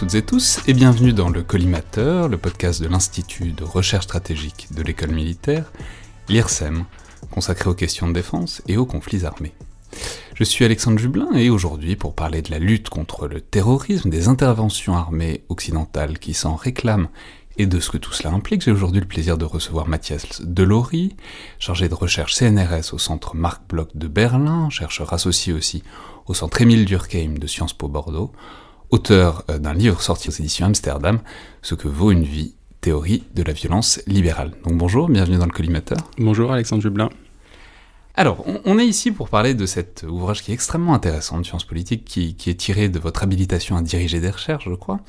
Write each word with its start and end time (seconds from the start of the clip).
Toutes 0.00 0.14
et 0.14 0.22
tous 0.22 0.60
et 0.66 0.72
bienvenue 0.72 1.12
dans 1.12 1.28
le 1.28 1.42
Collimateur, 1.42 2.30
le 2.30 2.38
podcast 2.38 2.80
de 2.80 2.88
l'Institut 2.88 3.52
de 3.52 3.64
recherche 3.64 4.04
stratégique 4.04 4.68
de 4.74 4.82
l'école 4.82 5.10
militaire, 5.10 5.70
l'IRSEM, 6.30 6.86
consacré 7.30 7.68
aux 7.68 7.74
questions 7.74 8.08
de 8.08 8.14
défense 8.14 8.62
et 8.66 8.78
aux 8.78 8.86
conflits 8.86 9.26
armés. 9.26 9.52
Je 10.34 10.42
suis 10.42 10.64
Alexandre 10.64 10.98
Jublin 10.98 11.28
et 11.34 11.50
aujourd'hui 11.50 11.96
pour 11.96 12.14
parler 12.14 12.40
de 12.40 12.50
la 12.50 12.58
lutte 12.58 12.88
contre 12.88 13.28
le 13.28 13.42
terrorisme, 13.42 14.08
des 14.08 14.28
interventions 14.28 14.96
armées 14.96 15.44
occidentales 15.50 16.18
qui 16.18 16.32
s'en 16.32 16.54
réclament 16.54 17.10
et 17.58 17.66
de 17.66 17.78
ce 17.78 17.90
que 17.90 17.98
tout 17.98 18.14
cela 18.14 18.32
implique, 18.32 18.62
j'ai 18.62 18.72
aujourd'hui 18.72 19.02
le 19.02 19.06
plaisir 19.06 19.36
de 19.36 19.44
recevoir 19.44 19.86
Mathias 19.86 20.40
Delory, 20.40 21.14
chargé 21.58 21.90
de 21.90 21.94
recherche 21.94 22.36
CNRS 22.36 22.94
au 22.94 22.98
centre 22.98 23.36
Marc 23.36 23.68
Bloch 23.68 23.94
de 23.94 24.08
Berlin, 24.08 24.70
chercheur 24.70 25.12
associé 25.12 25.52
aussi 25.52 25.82
au 26.24 26.32
centre 26.32 26.62
Émile 26.62 26.86
Durkheim 26.86 27.34
de 27.38 27.46
Sciences 27.46 27.74
Po 27.74 27.88
Bordeaux, 27.88 28.32
auteur 28.90 29.44
euh, 29.50 29.58
d'un 29.58 29.74
livre 29.74 30.02
sorti 30.02 30.28
aux 30.28 30.32
éditions 30.32 30.66
Amsterdam, 30.66 31.20
Ce 31.62 31.74
que 31.74 31.88
vaut 31.88 32.10
une 32.10 32.24
vie, 32.24 32.54
théorie 32.80 33.24
de 33.34 33.42
la 33.42 33.52
violence 33.52 34.00
libérale. 34.06 34.52
Donc 34.64 34.76
bonjour, 34.76 35.08
bienvenue 35.08 35.36
dans 35.36 35.46
le 35.46 35.52
collimateur. 35.52 35.98
Bonjour 36.18 36.52
Alexandre 36.52 36.82
Jublin. 36.82 37.10
Alors, 38.16 38.44
on, 38.64 38.78
est 38.78 38.86
ici 38.86 39.12
pour 39.12 39.28
parler 39.28 39.54
de 39.54 39.64
cet 39.66 40.04
ouvrage 40.08 40.42
qui 40.42 40.50
est 40.50 40.54
extrêmement 40.54 40.94
intéressant 40.94 41.38
de 41.38 41.44
sciences 41.44 41.64
politiques, 41.64 42.04
qui, 42.04 42.34
qui 42.34 42.50
est 42.50 42.54
tiré 42.54 42.88
de 42.88 42.98
votre 42.98 43.22
habilitation 43.22 43.76
à 43.76 43.82
diriger 43.82 44.20
des 44.20 44.30
recherches, 44.30 44.68
je 44.68 44.74
crois, 44.74 45.00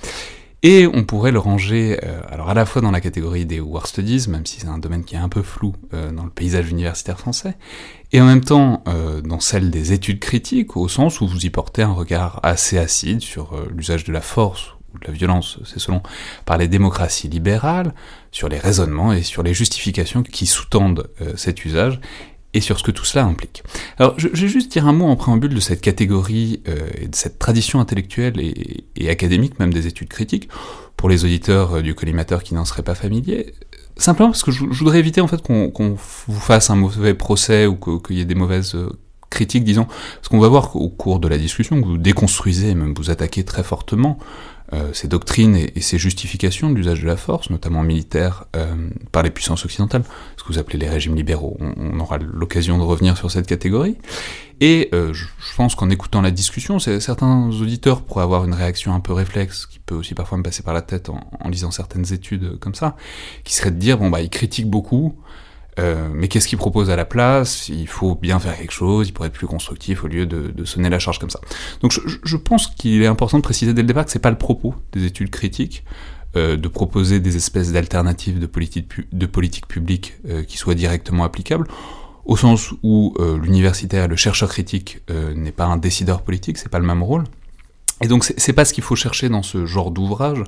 et 0.63 0.85
on 0.85 1.04
pourrait 1.04 1.32
le 1.32 1.40
ranger, 1.40 1.99
euh, 2.04 2.21
alors 2.29 2.49
à 2.49 2.54
la 2.54 2.66
fois 2.68 2.84
dans 2.84 2.91
la 2.91 3.02
catégorie 3.02 3.46
des 3.48 3.59
War 3.59 3.87
Studies, 3.87 4.27
même 4.29 4.46
si 4.46 4.59
c'est 4.59 4.68
un 4.68 4.77
domaine 4.77 5.04
qui 5.04 5.15
est 5.15 5.20
un 5.20 5.29
peu 5.29 5.41
flou 5.41 5.74
euh, 5.93 6.12
dans 6.12 6.24
le 6.24 6.29
paysage 6.29 6.70
universitaire 6.70 7.20
français, 7.20 7.55
et 8.12 8.21
en 8.21 8.26
même 8.26 8.43
temps 8.43 8.84
euh, 8.87 9.21
dans 9.21 9.40
celle 9.40 9.70
des 9.71 9.93
études 9.93 10.20
critiques, 10.20 10.76
au 10.77 10.87
sens 10.87 11.21
où 11.21 11.27
vous 11.27 11.45
y 11.45 11.49
portez 11.49 11.81
un 11.81 11.93
regard 11.93 12.40
assez 12.43 12.77
acide 12.77 13.21
sur 13.21 13.55
l'usage 13.76 14.03
de 14.03 14.12
la 14.12 14.21
force 14.21 14.71
ou 14.93 14.99
de 14.99 15.07
la 15.07 15.13
violence, 15.13 15.59
c'est 15.63 15.79
selon, 15.79 16.01
par 16.45 16.57
les 16.57 16.68
démocraties 16.68 17.29
libérales, 17.29 17.93
sur 18.31 18.49
les 18.49 18.59
raisonnements 18.59 19.13
et 19.13 19.23
sur 19.23 19.41
les 19.41 19.53
justifications 19.53 20.21
qui 20.21 20.45
sous-tendent 20.45 21.09
cet 21.35 21.63
usage, 21.63 22.01
et 22.53 22.62
sur 22.62 22.77
ce 22.77 22.84
que 22.84 22.91
tout 22.91 23.05
cela 23.05 23.26
implique. 23.26 23.63
Alors, 23.98 24.13
je, 24.18 24.27
vais 24.27 24.48
juste 24.48 24.71
dire 24.71 24.87
un 24.87 24.93
mot 24.93 25.05
en 25.05 25.15
préambule 25.15 25.53
de 25.53 25.59
cette 25.59 25.81
catégorie 25.81 26.62
euh, 26.68 26.90
et 26.99 27.07
de 27.07 27.15
cette 27.15 27.40
tradition 27.40 27.79
intellectuelle 27.79 28.40
et, 28.40 29.09
académique, 29.09 29.59
même 29.59 29.73
des 29.73 29.87
études 29.87 30.09
critiques, 30.09 30.49
pour 30.98 31.09
les 31.09 31.23
auditeurs 31.23 31.77
euh, 31.77 31.81
du 31.81 31.96
collimateur 31.96 32.43
qui 32.43 32.53
n'en 32.53 32.65
seraient 32.65 32.84
pas 32.84 32.96
familiers. 32.96 33.53
Simplement 34.02 34.30
parce 34.30 34.41
que 34.41 34.49
je, 34.49 34.66
voudrais 34.66 34.98
éviter 34.98 35.21
en 35.21 35.27
fait 35.27 35.44
qu'on 35.44 35.71
vous 36.27 36.40
fasse 36.40 36.71
un 36.71 36.76
mauvais 36.76 37.13
procès 37.13 37.68
ou 37.68 37.76
qu'il 37.76 38.18
y 38.18 38.21
ait 38.21 38.26
des 38.26 38.34
mauvaises 38.34 38.74
euh, 38.74 38.90
critiques, 39.30 39.63
disons, 39.63 39.85
parce 39.85 40.27
qu'on 40.27 40.40
va 40.40 40.48
voir 40.48 40.71
qu'au 40.71 40.90
cours 40.90 41.20
de 41.20 41.27
la 41.27 41.38
discussion, 41.38 41.80
que 41.80 41.85
vous 41.85 41.99
déconstruisez, 41.99 42.74
même 42.74 42.96
vous 42.98 43.12
attaquez 43.12 43.43
très 43.43 43.62
fortement 43.62 44.18
ces 44.94 45.08
doctrines 45.08 45.55
et, 45.55 45.82
ces 45.82 45.98
justifications 45.98 46.70
de 46.70 46.76
l'usage 46.76 47.02
de 47.02 47.08
la 47.08 47.18
force, 47.18 47.50
notamment 47.50 47.84
militaire, 47.84 48.46
euh, 48.55 48.90
par 49.12 49.24
les 49.24 49.30
puissances 49.30 49.66
occidentales, 49.66 50.04
ce 50.38 50.44
que 50.44 50.54
vous 50.54 50.60
appelez 50.60 50.77
les 50.77 50.90
régimes 50.90 51.16
libéraux. 51.16 51.58
On, 51.60 52.00
aura 52.00 52.18
l'occasion 52.18 52.77
de 52.77 52.84
revenir 52.84 53.18
sur 53.18 53.30
cette 53.30 53.48
catégorie. 53.48 53.98
Et 54.60 54.90
euh, 54.94 55.14
je, 55.14 55.26
pense 55.58 55.76
qu'en 55.76 55.90
écoutant 55.90 56.22
la 56.22 56.32
discussion, 56.32 56.80
certains 56.80 57.49
auditeurs 57.49 58.02
pourraient 58.02 58.24
avoir 58.24 58.46
une 58.46 58.54
réaction 58.54 58.94
un 58.94 58.99
peu 58.99 59.14
réflexe, 59.14 59.66
qui 59.66 59.80
peut 59.80 59.96
aussi 59.96 60.14
parfois 60.14 60.38
me 60.38 60.44
passer 60.44 60.64
par 60.64 60.74
la 60.74 60.82
tête 60.82 61.10
en, 61.10 61.20
en 61.40 61.49
lisant 61.49 61.72
certaines 61.72 62.14
études 62.14 62.58
comme 62.60 62.76
ça, 62.76 62.96
qui 63.44 63.54
serait 63.54 63.72
de 63.72 63.77
dire, 63.77 63.98
bon 63.98 64.09
bah, 64.09 64.22
ils 64.22 64.30
critiquent 64.30 64.69
beaucoup, 64.69 65.16
euh, 65.80 66.09
mais 66.14 66.28
qu'est-ce 66.28 66.47
qu'il 66.47 66.58
propose 66.58 66.90
à 66.90 66.96
la 66.96 67.06
place? 67.06 67.70
Il 67.70 67.88
faut 67.88 68.16
bien 68.16 68.40
faire 68.40 68.58
quelque 68.58 68.74
chose, 68.74 69.08
il 69.08 69.12
pourrait 69.14 69.30
être 69.30 69.34
plus 69.34 69.48
constructif 69.48 70.04
au 70.04 70.08
lieu 70.08 70.26
de, 70.26 70.66
sonner 70.66 70.90
la 70.90 71.00
charge 71.00 71.20
comme 71.20 71.30
ça. 71.30 71.40
Donc 71.82 71.92
je, 71.92 72.38
pense 72.38 72.68
qu'il 72.68 73.02
est 73.02 73.08
important 73.08 73.38
de 73.38 73.44
préciser 73.44 73.74
dès 73.74 73.81
le 73.81 73.88
départ 73.88 74.06
que 74.06 74.12
c'est 74.12 74.20
pas 74.20 74.31
le 74.31 74.38
propos 74.38 74.76
des 74.92 75.06
études 75.06 75.30
critiques, 75.30 75.84
euh, 76.36 76.58
de 76.58 76.68
proposer 76.68 77.20
des 77.20 77.36
espèces 77.36 77.72
d'alternatives 77.72 78.40
de 78.40 78.46
politique, 78.46 79.68
publique 79.68 80.14
euh, 80.28 80.44
qui 80.44 80.58
soient 80.58 80.76
directement 80.76 81.24
applicables, 81.24 81.68
au 82.26 82.38
sens 82.38 82.72
où 82.84 83.16
l'universitaire, 83.42 84.08
le 84.08 84.16
chercheur 84.16 84.48
critique 84.48 85.00
n'est 85.36 85.52
pas 85.52 85.66
un 85.66 85.78
décideur 85.78 86.22
politique, 86.22 86.60
c'est 86.60 86.70
pas 86.70 86.78
le 86.78 86.86
même 86.86 87.02
rôle. 87.02 87.24
Et 88.02 88.08
donc 88.08 88.24
c'est 88.24 88.54
pas 88.54 88.64
ce 88.64 88.74
qu'il 88.74 88.84
faut 88.84 88.96
chercher 88.96 89.28
dans 89.28 89.42
ce 89.42 89.66
genre 89.66 89.90
d'ouvrage 89.90 90.44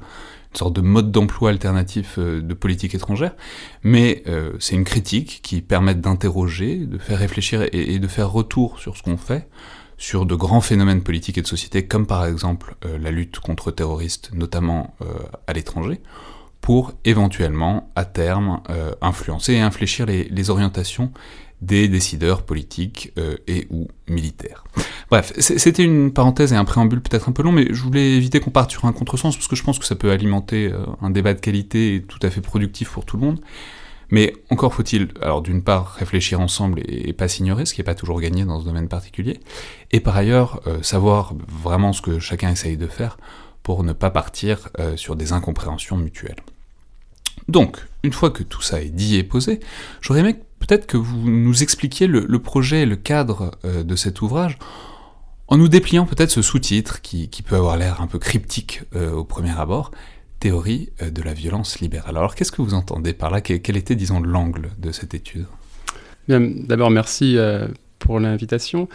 une 0.54 0.60
sorte 0.60 0.76
de 0.76 0.82
mode 0.82 1.12
d'emploi 1.12 1.50
alternatif 1.50 2.20
euh, 2.20 2.42
de 2.42 2.54
politique 2.54 2.94
étrangère, 2.94 3.34
mais 3.82 4.24
euh, 4.28 4.54
c'est 4.60 4.76
une 4.76 4.84
critique 4.84 5.40
qui 5.42 5.62
permet 5.62 5.96
d'interroger, 5.96 6.78
de 6.78 7.00
faire 7.00 7.18
réfléchir 7.18 7.68
et, 7.72 7.98
de 7.98 8.08
faire 8.08 8.32
retour 8.32 8.78
sur 8.80 8.96
ce 8.96 9.02
qu'on 9.02 9.18
fait, 9.18 9.48
sur 9.98 10.28
de 10.28 10.36
grands 10.36 10.62
phénomènes 10.62 11.02
politiques 11.02 11.40
et 11.40 11.42
de 11.42 11.48
société, 11.48 11.88
comme 11.88 12.06
par 12.06 12.26
exemple 12.26 12.76
euh, 12.86 13.00
la 13.00 13.10
lutte 13.10 13.40
contre 13.40 13.72
terroristes, 13.72 14.30
notamment 14.34 14.96
à 15.48 15.54
l'étranger, 15.54 16.02
pour 16.62 16.94
éventuellement, 17.04 17.92
à 17.96 18.06
terme, 18.06 18.62
influencer 19.02 19.54
et 19.54 19.60
infléchir 19.60 20.06
les, 20.06 20.50
orientations 20.50 21.12
des 21.62 21.90
décideurs 21.90 22.44
politiques 22.44 23.12
et 23.48 23.68
ou 23.70 23.88
militaires. 24.08 24.64
Bref, 25.14 25.32
c'était 25.38 25.84
une 25.84 26.12
parenthèse 26.12 26.54
et 26.54 26.56
un 26.56 26.66
préambule 26.66 27.00
peut-être 27.00 27.30
un 27.30 27.34
peu 27.34 27.44
long, 27.44 27.52
mais 27.52 27.68
je 27.70 27.84
voulais 27.84 28.14
éviter 28.14 28.40
qu'on 28.40 28.50
parte 28.50 28.72
sur 28.72 28.86
un 28.86 28.94
contresens, 28.94 29.36
parce 29.36 29.48
que 29.48 29.56
je 29.56 29.62
pense 29.62 29.78
que 29.78 29.86
ça 29.86 29.94
peut 29.94 30.10
alimenter 30.10 30.72
euh, 30.74 30.88
un 31.04 31.12
débat 31.12 31.36
de 31.36 31.40
qualité 31.40 31.94
et 31.94 32.02
tout 32.02 32.18
à 32.24 32.32
fait 32.32 32.42
productif 32.42 32.90
pour 32.90 33.06
tout 33.06 33.18
le 33.18 33.22
monde. 33.22 33.40
Mais 34.10 34.34
encore 34.50 34.74
faut-il, 34.74 35.10
alors 35.22 35.44
d'une 35.44 35.62
part, 35.64 35.94
réfléchir 36.00 36.40
ensemble 36.40 36.82
et, 36.88 37.14
pas 37.14 37.28
s'ignorer, 37.28 37.68
ce 37.68 37.76
qui 37.76 37.82
n'est 37.82 37.86
pas 37.86 37.94
toujours 37.94 38.20
gagné 38.20 38.44
dans 38.44 38.60
ce 38.60 38.66
domaine 38.66 38.88
particulier, 38.88 39.40
et 39.92 40.00
par 40.00 40.18
ailleurs, 40.18 40.62
euh, 40.66 40.82
savoir 40.82 41.36
vraiment 41.48 41.94
ce 41.94 42.02
que 42.02 42.18
chacun 42.18 42.50
essaye 42.50 42.78
de 42.78 42.88
faire 42.88 43.20
pour 43.62 43.84
ne 43.84 43.94
pas 43.94 44.10
partir 44.10 44.70
sur 44.96 45.16
des 45.16 45.32
incompréhensions 45.32 45.96
mutuelles. 45.96 46.42
Donc, 47.48 47.78
une 48.02 48.14
fois 48.14 48.32
que 48.32 48.42
tout 48.42 48.64
ça 48.64 48.82
est 48.82 48.90
dit 48.90 49.18
et 49.18 49.24
posé, 49.24 49.60
j'aurais 50.02 50.22
aimé 50.22 50.36
peut-être 50.60 50.88
que 50.88 50.98
vous 50.98 51.30
nous 51.30 51.62
expliquiez 51.62 52.08
le, 52.08 52.40
projet 52.40 52.82
et 52.82 52.86
le 52.86 52.96
cadre 52.96 53.52
euh, 53.66 53.84
de 53.84 53.96
cet 53.96 54.22
ouvrage 54.22 54.58
en 55.54 55.58
nous 55.58 55.68
dépliant 55.68 56.08
peut-être 56.08 56.32
ce 56.32 56.42
sous-titre 56.42 57.00
qui, 57.04 57.30
peut 57.46 57.56
avoir 57.56 57.78
l'air 57.78 58.02
un 58.02 58.08
peu 58.08 58.18
cryptique 58.18 58.82
euh, 58.96 59.12
au 59.12 59.24
premier 59.24 59.52
abord, 59.52 59.92
Théorie 60.40 60.90
euh, 61.00 61.12
de 61.12 61.22
la 61.22 61.36
violence 61.36 61.80
libérale. 61.80 62.18
Alors 62.18 62.34
qu'est-ce 62.34 62.52
que 62.52 62.64
vous 62.64 62.74
entendez 62.74 63.14
par 63.14 63.30
là? 63.30 63.40
Quel, 63.40 63.78
était, 63.78 63.96
disons, 63.96 64.20
l'angle 64.20 64.72
de 64.80 64.92
cette 64.92 65.14
étude? 65.14 65.46
D'abord, 66.28 66.90
merci 66.90 67.38
pour 68.00 68.20
l'invitation. 68.20 68.90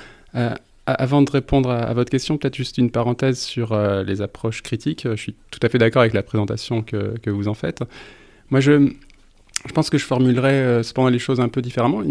avant 0.86 1.22
de 1.22 1.30
répondre 1.30 1.70
à, 1.70 1.94
votre 1.94 2.10
question, 2.10 2.38
peut-être 2.38 2.56
juste 2.56 2.76
une 2.76 2.90
parenthèse 2.90 3.38
sur 3.38 3.78
les 4.02 4.20
approches 4.20 4.62
critiques. 4.62 5.06
Je 5.08 5.14
suis 5.14 5.36
tout 5.52 5.60
à 5.62 5.69
fait 5.69 5.78
d'accord 5.78 6.00
avec 6.00 6.14
la 6.14 6.25
présentation 6.25 6.82
que, 6.82 7.30
vous 7.30 7.46
en 7.46 7.54
faites. 7.54 7.84
Moi, 8.50 8.58
je, 8.58 8.90
je 9.66 9.72
pense 9.72 9.90
que 9.90 9.98
je 9.98 10.04
formulerais 10.04 10.52
euh, 10.52 10.82
cependant 10.82 11.08
les 11.08 11.19
choses 11.19 11.40
un 11.40 11.48
peu 11.48 11.62
différemment. 11.62 12.02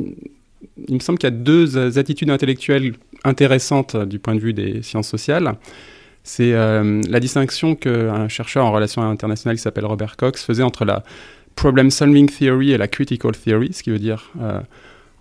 Il, 0.88 0.95
me 0.95 1.00
semble 1.00 1.19
qu'il 1.19 1.29
y 1.29 1.34
a 1.34 1.35
deux 1.35 1.78
euh, 1.78 2.00
attitudes 2.00 2.29
intellectuelles 2.29 2.94
intéressantes 3.23 3.95
euh, 3.95 4.06
du 4.06 4.19
point 4.19 4.35
de 4.35 4.40
vue 4.40 4.53
des 4.53 4.81
sciences 4.81 5.07
sociales. 5.07 5.56
C'est 6.23 6.51
la 6.51 7.19
distinction 7.22 7.75
qu'un 7.75 8.28
chercheur 8.28 8.66
en 8.66 8.73
relations 8.73 9.01
internationales 9.01 9.56
qui 9.56 9.62
s'appelle 9.62 9.85
Robert 9.85 10.18
Cox 10.18 10.44
faisait 10.44 10.62
entre 10.62 10.84
la 10.84 11.03
problem 11.56 11.90
solving 11.90 12.29
theory 12.29 12.73
et 12.73 12.78
la 12.78 12.90
critical 12.90 13.31
theory, 13.31 13.72
ce 13.72 13.81
qui 13.81 13.91
veut 13.91 13.97
dire 13.97 14.34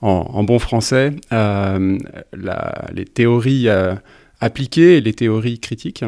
en, 0.01 0.43
bon 0.43 0.59
français 0.59 1.13
les 1.31 3.05
théories 3.05 3.69
appliquées 4.41 4.97
et 4.97 5.01
les 5.01 5.15
théories 5.15 5.61
critiques. 5.61 6.05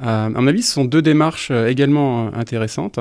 à 0.00 0.28
mon 0.28 0.46
avis, 0.46 0.62
ce 0.62 0.74
sont 0.74 0.84
deux 0.84 1.02
démarches 1.02 1.50
également 1.50 2.32
intéressantes. 2.32 3.00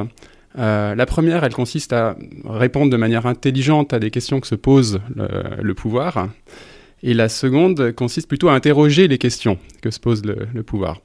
Euh, 0.57 0.95
la 0.95 1.06
première, 1.06 1.44
elle 1.44 1.53
consiste 1.53 1.94
à 1.94 2.15
répondre 2.45 2.92
de 2.92 2.98
manière 2.98 3.25
intelligente 3.25 3.94
à 3.94 4.00
des 4.00 4.12
questions 4.12 4.39
que 4.39 4.48
se 4.48 4.56
pose 4.56 5.00
le, 5.15 5.74
pouvoir. 5.74 6.30
Et 7.03 7.13
la 7.13 7.30
seconde 7.30 7.94
consiste 7.94 8.27
plutôt 8.27 8.50
à 8.50 8.53
interroger 8.53 9.07
les 9.07 9.18
questions 9.18 9.57
que 9.81 9.92
se 9.92 10.00
pose 10.00 10.24
le, 10.25 10.63
pouvoir. 10.63 11.01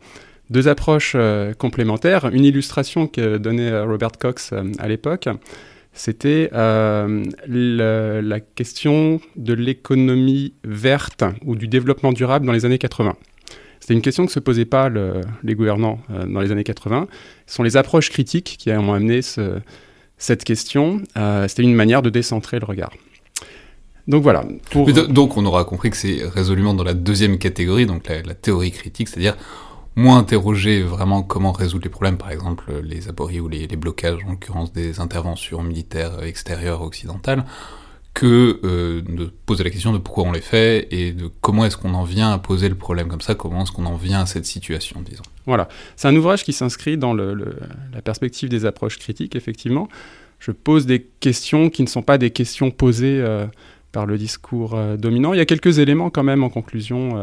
Deux 0.50 0.68
approches 0.68 1.12
euh, 1.16 1.54
complémentaires. 1.54 2.26
Une 2.32 2.44
illustration 2.44 3.06
que 3.06 3.36
donnait 3.36 3.80
Robert 3.80 4.12
Cox 4.18 4.50
euh, 4.52 4.64
à 4.78 4.88
l'époque, 4.88 5.28
c'était 5.92 6.50
la 6.52 8.40
question 8.54 9.20
de 9.36 9.54
l'économie 9.54 10.52
verte 10.62 11.24
ou 11.44 11.56
du 11.56 11.68
développement 11.68 12.12
durable 12.12 12.46
dans 12.46 12.52
les 12.52 12.64
années 12.64 12.78
80. 12.78 13.16
C'était 13.86 13.94
une 13.94 14.02
question 14.02 14.26
que 14.26 14.32
se 14.32 14.40
posaient 14.40 14.64
pas 14.64 14.88
les 14.88 15.54
gouvernants 15.54 16.00
euh, 16.10 16.26
dans 16.26 16.40
les 16.40 16.50
années 16.50 16.64
80. 16.64 17.06
Ce 17.46 17.54
sont 17.54 17.62
les 17.62 17.76
approches 17.76 18.10
critiques 18.10 18.56
qui 18.58 18.72
ont 18.72 18.92
amené 18.92 19.20
cette 20.18 20.42
question. 20.42 21.02
Euh, 21.16 21.46
c'était 21.46 21.62
une 21.62 21.76
manière 21.76 22.02
de 22.02 22.10
décentrer 22.10 22.58
le 22.58 22.66
regard. 22.66 22.90
Donc 24.08 24.24
voilà. 24.24 24.44
Donc 25.08 25.36
on 25.36 25.46
aura 25.46 25.62
compris 25.62 25.90
que 25.90 25.96
c'est 25.96 26.18
résolument 26.24 26.74
dans 26.74 26.82
la 26.82 26.94
deuxième 26.94 27.38
catégorie, 27.38 27.86
donc 27.86 28.08
la, 28.08 28.34
théorie 28.34 28.72
critique, 28.72 29.06
c'est-à-dire 29.06 29.36
moins 29.94 30.18
interroger 30.18 30.82
vraiment 30.82 31.22
comment 31.22 31.52
résoudre 31.52 31.84
les 31.84 31.90
problèmes, 31.90 32.18
par 32.18 32.32
exemple 32.32 32.72
les 32.82 33.08
apories 33.08 33.38
ou 33.38 33.46
les 33.46 33.68
blocages, 33.68 34.18
en 34.26 34.32
l'occurrence 34.32 34.72
des 34.72 34.98
interventions 34.98 35.62
militaires 35.62 36.24
extérieures 36.24 36.82
occidentales, 36.82 37.44
que 38.16 38.60
euh, 38.64 39.02
de 39.02 39.30
poser 39.44 39.62
la 39.62 39.68
question 39.68 39.92
de 39.92 39.98
pourquoi 39.98 40.24
on 40.24 40.32
les 40.32 40.40
fait 40.40 40.88
et 40.90 41.12
de 41.12 41.30
comment 41.42 41.66
est-ce 41.66 41.76
qu'on 41.76 41.92
en 41.92 42.04
vient 42.04 42.32
à 42.32 42.38
poser 42.38 42.70
le 42.70 42.74
problème 42.74 43.08
comme 43.08 43.20
ça, 43.20 43.34
comment 43.34 43.62
est-ce 43.62 43.72
qu'on 43.72 43.84
en 43.84 43.96
vient 43.96 44.22
à 44.22 44.26
cette 44.26 44.46
situation, 44.46 45.02
disons. 45.02 45.22
Voilà. 45.44 45.68
C'est 45.96 46.08
un 46.08 46.16
ouvrage 46.16 46.42
qui 46.42 46.54
s'inscrit 46.54 46.96
dans 46.96 47.12
le, 47.12 47.34
la 47.92 48.00
perspective 48.00 48.48
des 48.48 48.64
approches 48.64 48.98
critiques, 48.98 49.36
effectivement. 49.36 49.90
Je 50.38 50.50
pose 50.50 50.86
des 50.86 51.06
questions 51.20 51.68
qui 51.68 51.82
ne 51.82 51.88
sont 51.88 52.00
pas 52.00 52.16
des 52.16 52.30
questions 52.30 52.70
posées 52.70 53.20
euh, 53.20 53.44
par 53.92 54.06
le 54.06 54.16
discours 54.16 54.74
euh, 54.74 54.96
dominant. 54.96 55.34
Il 55.34 55.36
y 55.36 55.40
a 55.40 55.46
quelques 55.46 55.78
éléments 55.78 56.08
quand 56.08 56.24
même 56.24 56.42
en 56.42 56.48
conclusion 56.48 57.22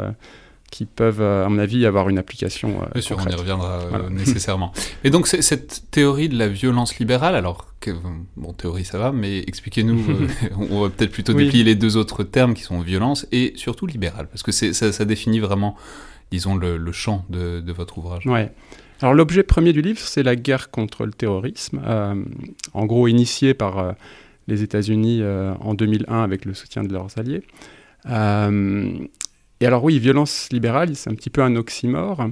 qui 0.73 0.85
peuvent, 0.85 1.21
à 1.21 1.47
mon 1.49 1.59
avis, 1.59 1.85
avoir 1.85 2.09
une 2.09 2.17
application. 2.17 2.81
Bien 2.93 3.01
sûr, 3.01 3.17
on 3.23 3.29
y 3.29 3.35
reviendra 3.35 3.81
nécessairement. 4.09 4.73
Et 5.03 5.11
donc, 5.11 5.27
cette 5.27 5.83
théorie 5.91 6.29
de 6.29 6.37
la 6.37 6.47
violence 6.47 6.97
libérale, 6.97 7.35
alors, 7.35 7.67
que, 7.79 7.91
bon, 8.35 8.53
théorie 8.53 8.85
ça 8.85 8.97
va, 8.97 9.11
mais 9.11 9.39
expliquez-nous, 9.39 10.03
on 10.57 10.81
va 10.81 10.89
peut-être 10.89 11.11
plutôt 11.11 11.33
déplier 11.33 11.63
les 11.63 11.75
deux 11.75 11.95
autres 11.95 12.23
termes 12.23 12.55
qui 12.55 12.63
sont 12.63 12.81
violence 12.81 13.27
et 13.31 13.53
surtout 13.55 13.85
libérale, 13.85 14.27
parce 14.27 14.41
que 14.41 14.51
ça, 14.51 14.91
ça 14.91 15.05
définit 15.05 15.39
vraiment 15.39 15.77
disons, 16.33 16.55
le, 16.55 16.91
champ 16.91 17.25
de, 17.29 17.71
votre 17.71 17.99
ouvrage 17.99 18.25
Ouais. 18.25 18.51
Alors 19.01 19.13
l'objet 19.13 19.43
premier 19.43 19.73
du 19.73 19.81
livre, 19.81 19.99
c'est 19.99 20.23
la 20.23 20.35
guerre 20.35 20.71
contre 20.71 21.05
le 21.05 21.11
terrorisme, 21.11 21.81
euh, 21.85 22.23
en 22.73 22.85
gros 22.85 23.07
initiée 23.07 23.53
par 23.53 23.77
euh, 23.77 23.91
les 24.47 24.63
États-Unis 24.63 25.19
euh, 25.21 25.53
en 25.59 25.73
2001 25.73 26.23
avec 26.23 26.45
le 26.45 26.53
soutien 26.53 26.83
de 26.83 26.93
leurs 26.93 27.09
alliés. 27.17 27.43
Et 29.63 29.65
alors 29.65 29.81
oui, 29.81 29.97
violence 29.97 30.49
libérale, 30.51 30.93
c'est 30.97 31.09
un 31.09 31.15
petit 31.15 31.29
peu 31.29 31.41
un 31.41 31.55
oxymore. 31.55 32.27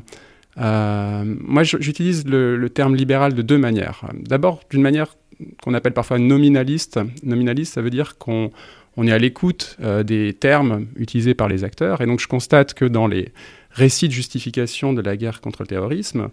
moi, 0.57 1.63
j'utilise 1.63 2.27
le, 2.27 2.69
terme 2.69 2.93
libéral 2.93 3.33
de 3.33 3.41
deux 3.41 3.57
manières. 3.57 4.03
D'abord, 4.13 4.59
d'une 4.69 4.81
manière 4.81 5.15
qu'on 5.63 5.73
appelle 5.73 5.93
parfois 5.93 6.19
nominaliste. 6.19 6.99
Nominaliste, 7.23 7.73
ça 7.73 7.81
veut 7.81 7.89
dire 7.89 8.17
qu'on 8.17 8.51
on 8.97 9.07
est 9.07 9.13
à 9.13 9.17
l'écoute 9.17 9.77
des 10.03 10.33
termes 10.33 10.87
utilisés 10.97 11.33
par 11.33 11.47
les 11.47 11.63
acteurs. 11.63 12.01
Et 12.01 12.05
donc, 12.05 12.19
je 12.19 12.27
constate 12.27 12.73
que 12.73 12.83
dans 12.83 13.07
les 13.07 13.29
récit 13.71 14.09
de 14.09 14.13
justification 14.13 14.91
de 14.91 15.01
la 15.01 15.15
guerre 15.15 15.39
contre 15.39 15.63
le 15.63 15.67
terrorisme, 15.67 16.29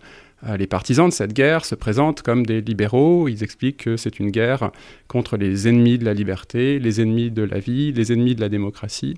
euh, 0.47 0.57
les 0.57 0.67
partisans 0.67 1.09
de 1.09 1.15
cette 1.15 1.33
guerre 1.33 1.65
se 1.65 1.75
présentent 1.75 2.23
comme 2.23 2.45
des 2.45 2.61
libéraux. 2.61 3.29
Ils 3.29 3.43
expliquent 3.43 3.85
que 3.85 3.97
c'est 3.97 4.19
une 4.19 4.31
guerre 4.31 4.71
contre 5.07 5.37
les 5.37 5.69
ennemis 5.69 5.99
de 5.99 6.05
la 6.05 6.15
liberté, 6.15 6.79
les 6.79 7.01
ennemis 7.01 7.31
de 7.31 7.43
la 7.43 7.59
vie, 7.59 7.93
les 7.93 8.13
ennemis 8.13 8.35
de 8.35 8.41
la 8.41 8.49
démocratie. 8.49 9.17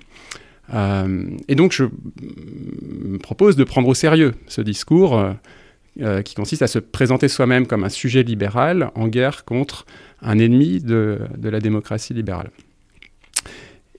Euh, 0.72 1.24
et 1.48 1.54
donc 1.54 1.72
je 1.72 1.84
me 1.84 3.18
propose 3.18 3.56
de 3.56 3.64
prendre 3.64 3.88
au 3.88 3.94
sérieux 3.94 4.34
ce 4.46 4.60
discours 4.60 5.18
euh, 6.00 6.22
qui 6.22 6.34
consiste 6.34 6.62
à 6.62 6.68
se 6.68 6.78
présenter 6.78 7.28
soi-même 7.28 7.66
comme 7.66 7.84
un 7.84 7.88
sujet 7.88 8.22
libéral 8.22 8.90
en 8.94 9.08
guerre 9.08 9.44
contre 9.44 9.86
un 10.22 10.38
ennemi 10.38 10.80
de 10.80 11.18
la 11.42 11.60
démocratie 11.60 12.14
libérale. 12.14 12.50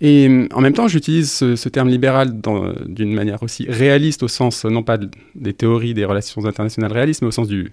Et 0.02 0.28
euh, 0.28 0.48
en 0.52 0.62
même 0.62 0.74
temps, 0.74 0.88
j'utilise 0.88 1.32
ce, 1.32 1.70
terme 1.70 1.88
libéral 1.88 2.42
d'une 2.88 3.14
manière 3.14 3.44
aussi 3.44 3.68
réaliste, 3.70 4.24
au 4.24 4.28
sens 4.28 4.66
non 4.66 4.82
pas 4.82 4.98
des 5.36 5.54
théories 5.54 5.94
des 5.94 6.06
relations 6.06 6.46
internationales 6.46 6.92
réalistes, 6.92 7.22
mais 7.22 7.28
au 7.28 7.32
sens 7.32 7.48
du 7.48 7.72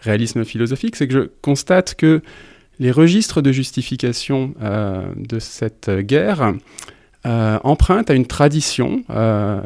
réalisme 0.00 0.44
philosophique. 0.44 0.94
C'est 0.94 1.08
que 1.08 1.14
je 1.14 1.30
constate 1.40 1.94
que 1.94 2.20
les 2.78 2.90
registres 2.90 3.40
de 3.40 3.50
justification 3.50 4.54
euh, 4.62 5.10
de 5.16 5.38
cette 5.38 5.90
guerre 5.90 6.54
euh, 7.26 7.58
empruntent 7.64 8.10
à 8.10 8.14
une 8.14 8.26
tradition 8.26 9.04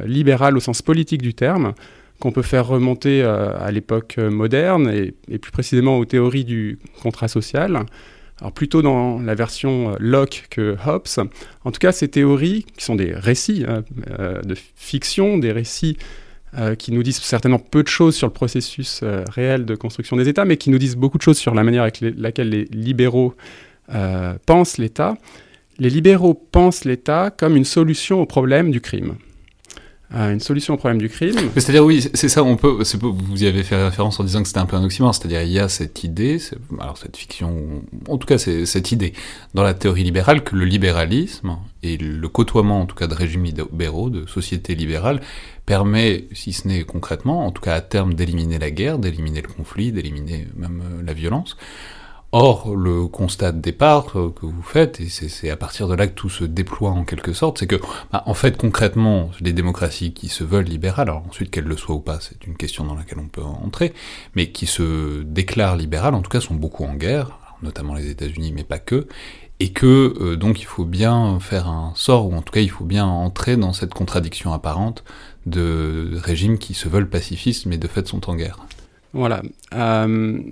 libérale 0.06 0.56
au 0.56 0.60
sens 0.60 0.82
politique 0.82 1.22
du 1.22 1.34
terme, 1.34 1.74
qu'on 2.20 2.32
peut 2.32 2.42
faire 2.42 2.66
remonter 2.66 3.22
à 3.22 3.70
l'époque 3.70 4.18
moderne 4.18 4.90
et, 5.28 5.38
plus 5.38 5.52
précisément 5.52 5.98
aux 5.98 6.04
théories 6.04 6.44
du 6.44 6.78
contrat 7.02 7.28
social, 7.28 7.86
alors 8.40 8.52
plutôt 8.52 8.82
dans 8.82 9.20
la 9.20 9.34
version 9.34 9.92
euh, 9.92 9.96
Locke 10.00 10.46
que 10.50 10.76
Hobbes. 10.86 11.28
En 11.64 11.70
tout 11.70 11.78
cas, 11.78 11.92
ces 11.92 12.08
théories, 12.08 12.66
qui 12.76 12.84
sont 12.84 12.96
des 12.96 13.12
récits 13.12 13.64
hein, 13.66 13.84
euh, 14.18 14.42
de 14.42 14.56
fiction, 14.74 15.38
des 15.38 15.52
récits 15.52 15.96
euh, 16.58 16.74
qui 16.74 16.92
nous 16.92 17.02
disent 17.02 17.20
certainement 17.20 17.58
peu 17.58 17.82
de 17.82 17.88
choses 17.88 18.16
sur 18.16 18.26
le 18.26 18.32
processus 18.32 19.02
réel 19.30 19.64
de 19.64 19.74
construction 19.74 20.16
des 20.16 20.28
États, 20.28 20.44
mais 20.44 20.56
qui 20.56 20.70
nous 20.70 20.78
disent 20.78 20.96
beaucoup 20.96 21.18
de 21.18 21.22
choses 21.22 21.38
sur 21.38 21.54
la 21.54 21.62
manière 21.62 21.82
avec 21.82 22.00
laquelle 22.00 22.50
les 22.50 22.64
libéraux 22.64 23.34
pensent 24.46 24.78
l'État. 24.78 25.16
Les 25.78 25.90
libéraux 25.90 26.34
pensent 26.34 26.84
l'État 26.84 27.30
comme 27.30 27.56
une 27.56 27.64
solution 27.64 28.20
au 28.20 28.26
problème 28.26 28.70
du 28.70 28.80
crime 28.80 29.16
une 30.14 30.40
solution 30.40 30.74
au 30.74 30.76
problème 30.76 30.98
du 30.98 31.08
crime. 31.08 31.34
C'est-à-dire, 31.54 31.84
oui, 31.84 32.06
c'est 32.14 32.28
ça, 32.28 32.44
on 32.44 32.56
peut, 32.56 32.82
vous 33.00 33.42
y 33.42 33.46
avez 33.46 33.62
fait 33.62 33.82
référence 33.82 34.20
en 34.20 34.24
disant 34.24 34.42
que 34.42 34.48
c'était 34.48 34.60
un 34.60 34.66
peu 34.66 34.76
un 34.76 34.84
oxymore, 34.84 35.14
c'est-à-dire 35.14 35.42
il 35.42 35.50
y 35.50 35.58
a 35.58 35.68
cette 35.68 36.04
idée, 36.04 36.38
alors 36.78 36.98
cette 36.98 37.16
fiction, 37.16 37.82
en 38.08 38.16
tout 38.18 38.26
cas 38.26 38.38
cette 38.38 38.92
idée 38.92 39.12
dans 39.54 39.62
la 39.62 39.74
théorie 39.74 40.04
libérale 40.04 40.44
que 40.44 40.54
le 40.54 40.64
libéralisme 40.64 41.56
et 41.82 41.96
le 41.96 42.28
côtoiement 42.28 42.80
en 42.80 42.86
tout 42.86 42.94
cas 42.94 43.06
de 43.06 43.14
régimes 43.14 43.44
libéraux, 43.44 44.10
de 44.10 44.26
sociétés 44.26 44.74
libérales, 44.74 45.20
permet, 45.66 46.26
si 46.32 46.52
ce 46.52 46.68
n'est 46.68 46.84
concrètement, 46.84 47.46
en 47.46 47.50
tout 47.50 47.62
cas 47.62 47.74
à 47.74 47.80
terme, 47.80 48.14
d'éliminer 48.14 48.58
la 48.58 48.70
guerre, 48.70 48.98
d'éliminer 48.98 49.42
le 49.42 49.48
conflit, 49.48 49.92
d'éliminer 49.92 50.46
même 50.56 50.82
euh, 50.84 51.02
la 51.04 51.14
violence. 51.14 51.56
Or, 52.36 52.74
le 52.74 53.06
constat 53.06 53.52
de 53.52 53.60
départ 53.60 54.06
euh, 54.16 54.28
que 54.28 54.44
vous 54.44 54.62
faites, 54.64 54.98
et 54.98 55.08
c'est 55.08 55.50
à 55.50 55.56
partir 55.56 55.86
de 55.86 55.94
là 55.94 56.08
que 56.08 56.14
tout 56.14 56.28
se 56.28 56.42
déploie 56.42 56.90
en 56.90 57.04
quelque 57.04 57.32
sorte, 57.32 57.58
c'est 57.58 57.68
que, 57.68 57.76
bah, 58.12 58.24
en 58.26 58.34
fait, 58.34 58.56
concrètement, 58.56 59.30
les 59.40 59.52
démocraties 59.52 60.12
qui 60.12 60.26
se 60.26 60.42
veulent 60.42 60.64
libérales, 60.64 61.10
alors 61.10 61.22
ensuite 61.28 61.52
qu'elles 61.52 61.62
le 61.62 61.76
soient 61.76 61.94
ou 61.94 62.00
pas, 62.00 62.18
c'est 62.18 62.44
une 62.44 62.56
question 62.56 62.82
dans 62.86 62.96
laquelle 62.96 63.20
on 63.20 63.28
peut 63.28 63.40
entrer, 63.40 63.94
mais 64.34 64.50
qui 64.50 64.66
se 64.66 65.22
déclarent 65.22 65.76
libérales, 65.76 66.14
en 66.14 66.22
tout 66.22 66.28
cas, 66.28 66.40
sont 66.40 66.56
beaucoup 66.56 66.82
en 66.82 66.94
guerre, 66.94 67.38
notamment 67.62 67.94
les 67.94 68.10
États-Unis, 68.10 68.50
mais 68.52 68.64
pas 68.64 68.80
que, 68.80 69.06
et 69.60 69.70
que 69.70 70.16
euh, 70.20 70.34
donc 70.34 70.60
il 70.60 70.66
faut 70.66 70.84
bien 70.84 71.38
faire 71.38 71.68
un 71.68 71.92
sort, 71.94 72.26
ou 72.26 72.34
en 72.34 72.42
tout 72.42 72.52
cas 72.52 72.62
il 72.62 72.70
faut 72.70 72.84
bien 72.84 73.06
entrer 73.06 73.56
dans 73.56 73.72
cette 73.72 73.94
contradiction 73.94 74.52
apparente 74.52 75.04
de 75.46 76.18
régimes 76.20 76.58
qui 76.58 76.74
se 76.74 76.88
veulent 76.88 77.08
pacifistes, 77.08 77.66
mais 77.66 77.78
de 77.78 77.86
fait 77.86 78.08
sont 78.08 78.28
en 78.28 78.34
guerre. 78.34 78.58
Voilà. 79.14 79.42
Euh, 79.74 80.42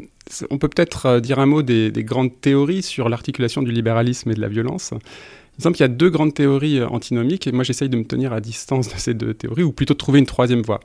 on 0.50 0.58
peut 0.58 0.68
peut-être 0.68 1.06
euh, 1.06 1.20
dire 1.20 1.38
un 1.38 1.46
mot 1.46 1.62
des, 1.62 1.92
grandes 1.98 2.40
théories 2.40 2.82
sur 2.82 3.08
l'articulation 3.08 3.62
du 3.62 3.70
libéralisme 3.70 4.30
et 4.30 4.34
de 4.34 4.40
la 4.40 4.48
violence. 4.48 4.92
Il 5.58 5.68
me 5.68 5.76
y 5.76 5.82
a 5.82 5.88
deux 5.88 6.10
grandes 6.10 6.34
théories 6.34 6.80
euh, 6.80 6.88
antinomiques, 6.88 7.46
et 7.46 7.52
moi 7.52 7.64
j'essaye 7.64 7.88
de 7.88 7.96
me 7.96 8.04
tenir 8.04 8.32
à 8.32 8.40
distance 8.40 8.92
de 8.92 8.98
ces 8.98 9.14
deux 9.14 9.34
théories, 9.34 9.62
ou 9.62 9.72
plutôt 9.72 9.94
de 9.94 9.98
trouver 9.98 10.18
une 10.18 10.26
troisième 10.26 10.62
voie. 10.62 10.80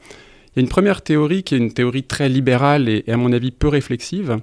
Il 0.56 0.60
y 0.60 0.60
a 0.60 0.62
une 0.62 0.70
première 0.70 1.02
théorie 1.02 1.44
qui 1.44 1.56
est 1.56 1.60
une 1.60 1.74
théorie 1.74 2.04
très 2.04 2.30
libérale 2.30 2.90
et, 2.90 3.04
à 3.08 3.18
mon 3.18 3.32
avis 3.32 3.52
peu 3.52 3.68
réflexive, 3.68 4.38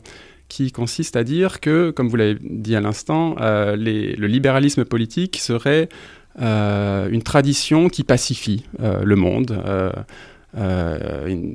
qui 0.49 0.73
consiste 0.73 1.17
à 1.17 1.25
dire 1.25 1.61
que, 1.61 1.91
comme 1.91 2.09
vous 2.09 2.17
l'avez 2.17 2.37
dit 2.41 2.77
à 2.77 2.81
l'instant, 2.81 3.37
euh, 3.41 3.77
le 3.77 4.27
libéralisme 4.27 4.85
politique 4.85 5.39
serait 5.39 5.89
une 6.37 7.23
tradition 7.23 7.89
qui 7.89 8.03
pacifie 8.03 8.65
le 8.81 9.15
monde. 9.15 9.57
Euh, 10.57 11.53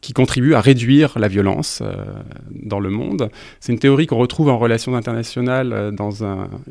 qui 0.00 0.14
contribue 0.14 0.54
à 0.54 0.60
réduire 0.60 1.18
la 1.18 1.28
violence 1.28 1.80
euh, 1.82 1.92
dans 2.50 2.80
le 2.80 2.88
monde. 2.88 3.30
C'est 3.60 3.72
une 3.72 3.78
théorie 3.78 4.06
qu'on 4.06 4.16
retrouve 4.16 4.48
en 4.48 4.56
relations 4.56 4.96
internationales 4.96 5.72
euh, 5.74 5.90
dans 5.90 6.22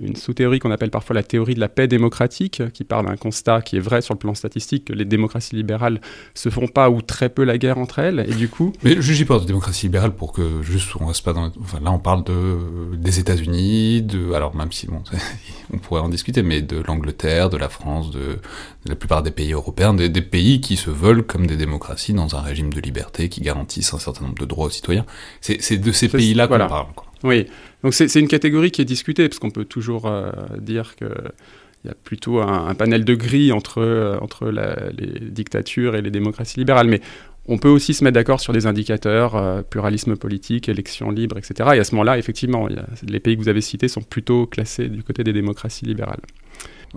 une 0.02 0.16
sous-théorie 0.16 0.58
qu'on 0.58 0.72
appelle 0.72 0.90
parfois 0.90 1.14
la 1.14 1.22
théorie 1.24 1.54
de 1.54 1.60
la 1.60 1.70
paix 1.70 1.88
démocratique, 1.88 2.64
qui 2.74 2.84
parle 2.84 3.06
d'un 3.06 3.16
constat 3.16 3.62
qui 3.62 3.76
est 3.76 3.80
vrai 3.80 4.02
sur 4.02 4.16
le 4.16 4.18
plan 4.18 4.34
statistique, 4.34 4.86
que 4.86 4.94
les 4.94 5.06
démocraties 5.06 5.56
libérales 5.56 6.02
se 6.34 6.50
font 6.50 6.68
pas 6.68 6.90
ou 6.90 7.02
très 7.04 7.30
peu 7.30 7.44
la 7.44 7.60
guerre 7.60 7.78
entre 7.78 8.00
elles, 8.00 8.26
et 8.28 8.34
du 8.34 8.50
coup... 8.50 8.74
Mais 8.84 9.00
je 9.00 9.24
pas 9.26 9.38
de 9.38 9.46
démocratie 9.46 9.86
libérale 9.86 10.14
pour 10.14 10.32
que 10.32 10.64
juste 10.64 10.90
on 11.00 11.06
reste 11.06 11.24
pas 11.24 11.34
dans... 11.34 11.48
Là 11.82 11.92
on 11.92 12.00
parle 12.00 12.24
de, 12.24 12.96
des 12.96 13.20
États-Unis, 13.20 14.02
de... 14.02 14.34
Alors 14.34 14.56
même 14.56 14.72
si 14.72 14.88
bon, 14.88 15.04
on 15.74 15.78
pourrait 15.78 16.02
en 16.02 16.10
discuter, 16.10 16.42
mais 16.42 16.62
de 16.62 16.82
l'Angleterre, 16.88 17.50
de 17.50 17.58
la 17.58 17.70
France, 17.70 18.10
de, 18.10 18.40
la 18.88 18.96
plupart 18.96 19.22
des 19.22 19.32
pays 19.32 19.52
européens, 19.52 19.94
des, 19.94 20.10
des 20.10 20.22
pays 20.22 20.62
qui 20.62 20.78
se 20.78 20.90
veulent 20.90 21.24
comme 21.24 21.46
des 21.46 21.58
démocratie 21.68 22.14
dans 22.14 22.36
un 22.36 22.42
régime 22.42 22.74
de 22.74 22.80
liberté 22.80 23.30
qui 23.30 23.42
garantisse 23.42 23.94
un 23.94 24.00
certain 24.00 24.24
nombre 24.24 24.40
de 24.40 24.46
droits 24.46 24.68
aux 24.68 24.72
citoyens. 24.72 25.06
C'est 25.42 25.78
de 25.78 25.92
ces 25.92 26.08
pays-là 26.08 26.48
qu'on 26.48 26.58
parle. 26.58 26.88
Oui, 27.24 27.48
donc 27.84 27.94
c'est 27.94 28.20
une 28.20 28.28
catégorie 28.28 28.72
qui 28.72 28.82
est 28.82 28.86
discutée, 28.86 29.28
parce 29.28 29.40
qu'on 29.40 29.52
peut 29.52 29.66
toujours 29.66 30.06
euh, 30.06 30.32
dire 30.60 30.96
que 30.96 31.06
il 31.84 31.88
y 31.88 31.92
a 31.92 31.94
plutôt 31.94 32.40
un, 32.40 32.74
panel 32.74 33.06
de 33.06 33.14
gris 33.14 33.52
entre, 33.52 33.82
euh, 33.82 34.18
entre 34.20 34.50
les 34.50 35.30
dictatures 35.30 35.96
et 35.96 36.02
les 36.02 36.10
démocraties 36.10 36.58
libérales. 36.60 36.88
Mais 36.88 37.02
on 37.48 37.58
peut 37.58 37.70
aussi 37.70 37.94
se 37.94 38.04
mettre 38.04 38.16
d'accord 38.16 38.40
sur 38.40 38.52
des 38.52 38.66
indicateurs, 38.66 39.36
euh, 39.36 39.62
pluralisme 39.62 40.16
politique, 40.16 40.70
élections 40.70 41.12
libres, 41.12 41.38
etc. 41.38 41.70
Et 41.76 41.80
à 41.80 41.84
ce 41.84 41.94
moment-là, 41.96 42.18
effectivement, 42.18 42.68
les 43.08 43.20
pays 43.20 43.38
que 43.38 43.42
vous 43.42 43.50
avez 43.50 43.62
cités 43.62 43.88
sont 43.88 44.02
plutôt 44.02 44.48
classés 44.48 44.90
du 44.90 45.04
côté 45.04 45.24
des 45.24 45.34
démocraties 45.34 45.86
libérales. 45.86 46.22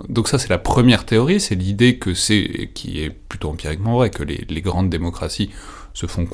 Donc 0.09 0.29
ça, 0.29 0.39
c'est 0.39 0.49
la 0.49 0.59
première 0.59 1.05
théorie, 1.05 1.41
c'est 1.41 1.55
l'idée 1.55 1.99
que 1.99 2.15
c'est, 2.15 2.71
qui 2.75 3.03
est 3.03 3.11
plutôt 3.11 3.51
empiriquement 3.51 3.97
vrai, 3.97 4.11
que 4.11 4.23
les, 4.23 4.61
grandes 4.61 4.91
démocraties 4.91 5.51
se 5.95 6.07
font 6.07 6.27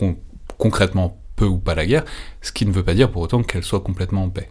concrètement 0.58 1.18
peu 1.36 1.46
ou 1.46 1.58
pas 1.58 1.74
la 1.74 1.86
guerre, 1.86 2.04
ce 2.42 2.52
qui 2.52 2.66
ne 2.66 2.72
veut 2.72 2.82
pas 2.82 2.94
dire 2.94 3.10
pour 3.10 3.22
autant 3.22 3.42
qu'elles 3.42 3.64
soient 3.64 3.80
complètement 3.80 4.24
en 4.24 4.30
paix. 4.30 4.50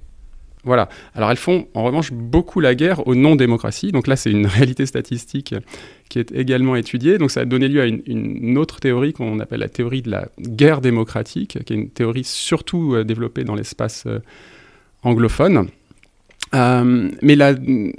Voilà. 0.64 0.90
Alors 1.14 1.30
elles 1.30 1.38
font 1.38 1.68
en 1.76 1.84
revanche 1.84 2.12
beaucoup 2.12 2.60
la 2.60 2.74
guerre 2.74 3.08
aux 3.08 3.14
non-démocraties. 3.14 3.92
Donc 3.92 4.08
là, 4.08 4.16
c'est 4.16 4.32
une 4.32 4.48
réalité 4.48 4.88
statistique 4.88 5.54
qui 6.10 6.20
est 6.20 6.32
également 6.32 6.76
étudiée. 6.76 7.20
Donc 7.20 7.30
ça 7.32 7.42
a 7.42 7.46
donné 7.46 7.68
lieu 7.68 7.82
à 7.82 7.86
une, 7.86 8.58
autre 8.58 8.80
théorie 8.80 9.14
qu'on 9.14 9.40
appelle 9.40 9.60
la 9.60 9.70
théorie 9.70 10.02
de 10.02 10.10
la 10.10 10.28
guerre 10.40 10.82
démocratique, 10.82 11.60
qui 11.64 11.74
est 11.74 11.76
une 11.76 11.90
théorie 11.90 12.24
surtout 12.24 12.96
euh, 12.96 13.04
développée 13.04 13.44
dans 13.44 13.56
l'espace 13.56 14.06
euh, 14.08 14.20
anglophone. 15.04 15.70
Euh, 16.56 17.10
mais 17.22 17.38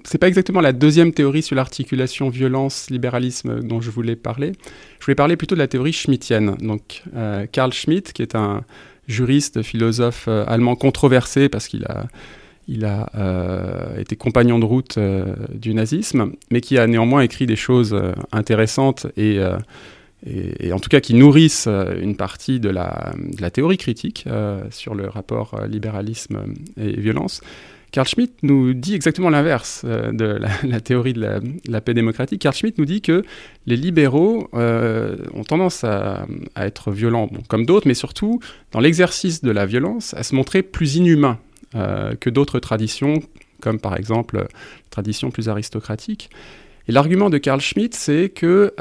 c'est 0.05 0.19
pas 0.19 0.29
exactement 0.29 0.61
la 0.61 0.73
deuxième 0.73 1.13
théorie 1.13 1.43
sur 1.43 1.55
l'articulation 1.57 2.31
violence-libéralisme 2.31 3.61
dont 3.61 3.81
je 3.81 3.91
voulais 3.91 4.17
parler. 4.17 4.53
Je 4.99 5.05
voulais 5.05 5.15
parler 5.15 5.37
plutôt 5.37 5.55
de 5.55 5.61
la 5.61 5.69
théorie 5.69 5.93
schmittienne. 5.93 6.57
Donc, 6.61 7.03
euh, 7.15 7.47
Karl 7.51 7.73
Schmitt, 7.73 8.13
qui 8.13 8.23
est 8.23 8.35
un 8.35 8.63
juriste, 9.09 9.63
philosophe 9.63 10.25
euh, 10.29 10.45
allemand 10.47 10.75
controversé 10.75 11.49
parce 11.49 11.69
qu'il 11.69 11.85
a, 11.85 13.11
euh, 13.15 13.99
été 13.99 14.17
compagnon 14.17 14.59
de 14.59 14.65
route 14.65 14.99
du 15.53 15.75
nazisme, 15.75 16.33
mais 16.51 16.61
qui 16.61 16.79
a 16.79 16.87
néanmoins 16.87 17.21
écrit 17.21 17.47
des 17.47 17.57
choses 17.57 17.97
intéressantes 18.33 19.07
et, 19.17 19.39
et, 20.27 20.73
en 20.73 20.81
tout 20.81 20.89
cas 20.89 21.01
qui 21.01 21.15
nourrissent 21.15 21.69
une 22.01 22.17
partie 22.17 22.59
de 22.59 22.71
la, 22.71 23.13
de 23.17 23.41
la 23.41 23.51
théorie 23.51 23.77
critique 23.77 24.27
sur 24.71 24.97
le 24.97 25.09
rapport 25.09 25.61
libéralisme 25.69 26.55
et 26.77 26.99
violence. 26.99 27.41
Carl 27.97 28.07
Schmitt 28.07 28.43
nous 28.43 28.75
dit 28.75 28.95
exactement 28.95 29.31
l'inverse 29.31 29.81
euh, 29.87 30.13
de 30.13 30.39
la, 30.65 30.81
théorie 30.83 31.15
de 31.15 31.41
la, 31.67 31.81
paix 31.81 31.95
démocratique. 31.95 32.43
Carl 32.43 32.55
Schmitt 32.55 32.77
nous 32.77 32.85
dit 32.85 33.01
que 33.01 33.25
les 33.65 33.77
libéraux 33.77 34.51
euh, 34.53 35.17
ont 35.33 35.45
tendance 35.45 35.83
à, 35.83 36.27
être 36.57 36.91
violents, 36.91 37.31
comme 37.49 37.65
d'autres, 37.65 37.89
mais 37.89 37.95
surtout 37.95 38.39
dans 38.73 38.81
l'exercice 38.81 39.41
de 39.41 39.51
la 39.51 39.65
violence, 39.65 40.13
à 40.13 40.25
se 40.25 40.35
montrer 40.35 40.63
plus 40.63 40.97
inhumains 40.97 41.39
euh, 41.75 42.15
que 42.17 42.29
d'autres 42.29 42.59
traditions, 42.59 43.15
comme 43.63 43.81
par 43.81 43.97
exemple 43.97 44.41
la 44.41 44.47
tradition 44.91 45.31
plus 45.31 45.49
aristocratique. 45.49 46.29
Et 46.89 46.93
l'argument 46.93 47.31
de 47.31 47.39
Carl 47.39 47.63
Schmitt, 47.63 47.95
c'est 47.95 48.29
que 48.29 48.75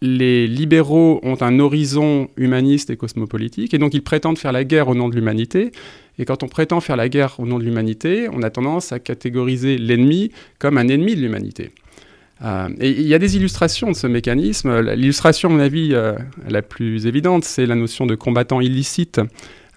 les 0.00 0.46
libéraux 0.46 1.20
ont 1.22 1.36
un 1.42 1.58
horizon 1.58 2.28
humaniste 2.38 2.88
et 2.88 2.96
cosmopolitique, 2.96 3.74
et 3.74 3.78
donc 3.78 3.92
ils 3.92 4.02
prétendent 4.02 4.38
faire 4.38 4.52
la 4.52 4.64
guerre 4.64 4.88
au 4.88 4.94
nom 4.94 5.10
de 5.10 5.14
l'humanité, 5.14 5.72
et 6.18 6.24
quand 6.24 6.42
on 6.42 6.48
prétend 6.48 6.80
faire 6.80 6.96
la 6.96 7.08
guerre 7.08 7.38
au 7.38 7.46
nom 7.46 7.58
de 7.58 7.64
l'humanité, 7.64 8.28
on 8.32 8.42
a 8.42 8.50
tendance 8.50 8.92
à 8.92 8.98
catégoriser 8.98 9.78
l'ennemi 9.78 10.30
comme 10.58 10.78
un 10.78 10.88
ennemi 10.88 11.14
de 11.14 11.20
l'humanité. 11.20 11.70
Euh, 12.44 12.68
et 12.80 12.90
il 12.90 13.06
y 13.06 13.14
a 13.14 13.18
des 13.18 13.36
illustrations 13.36 13.90
de 13.90 13.96
ce 13.96 14.06
mécanisme. 14.06 14.80
L'illustration, 14.80 15.48
à 15.48 15.52
mon 15.52 15.60
avis, 15.60 15.90
euh, 15.92 16.14
la 16.48 16.62
plus 16.62 17.06
évidente, 17.06 17.44
c'est 17.44 17.66
la 17.66 17.74
notion 17.74 18.06
de 18.06 18.14
combattant 18.14 18.60
illicite 18.60 19.20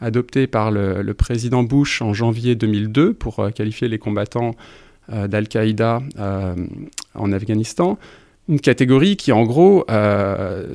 adoptée 0.02 0.48
par 0.48 0.72
le, 0.72 1.14
président 1.14 1.64
Bush 1.64 2.02
en 2.02 2.14
janvier 2.14 2.56
2002 2.56 3.14
pour 3.14 3.40
euh, 3.40 3.50
qualifier 3.50 3.88
les 3.88 3.98
combattants 3.98 4.56
d'Al-Qaïda 5.12 6.04
en 7.16 7.32
Afghanistan 7.32 7.98
une 8.48 8.60
catégorie 8.60 9.18
qui, 9.18 9.32
en 9.32 9.42
gros, 9.42 9.88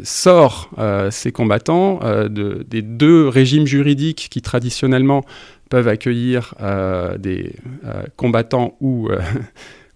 sort 0.03 0.71
ces 1.11 1.31
combattants 1.31 2.01
de, 2.03 2.67
des 2.69 2.83
deux 2.83 3.29
régimes 3.29 3.67
juridiques 3.67 4.27
qui, 4.33 4.43
traditionnellement, 4.43 5.25
peuvent 5.71 5.89
accueillir 5.89 6.55
des 7.19 7.57
combattants 8.17 8.77
ou 8.81 9.09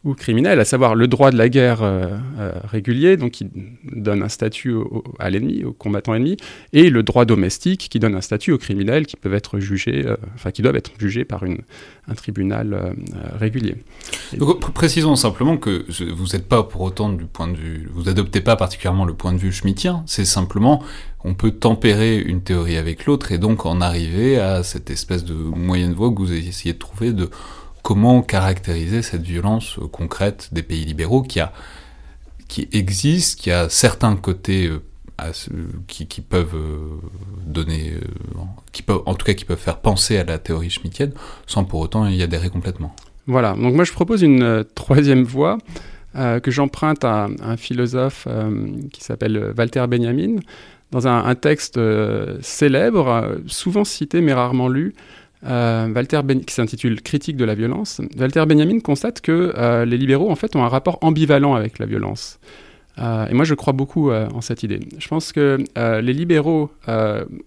ou 0.05 0.14
criminel, 0.14 0.61
à 0.61 0.64
savoir 0.64 0.95
le 0.95 1.09
droit 1.09 1.31
de 1.31 1.37
la 1.37 1.49
guerre 1.49 1.83
euh, 1.83 2.17
euh, 2.38 2.52
régulier, 2.64 3.17
donc 3.17 3.33
qui 3.33 3.50
donne 3.93 4.23
un 4.23 4.28
statut 4.28 4.76
à 5.19 5.28
l'ennemi, 5.28 5.64
au 5.64 5.73
combattant 5.73 6.14
ennemi, 6.14 6.37
et 6.73 6.88
le 6.88 7.02
droit 7.02 7.25
domestique 7.25 7.88
qui 7.90 7.99
donne 7.99 8.14
un 8.14 8.21
statut 8.21 8.52
aux 8.52 8.59
criminels 8.59 9.07
qui 9.07 9.17
peuvent 9.17 9.35
être 9.35 9.59
jugés, 9.59 10.07
euh, 10.07 10.17
enfin 10.37 10.52
qui 10.52 10.62
doivent 10.62 10.76
être 10.76 10.93
jugés 10.99 11.25
par 11.25 11.45
une, 11.45 11.59
un 12.07 12.14
tribunal 12.14 12.95
régulier. 13.38 13.76
précisons 14.75 15.17
simplement 15.17 15.57
que 15.57 15.85
vous 16.12 16.26
n'êtes 16.33 16.47
pas 16.47 16.62
pour 16.62 16.83
autant 16.83 17.09
du 17.09 17.25
point 17.25 17.49
de 17.49 17.57
vue, 17.57 17.88
vous 17.93 18.09
adoptez 18.09 18.40
pas 18.40 18.55
particulièrement 18.55 19.05
le 19.05 19.14
point 19.14 19.33
de 19.33 19.38
vue 19.38 19.52
schmittien, 19.52 20.05
c'est 20.07 20.25
simplement 20.25 20.83
on 21.25 21.35
peut 21.35 21.50
tempérer 21.50 22.19
une 22.19 22.43
théorie 22.43 22.76
avec 22.76 23.05
l'autre 23.05 23.33
et 23.33 23.38
donc 23.38 23.67
en 23.67 23.81
arriver 23.81 24.38
à 24.38 24.62
cette 24.62 24.90
espèce 24.90 25.25
de 25.25 25.35
moyenne 25.35 25.93
voie 25.93 26.11
que 26.11 26.19
vous 26.19 26.33
essayez 26.33 26.75
de 26.75 26.78
trouver 26.78 27.12
de 27.12 27.28
comment 27.88 28.21
caractériser 28.21 29.00
cette 29.00 29.23
violence 29.23 29.78
euh, 29.78 29.88
concrète 29.88 30.50
des 30.52 30.62
pays 30.62 30.85
libéraux 30.85 31.23
qui, 31.23 31.40
a, 31.40 31.54
qui 32.47 32.68
existe, 32.73 33.40
qui 33.40 33.50
a 33.50 33.71
certains 33.71 34.14
côtés 34.14 34.66
euh, 34.66 35.33
qui, 35.87 36.21
peuvent 36.21 36.54
euh, 36.54 37.00
donner, 37.47 37.95
qui 38.73 38.83
peuvent, 38.83 39.00
en 39.07 39.14
tout 39.14 39.25
cas 39.25 39.33
qui 39.33 39.47
peuvent 39.47 39.57
faire 39.57 39.78
penser 39.78 40.18
à 40.18 40.25
la 40.25 40.38
théorie 40.38 40.68
schmittienne, 40.68 41.12
sans 41.47 41.64
pour 41.64 41.80
autant 41.80 42.07
y 42.07 42.23
adhérer 42.23 42.50
complètement. 42.50 42.95
Voilà, 43.26 43.54
donc 43.54 43.75
moi 43.75 43.85
je 43.85 43.92
propose 43.92 44.21
une 44.21 44.66
troisième 44.75 45.23
voie 45.23 45.57
que 46.14 46.50
j'emprunte 46.50 47.04
à, 47.04 47.28
un 47.40 47.57
philosophe 47.57 48.28
qui 48.92 49.02
s'appelle 49.02 49.54
Walter 49.57 49.87
Benjamin, 49.88 50.37
dans 50.90 51.07
un 51.07 51.35
texte 51.35 51.78
célèbre, 52.40 53.38
souvent 53.47 53.85
cité 53.85 54.21
mais 54.21 54.33
rarement 54.33 54.68
lu, 54.68 54.95
euh, 55.45 55.88
Walter 55.92 56.21
qui 56.47 56.54
s'intitule 56.54 57.00
Critique 57.00 57.37
de 57.37 57.45
la 57.45 57.54
violence, 57.54 58.00
Walter 58.18 58.45
Benjamin 58.47 58.80
constate 58.80 59.21
que 59.21 59.52
euh, 59.57 59.85
les 59.85 59.97
libéraux 59.97 60.30
en 60.30 60.35
fait 60.35 60.57
ont 60.57 60.64
un 60.64 60.68
rapport 60.68 60.99
ambivalent 61.02 61.54
avec 61.54 61.78
la 61.78 61.87
violence. 61.87 62.40
Euh, 62.99 63.26
et 63.28 63.35
moi 63.35 63.45
je 63.45 63.54
crois 63.54 63.73
beaucoup 63.73 64.11
en 64.11 64.40
cette 64.40 64.62
idée. 64.62 64.80
Je 64.99 65.09
pense 65.09 65.33
que 65.33 65.59
les 66.00 66.12
libéraux 66.12 66.71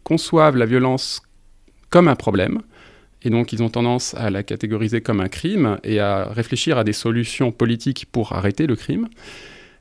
conçoivent 0.03 0.57
la 0.57 0.65
violence 0.65 1.21
comme 1.89 2.07
un 2.07 2.15
problème, 2.15 2.62
et 3.24 3.29
donc 3.29 3.51
ils 3.51 3.62
ont 3.62 3.69
tendance 3.69 4.13
à 4.15 4.29
la 4.29 4.43
catégoriser 4.43 5.01
comme 5.01 5.19
un 5.19 5.27
crime 5.27 5.77
et 5.83 6.00
à 6.00 6.29
réfléchir 6.31 6.77
à 6.77 6.83
des 6.86 6.93
solutions 6.93 7.51
politiques 7.51 8.05
pour 8.12 8.31
arrêter 8.31 8.65
le 8.65 8.75
crime. 8.75 9.10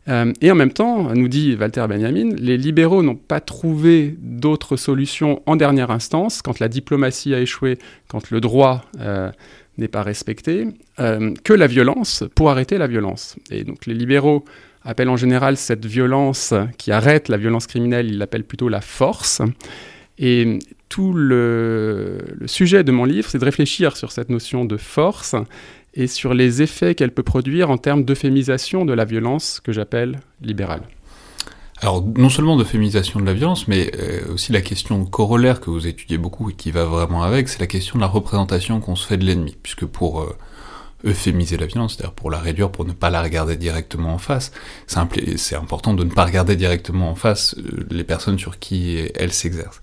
Euh, 0.08 0.32
et 0.40 0.50
en 0.50 0.54
même 0.54 0.72
temps, 0.72 1.14
nous 1.14 1.28
dit 1.28 1.56
Walter 1.58 1.84
Benjamin, 1.88 2.34
les 2.36 2.56
libéraux 2.56 3.02
n'ont 3.02 3.16
pas 3.16 3.40
trouvé 3.40 4.16
d'autres 4.18 4.76
solutions 4.76 5.42
en 5.46 5.56
dernière 5.56 5.90
instance, 5.90 6.42
quand 6.42 6.58
la 6.58 6.68
diplomatie 6.68 7.34
a 7.34 7.40
échoué, 7.40 7.78
quand 8.08 8.30
le 8.30 8.40
droit 8.40 8.84
euh, 9.00 9.30
n'est 9.78 9.88
pas 9.88 10.02
respecté, 10.02 10.68
euh, 10.98 11.34
que 11.44 11.52
la 11.52 11.66
violence 11.66 12.24
pour 12.34 12.50
arrêter 12.50 12.78
la 12.78 12.86
violence. 12.86 13.36
Et 13.50 13.64
donc 13.64 13.86
les 13.86 13.94
libéraux 13.94 14.44
appellent 14.82 15.10
en 15.10 15.16
général 15.16 15.58
cette 15.58 15.84
violence 15.84 16.54
qui 16.78 16.90
arrête 16.90 17.28
la 17.28 17.36
violence 17.36 17.66
criminelle, 17.66 18.06
ils 18.06 18.18
l'appellent 18.18 18.44
plutôt 18.44 18.70
la 18.70 18.80
force. 18.80 19.42
Et 20.18 20.58
tout 20.88 21.12
le, 21.12 22.18
le 22.38 22.46
sujet 22.46 22.84
de 22.84 22.92
mon 22.92 23.04
livre, 23.04 23.28
c'est 23.30 23.38
de 23.38 23.44
réfléchir 23.44 23.96
sur 23.96 24.12
cette 24.12 24.30
notion 24.30 24.64
de 24.64 24.76
force 24.76 25.34
et 25.94 26.06
sur 26.06 26.34
les 26.34 26.62
effets 26.62 26.94
qu'elle 26.94 27.12
peut 27.12 27.22
produire 27.22 27.70
en 27.70 27.78
termes 27.78 28.04
d'euphémisation 28.04 28.84
de 28.84 28.92
la 28.92 29.04
violence 29.04 29.60
que 29.60 29.72
j'appelle 29.72 30.20
libérale. 30.40 30.82
Alors, 31.82 32.04
non 32.16 32.28
seulement 32.28 32.56
d'euphémisation 32.56 33.20
de 33.20 33.24
la 33.24 33.32
violence, 33.32 33.66
mais 33.66 33.90
euh, 33.98 34.34
aussi 34.34 34.52
la 34.52 34.60
question 34.60 35.04
corollaire 35.06 35.60
que 35.60 35.70
vous 35.70 35.86
étudiez 35.86 36.18
beaucoup 36.18 36.50
et 36.50 36.52
qui 36.52 36.70
va 36.70 36.84
vraiment 36.84 37.22
avec, 37.22 37.48
c'est 37.48 37.60
la 37.60 37.66
question 37.66 37.96
de 37.96 38.02
la 38.02 38.06
représentation 38.06 38.80
qu'on 38.80 38.96
se 38.96 39.06
fait 39.06 39.16
de 39.16 39.24
l'ennemi. 39.24 39.56
Puisque 39.62 39.86
pour 39.86 40.20
euh, 40.20 40.36
euphémiser 41.04 41.56
la 41.56 41.66
violence, 41.66 41.94
c'est-à-dire 41.94 42.12
pour 42.12 42.30
la 42.30 42.38
réduire, 42.38 42.70
pour 42.70 42.84
ne 42.84 42.92
pas 42.92 43.10
la 43.10 43.22
regarder 43.22 43.56
directement 43.56 44.14
en 44.14 44.18
face. 44.18 44.52
C'est 44.86 45.56
important 45.56 45.94
de 45.94 46.04
ne 46.04 46.10
pas 46.10 46.24
regarder 46.24 46.56
directement 46.56 47.10
en 47.10 47.14
face 47.14 47.54
euh, 47.58 47.86
les 47.90 48.04
personnes 48.04 48.38
sur 48.38 48.58
qui 48.58 48.98
elle 49.14 49.32
s'exerce. 49.32 49.80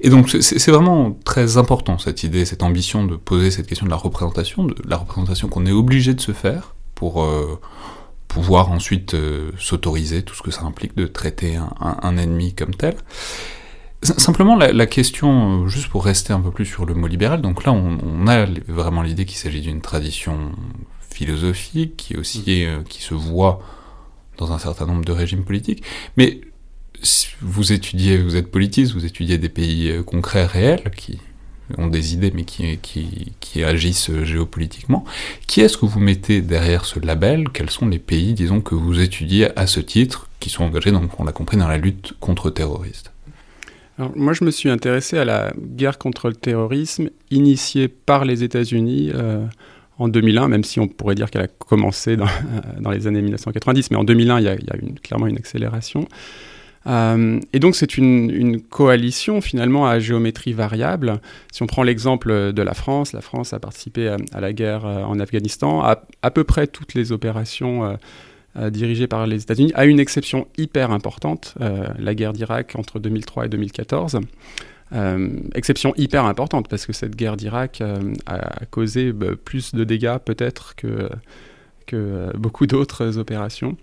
Et 0.00 0.10
donc 0.10 0.30
c'est 0.30 0.70
vraiment 0.70 1.16
très 1.24 1.56
important 1.56 1.98
cette 1.98 2.22
idée, 2.22 2.44
cette 2.44 2.62
ambition 2.62 3.04
de 3.04 3.16
poser 3.16 3.50
cette 3.50 3.66
question 3.66 3.86
de 3.86 3.90
la 3.90 3.96
représentation, 3.96 4.64
de 4.64 4.74
la 4.86 4.96
représentation 4.96 5.48
qu'on 5.48 5.66
est 5.66 5.72
obligé 5.72 6.14
de 6.14 6.20
se 6.20 6.32
faire 6.32 6.74
pour 6.94 7.22
euh, 7.22 7.58
pouvoir 8.28 8.70
ensuite 8.70 9.14
euh, 9.14 9.50
s'autoriser 9.58 10.22
tout 10.22 10.34
ce 10.34 10.42
que 10.42 10.50
ça 10.50 10.62
implique 10.62 10.96
de 10.96 11.06
traiter 11.06 11.56
un, 11.56 11.70
un 11.80 12.16
ennemi 12.16 12.54
comme 12.54 12.74
tel. 12.74 12.96
Simplement, 14.04 14.54
la, 14.54 14.86
question, 14.86 15.64
euh, 15.64 15.68
juste 15.68 15.88
pour 15.88 16.04
rester 16.04 16.34
un 16.34 16.40
peu 16.40 16.50
plus 16.50 16.66
sur 16.66 16.84
le 16.84 16.92
mot 16.92 17.06
libéral, 17.06 17.40
donc 17.40 17.64
là, 17.64 17.72
on, 17.72 18.26
a 18.26 18.44
vraiment 18.68 19.00
l'idée 19.00 19.24
qu'il 19.24 19.38
s'agit 19.38 19.62
d'une 19.62 19.80
tradition 19.80 20.52
philosophique 21.10 21.96
qui 21.96 22.16
aussi 22.16 22.40
mm. 22.40 22.66
euh, 22.66 22.82
qui 22.86 23.02
se 23.02 23.14
voit 23.14 23.62
dans 24.36 24.52
un 24.52 24.58
certain 24.58 24.84
nombre 24.84 25.06
de 25.06 25.12
régimes 25.12 25.44
politiques. 25.44 25.82
Mais 26.18 26.42
vous 27.40 27.72
étudiez, 27.72 28.18
vous 28.18 28.36
êtes 28.36 28.50
politiste, 28.50 28.92
vous 28.92 29.06
étudiez 29.06 29.38
des 29.38 29.48
pays 29.48 29.88
euh, 29.88 30.02
concrets, 30.02 30.44
réels, 30.44 30.90
qui 30.94 31.18
ont 31.78 31.86
des 31.86 32.12
idées 32.12 32.30
mais 32.34 32.44
qui, 32.44 32.76
qui, 32.82 33.32
qui 33.40 33.64
agissent 33.64 34.10
géopolitiquement. 34.22 35.06
Qui 35.46 35.62
est-ce 35.62 35.78
que 35.78 35.86
vous 35.86 36.00
mettez 36.00 36.42
derrière 36.42 36.84
ce 36.84 37.00
label? 37.00 37.48
Quels 37.48 37.70
sont 37.70 37.86
les 37.86 37.98
pays, 37.98 38.34
disons, 38.34 38.60
que 38.60 38.74
vous 38.74 39.00
étudiez 39.00 39.58
à 39.58 39.66
ce 39.66 39.80
titre, 39.80 40.28
qui 40.40 40.50
sont 40.50 40.64
engagés, 40.64 40.92
donc 40.92 41.18
on 41.18 41.24
l'a 41.24 41.32
compris, 41.32 41.56
dans 41.56 41.68
la 41.68 41.78
lutte 41.78 42.12
contre 42.20 42.50
terroristes 43.96 44.16
moi, 44.16 44.32
je 44.32 44.44
me 44.44 44.50
suis 44.50 44.70
intéressé 44.70 45.18
à 45.18 45.24
la 45.24 45.52
guerre 45.56 45.98
contre 45.98 46.28
le 46.28 46.34
terrorisme 46.34 47.10
initiée 47.30 47.88
par 47.88 48.24
les 48.24 48.42
États-Unis 48.42 49.10
euh, 49.14 49.44
en 49.98 50.08
2001, 50.08 50.48
même 50.48 50.64
si 50.64 50.80
on 50.80 50.88
pourrait 50.88 51.14
dire 51.14 51.30
qu'elle 51.30 51.42
a 51.42 51.48
commencé 51.48 52.16
dans, 52.16 52.26
les 52.90 53.06
années 53.06 53.22
1990, 53.22 53.90
mais 53.90 53.96
en 53.96 54.04
2001, 54.04 54.40
il 54.40 54.44
y 54.44 54.48
a, 54.48 54.56
clairement 55.02 55.26
une 55.26 55.36
accélération. 55.36 56.08
Euh, 56.86 57.40
et 57.54 57.60
donc 57.60 57.76
c'est 57.76 57.96
une, 57.96 58.60
coalition 58.60 59.40
finalement 59.40 59.86
à 59.86 59.98
géométrie 60.00 60.52
variable. 60.52 61.20
Si 61.50 61.62
on 61.62 61.66
prend 61.66 61.82
l'exemple 61.82 62.52
de 62.52 62.62
la 62.62 62.74
France, 62.74 63.12
la 63.12 63.22
France 63.22 63.54
a 63.54 63.58
participé 63.58 64.08
à, 64.08 64.40
la 64.40 64.52
guerre 64.52 64.84
euh, 64.84 65.02
en 65.04 65.18
Afghanistan, 65.20 65.82
à, 65.82 66.30
peu 66.30 66.44
près 66.44 66.66
toutes 66.66 66.94
les 66.94 67.12
opérations 67.12 67.96
dirigée 68.70 69.06
par 69.06 69.26
les 69.26 69.42
États-Unis, 69.42 69.72
à 69.74 69.84
une 69.84 69.98
exception 69.98 70.46
hyper 70.56 70.90
importante, 70.90 71.54
euh, 71.60 71.88
la 71.98 72.14
guerre 72.14 72.32
d'Irak 72.32 72.74
entre 72.76 72.98
2003 73.00 73.46
et 73.46 73.48
2014. 73.48 74.20
exception 75.54 75.92
hyper 75.96 76.24
importante 76.24 76.68
parce 76.68 76.86
que 76.86 76.92
cette 76.92 77.16
guerre 77.16 77.36
d'Irak 77.36 77.82
a 78.26 78.64
causé 78.70 79.12
bah, 79.12 79.28
plus 79.44 79.74
de 79.74 79.82
dégâts 79.82 80.18
peut-être 80.24 80.76
que, 80.76 81.08
que 81.86 82.30
beaucoup 82.36 82.66
d'autres 82.68 83.18
opérations. 83.18 83.76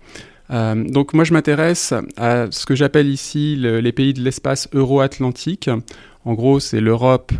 donc 0.48 1.12
moi 1.12 1.24
je 1.24 1.34
m'intéresse 1.34 1.92
à 2.16 2.46
ce 2.50 2.64
que 2.64 2.74
j'appelle 2.74 3.08
ici 3.08 3.56
les 3.58 3.92
pays 3.92 4.14
de 4.14 4.22
l'espace 4.22 4.68
euro-atlantique. 4.72 5.68
En 6.24 6.32
gros 6.32 6.60
c'est 6.60 6.80
l'Europe 6.80 7.32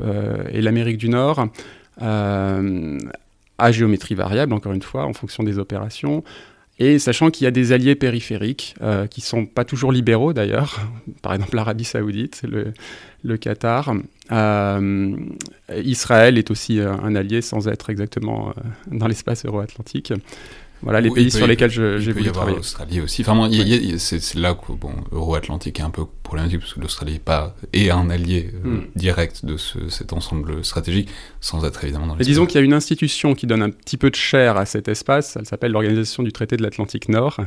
et 0.51 0.61
l'Amérique 0.61 0.99
du 0.99 1.09
Nord 1.09 1.49
à 3.63 3.71
géométrie 3.71 4.15
variable, 4.15 4.53
encore 4.53 4.73
une 4.73 4.83
fois, 4.83 5.05
en 5.05 5.13
fonction 5.13 5.45
des 5.45 5.59
opérations. 5.59 6.25
Et 6.79 6.99
sachant 6.99 7.31
qu'il 7.31 7.45
y 7.45 7.47
a 7.47 7.51
des 7.51 7.73
alliés 7.73 7.95
périphériques 7.95 8.75
euh, 8.83 9.07
qui 9.07 9.21
ne 9.21 9.27
sont 9.27 9.47
pas 9.47 9.65
toujours 9.65 9.93
libéraux 9.93 10.33
d'ailleurs, 10.33 10.81
par 11.23 11.35
exemple 11.35 11.55
l'Arabie 11.57 11.85
saoudite, 11.85 12.43
le, 13.23 13.37
Qatar. 13.37 13.95
Euh, 14.31 15.17
Israël 15.85 16.39
est 16.39 16.51
aussi 16.51 16.81
euh, 16.81 16.93
un 16.93 17.15
allié 17.15 17.43
sans 17.43 17.69
être 17.69 17.91
exactement 17.91 18.55
dans 18.91 19.07
l'espace 19.07 19.45
euro-atlantique. 19.45 20.13
Voilà 20.83 21.01
les 21.01 21.11
pays 21.11 21.31
sur 21.31 21.47
lesquels 21.47 21.71
j'ai 21.71 22.13
voulu 22.13 22.31
travailler. 22.33 22.57
L'Australie 22.57 23.01
aussi. 23.01 23.23
Enfin, 23.27 23.49
c'est 23.99 24.35
là 24.35 24.55
que 24.55 24.73
bon, 24.73 24.93
Euro-Atlantique 25.13 25.79
est 25.79 25.83
un 25.83 25.91
peu 25.91 26.05
problématique 26.23 26.61
parce 26.61 26.75
que 26.75 26.81
l'Australie 26.81 27.17
est 27.17 27.25
pas 27.25 27.55
est 27.73 27.91
un 27.91 28.11
allié 28.11 28.51
euh, 28.65 28.69
hmm. 28.69 28.85
direct 28.97 29.45
de 29.45 29.57
ce, 29.57 29.89
cet 29.89 30.13
ensemble 30.13 30.65
stratégique, 30.65 31.09
sans 31.41 31.65
être 31.65 31.85
évidemment 31.85 32.07
dans. 32.07 32.17
Mais 32.17 32.25
disons 32.25 32.47
qu'il 32.47 32.57
y 32.57 32.63
a 32.63 32.65
une 32.65 32.73
institution 32.73 33.35
qui 33.35 33.47
donne 33.47 33.63
un 33.63 33.71
petit 33.71 33.97
peu 33.97 34.11
de 34.11 34.17
chair 34.17 34.57
à 34.57 34.67
cet 34.67 34.89
espace. 34.89 35.37
Elle 35.37 35.47
s'appelle 35.47 35.73
l'Organisation 35.73 36.23
du 36.23 36.33
traité 36.33 36.57
de 36.57 36.63
l'Atlantique 36.63 37.09
Nord. 37.09 37.39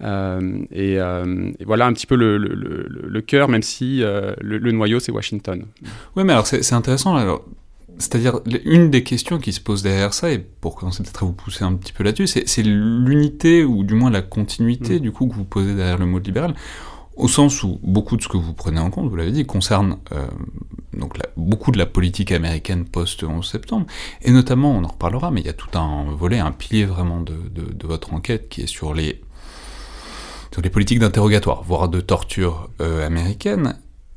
Euh, 0.00 0.64
euh, 0.74 1.52
et, 1.60 1.64
voilà 1.64 1.86
un 1.86 1.92
petit 1.92 2.06
peu 2.06 2.16
le, 2.16 2.36
le, 2.36 2.54
le, 2.54 2.88
le 2.88 3.20
cœur, 3.20 3.48
même 3.48 3.62
si 3.62 3.98
le, 4.00 4.72
noyau 4.72 4.98
c'est 4.98 5.12
Washington. 5.12 5.64
Oui, 6.16 6.24
mais 6.24 6.32
alors 6.32 6.46
c'est 6.46 6.72
intéressant. 6.72 7.14
Alors, 7.14 7.44
c'est-à-dire, 7.98 8.40
une 8.64 8.90
des 8.90 9.02
questions 9.02 9.38
qui 9.38 9.52
se 9.52 9.60
pose 9.60 9.82
derrière 9.82 10.14
ça, 10.14 10.32
et 10.32 10.38
pour 10.38 10.74
commencer 10.74 11.02
peut-être 11.02 11.22
à 11.22 11.26
vous 11.26 11.32
pousser 11.32 11.64
un 11.64 11.74
petit 11.74 11.92
peu 11.92 12.04
là-dessus, 12.04 12.42
c'est 12.46 12.62
l'unité, 12.62 13.64
ou 13.64 13.84
du 13.84 13.94
moins 13.94 14.10
la 14.10 14.22
continuité, 14.22 14.96
mm. 14.96 15.00
du 15.00 15.12
coup, 15.12 15.28
que 15.28 15.34
vous 15.34 15.44
posez 15.44 15.74
derrière 15.74 15.98
le 15.98 16.06
mot 16.06 16.18
libéral, 16.18 16.54
au 17.16 17.28
sens 17.28 17.62
où 17.62 17.78
beaucoup 17.82 18.16
de 18.16 18.22
ce 18.22 18.28
que 18.28 18.36
vous 18.36 18.54
prenez 18.54 18.80
en 18.80 18.90
compte, 18.90 19.08
vous 19.08 19.16
l'avez 19.16 19.30
dit, 19.30 19.46
concerne 19.46 19.98
euh, 20.12 20.26
donc 20.92 21.16
beaucoup 21.36 21.70
de 21.70 21.78
la 21.78 21.86
politique 21.86 22.32
américaine 22.32 22.84
post-11 22.84 23.42
septembre, 23.42 23.86
et 24.22 24.32
notamment, 24.32 24.72
on 24.72 24.84
en 24.84 24.88
reparlera, 24.88 25.30
mais 25.30 25.40
il 25.40 25.46
y 25.46 25.50
a 25.50 25.54
tout 25.54 25.78
un 25.78 26.04
volet, 26.16 26.38
un 26.38 26.52
pilier 26.52 26.84
vraiment 26.84 27.20
de, 27.20 27.34
de, 27.52 27.86
votre 27.86 28.12
enquête 28.14 28.48
qui 28.48 28.62
est 28.62 28.66
sur 28.66 28.94
les, 28.94 29.20
sur 30.52 30.62
les 30.62 30.70
politiques 30.70 30.98
d'interrogatoire, 30.98 31.62
voire 31.62 31.88
de 31.88 32.00
torture 32.00 32.70
euh, 32.80 33.06
américaine, 33.06 33.76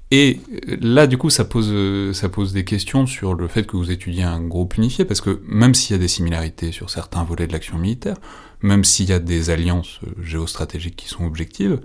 et 0.10 0.40
là, 0.80 1.06
du 1.06 1.18
coup, 1.18 1.30
ça 1.30 1.44
pose, 1.44 1.74
ça 2.14 2.30
pose 2.30 2.54
des 2.54 2.64
questions 2.64 3.06
sur 3.06 3.34
le 3.34 3.48
fait 3.48 3.66
que 3.68 3.76
vous 3.76 3.92
étudiez 3.92 4.24
un 4.24 4.42
groupe 4.42 4.78
unifié, 4.78 5.04
parce 5.04 5.20
que 5.20 5.42
même 5.48 5.76
s'il 5.76 5.96
y 5.96 6.00
a 6.00 6.02
des 6.02 6.08
similarités 6.08 6.72
sur 6.72 6.90
certains 6.90 7.24
volets 7.24 7.48
de 7.48 7.52
l'action 7.52 7.78
militaire, 7.78 8.16
même 8.62 8.84
s'il 8.84 9.10
y 9.10 9.14
a 9.14 9.20
des 9.20 9.50
alliances 9.50 10.00
géostratégiques 10.22 10.96
qui 10.96 11.10
sont 11.10 11.26
objectives, 11.26 11.82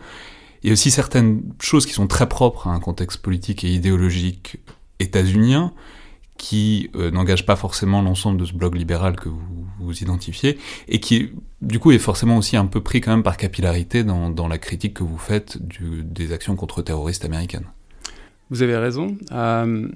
il 0.62 0.68
y 0.68 0.70
a 0.70 0.72
aussi 0.74 0.92
certaines 0.92 1.42
choses 1.60 1.86
qui 1.86 1.92
sont 1.92 2.06
très 2.06 2.28
propres 2.28 2.68
à 2.68 2.70
un 2.70 2.78
contexte 2.78 3.20
politique 3.20 3.64
et 3.64 3.68
idéologique 3.68 4.58
états-unien, 5.00 5.72
qui 6.38 6.90
euh, 6.96 7.10
n'engagent 7.10 7.46
pas 7.46 7.56
forcément 7.56 8.02
l'ensemble 8.02 8.38
de 8.38 8.44
ce 8.44 8.52
bloc 8.52 8.74
libéral 8.74 9.16
que 9.16 9.28
vous, 9.28 9.66
vous 9.80 10.02
identifiez, 10.02 10.58
et 10.88 11.00
qui, 11.00 11.30
du 11.60 11.78
coup, 11.78 11.92
est 11.92 11.98
forcément 11.98 12.36
aussi 12.36 12.56
un 12.56 12.66
peu 12.66 12.80
pris 12.80 13.00
quand 13.00 13.10
même 13.10 13.22
par 13.22 13.36
capillarité 13.36 14.04
dans, 14.04 14.48
la 14.48 14.58
critique 14.58 14.94
que 14.94 15.04
vous 15.04 15.18
faites 15.18 15.58
des 15.60 16.32
actions 16.32 16.56
contre-terroristes 16.56 17.24
américaines. 17.24 17.66
Vous 18.52 18.62
avez 18.62 18.76
raison. 18.76 19.16
Euh, 19.32 19.88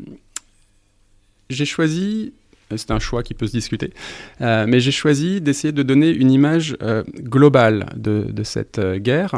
j'ai 1.50 1.66
choisi, 1.66 2.32
c'est 2.75 2.90
un 2.90 2.98
choix 2.98 3.22
qui 3.22 3.34
peut 3.34 3.46
se 3.46 3.52
discuter, 3.52 3.92
euh, 4.40 4.64
mais 4.66 4.80
j'ai 4.80 4.92
choisi 4.92 5.42
d'essayer 5.42 5.72
de 5.72 5.83
donner 5.83 6.09
une 6.09 6.31
image 6.31 6.74
euh, 6.81 7.04
globale 7.20 7.90
de, 7.96 8.24
de 8.31 8.42
cette 8.44 8.81
guerre. 8.81 9.35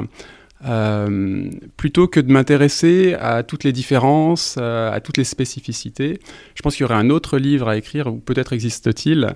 plutôt 1.77 2.07
que 2.07 2.21
de 2.21 2.31
m'intéresser 2.31 3.15
à 3.15 3.43
toutes 3.43 3.65
les 3.65 3.73
différences, 3.73 4.57
à 4.57 5.01
toutes 5.03 5.17
les 5.17 5.25
spécificités. 5.25 6.21
Je 6.55 6.63
pense 6.63 6.77
qu'il 6.77 6.83
y 6.83 6.85
aurait 6.85 6.95
un 6.95 7.11
autre 7.11 7.39
livre 7.39 7.69
à 7.69 7.77
écrire, 7.77 8.07
ou 8.07 8.19
peut-être 8.19 8.53
existe-t-il, 8.53 9.35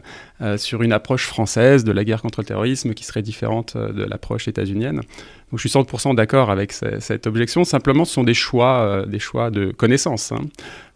sur 0.56 0.82
une 0.82 0.92
approche 0.92 1.26
française 1.26 1.84
de 1.84 1.92
la 1.92 2.04
guerre 2.04 2.22
contre 2.22 2.40
le 2.40 2.46
terrorisme 2.46 2.94
qui 2.94 3.04
serait 3.04 3.22
différente 3.22 3.76
de 3.76 4.04
l'approche 4.04 4.48
états-unienne. 4.48 5.02
Donc 5.52 5.60
je 5.60 5.68
suis 5.68 5.78
100% 5.78 6.14
d'accord 6.14 6.50
avec 6.50 6.72
cette 6.72 7.26
objection. 7.26 7.64
Simplement, 7.64 8.06
ce 8.06 8.14
sont 8.14 8.24
des 8.24 8.32
choix, 8.32 8.80
euh, 8.80 9.04
des 9.04 9.18
choix 9.18 9.50
de 9.50 9.70
connaissances. 9.70 10.32
Hein. 10.32 10.40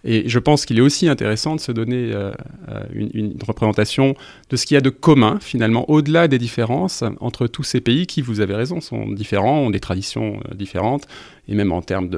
Et 0.02 0.26
je 0.30 0.38
pense 0.38 0.64
qu'il 0.64 0.78
est 0.78 0.82
aussi 0.82 1.10
intéressant 1.10 1.56
de 1.56 1.60
se 1.60 1.72
donner 1.72 2.10
euh, 2.14 2.32
euh, 2.70 2.82
une, 2.94 3.36
représentation 3.46 4.14
de 4.48 4.56
ce 4.56 4.64
qu'il 4.64 4.76
y 4.76 4.78
a 4.78 4.80
de 4.80 4.88
commun, 4.88 5.36
finalement, 5.42 5.90
au-delà 5.90 6.26
des 6.26 6.38
différences 6.38 7.04
entre 7.20 7.48
tous 7.48 7.64
ces 7.64 7.82
pays 7.82 8.06
qui, 8.06 8.22
vous 8.22 8.40
avez 8.40 8.54
raison, 8.54 8.80
sont 8.80 9.10
différents, 9.10 9.58
ont 9.58 9.70
des 9.70 9.80
traditions 9.80 10.40
différentes, 10.54 11.06
et 11.48 11.54
même 11.54 11.72
en 11.72 11.82
termes 11.82 12.08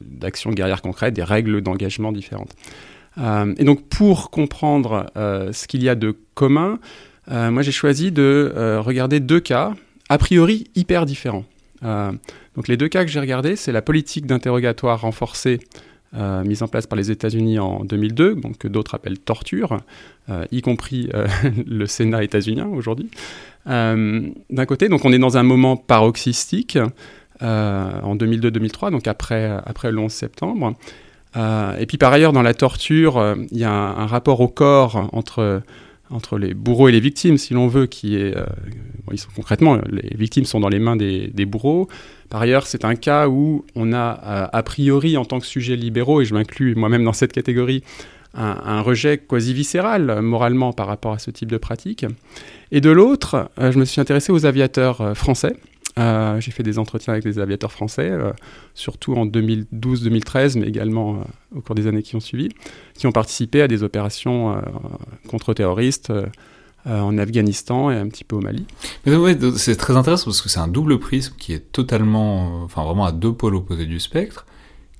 d'actions 0.00 0.50
guerrières 0.50 0.82
concrètes, 0.82 1.14
des 1.14 1.24
règles 1.24 1.60
d'engagement 1.60 2.12
différentes. 2.12 2.54
Et 3.20 3.64
donc, 3.64 3.86
pour 3.88 4.30
comprendre 4.30 5.06
ce 5.14 5.66
qu'il 5.66 5.82
y 5.82 5.88
a 5.88 5.94
de 5.94 6.16
commun, 6.34 6.78
moi 7.28 7.62
j'ai 7.62 7.72
choisi 7.72 8.10
de 8.12 8.80
regarder 8.80 9.20
deux 9.20 9.40
cas, 9.40 9.74
a 10.08 10.18
priori 10.18 10.68
hyper 10.74 11.06
différents. 11.06 11.44
Euh, 11.84 12.12
donc 12.56 12.68
les 12.68 12.76
deux 12.76 12.88
cas 12.88 13.04
que 13.04 13.10
j'ai 13.10 13.20
regardés, 13.20 13.56
c'est 13.56 13.72
la 13.72 13.82
politique 13.82 14.26
d'interrogatoire 14.26 15.00
renforcée 15.00 15.60
euh, 16.14 16.42
mise 16.42 16.62
en 16.62 16.68
place 16.68 16.86
par 16.86 16.96
les 16.96 17.10
États-Unis 17.10 17.58
en 17.58 17.84
2002, 17.84 18.34
donc 18.34 18.58
que 18.58 18.68
d'autres 18.68 18.94
appellent 18.94 19.18
torture, 19.18 19.78
euh, 20.28 20.44
y 20.50 20.60
compris 20.60 21.08
le 21.66 21.86
Sénat 21.86 22.24
états-unien 22.24 22.66
aujourd'hui. 22.66 23.10
D'un 23.66 24.66
côté, 24.66 24.88
donc 24.88 25.04
on 25.04 25.12
est 25.12 25.18
dans 25.18 25.36
un 25.36 25.42
moment 25.42 25.76
paroxystique 25.76 26.78
en 27.40 28.16
2002-2003, 28.16 28.90
donc 28.90 29.06
après, 29.06 29.48
après 29.64 29.92
le 29.92 29.98
11 29.98 30.10
septembre. 30.10 30.74
Et 31.36 31.86
puis 31.86 31.98
par 31.98 32.12
ailleurs, 32.12 32.32
dans 32.32 32.42
la 32.42 32.54
torture, 32.54 33.36
il 33.50 33.58
y 33.58 33.64
a 33.64 33.70
un, 33.70 34.06
rapport 34.06 34.40
au 34.40 34.48
corps 34.48 35.08
entre 35.12 35.62
entre 36.10 36.38
les 36.38 36.54
bourreaux 36.54 36.88
et 36.88 36.92
les 36.92 37.00
victimes, 37.00 37.38
si 37.38 37.54
l'on 37.54 37.68
veut, 37.68 37.86
qui 37.86 38.16
est, 38.16 38.36
euh, 38.36 38.44
concrètement, 39.36 39.78
les 39.88 40.16
victimes 40.16 40.44
sont 40.44 40.60
dans 40.60 40.68
les 40.68 40.78
mains 40.78 40.96
des, 40.96 41.46
bourreaux. 41.46 41.88
Par 42.28 42.42
ailleurs, 42.42 42.66
c'est 42.66 42.84
un 42.84 42.96
cas 42.96 43.28
où 43.28 43.64
on 43.74 43.92
a, 43.92 44.20
euh, 44.24 44.46
a 44.52 44.62
priori, 44.62 45.16
en 45.16 45.24
tant 45.24 45.38
que 45.38 45.46
sujet 45.46 45.76
libéraux, 45.76 46.20
et 46.20 46.24
je 46.24 46.34
m'inclus 46.34 46.74
moi-même 46.74 47.04
dans 47.04 47.12
cette 47.12 47.32
catégorie, 47.32 47.82
un, 48.34 48.80
rejet 48.80 49.18
quasi 49.18 49.52
viscéral 49.52 50.20
moralement 50.22 50.72
par 50.72 50.86
rapport 50.86 51.12
à 51.12 51.18
ce 51.18 51.32
type 51.32 51.50
de 51.50 51.56
pratique. 51.56 52.06
Et 52.70 52.80
de 52.80 52.90
l'autre, 52.90 53.50
euh, 53.58 53.72
je 53.72 53.78
me 53.78 53.84
suis 53.84 54.00
intéressé 54.00 54.30
aux 54.30 54.46
aviateurs 54.46 55.16
français, 55.16 55.56
euh, 56.00 56.40
j'ai 56.40 56.50
fait 56.50 56.62
des 56.62 56.78
entretiens 56.78 57.12
avec 57.12 57.24
des 57.24 57.38
aviateurs 57.38 57.72
français, 57.72 58.08
euh, 58.10 58.32
surtout 58.74 59.14
en 59.14 59.26
2012-2013, 59.26 60.58
mais 60.58 60.66
également 60.66 61.16
euh, 61.16 61.58
au 61.58 61.60
cours 61.60 61.74
des 61.74 61.86
années 61.86 62.02
qui 62.02 62.16
ont 62.16 62.20
suivi, 62.20 62.48
qui 62.94 63.06
ont 63.06 63.12
participé 63.12 63.60
à 63.60 63.68
des 63.68 63.82
opérations 63.82 64.60
contre-terroristes 65.28 66.12
en 66.86 67.18
Afghanistan 67.18 67.90
et 67.90 67.96
un 67.96 68.08
petit 68.08 68.24
peu 68.24 68.36
au 68.36 68.40
Mali. 68.40 68.66
c'est 69.56 69.76
très 69.76 69.96
intéressant 69.96 70.26
parce 70.26 70.40
que 70.40 70.48
c'est 70.48 70.60
un 70.60 70.68
double 70.68 70.98
prisme 70.98 71.34
qui 71.38 71.52
est 71.52 71.72
totalement, 71.72 72.62
enfin 72.62 72.84
vraiment 72.84 73.04
à 73.04 73.12
deux 73.12 73.32
pôles 73.32 73.54
opposés 73.54 73.86
du 73.86 74.00
spectre 74.00 74.46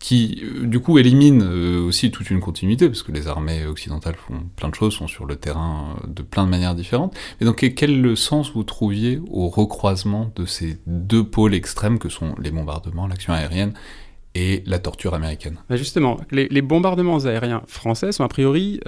qui 0.00 0.42
euh, 0.42 0.66
du 0.66 0.80
coup 0.80 0.98
élimine 0.98 1.42
euh, 1.42 1.80
aussi 1.80 2.10
toute 2.10 2.30
une 2.30 2.40
continuité, 2.40 2.88
parce 2.88 3.04
que 3.04 3.12
les 3.12 3.28
armées 3.28 3.66
occidentales 3.66 4.16
font 4.16 4.42
plein 4.56 4.70
de 4.70 4.74
choses, 4.74 4.94
sont 4.94 5.06
sur 5.06 5.26
le 5.26 5.36
terrain 5.36 5.94
euh, 6.02 6.06
de 6.08 6.22
plein 6.22 6.44
de 6.44 6.50
manières 6.50 6.74
différentes. 6.74 7.16
Et 7.40 7.44
donc 7.44 7.58
quel 7.76 8.16
sens 8.16 8.52
vous 8.52 8.64
trouviez 8.64 9.20
au 9.30 9.48
recroisement 9.48 10.32
de 10.34 10.46
ces 10.46 10.78
deux 10.86 11.22
pôles 11.22 11.54
extrêmes 11.54 11.98
que 11.98 12.08
sont 12.08 12.34
les 12.42 12.50
bombardements, 12.50 13.06
l'action 13.06 13.34
aérienne 13.34 13.74
et 14.34 14.64
la 14.66 14.78
torture 14.78 15.14
américaine? 15.14 15.58
Bah, 15.68 15.76
Justement, 15.76 16.18
les, 16.30 16.62
bombardements 16.62 17.18
aériens 17.26 17.62
français 17.66 18.10
sont 18.10 18.24
a 18.24 18.28
priori 18.28 18.80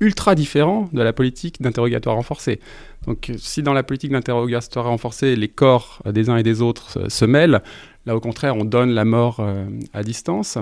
ultra 0.00 0.34
différents 0.34 0.88
de 0.92 1.02
la 1.02 1.12
politique 1.12 1.60
d'interrogatoire 1.60 2.16
renforcé. 2.16 2.60
Donc 3.06 3.32
si 3.36 3.62
dans 3.62 3.74
la 3.74 3.82
politique 3.82 4.10
d'interrogatoire 4.10 4.86
renforcé, 4.86 5.36
les 5.36 5.48
corps 5.48 6.02
des 6.06 6.30
uns 6.30 6.36
et 6.38 6.42
des 6.42 6.62
autres 6.62 7.10
se 7.10 7.24
mêlent, 7.26 7.62
Là, 8.06 8.16
au 8.16 8.20
contraire, 8.20 8.56
on 8.56 8.64
donne 8.64 8.90
la 8.90 9.04
mort 9.04 9.38
euh, 9.40 9.66
à 9.92 10.02
distance. 10.02 10.58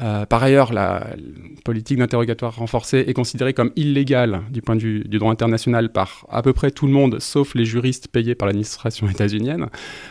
Euh, 0.00 0.26
par 0.26 0.44
ailleurs, 0.44 0.72
la 0.72 1.08
politique 1.64 1.98
d'interrogatoire 1.98 2.54
renforcé 2.54 2.98
est 3.08 3.14
considérée 3.14 3.52
comme 3.52 3.72
illégale 3.74 4.42
du 4.50 4.62
point 4.62 4.76
de 4.76 4.80
vue 4.80 5.00
du 5.00 5.18
droit 5.18 5.32
international 5.32 5.90
par 5.90 6.24
à 6.30 6.40
peu 6.40 6.52
près 6.52 6.70
tout 6.70 6.86
le 6.86 6.92
monde, 6.92 7.18
sauf 7.18 7.56
les 7.56 7.64
juristes 7.64 8.06
payés 8.06 8.36
par 8.36 8.46
l'administration 8.46 9.08
états-unienne, 9.10 9.66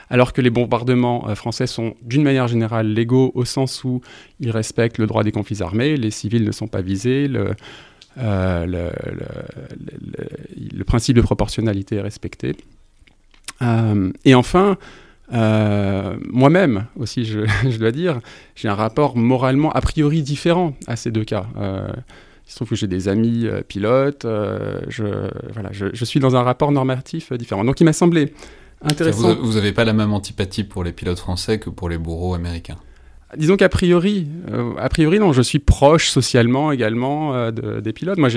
alors 0.09 0.33
que 0.33 0.41
les 0.41 0.49
bombardements 0.49 1.29
euh, 1.29 1.35
français 1.35 1.67
sont 1.67 1.95
d'une 2.01 2.23
manière 2.23 2.49
générale 2.49 2.87
légaux 2.87 3.31
au 3.33 3.45
sens 3.45 3.85
où 3.85 4.01
ils 4.41 4.51
respectent 4.51 4.97
le 4.97 5.07
droit 5.07 5.23
des 5.23 5.31
conflits 5.31 5.63
armés, 5.63 5.95
les 5.95 6.11
civils 6.11 6.43
ne 6.43 6.51
sont 6.51 6.67
pas 6.67 6.81
visés, 6.81 7.29
le, 7.29 7.55
principe 10.85 11.15
de 11.15 11.21
proportionnalité 11.21 11.95
est 11.97 12.01
respecté. 12.01 12.55
et 14.25 14.35
enfin, 14.35 14.77
Moi-même 15.31 16.85
aussi, 16.97 17.25
je, 17.25 17.41
je, 17.69 17.77
dois 17.77 17.91
dire, 17.91 18.19
j'ai 18.55 18.67
un 18.67 18.75
rapport 18.75 19.17
moralement 19.17 19.71
a 19.71 19.81
priori 19.81 20.21
différent 20.21 20.73
à 20.87 20.95
ces 20.95 21.11
deux 21.11 21.25
cas. 21.25 21.45
il 21.57 22.51
se 22.51 22.55
trouve 22.55 22.69
que 22.69 22.75
j'ai 22.75 22.87
des 22.87 23.07
amis 23.07 23.47
pilotes, 23.67 24.25
je, 24.25 25.29
voilà, 25.53 25.69
je, 25.71 25.87
je, 25.93 26.05
suis 26.05 26.19
dans 26.19 26.35
un 26.35 26.43
rapport 26.43 26.71
normatif 26.71 27.33
différent. 27.33 27.63
Donc 27.63 27.79
il 27.81 27.83
m'a 27.83 27.93
semblé 27.93 28.33
intéressant. 28.81 29.35
Vous 29.35 29.53
n'avez 29.53 29.71
pas 29.71 29.85
la 29.85 29.93
même 29.93 30.13
antipathie 30.13 30.63
pour 30.63 30.83
les 30.83 30.91
pilotes 30.91 31.19
français 31.19 31.59
que 31.59 31.69
pour 31.69 31.89
les 31.89 31.97
bourreaux 31.97 32.33
américains? 32.33 32.77
Disons 33.35 33.57
qu'a 33.57 33.67
priori, 33.67 34.27
euh, 34.51 34.73
a 34.77 34.87
priori 34.87 35.19
non, 35.19 35.33
je 35.33 35.41
suis 35.41 35.59
proche 35.59 36.09
socialement 36.09 36.71
également 36.71 37.35
euh, 37.35 37.51
des 37.81 37.91
pilotes. 37.91 38.17
Moi, 38.17 38.29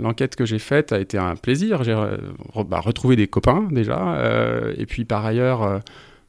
l'enquête 0.00 0.34
que 0.34 0.44
j'ai 0.44 0.58
faite 0.58 0.92
a 0.92 0.98
été 0.98 1.18
un 1.18 1.36
plaisir. 1.36 1.84
J'ai 1.84 1.92
euh, 1.92 2.16
bah, 2.66 2.80
retrouvé 2.80 3.14
des 3.14 3.28
copains 3.28 3.68
déjà, 3.70 4.18
et 4.76 4.86
puis 4.86 5.04
par 5.04 5.24
ailleurs, 5.24 5.80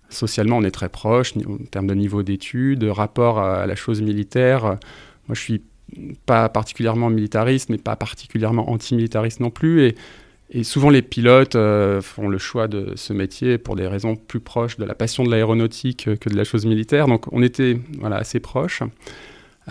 socialement, 0.10 0.58
on 0.58 0.64
est 0.64 0.72
très 0.72 0.90
proche 0.90 1.34
en 1.38 1.58
termes 1.72 1.88
de 1.88 1.96
niveau 1.96 2.24
d'études, 2.24 2.80
de 2.80 2.90
rapport 2.90 3.40
à 3.40 3.66
la 3.66 3.76
chose 3.76 4.02
militaire. 4.02 4.64
Moi, 5.28 5.34
je 5.34 5.40
suis 5.40 5.62
pas 6.26 6.50
particulièrement 6.50 7.10
militariste, 7.10 7.70
mais 7.70 7.78
pas 7.78 7.96
particulièrement 7.96 8.70
antimilitariste 8.70 9.40
non 9.40 9.50
plus, 9.50 9.94
et 10.52 10.64
souvent, 10.64 10.90
les 10.90 11.02
pilotes 11.02 11.56
euh, 11.56 12.02
font 12.02 12.28
le 12.28 12.38
choix 12.38 12.68
de 12.68 12.94
ce 12.96 13.14
métier 13.14 13.58
pour 13.58 13.76
des 13.76 13.88
raisons 13.88 14.16
plus 14.16 14.40
proches 14.40 14.78
de 14.78 14.86
la 14.86 14.94
passion 14.94 15.24
de 15.24 15.32
l'aéronautique 15.32 16.08
que 16.20 16.30
de 16.30 16.36
la 16.36 16.44
chose 16.44 16.66
militaire. 16.66 17.08
Donc, 17.08 17.26
on 17.34 17.42
était 17.42 17.80
voilà, 18.00 18.18
assez 18.18 18.40
proches. 18.40 18.84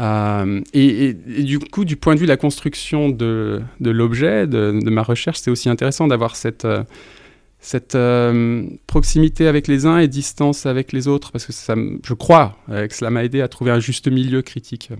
Euh, 0.00 0.60
et, 0.72 1.12
du 1.14 1.60
coup, 1.60 1.84
du 1.84 1.96
point 1.96 2.16
de 2.16 2.20
vue 2.20 2.26
de 2.26 2.30
la 2.30 2.36
construction 2.36 3.08
de, 3.08 3.62
de 3.78 3.90
l'objet, 3.90 4.48
de, 4.48 4.72
ma 4.90 5.04
recherche, 5.04 5.38
c'est 5.38 5.50
aussi 5.50 5.68
intéressant 5.68 6.08
d'avoir 6.08 6.34
cette, 6.34 6.66
euh, 7.72 8.62
cette 8.66 8.86
proximité 8.86 9.46
avec 9.46 9.68
les 9.68 9.86
uns 9.86 9.98
et 9.98 10.08
distance 10.08 10.66
avec 10.66 10.92
les 10.92 11.08
autres, 11.08 11.32
parce 11.32 11.46
que 11.46 11.52
ça, 11.52 11.74
je 12.04 12.14
crois 12.14 12.56
que 12.68 12.94
cela 12.94 13.10
m'a 13.10 13.24
aidé 13.24 13.40
à 13.40 13.48
trouver 13.48 13.70
un 13.70 13.80
juste 13.80 14.08
milieu 14.08 14.42
critique. 14.42 14.90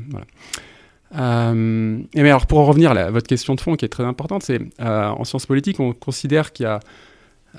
Euh, 1.16 1.98
et 2.14 2.22
mais 2.22 2.32
pour 2.48 2.58
en 2.58 2.64
revenir 2.64 2.90
à 2.90 3.10
votre 3.10 3.26
question 3.26 3.54
de 3.54 3.60
fond 3.60 3.76
qui 3.76 3.84
est 3.84 3.88
très 3.88 4.04
importante, 4.04 4.42
c'est 4.42 4.60
euh, 4.80 5.08
en 5.08 5.24
sciences 5.24 5.46
politiques, 5.46 5.80
on 5.80 5.92
considère 5.92 6.52
qu'il 6.52 6.64
y 6.64 6.66
a 6.66 6.80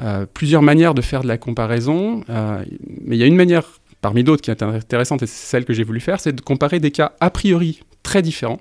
euh, 0.01 0.25
plusieurs 0.31 0.61
manières 0.61 0.93
de 0.93 1.01
faire 1.01 1.21
de 1.21 1.27
la 1.27 1.37
comparaison, 1.37 2.23
mais 2.27 3.15
il 3.15 3.17
y 3.17 3.23
a 3.23 3.27
une 3.27 3.35
manière 3.35 3.63
parmi 4.01 4.23
d'autres 4.23 4.41
qui 4.41 4.51
est 4.51 4.61
intéressante, 4.61 5.23
et 5.23 5.27
c'est 5.27 5.47
celle 5.47 5.65
que 5.65 5.73
j'ai 5.73 5.83
voulu 5.83 5.99
faire, 5.99 6.19
c'est 6.19 6.33
de 6.33 6.41
comparer 6.41 6.79
des 6.79 6.91
cas 6.91 7.13
a 7.19 7.29
priori 7.29 7.81
très 8.03 8.21
différents 8.21 8.59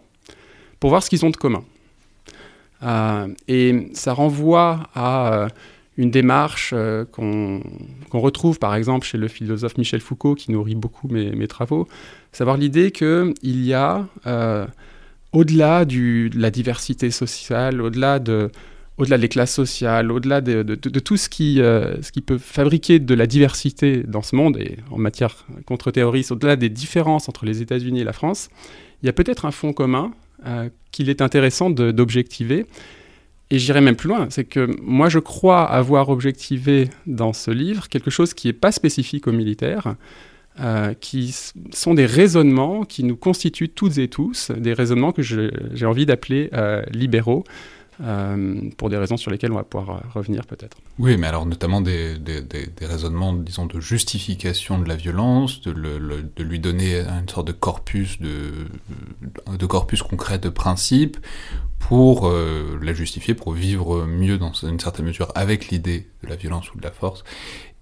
pour 0.80 0.90
voir 0.90 1.02
ce 1.02 1.10
qu'ils 1.10 1.24
ont 1.24 1.30
de 1.30 1.36
commun. 1.36 1.64
et 3.48 3.88
ça 3.94 4.12
renvoie 4.12 4.88
à 4.94 5.48
une 5.96 6.10
démarche 6.10 6.74
qu'on 7.12 7.62
retrouve 8.12 8.58
par 8.58 8.74
exemple 8.74 9.06
chez 9.06 9.18
le 9.18 9.28
philosophe 9.28 9.78
Michel 9.78 10.00
Foucault, 10.00 10.34
qui 10.34 10.50
nourrit 10.50 10.74
beaucoup 10.74 11.08
mes, 11.08 11.30
mes 11.30 11.46
travaux, 11.46 11.86
savoir 12.32 12.56
l'idée 12.56 12.90
qu'il 12.90 13.34
y 13.44 13.74
a 13.74 14.06
au-delà 15.32 15.84
de 15.84 16.30
la 16.34 16.50
diversité 16.50 17.10
sociale, 17.10 17.82
au-delà 17.82 18.18
de, 18.20 18.50
au-delà 18.98 19.18
des 19.18 19.28
classes 19.28 19.52
sociales, 19.52 20.12
au-delà 20.12 20.40
de, 20.40 20.74
tout 20.74 21.16
ce 21.16 21.28
qui, 21.28 21.60
euh, 21.60 22.00
ce 22.02 22.12
qui 22.12 22.20
peut 22.20 22.38
fabriquer 22.38 23.00
de 23.00 23.14
la 23.14 23.26
diversité 23.26 24.04
dans 24.04 24.22
ce 24.22 24.36
monde 24.36 24.56
et 24.56 24.78
en 24.90 24.98
matière 24.98 25.46
contre-terroriste, 25.66 26.32
au-delà 26.32 26.56
des 26.56 26.68
différences 26.68 27.28
entre 27.28 27.44
les 27.44 27.60
États-Unis 27.60 28.00
et 28.00 28.04
la 28.04 28.12
France, 28.12 28.48
il 29.02 29.06
y 29.06 29.08
a 29.08 29.12
peut-être 29.12 29.44
un 29.44 29.50
fond 29.50 29.72
commun 29.72 30.12
euh, 30.46 30.68
qu'il 30.92 31.08
est 31.10 31.20
intéressant 31.20 31.70
d'objectiver. 31.70 32.66
Et 33.50 33.58
j'irai 33.58 33.80
même 33.80 33.96
plus 33.96 34.08
loin, 34.08 34.26
c'est 34.30 34.44
que 34.44 34.74
moi 34.82 35.08
je 35.08 35.18
crois 35.18 35.64
avoir 35.64 36.08
objectivé 36.08 36.88
dans 37.06 37.32
ce 37.32 37.50
livre 37.50 37.88
quelque 37.88 38.10
chose 38.10 38.34
qui 38.34 38.48
n'est 38.48 38.54
pas 38.54 38.72
spécifique 38.72 39.26
aux 39.26 39.32
militaires, 39.32 39.96
euh, 40.60 40.94
qui 40.94 41.34
sont 41.72 41.94
des 41.94 42.06
raisonnements 42.06 42.84
qui 42.84 43.04
nous 43.04 43.16
constituent 43.16 43.68
toutes 43.68 43.98
et 43.98 44.08
tous, 44.08 44.50
des 44.50 44.72
raisonnements 44.72 45.12
que 45.12 45.22
j'ai 45.22 45.86
envie 45.86 46.06
d'appeler 46.06 46.48
euh, 46.52 46.82
libéraux, 46.92 47.44
pour 48.76 48.90
des 48.90 48.96
raisons 48.96 49.16
sur 49.16 49.30
lesquelles 49.30 49.52
on 49.52 49.56
va 49.56 49.64
pouvoir 49.64 50.02
revenir 50.12 50.46
peut-être. 50.46 50.76
Oui, 50.98 51.16
mais 51.16 51.26
alors 51.26 51.46
notamment 51.46 51.80
des, 51.80 52.16
raisonnements, 52.80 53.32
disons, 53.32 53.66
de 53.66 53.80
justification 53.80 54.78
de 54.78 54.88
la 54.88 54.96
violence, 54.96 55.60
de, 55.62 55.72
lui 56.42 56.58
donner 56.58 57.00
une 57.00 57.28
sorte 57.28 57.46
de 57.46 57.52
corpus, 57.52 58.20
de, 58.20 59.66
corpus 59.66 60.02
concret 60.02 60.38
de 60.38 60.48
principes 60.48 61.18
pour 61.78 62.30
la 62.30 62.92
justifier, 62.92 63.34
pour 63.34 63.52
vivre 63.52 64.06
mieux 64.06 64.38
dans 64.38 64.52
une 64.52 64.80
certaine 64.80 65.06
mesure 65.06 65.30
avec 65.34 65.68
l'idée 65.68 66.08
de 66.22 66.28
la 66.28 66.36
violence 66.36 66.72
ou 66.72 66.78
de 66.78 66.82
la 66.82 66.90
force, 66.90 67.24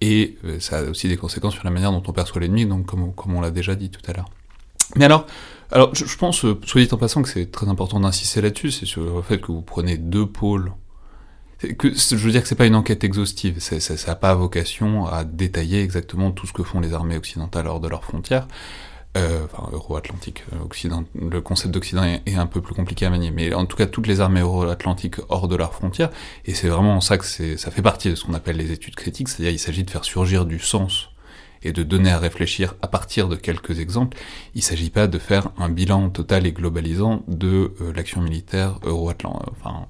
et 0.02 0.36
euh, 0.44 0.58
ça 0.58 0.80
a 0.80 0.82
aussi 0.82 1.06
des 1.06 1.16
conséquences 1.16 1.54
sur 1.54 1.64
la 1.64 1.70
manière 1.70 1.92
dont 1.92 2.02
on 2.04 2.12
perçoit 2.12 2.40
l'ennemi, 2.40 2.66
donc 2.66 2.86
comme 2.86 3.34
on 3.34 3.40
l'a 3.40 3.52
déjà 3.52 3.76
dit 3.76 3.88
tout 3.88 4.00
à 4.10 4.12
l'heure. 4.12 4.28
Mais 4.96 5.04
alors, 5.04 5.26
alors 5.72 5.94
je, 5.94 6.16
pense, 6.16 6.44
euh, 6.44 6.58
soit 6.64 6.82
dit 6.82 6.88
en 6.92 6.98
passant, 6.98 7.22
que 7.22 7.28
c'est 7.28 7.50
très 7.50 7.68
important 7.68 7.98
d'insister 7.98 8.40
là-dessus, 8.40 8.70
c'est 8.70 8.86
sur 8.86 9.02
le 9.02 9.22
fait 9.22 9.40
que 9.40 9.50
vous 9.50 9.62
prenez 9.62 9.96
deux 9.96 10.26
pôles. 10.26 10.72
Je 11.62 12.16
veux 12.16 12.32
dire 12.32 12.42
que 12.42 12.48
c'est 12.48 12.56
pas 12.56 12.66
une 12.66 12.74
enquête 12.74 13.04
exhaustive, 13.04 13.60
ça 13.60 13.94
n'a 14.06 14.14
pas 14.16 14.34
vocation 14.34 15.06
à 15.06 15.24
détailler 15.24 15.80
exactement 15.80 16.32
tout 16.32 16.46
ce 16.46 16.52
que 16.52 16.64
font 16.64 16.80
les 16.80 16.92
armées 16.92 17.16
occidentales 17.16 17.68
hors 17.68 17.78
de 17.78 17.88
leurs 17.88 18.04
frontières, 18.04 18.48
euh, 19.16 19.44
enfin 19.44 19.68
euro-atlantique, 19.72 20.44
euh, 20.52 20.64
Occident, 20.64 21.04
le 21.14 21.40
concept 21.40 21.72
d'Occident 21.72 22.02
est, 22.02 22.34
un 22.34 22.46
peu 22.46 22.60
plus 22.60 22.74
compliqué 22.74 23.06
à 23.06 23.10
manier, 23.10 23.30
mais 23.30 23.54
en 23.54 23.66
tout 23.66 23.76
cas 23.76 23.86
toutes 23.86 24.08
les 24.08 24.20
armées 24.20 24.40
euro-atlantiques 24.40 25.16
hors 25.28 25.46
de 25.46 25.54
leurs 25.54 25.72
frontières, 25.72 26.10
et 26.46 26.54
c'est 26.54 26.68
vraiment 26.68 27.00
ça 27.00 27.16
que 27.16 27.24
ça 27.24 27.70
fait 27.70 27.82
partie 27.82 28.10
de 28.10 28.16
ce 28.16 28.24
qu'on 28.24 28.34
appelle 28.34 28.56
les 28.56 28.72
études 28.72 28.96
critiques, 28.96 29.28
c'est-à-dire 29.28 29.52
il 29.52 29.60
s'agit 29.60 29.84
de 29.84 29.90
faire 29.90 30.04
surgir 30.04 30.46
du 30.46 30.58
sens 30.58 31.11
et 31.64 31.72
de 31.72 31.82
donner 31.82 32.10
à 32.10 32.18
réfléchir 32.18 32.74
à 32.82 32.88
partir 32.88 33.28
de 33.28 33.36
quelques 33.36 33.78
exemples. 33.80 34.16
Il 34.54 34.58
ne 34.58 34.62
s'agit 34.62 34.90
pas 34.90 35.06
de 35.06 35.18
faire 35.18 35.50
un 35.58 35.68
bilan 35.68 36.10
total 36.10 36.46
et 36.46 36.52
globalisant 36.52 37.22
de 37.28 37.72
euh, 37.80 37.92
l'action 37.94 38.20
militaire 38.20 38.78
euro-atlantique, 38.84 39.48
enfin 39.52 39.86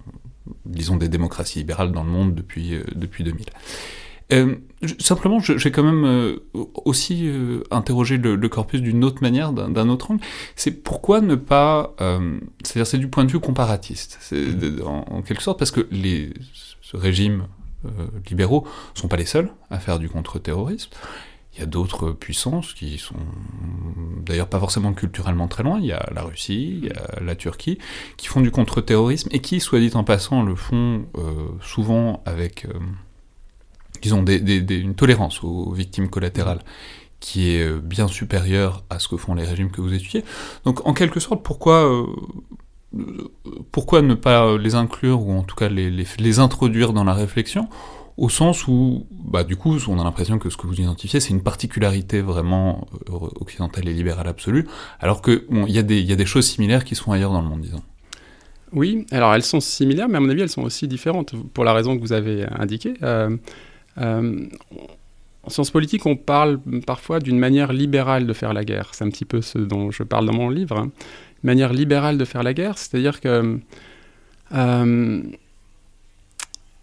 disons 0.67 0.97
des 0.97 1.09
démocraties 1.09 1.61
libérales 1.61 1.93
dans 1.93 2.03
le 2.03 2.11
monde 2.11 2.35
depuis 2.35 2.77
depuis 2.95 3.25
2000. 3.25 3.47
Euh, 4.33 4.57
simplement, 4.99 5.41
j'ai 5.41 5.71
quand 5.71 5.83
même 5.83 6.05
euh, 6.05 6.37
aussi 6.85 7.29
euh, 7.29 7.63
interrogé 7.71 8.17
le, 8.17 8.49
corpus 8.49 8.81
d'une 8.81 9.05
autre 9.05 9.23
manière, 9.23 9.53
d'un 9.53 9.89
autre 9.89 10.11
angle. 10.11 10.23
C'est 10.57 10.83
pourquoi 10.83 11.21
ne 11.21 11.35
pas... 11.35 11.95
C'est-à-dire, 12.65 12.87
c'est 12.87 12.99
du 12.99 13.09
point 13.09 13.25
de 13.25 13.31
vue 13.31 13.41
comparatiste, 13.41 14.33
en, 14.85 15.05
en, 15.11 15.23
quelque 15.23 15.43
sorte, 15.43 15.59
parce 15.59 15.71
que 15.71 15.87
les 15.91 16.33
régimes 16.95 17.47
libéraux 18.29 18.67
sont 18.95 19.09
pas 19.09 19.17
les 19.17 19.27
seuls 19.27 19.51
à 19.71 19.79
faire 19.79 19.99
du 19.99 20.09
contre-terrorisme. 20.09 20.91
Il 21.55 21.61
y 21.61 21.63
a 21.63 21.67
d'autres 21.67 22.13
puissances 22.13 22.73
qui 22.73 22.97
sont 22.97 23.15
d'ailleurs 24.25 24.49
pas 24.49 24.59
forcément 24.59 24.95
culturellement 24.95 25.49
très 25.49 25.63
loin. 25.63 25.79
Il 25.79 25.87
y 25.87 25.93
a 25.93 26.09
la 26.15 26.23
Russie, 26.23 26.81
il 26.83 26.87
y 26.87 26.91
a 26.91 27.21
la 27.21 27.37
Turquie, 27.37 27.79
qui 28.17 28.27
font 28.27 28.41
du 28.41 28.51
contre-terrorisme 28.51 29.29
et 29.33 29.41
qui, 29.41 29.61
soit 29.61 29.79
dit 29.79 29.91
en 29.95 30.03
passant, 30.03 30.43
le 30.43 30.55
font 30.55 31.05
souvent 31.61 32.23
avec 32.25 32.67
disons, 34.03 34.23
des, 34.23 34.39
une 34.75 34.95
tolérance 34.95 35.43
aux 35.43 35.73
victimes 35.73 36.11
collatérales 36.11 36.61
qui 37.21 37.55
est 37.55 37.63
euh, 37.63 37.81
bien 37.81 38.09
supérieure 38.09 38.83
à 38.91 38.99
ce 38.99 39.09
que 39.09 39.17
font 39.17 39.35
les 39.35 39.45
régimes 39.45 39.71
que 39.71 39.81
vous 39.81 39.95
étudiez. 39.95 40.25
Donc, 40.65 40.87
en 40.87 40.93
quelque 40.93 41.21
sorte, 41.21 41.43
pourquoi, 41.43 41.85
euh, 41.85 42.07
pourquoi 43.71 44.03
ne 44.03 44.15
pas 44.15 44.59
les 44.59 44.75
inclure, 44.75 45.25
ou 45.25 45.33
en 45.33 45.45
tout 45.45 45.55
cas 45.55 45.69
les, 45.69 45.89
les, 45.91 46.39
introduire 46.41 46.93
dans 46.93 47.05
la 47.05 47.15
réflexion, 47.15 47.69
au 48.17 48.29
sens 48.29 48.67
où, 48.69 49.07
bah, 49.11 49.45
du 49.45 49.57
coup, 49.57 49.77
on 49.89 49.99
a 49.99 50.05
l'impression 50.05 50.39
que 50.39 50.51
ce 50.51 50.57
que 50.57 50.67
vous 50.67 50.81
identifiez, 50.81 51.21
c'est 51.21 51.31
une 51.31 51.43
particularité 51.43 52.21
vraiment 52.21 52.87
euh, 53.09 53.29
occidentale 53.41 53.89
et 53.89 53.95
libérale 53.95 54.29
absolue, 54.29 54.67
alors 55.01 55.23
que 55.23 55.47
bon, 55.51 55.67
il 55.67 55.73
y, 55.73 55.77
y, 55.77 56.13
a 56.13 56.17
des 56.17 56.27
choses 56.27 56.47
similaires 56.47 56.85
qui 56.85 56.95
sont 56.95 57.13
ailleurs 57.13 57.33
dans 57.33 57.43
le 57.43 57.49
monde, 57.49 57.63
disons. 57.63 57.83
Oui, 58.73 59.07
alors 59.11 59.35
elles 59.35 59.43
sont 59.43 59.61
similaires, 59.61 60.09
mais 60.09 60.17
à 60.17 60.21
mon 60.21 60.31
avis, 60.31 60.43
elles 60.43 60.49
sont 60.49 60.63
aussi 60.63 60.89
différentes, 60.89 61.35
pour 61.53 61.65
la 61.65 61.73
raison 61.73 61.97
que 61.97 62.01
vous 62.01 62.13
avez 62.13 62.47
indiquée. 62.59 62.95
Euh, 63.03 63.37
en 65.45 65.51
sciences 65.51 65.71
politiques, 65.71 66.07
on 66.07 66.17
parle 66.17 66.61
parfois 66.87 67.19
d'une 67.19 67.39
manière 67.39 67.73
libérale 67.73 68.27
de 68.27 68.33
faire 68.33 68.53
la 68.53 68.65
guerre. 68.65 68.91
C'est 68.93 69.05
un 69.05 69.11
petit 69.11 69.25
peu 69.25 69.43
ce 69.43 69.59
dont 69.59 69.91
je 69.91 70.03
parle 70.05 70.27
dans 70.27 70.33
mon 70.33 70.49
livre. 70.51 70.79
Hein. 70.79 70.91
Une 71.43 71.49
manière 71.49 71.73
libérale 71.73 72.17
de 72.17 72.25
faire 72.25 72.43
la 72.43 72.55
guerre, 72.55 72.79
c'est-à-dire 72.79 73.21
que 73.21 73.59
euh, 74.55 75.23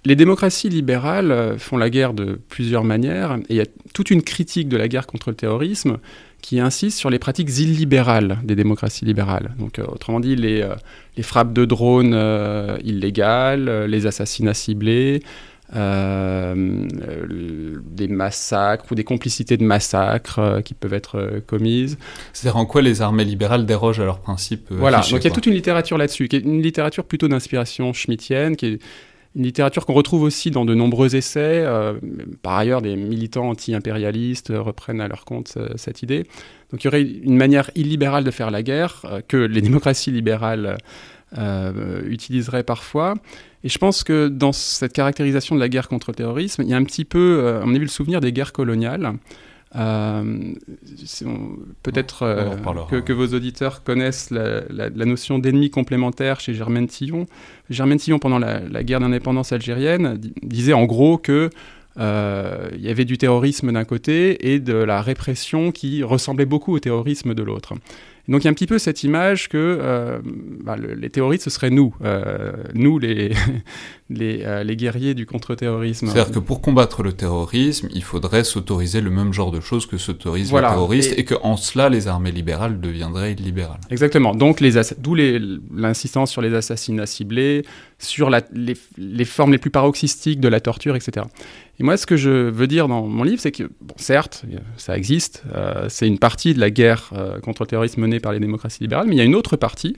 les 0.10 0.16
démocraties 0.16 0.70
libérales 0.70 1.56
font 1.58 1.78
la 1.78 1.90
guerre 1.90 2.14
de 2.14 2.40
plusieurs 2.50 2.84
manières, 2.84 3.38
et 3.48 3.54
il 3.54 3.56
y 3.56 3.62
a 3.62 3.66
toute 3.94 4.12
une 4.12 4.22
critique 4.22 4.68
de 4.68 4.76
la 4.76 4.88
guerre 4.88 5.08
contre 5.08 5.30
le 5.30 5.36
terrorisme 5.36 6.00
qui 6.42 6.60
insiste 6.60 6.98
sur 6.98 7.10
les 7.10 7.20
pratiques 7.20 7.60
illibérales 7.60 8.40
des 8.44 8.56
démocraties 8.56 9.06
libérales. 9.06 9.52
Donc, 9.60 9.78
euh, 9.78 9.86
autrement 9.88 10.20
dit, 10.20 10.36
les, 10.36 10.68
les, 11.16 11.24
frappes 11.24 11.54
de 11.54 11.66
drones 11.66 12.18
illégales, 12.84 13.86
les 13.86 14.08
assassinats 14.08 14.54
ciblés, 14.54 15.22
euh, 15.76 16.88
des 17.92 18.08
massacres 18.08 18.86
ou 18.92 18.96
des 18.96 19.04
complicités 19.04 19.56
de 19.56 19.64
massacres 19.64 20.40
euh, 20.40 20.62
qui 20.62 20.74
peuvent 20.74 20.96
être 20.96 21.20
euh, 21.20 21.42
commises. 21.46 22.00
C'est-à-dire 22.34 22.58
en 22.58 22.66
quoi 22.66 22.82
les 22.82 23.04
armées 23.04 23.24
libérales 23.24 23.68
dérogent 23.68 24.00
à 24.00 24.06
leurs 24.06 24.20
principes 24.20 24.66
Voilà, 24.72 25.02
donc 25.02 25.24
il 25.24 25.26
y 25.26 25.28
a 25.28 25.30
toute 25.30 25.46
une 25.46 25.54
littérature 25.54 26.00
là-dessus, 26.00 26.28
qui 26.28 26.38
est 26.38 26.40
une 26.40 26.64
littérature 26.64 27.04
plutôt 27.04 27.28
d'inspiration 27.28 27.94
schmittienne, 27.94 28.56
qui 28.56 28.66
est 28.66 28.80
une 29.36 29.44
littérature 29.44 29.86
qu'on 29.86 29.94
retrouve 29.94 30.24
aussi 30.24 30.52
dans 30.52 30.66
de 30.66 30.74
nombreux 30.74 31.16
essais. 31.16 31.66
par 32.42 32.58
ailleurs, 32.58 32.82
des 32.82 32.96
militants 32.96 33.50
anti-impérialistes 33.50 34.52
reprennent 34.56 35.02
à 35.02 35.08
leur 35.08 35.24
compte 35.24 35.58
cette 35.76 36.02
idée. 36.02 36.26
Donc 36.72 36.84
il 36.84 36.86
y 36.86 36.88
aurait 36.88 37.04
une 37.04 37.38
manière 37.38 37.70
illibérale 37.76 38.24
de 38.24 38.32
faire 38.32 38.50
la 38.50 38.64
guerre 38.64 39.06
que 39.28 39.38
les 39.38 39.62
démocraties 39.70 40.12
libérales 40.12 40.78
utiliseraient 42.08 42.64
parfois. 42.64 43.14
Et 43.64 43.70
je 43.70 43.78
pense 43.78 44.04
que 44.04 44.30
dans 44.30 44.52
cette 44.52 44.94
caractérisation 44.94 45.56
de 45.56 45.60
la 45.60 45.70
guerre 45.70 45.90
contre 45.90 46.10
le 46.10 46.16
terrorisme, 46.16 46.64
il 46.64 46.70
y 46.70 46.74
a 46.74 46.78
un 46.78 46.84
petit 46.84 47.06
peu, 47.06 47.62
on 47.64 47.70
a 47.76 47.78
vu 47.78 47.86
le 47.86 47.88
souvenir 47.88 48.22
des 48.22 48.32
guerres 48.32 48.54
coloniales. 48.54 49.14
Euh, 49.76 50.54
peut-être 51.84 52.24
euh, 52.24 53.02
que, 53.02 53.14
vos 53.14 53.28
auditeurs 53.28 53.84
connaissent 53.84 54.32
la, 54.32 54.90
notion 54.90 55.38
d'ennemi 55.38 55.70
complémentaire 55.70 56.40
chez 56.40 56.54
Germaine 56.54 56.88
Tillon. 56.88 57.28
Germaine 57.70 58.00
Tillon, 58.00 58.20
pendant 58.20 58.40
la, 58.40 58.84
guerre 58.84 59.00
d'indépendance 59.00 59.52
algérienne, 59.52 60.20
disait 60.42 60.74
en 60.74 60.86
gros 60.86 61.18
que 61.18 61.50
euh, 62.00 62.70
il 62.76 62.82
y 62.82 62.90
avait 62.90 63.06
du 63.06 63.18
terrorisme 63.18 63.72
d'un 63.72 63.84
côté 63.84 64.54
et 64.54 64.60
de 64.60 64.76
la 64.76 65.02
répression 65.02 65.72
qui 65.72 66.04
ressemblait 66.04 66.46
beaucoup 66.46 66.74
au 66.74 66.80
terrorisme 66.80 67.34
de 67.34 67.44
l'autre. 67.44 67.74
Donc 68.30 68.44
il 68.44 68.46
y 68.46 68.48
a 68.48 68.52
un 68.52 68.54
petit 68.54 68.68
peu 68.68 68.78
cette 68.78 69.04
image 69.04 69.50
que 69.50 69.58
euh, 69.58 70.20
bah, 70.64 70.78
les 70.78 71.10
terroristes, 71.10 71.46
ce 71.46 71.50
seraient 71.50 71.72
nous, 71.72 71.96
euh, 72.04 72.54
nous 72.76 73.00
les, 73.00 73.32
euh, 74.12 74.64
les, 74.64 74.76
guerriers 74.76 75.14
du 75.14 75.28
contre-terrorisme. 75.28 76.08
C'est-à-dire 76.08 76.32
que 76.32 76.40
pour 76.40 76.62
combattre 76.62 77.04
le 77.04 77.14
terrorisme, 77.14 77.90
il 77.94 78.04
faudrait 78.04 78.44
s'autoriser 78.44 79.02
le 79.02 79.12
même 79.12 79.34
genre 79.34 79.52
de 79.52 79.60
choses 79.60 79.86
que 79.86 79.98
s'autorise 79.98 80.52
le 80.52 80.60
terroriste, 80.60 81.14
et, 81.14 81.20
et 81.20 81.26
qu'en 81.26 81.58
cela, 81.58 81.90
les 81.90 82.08
armées 82.08 82.32
libérales 82.32 82.80
deviendraient 82.80 83.34
illibérales. 83.34 83.80
Exactement. 83.92 84.34
Donc 84.34 84.64
d'où 84.98 85.16
l'insistance 85.16 86.32
sur 86.32 86.42
les 86.42 86.56
assassinats 86.56 87.06
ciblés, 87.06 87.64
sur 88.00 88.32
les, 88.32 88.74
les, 88.98 89.26
formes 89.26 89.52
les 89.52 89.58
plus 89.60 89.70
paroxystiques 89.70 90.40
de 90.40 90.48
la 90.48 90.60
torture, 90.60 90.96
etc. 90.96 91.28
Et 91.80 91.84
moi, 91.84 91.96
ce 91.96 92.06
que 92.06 92.18
je 92.18 92.30
veux 92.30 92.68
dire 92.68 92.88
dans 92.88 93.06
mon 93.06 93.24
livre, 93.24 93.42
c'est 93.42 93.52
que, 93.52 93.64
bon, 93.82 93.94
certes, 93.98 94.44
ça 94.78 94.98
existe, 94.98 95.44
euh, 95.54 95.86
c'est 95.88 96.08
une 96.08 96.20
partie 96.20 96.54
de 96.54 96.60
la 96.60 96.72
guerre 96.72 97.12
euh, 97.14 97.40
contre 97.40 97.64
le 97.64 97.68
terrorisme 97.68 98.02
menée 98.02 98.20
par 98.20 98.34
les 98.34 98.40
démocraties 98.40 98.82
libérales, 98.82 99.08
mais 99.08 99.16
il 99.16 99.20
y 99.20 99.22
a 99.22 99.26
une 99.26 99.36
autre 99.36 99.56
partie, 99.56 99.96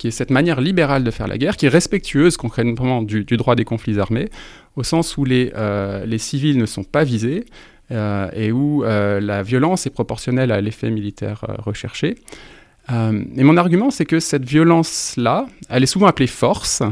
qui 0.00 0.08
est 0.08 0.12
cette 0.12 0.30
manière 0.30 0.62
libérale 0.62 1.04
de 1.04 1.10
faire 1.10 1.28
la 1.28 1.36
guerre, 1.36 1.58
qui 1.58 1.66
est 1.66 1.68
respectueuse 1.68 2.38
concrètement 2.38 3.02
du, 3.02 3.22
du 3.24 3.36
droit 3.36 3.54
des 3.54 3.66
conflits 3.66 4.00
armés, 4.00 4.30
au 4.76 4.82
sens 4.82 5.18
où 5.18 5.26
les, 5.26 5.52
euh, 5.54 6.06
les 6.06 6.16
civils 6.16 6.56
ne 6.56 6.64
sont 6.64 6.84
pas 6.84 7.04
visés, 7.04 7.44
et 8.36 8.52
où 8.52 8.84
la 8.84 9.42
violence 9.42 9.84
est 9.84 9.90
proportionnelle 9.90 10.52
à 10.52 10.60
l'effet 10.60 10.90
militaire 10.90 11.44
recherché. 11.58 12.14
et 12.88 13.42
mon 13.42 13.56
argument, 13.56 13.90
c'est 13.90 14.06
que 14.06 14.20
cette 14.20 14.44
violence-là, 14.44 15.48
elle 15.68 15.82
est 15.82 15.92
souvent 15.94 16.06
appelée 16.06 16.28
force, 16.28 16.84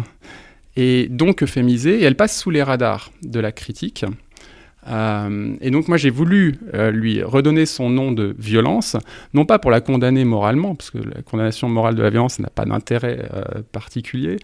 et 0.75 1.07
donc 1.09 1.45
euphémisée, 1.45 2.01
et 2.01 2.03
elle 2.03 2.17
passe 2.17 2.37
sous 2.37 2.51
les 2.51 2.65
radars 2.65 3.13
de 3.23 3.39
la 3.39 3.53
critique. 3.53 4.05
Euh, 4.89 5.57
et 5.61 5.71
donc 5.71 5.89
moi 5.89 5.97
j'ai 5.97 6.11
voulu 6.11 6.59
euh, 6.75 6.91
lui 6.91 7.23
redonner 7.23 7.67
son 7.67 7.91
nom 7.91 8.13
de 8.13 8.35
violence, 8.39 8.97
non 9.35 9.45
pas 9.45 9.59
pour 9.59 9.71
la 9.71 9.81
condamner 9.81 10.25
moralement, 10.25 10.75
parce 10.75 10.91
que 10.91 10.99
la 10.99 11.23
condamnation 11.23 11.69
morale 11.69 11.95
de 11.95 12.03
la 12.03 12.11
violence 12.11 12.39
n'a 12.39 12.49
pas 12.49 12.65
d'intérêt 12.65 13.29
euh, 13.35 13.63
particulier, 13.73 14.39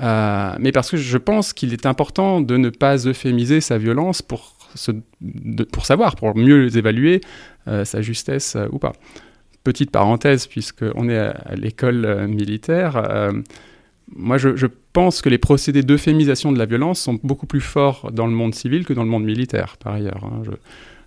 mais 0.00 0.70
parce 0.72 0.90
que 0.90 0.96
je 0.96 1.18
pense 1.18 1.52
qu'il 1.52 1.72
est 1.72 1.84
important 1.84 2.40
de 2.40 2.56
ne 2.56 2.70
pas 2.70 3.06
euphémiser 3.08 3.60
sa 3.60 3.78
violence 3.78 4.22
pour, 4.22 4.54
savoir, 5.82 6.14
pour 6.14 6.36
mieux 6.36 6.76
évaluer 6.76 7.20
sa 7.66 8.00
justesse 8.00 8.56
ou 8.70 8.78
pas. 8.78 8.92
Petite 9.64 9.90
parenthèse, 9.90 10.46
puisqu'on 10.46 11.08
est 11.08 11.18
à, 11.18 11.54
l'école 11.56 12.28
militaire, 12.28 13.32
moi, 14.14 14.38
je, 14.38 14.66
pense 14.92 15.22
que 15.22 15.28
les 15.28 15.38
procédés 15.38 15.82
d'euphémisation 15.82 16.50
de 16.50 16.58
la 16.58 16.66
violence 16.66 17.00
sont 17.00 17.18
beaucoup 17.22 17.46
plus 17.46 17.60
forts 17.60 18.10
dans 18.12 18.26
le 18.26 18.32
monde 18.32 18.54
civil 18.54 18.84
que 18.84 18.92
dans 18.92 19.04
le 19.04 19.10
monde 19.10 19.24
militaire, 19.24 19.76
par 19.76 19.94
ailleurs. 19.94 20.24
Hein. 20.24 20.42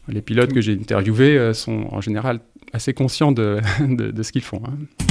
les 0.08 0.22
pilotes 0.22 0.54
que 0.54 0.62
j'ai 0.62 0.74
interviewés 0.74 1.38
euh, 1.38 1.54
sont 1.54 1.88
en 1.92 2.00
général 2.00 2.40
assez 2.74 2.94
conscients 2.94 3.32
de, 3.32 3.60
ce 4.22 4.32
qu'ils 4.32 4.44
font. 4.44 4.62
Hein. 4.66 5.11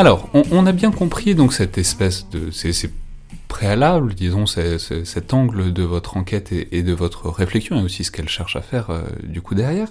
Alors, 0.00 0.30
on, 0.32 0.64
a 0.64 0.72
bien 0.72 0.92
compris 0.92 1.34
donc 1.34 1.52
cette 1.52 1.76
espèce 1.76 2.26
de 2.30 2.50
ces, 2.50 2.72
préalables, 3.48 4.14
disons, 4.14 4.46
cet 4.46 5.34
angle 5.34 5.74
de 5.74 5.82
votre 5.82 6.16
enquête 6.16 6.52
et, 6.52 6.82
de 6.82 6.94
votre 6.94 7.28
réflexion, 7.28 7.78
et 7.78 7.82
aussi 7.82 8.02
ce 8.04 8.10
qu'elle 8.10 8.30
cherche 8.30 8.56
à 8.56 8.62
faire 8.62 8.88
euh, 8.88 9.02
du 9.22 9.42
coup 9.42 9.54
derrière. 9.54 9.88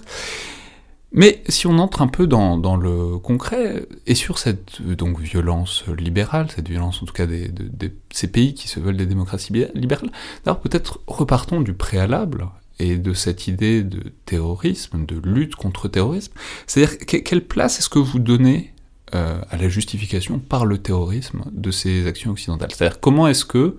Mais 1.12 1.44
si 1.48 1.68
on 1.68 1.78
entre 1.78 2.02
un 2.02 2.08
peu 2.08 2.26
dans, 2.26 2.76
le 2.76 3.18
concret, 3.18 3.86
et 4.08 4.16
sur 4.16 4.40
cette 4.40 4.82
donc 4.82 5.20
violence 5.20 5.84
libérale, 5.96 6.48
cette 6.52 6.68
violence 6.68 7.00
en 7.04 7.06
tout 7.06 7.14
cas 7.14 7.26
de, 7.26 7.92
ces 8.10 8.26
pays 8.26 8.54
qui 8.54 8.66
se 8.66 8.80
veulent 8.80 8.96
des 8.96 9.06
démocraties 9.06 9.52
libérales, 9.76 10.10
d'abord 10.44 10.60
peut-être 10.60 10.98
repartons 11.06 11.60
du 11.60 11.72
préalable 11.72 12.48
et 12.80 12.96
de 12.96 13.14
cette 13.14 13.46
idée 13.46 13.84
de 13.84 14.12
terrorisme, 14.26 15.06
de 15.06 15.20
lutte 15.22 15.54
contre 15.54 15.86
le 15.86 15.92
terrorisme. 15.92 16.32
C'est-à-dire, 16.66 16.98
quelle 16.98 17.46
place 17.46 17.78
est-ce 17.78 17.88
que 17.88 18.00
vous 18.00 18.18
donnez 18.18 18.72
euh, 19.14 19.40
à 19.50 19.56
la 19.56 19.68
justification 19.68 20.38
par 20.38 20.66
le 20.66 20.78
terrorisme 20.78 21.42
de 21.50 21.72
ces 21.72 22.06
actions 22.06 22.30
occidentales. 22.30 22.70
C'est-à-dire 22.72 23.00
comment 23.00 23.26
est-ce 23.26 23.44
que 23.44 23.76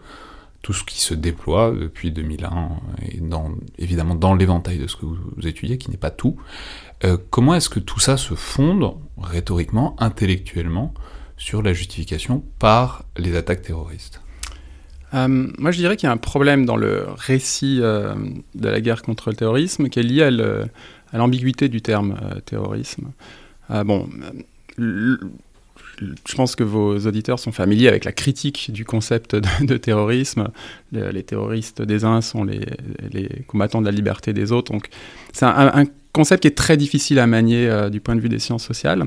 tout 0.62 0.74
ce 0.74 0.84
qui 0.84 1.00
se 1.00 1.14
déploie 1.14 1.72
depuis 1.72 2.12
2001, 2.12 2.70
et 3.02 3.22
évidemment 3.78 4.14
dans 4.14 4.36
l'éventail 4.36 4.78
de 4.78 4.88
ce 4.88 4.96
que 4.98 5.06
vous, 5.06 5.48
étudiez, 5.48 5.78
qui 5.78 5.90
n'est 5.90 5.98
pas 5.98 6.12
tout, 6.12 6.36
euh, 7.06 7.18
comment 7.30 7.56
est-ce 7.56 7.70
que 7.70 7.80
tout 7.80 8.00
ça 8.00 8.18
se 8.18 8.36
fonde 8.36 8.94
rhétoriquement, 9.18 9.96
intellectuellement, 10.00 10.94
sur 11.38 11.62
la 11.62 11.72
justification 11.72 12.44
par 12.60 13.06
les 13.18 13.36
attaques 13.38 13.62
terroristes? 13.62 14.22
Euh, 15.14 15.48
moi, 15.58 15.72
je 15.72 15.78
dirais 15.78 15.96
qu'il 15.96 16.08
y 16.08 16.10
a 16.10 16.14
un 16.14 16.18
problème 16.18 16.66
dans 16.66 16.78
le 16.78 17.06
récit 17.16 17.78
de 17.78 18.34
la 18.56 18.82
guerre 18.82 19.02
contre 19.02 19.30
le 19.30 19.36
terrorisme 19.36 19.88
qui 19.88 20.00
est 20.00 20.04
lié 20.04 20.24
à 20.24 21.18
l'ambiguïté 21.18 21.70
du 21.70 21.82
terme 21.82 22.20
terrorisme. 22.46 23.12
bon, 23.70 24.10
je 24.78 26.36
pense 26.36 26.56
que 26.56 26.64
vos 26.64 26.98
auditeurs 27.00 27.40
sont 27.40 27.52
familiers 27.52 27.88
avec 27.88 28.06
la 28.06 28.12
critique 28.12 28.72
du 28.72 28.86
concept 28.86 29.36
de, 29.36 29.78
terrorisme. 29.78 30.50
Les, 30.92 31.24
terroristes 31.24 31.82
des 31.82 32.06
uns 32.06 32.22
sont 32.22 32.44
les, 32.44 32.66
combattants 33.48 33.82
de 33.82 33.86
la 33.86 33.92
liberté 33.92 34.34
des 34.34 34.52
autres. 34.52 34.72
Donc, 34.72 34.88
c'est 35.34 35.46
un, 35.46 35.86
concept 36.14 36.42
qui 36.42 36.48
est 36.50 36.58
très 36.58 36.76
difficile 36.76 37.20
à 37.20 37.28
manier 37.28 37.70
euh, 37.70 37.90
du 37.90 38.02
point 38.02 38.18
de 38.18 38.20
vue 38.20 38.28
des 38.28 38.40
sciences 38.40 38.66
sociales. 38.66 39.06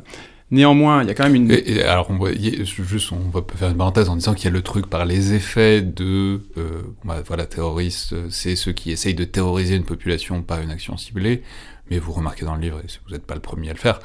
Néanmoins, 0.50 1.02
il 1.02 1.08
y 1.08 1.10
a 1.10 1.14
quand 1.14 1.24
même 1.24 1.34
une. 1.34 1.52
alors, 1.82 2.10
on 2.10 2.16
va, 2.16 2.32
juste, 2.32 3.12
on 3.12 3.28
va 3.28 3.44
faire 3.54 3.70
une 3.70 3.76
parenthèse 3.76 4.08
en 4.08 4.16
disant 4.16 4.32
qu'il 4.32 4.46
y 4.46 4.48
a 4.48 4.52
le 4.52 4.62
truc 4.62 4.86
par 4.86 5.04
les 5.04 5.34
effets 5.34 5.82
de. 5.82 6.40
Euh, 6.56 6.82
bah, 7.04 7.22
voilà, 7.26 7.44
terroristes, 7.44 8.14
c'est 8.30 8.56
ceux 8.56 8.72
qui 8.72 8.90
essayent 8.90 9.14
de 9.14 9.24
terroriser 9.24 9.74
une 9.74 9.84
population 9.84 10.42
par 10.42 10.60
une 10.60 10.70
action 10.70 10.96
ciblée. 10.96 11.42
Mais 11.90 11.98
vous 11.98 12.12
remarquez 12.12 12.46
dans 12.46 12.54
le 12.54 12.62
livre, 12.62 12.78
et 12.78 12.86
vous 13.04 13.12
n'êtes 13.12 13.26
pas 13.26 13.34
le 13.34 13.40
premier 13.40 13.68
à 13.68 13.72
le 13.74 13.78
faire, 13.78 14.00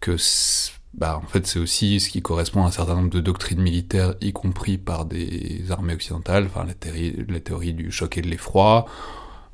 que 0.00 0.16
bah, 0.94 1.18
en 1.22 1.26
fait, 1.26 1.46
c'est 1.46 1.58
aussi 1.58 2.00
ce 2.00 2.10
qui 2.10 2.20
correspond 2.20 2.64
à 2.64 2.66
un 2.66 2.70
certain 2.70 2.94
nombre 2.94 3.10
de 3.10 3.20
doctrines 3.20 3.60
militaires, 3.60 4.14
y 4.20 4.32
compris 4.32 4.76
par 4.76 5.06
des 5.06 5.64
armées 5.70 5.94
occidentales, 5.94 6.44
enfin, 6.44 6.64
la, 6.64 6.74
théorie, 6.74 7.72
du 7.72 7.90
choc 7.90 8.18
et 8.18 8.22
de 8.22 8.28
l'effroi, 8.28 8.84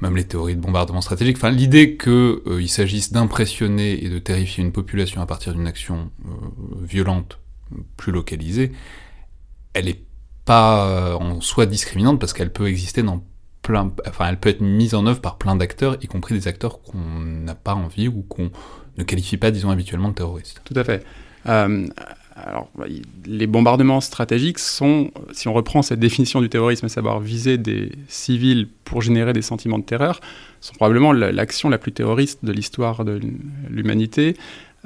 même 0.00 0.16
les 0.16 0.26
théories 0.26 0.56
de 0.56 0.60
bombardement 0.60 1.00
stratégique. 1.00 1.36
Enfin, 1.36 1.50
l'idée 1.50 1.96
qu'il 1.96 2.10
euh, 2.10 2.66
s'agisse 2.66 3.12
d'impressionner 3.12 4.04
et 4.04 4.08
de 4.08 4.18
terrifier 4.18 4.64
une 4.64 4.72
population 4.72 5.22
à 5.22 5.26
partir 5.26 5.54
d'une 5.54 5.68
action 5.68 6.10
euh, 6.26 6.30
violente, 6.82 7.38
plus 7.96 8.12
localisée, 8.12 8.72
elle 9.74 9.84
n'est 9.84 10.02
pas 10.44 10.88
euh, 10.88 11.14
en 11.14 11.40
soi 11.40 11.66
discriminante 11.66 12.18
parce 12.18 12.32
qu'elle 12.32 12.52
peut 12.52 12.66
exister 12.66 13.02
dans 13.04 13.24
plein, 13.62 13.92
enfin, 14.08 14.26
elle 14.28 14.40
peut 14.40 14.48
être 14.48 14.60
mise 14.60 14.94
en 14.94 15.06
œuvre 15.06 15.20
par 15.20 15.38
plein 15.38 15.54
d'acteurs, 15.54 15.98
y 16.02 16.08
compris 16.08 16.34
des 16.34 16.48
acteurs 16.48 16.82
qu'on 16.82 16.98
n'a 16.98 17.54
pas 17.54 17.74
envie 17.74 18.08
ou 18.08 18.22
qu'on 18.22 18.50
ne 18.96 19.04
qualifie 19.04 19.36
pas, 19.36 19.52
disons, 19.52 19.70
habituellement 19.70 20.08
de 20.08 20.14
terroristes. 20.14 20.62
Tout 20.64 20.74
à 20.74 20.82
fait. 20.82 21.04
Euh, 21.48 21.86
alors, 22.36 22.70
les 23.26 23.46
bombardements 23.46 24.00
stratégiques 24.00 24.60
sont, 24.60 25.10
si 25.32 25.48
on 25.48 25.52
reprend 25.52 25.82
cette 25.82 25.98
définition 25.98 26.40
du 26.40 26.48
terrorisme, 26.48 26.86
à 26.86 26.88
savoir 26.88 27.18
viser 27.18 27.58
des 27.58 27.90
civils 28.06 28.68
pour 28.84 29.02
générer 29.02 29.32
des 29.32 29.42
sentiments 29.42 29.78
de 29.78 29.84
terreur, 29.84 30.20
sont 30.60 30.74
probablement 30.74 31.12
l'action 31.12 31.68
la 31.68 31.78
plus 31.78 31.92
terroriste 31.92 32.44
de 32.44 32.52
l'histoire 32.52 33.04
de 33.04 33.20
l'humanité. 33.68 34.36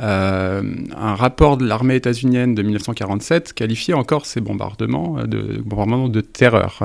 Euh, 0.01 0.63
un 0.97 1.15
rapport 1.15 1.59
de 1.59 1.67
l'armée 1.67 1.97
états-unienne 1.97 2.55
de 2.55 2.63
1947 2.63 3.53
qualifiait 3.53 3.95
encore 3.95 4.25
ces 4.25 4.41
bombardements 4.41 5.19
euh, 5.19 5.27
de 5.27 5.61
bombardements 5.61 6.09
de 6.09 6.21
terreur. 6.23 6.83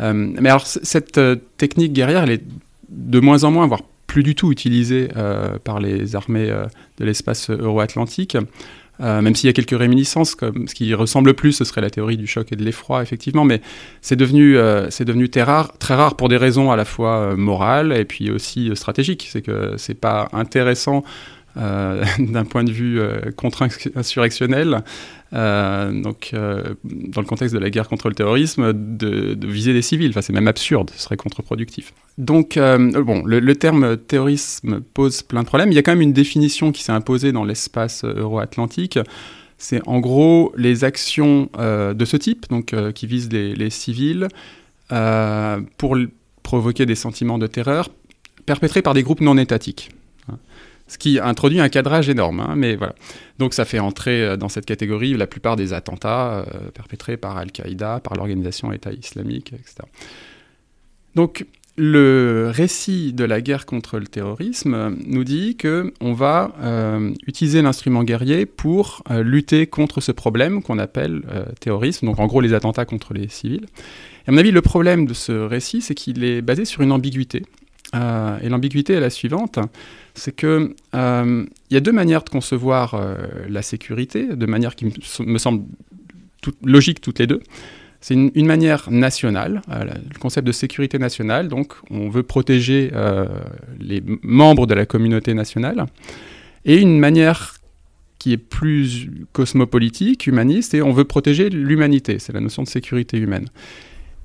Mais 0.00 0.48
alors 0.48 0.66
cette 0.66 1.20
technique 1.56 1.92
guerrière, 1.92 2.22
elle 2.22 2.30
est 2.30 2.44
de 2.88 3.20
moins 3.20 3.42
en 3.44 3.50
moins, 3.50 3.66
voire 3.66 3.82
plus 4.08 4.24
du 4.24 4.34
tout 4.34 4.50
utilisée 4.50 5.08
par 5.62 5.78
les 5.78 6.16
armées 6.16 6.52
de 6.98 7.04
l'espace 7.04 7.50
euro-atlantique. 7.50 8.36
même 8.98 9.36
s'il 9.36 9.46
y 9.46 9.50
a 9.50 9.52
quelques 9.52 9.78
réminiscences, 9.78 10.34
ce 10.40 10.74
qui 10.74 10.92
ressemble 10.94 11.34
plus, 11.34 11.52
ce 11.52 11.64
serait 11.64 11.82
la 11.82 11.90
théorie 11.90 12.16
du 12.16 12.26
choc 12.26 12.50
et 12.50 12.56
de 12.56 12.64
l'effroi, 12.64 13.02
effectivement, 13.02 13.44
mais 13.44 13.60
c'est 14.00 14.16
devenu, 14.16 14.56
c'est 14.88 15.04
devenu 15.04 15.28
très 15.28 15.42
rare, 15.42 15.78
très 15.78 15.94
rare 15.94 16.16
pour 16.16 16.28
des 16.28 16.38
raisons 16.38 16.72
à 16.72 16.76
la 16.76 16.84
fois 16.84 17.36
morales 17.36 17.92
et 17.92 18.04
puis 18.04 18.30
aussi 18.30 18.70
stratégiques. 18.74 19.28
C'est 19.30 19.42
que 19.42 19.74
c'est 19.76 19.94
pas 20.00 20.28
intéressant 20.32 21.04
euh, 21.58 22.04
d'un 22.18 22.44
point 22.44 22.64
de 22.64 22.70
vue 22.70 23.00
euh, 23.00 23.32
contre-insurrectionnel, 23.36 24.82
euh, 25.34 25.92
donc 25.92 26.30
dans 26.32 27.20
le 27.20 27.26
contexte 27.26 27.54
de 27.54 27.60
la 27.60 27.70
guerre 27.70 27.88
contre 27.88 28.08
le 28.08 28.14
terrorisme, 28.14 28.72
de, 28.72 29.36
viser 29.46 29.72
des 29.72 29.82
civils. 29.82 30.10
Enfin, 30.10 30.22
c'est 30.22 30.32
même 30.32 30.48
absurde, 30.48 30.90
ce 30.94 31.02
serait 31.02 31.16
contre-productif. 31.16 31.92
Donc, 32.16 32.58
bon, 32.58 33.22
le, 33.24 33.54
terme 33.56 33.96
terrorisme 33.96 34.80
pose 34.80 35.22
plein 35.22 35.42
de 35.42 35.46
problèmes. 35.46 35.70
Il 35.70 35.74
y 35.74 35.78
a 35.78 35.82
quand 35.82 35.92
même 35.92 36.02
une 36.02 36.12
définition 36.12 36.72
qui 36.72 36.82
s'est 36.82 36.92
imposée 36.92 37.32
dans 37.32 37.44
l'espace 37.44 38.04
euro-atlantique. 38.04 38.98
C'est 39.58 39.80
en 39.86 40.00
gros 40.00 40.52
les 40.56 40.84
actions 40.84 41.50
de 41.58 42.04
ce 42.04 42.16
type, 42.16 42.48
donc 42.48 42.74
qui 42.94 43.06
visent 43.06 43.30
les, 43.30 43.54
les 43.54 43.70
civils, 43.70 44.28
pour 44.88 45.96
provoquer 46.42 46.86
des 46.86 46.94
sentiments 46.94 47.38
de 47.38 47.46
terreur 47.46 47.90
perpétrés 48.46 48.80
par 48.80 48.94
des 48.94 49.02
groupes 49.02 49.20
non 49.20 49.36
étatiques 49.36 49.90
ce 50.88 50.98
qui 50.98 51.20
introduit 51.20 51.60
un 51.60 51.68
cadrage 51.68 52.08
énorme. 52.08 52.40
Hein, 52.40 52.54
mais 52.56 52.74
voilà. 52.74 52.94
Donc 53.38 53.54
ça 53.54 53.64
fait 53.64 53.78
entrer 53.78 54.22
euh, 54.22 54.36
dans 54.36 54.48
cette 54.48 54.66
catégorie 54.66 55.14
la 55.14 55.26
plupart 55.26 55.56
des 55.56 55.72
attentats 55.72 56.40
euh, 56.40 56.70
perpétrés 56.74 57.16
par 57.16 57.36
Al-Qaïda, 57.36 58.00
par 58.00 58.16
l'organisation 58.16 58.72
État 58.72 58.92
islamique, 58.92 59.52
etc. 59.52 59.86
Donc 61.14 61.46
le 61.76 62.50
récit 62.52 63.12
de 63.12 63.22
la 63.22 63.40
guerre 63.40 63.64
contre 63.64 64.00
le 64.00 64.06
terrorisme 64.08 64.96
nous 65.06 65.22
dit 65.22 65.54
que 65.56 65.92
on 66.00 66.12
va 66.12 66.52
euh, 66.60 67.12
utiliser 67.28 67.62
l'instrument 67.62 68.02
guerrier 68.02 68.46
pour 68.46 69.04
lutter 69.10 69.68
contre 69.68 70.00
ce 70.00 70.10
problème 70.10 70.60
qu'on 70.60 70.80
appelle 70.80 71.22
terrorisme, 71.60 72.06
donc 72.06 72.18
en 72.18 72.26
gros 72.26 72.40
les 72.40 72.52
attentats 72.52 72.84
contre 72.84 73.14
les 73.14 73.28
civils. 73.28 73.66
Et 74.26 74.30
à 74.30 74.32
mon 74.32 74.38
avis, 74.38 74.50
le 74.50 74.60
problème 74.60 75.06
de 75.06 75.14
ce 75.14 75.30
récit, 75.30 75.80
c'est 75.80 75.94
qu'il 75.94 76.24
est 76.24 76.42
basé 76.42 76.64
sur 76.64 76.82
une 76.82 76.90
ambiguïté. 76.90 77.44
et 77.94 78.48
l'ambiguïté 78.48 78.94
est 78.94 79.00
la 79.00 79.10
suivante, 79.10 79.60
c'est 80.18 80.34
que 80.34 80.74
euh, 80.94 81.46
y 81.70 81.76
a 81.76 81.80
deux 81.80 81.92
manières 81.92 82.22
de 82.22 82.28
concevoir 82.28 82.94
euh, 82.94 83.16
la 83.48 83.62
sécurité, 83.62 84.26
de 84.26 84.46
manière 84.46 84.74
qui 84.76 84.92
me 85.20 85.38
semble 85.38 85.64
logique 86.64 87.00
toutes 87.00 87.18
les 87.18 87.26
deux. 87.26 87.40
C'est 88.00 88.14
une, 88.14 88.46
manière 88.46 88.90
nationale, 88.92 89.60
euh, 89.70 89.84
le 89.84 90.18
concept 90.20 90.46
de 90.46 90.52
sécurité 90.52 90.98
nationale, 90.98 91.48
donc 91.48 91.74
on 91.90 92.08
veut 92.08 92.22
protéger 92.22 92.92
les 93.80 94.02
membres 94.22 94.66
de 94.66 94.74
la 94.74 94.86
communauté 94.86 95.34
nationale, 95.34 95.86
et 96.64 96.76
une 96.76 97.00
manière 97.00 97.56
qui 98.20 98.32
est 98.32 98.36
plus 98.36 99.10
cosmopolitique, 99.32 100.28
humaniste, 100.28 100.74
et 100.74 100.82
on 100.82 100.92
veut 100.92 101.04
protéger 101.04 101.50
l'humanité, 101.50 102.18
c'est 102.20 102.32
la 102.32 102.40
notion 102.40 102.62
de 102.62 102.68
sécurité 102.68 103.18
humaine. 103.18 103.48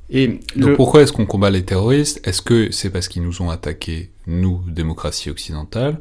Et 0.10 0.40
Donc 0.56 0.76
pourquoi 0.76 1.02
est-ce 1.02 1.14
qu'on 1.14 1.26
combat 1.26 1.50
les 1.50 1.64
terroristes? 1.64 2.26
Est-ce 2.28 2.42
que 2.42 2.72
c'est 2.72 2.90
parce 2.90 3.08
qu'ils 3.08 3.24
nous 3.24 3.42
ont 3.42 3.50
attaqués, 3.50 4.12
nous, 4.28 4.62
démocratie 4.68 5.30
occidentale, 5.30 6.00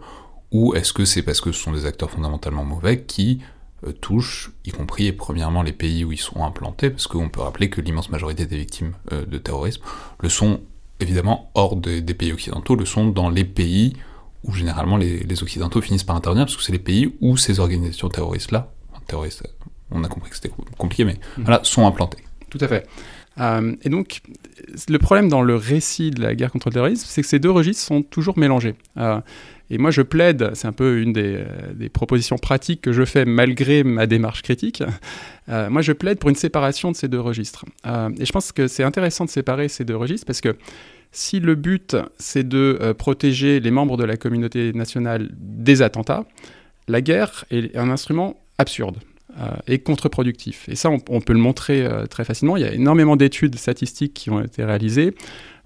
ou 0.51 0.75
est-ce 0.75 0.93
que 0.93 1.05
c'est 1.05 1.23
parce 1.23 1.41
que 1.41 1.53
ce 1.53 1.61
sont 1.61 1.73
des 1.73 1.87
acteurs 1.87 2.11
fondamentalement 2.11 2.65
mauvais 2.65 3.03
qui 3.03 3.41
euh, 3.87 3.93
touchent, 3.93 4.53
y 4.65 4.71
compris 4.71 5.07
et 5.07 5.13
premièrement 5.13 5.63
les 5.63 5.73
pays 5.73 6.05
où 6.05 6.13
ils 6.13 6.19
sont 6.19 6.45
implantés, 6.45 6.91
parce 6.91 7.07
qu'on 7.07 7.29
peut 7.29 7.41
rappeler 7.41 7.71
que 7.71 7.81
l'immense 7.81 8.11
majorité 8.11 8.45
des 8.47 8.59
victimes 8.59 8.93
euh, 9.13 9.25
de 9.25 9.39
terrorisme 9.39 9.83
le 10.21 10.29
sont 10.29 10.61
évidemment 11.01 11.51
hors 11.55 11.77
des 11.77 12.03
pays 12.15 12.33
occidentaux, 12.33 12.77
le 12.77 12.85
sont 12.85 13.09
dans 13.09 13.29
les 13.29 13.45
pays 13.45 13.95
où 14.45 14.53
généralement 14.53 14.97
les, 14.97 15.43
occidentaux 15.43 15.81
finissent 15.81 16.05
par 16.05 16.17
intervenir, 16.17 16.45
parce 16.45 16.57
que 16.57 16.63
c'est 16.63 16.73
les 16.73 16.79
pays 16.79 17.15
où 17.21 17.37
ces 17.37 17.61
organisations 17.61 18.09
terroristes-là, 18.09 18.73
terroristes, 19.07 19.43
on 19.91 20.05
a 20.05 20.09
compris 20.09 20.31
que 20.31 20.37
c'était 20.37 20.51
compliqué, 20.79 21.05
mais 21.05 21.15
mmh. 21.15 21.43
voilà, 21.43 21.61
sont 21.65 21.87
implantées. 21.87 22.23
Tout 22.51 22.59
à 22.61 22.69
fait. 22.69 22.87
Euh, 23.41 23.75
et 23.83 23.89
donc, 23.89 24.21
le 24.89 24.99
problème 24.99 25.29
dans 25.29 25.43
le 25.43 25.57
récit 25.57 26.11
de 26.11 26.21
la 26.21 26.35
guerre 26.35 26.51
contre 26.51 26.69
le 26.69 26.75
terrorisme, 26.75 27.07
c'est 27.09 27.23
que 27.23 27.29
ces 27.29 27.39
deux 27.39 27.51
registres 27.51 27.83
sont 27.83 28.03
toujours 28.03 28.39
mélangés. 28.39 28.75
Euh, 28.99 29.21
et 29.71 29.79
moi, 29.79 29.91
je 29.91 30.03
plaide, 30.03 30.51
c'est 30.55 30.67
un 30.67 30.73
peu 30.73 31.01
une 31.01 31.17
euh, 31.17 31.73
des, 31.75 31.89
propositions 31.89 32.37
pratiques 32.37 32.83
que 32.83 32.93
je 32.93 33.05
fais 33.05 33.25
malgré 33.25 33.85
ma 33.85 34.07
démarche 34.07 34.43
critique, 34.43 34.83
moi, 35.49 35.83
je 35.83 35.93
plaide 35.93 36.19
pour 36.19 36.31
une 36.31 36.37
séparation 36.37 36.93
de 36.93 36.97
ces 36.97 37.09
deux 37.09 37.21
registres. 37.21 37.65
et 37.85 38.25
je 38.25 38.33
pense 38.33 38.53
que 38.53 38.69
c'est 38.69 38.85
intéressant 38.85 39.25
de 39.25 39.31
séparer 39.31 39.69
ces 39.69 39.85
deux 39.85 39.97
registres 39.97 40.25
parce 40.25 40.41
que 40.41 40.57
si 41.11 41.41
le 41.41 41.57
but, 41.57 41.97
c'est 42.17 42.49
de 42.49 42.95
protéger 42.97 43.61
les 43.61 43.71
membres 43.71 43.97
de 43.99 44.05
la 44.05 44.17
communauté 44.17 44.73
nationale 44.73 45.29
des 45.33 45.83
attentats, 45.83 46.25
la 46.89 47.01
guerre 47.01 47.45
est 47.51 47.77
un 47.77 47.91
instrument 47.91 48.41
absurde. 48.57 48.99
Euh, 49.41 49.49
et 49.67 49.79
contre-productif. 49.79 50.69
Et 50.69 50.77
ça, 50.77 50.91
on, 50.91 51.21
peut 51.23 51.33
le 51.33 51.39
montrer 51.39 51.87
euh, 51.87 52.05
très 52.05 52.23
facilement. 52.23 52.59
Il 52.59 52.63
y 52.63 52.67
a 52.67 52.73
énormément 52.75 53.17
d'études 53.17 53.57
statistiques 53.57 54.13
qui 54.13 54.29
ont 54.29 54.43
été 54.43 54.63
réalisées. 54.63 55.15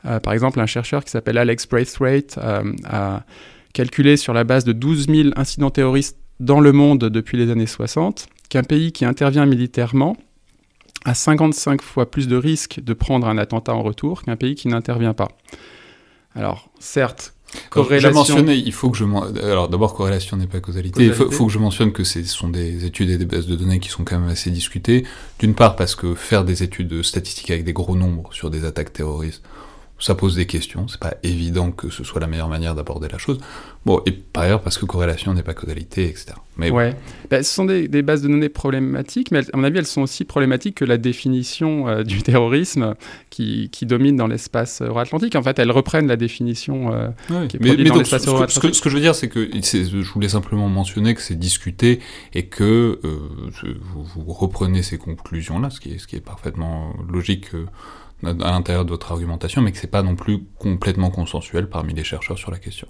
Euh, 0.05 0.21
par 0.21 0.35
exemple, 0.35 0.61
un 0.61 0.67
chercheur 0.67 1.05
qui 1.05 1.11
s'appelle 1.11 1.37
Alex 1.37 1.67
Braithwaite 1.67 2.39
a 2.39 3.25
calculé 3.73 4.17
sur 4.17 4.33
la 4.35 4.45
base 4.45 4.65
de 4.65 4.71
12 4.73 5.09
000 5.09 5.29
incidents 5.35 5.71
terroristes 5.71 6.17
dans 6.39 6.61
le 6.61 6.71
monde 6.71 7.07
depuis 7.07 7.39
les 7.39 7.51
années 7.51 7.67
60 7.67 8.29
qu'un 8.49 8.63
pays 8.63 8.93
qui 8.93 9.05
intervient 9.05 9.47
militairement 9.47 10.17
a 11.05 11.15
55 11.15 11.83
fois 11.83 12.09
plus 12.09 12.29
de 12.29 12.37
risques 12.37 12.79
de 12.81 12.93
prendre 12.93 13.27
un 13.27 13.37
attentat 13.37 13.75
en 13.75 13.83
retour 13.83 14.23
qu'un 14.23 14.37
pays 14.37 14.55
qui 14.55 14.69
n'intervient 14.69 15.15
pas. 15.15 15.29
Alors, 16.37 16.71
certes, 16.79 17.35
Corrélation. 17.71 18.11
Je 18.11 18.15
mentionnais, 18.15 18.59
il 18.59 18.73
faut 18.73 18.91
que 18.91 18.99
je. 18.99 19.05
Alors 19.43 19.69
d'abord, 19.69 19.95
corrélation 19.95 20.37
n'est 20.37 20.47
pas 20.47 20.61
causalité. 20.61 21.05
Il 21.05 21.13
faut, 21.13 21.47
que 21.47 21.53
je 21.53 21.59
mentionne 21.59 21.93
que 21.93 22.05
ce 22.05 22.23
sont 22.25 22.49
des 22.49 22.85
études 22.85 23.11
et 23.11 23.19
des 23.19 23.25
bases 23.25 23.47
de 23.47 23.57
données 23.57 23.81
qui 23.81 23.89
sont 23.89 24.05
quand 24.05 24.19
même 24.19 24.29
assez 24.29 24.51
discutées. 24.51 25.05
D'une 25.39 25.55
part, 25.55 25.77
parce 25.77 25.95
que 25.95 26.15
faire 26.15 26.45
des 26.45 26.63
études 26.63 27.03
statistiques 27.03 27.51
avec 27.51 27.65
des 27.65 27.73
gros 27.73 27.97
nombres 27.97 28.33
sur 28.33 28.51
des 28.51 28.65
attaques 28.65 28.93
terroristes, 28.93 29.43
ça 29.99 30.15
pose 30.15 30.37
des 30.37 30.47
questions, 30.47 30.89
c'est 30.89 31.01
pas 31.01 31.15
évident 31.23 31.71
que 31.71 31.89
ce 31.89 32.05
soit 32.05 32.21
la 32.21 32.27
meilleure 32.27 32.49
manière 32.49 32.75
d'aborder 32.75 33.09
la 33.09 33.17
chose. 33.17 33.39
Bon, 33.87 34.03
et 34.05 34.13
par 34.13 34.43
ailleurs, 34.43 34.61
parce 34.61 34.77
que 34.77 34.85
corrélation 34.85 35.33
n'est 35.33 35.43
pas 35.43 35.55
causalité, 35.55 36.09
etc. 36.09 36.33
Mais 36.59 36.71
ouais. 36.71 36.95
Bah, 37.31 37.43
ce 37.43 37.55
sont 37.55 37.65
des, 37.65 37.89
bases 38.03 38.21
de 38.21 38.29
données 38.29 38.49
problématiques, 38.51 39.31
mais 39.31 39.41
à 39.53 39.57
mon 39.57 39.65
avis, 39.65 39.79
elles 39.79 39.87
sont 39.87 40.03
aussi 40.03 40.25
problématiques 40.25 40.77
que 40.77 40.85
la 40.85 40.99
définition 40.99 41.89
euh, 41.89 42.03
du 42.05 42.23
terrorisme 42.23 42.95
qui, 43.31 43.71
qui 43.71 43.87
domine 43.87 44.17
dans 44.17 44.27
l'espace 44.27 44.83
euro-atlantique. 44.83 45.35
En 45.35 45.43
fait, 45.43 45.59
elles 45.59 45.71
reprennent 45.71 46.09
la 46.09 46.17
définition 46.17 46.93
euh, 46.93 47.47
qui 47.47 47.57
est 47.57 47.61
mais, 47.61 47.77
dans 47.85 47.97
l'espace 47.97 48.27
euro-atlantique. 48.27 48.75
Ce, 48.75 48.83
que 48.83 48.91
je 48.91 48.95
veux 48.95 49.01
dire, 49.01 49.15
c'est 49.15 49.29
que 49.29 49.49
je 49.53 50.13
voulais 50.13 50.29
simplement 50.29 50.69
mentionner 50.69 51.15
que 51.15 51.23
c'est 51.23 51.39
discuté 51.39 52.01
et 52.35 52.47
que 52.47 53.01
euh, 53.05 53.75
vous, 53.95 54.33
reprenez 54.33 54.83
ces 54.83 54.99
conclusions-là, 54.99 55.71
ce 55.71 55.81
qui 55.81 55.93
est, 55.93 55.99
ce 55.99 56.07
qui 56.07 56.17
est 56.17 56.21
parfaitement 56.21 56.95
logique 57.11 57.53
à 58.25 58.51
l'intérieur 58.51 58.85
de 58.85 58.91
votre 58.91 59.13
argumentation, 59.13 59.63
mais 59.63 59.73
que 59.73 59.79
c'est 59.79 59.91
pas 59.91 60.03
non 60.03 60.17
plus 60.17 60.45
complètement 60.59 61.11
consensuel 61.11 61.69
parmi 61.69 61.95
les 61.95 62.05
chercheurs 62.05 62.39
sur 62.39 62.51
la 62.51 62.59
question. 62.59 62.89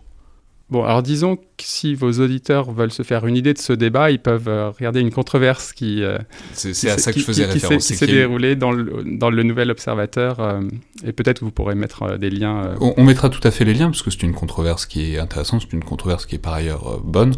Bon, 0.69 0.83
alors 0.83 1.01
disons 1.01 1.37
que 1.37 1.43
si 1.59 1.95
vos 1.95 2.11
auditeurs 2.11 2.73
veulent 2.73 2.91
se 2.91 3.05
faire 3.05 3.25
une 3.25 3.37
idée 3.37 3.55
de 3.55 3.59
ce 3.59 3.73
débat, 3.73 4.11
ils 4.11 4.19
peuvent 4.19 4.49
euh, 4.49 4.71
regarder 4.71 4.99
une 4.99 5.13
controverse 5.13 5.73
qui, 5.73 6.03
euh, 6.03 6.19
c'est 6.55 6.91
à 6.91 6.99
ça 6.99 7.13
que 7.13 7.21
je 7.21 7.25
faisais 7.25 7.45
référence, 7.45 7.87
qui 7.87 7.95
s'est 7.95 8.07
déroulée 8.09 8.57
dans 8.57 8.73
le, 8.73 9.05
dans 9.05 9.31
le 9.31 9.43
Nouvel 9.45 9.71
Observateur, 9.71 10.41
euh, 10.41 10.63
et 11.05 11.13
peut-être 11.13 11.45
vous 11.45 11.53
pourrez 11.53 11.77
mettre 11.77 12.19
des 12.19 12.31
liens. 12.31 12.75
On, 12.81 12.95
on, 12.97 13.05
mettra 13.05 13.29
tout 13.29 13.47
à 13.47 13.53
fait 13.53 13.65
les 13.65 13.75
liens, 13.75 13.87
parce 13.87 14.03
que 14.03 14.11
c'est 14.11 14.25
une 14.25 14.35
controverse 14.35 14.87
qui 14.87 15.15
est 15.15 15.19
intéressante, 15.21 15.63
c'est 15.63 15.73
une 15.73 15.85
controverse 15.85 16.27
qui 16.27 16.35
est 16.35 16.41
par 16.41 16.55
ailleurs 16.55 17.01
bonne, 17.01 17.35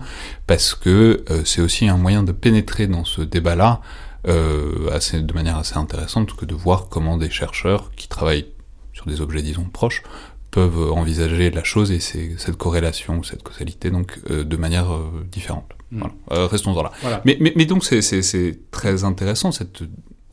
parce 0.46 0.74
que 0.74 1.22
c'est 1.44 1.60
aussi 1.60 1.86
un 1.86 1.98
moyen 1.98 2.22
de 2.22 2.32
pénétrer 2.32 2.86
dans 2.86 3.04
ce 3.04 3.20
débat-là, 3.20 3.82
euh, 4.26 4.90
assez, 4.92 5.20
de 5.20 5.32
manière 5.32 5.56
assez 5.56 5.76
intéressante 5.76 6.34
que 6.34 6.44
de 6.44 6.54
voir 6.54 6.88
comment 6.88 7.16
des 7.16 7.30
chercheurs 7.30 7.90
qui 7.96 8.08
travaillent 8.08 8.46
sur 8.92 9.06
des 9.06 9.20
objets, 9.20 9.42
disons, 9.42 9.64
proches, 9.64 10.02
peuvent 10.50 10.92
envisager 10.92 11.50
la 11.50 11.62
chose 11.62 11.92
et 11.92 12.00
cette 12.00 12.56
corrélation, 12.56 13.22
cette 13.22 13.42
causalité, 13.42 13.90
donc, 13.90 14.18
euh, 14.30 14.44
de 14.44 14.56
manière 14.56 14.92
euh, 14.92 15.26
différente. 15.30 15.70
Mm. 15.90 16.02
restons-en 16.30 16.82
là. 16.82 16.92
Mais, 17.24 17.38
mais, 17.40 17.52
mais, 17.54 17.64
donc, 17.64 17.84
c'est 17.84 18.58
très 18.70 19.04
intéressant, 19.04 19.52
cette, 19.52 19.82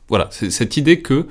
voilà, 0.09 0.29
cette 0.31 0.77
idée 0.77 1.01
que 1.01 1.27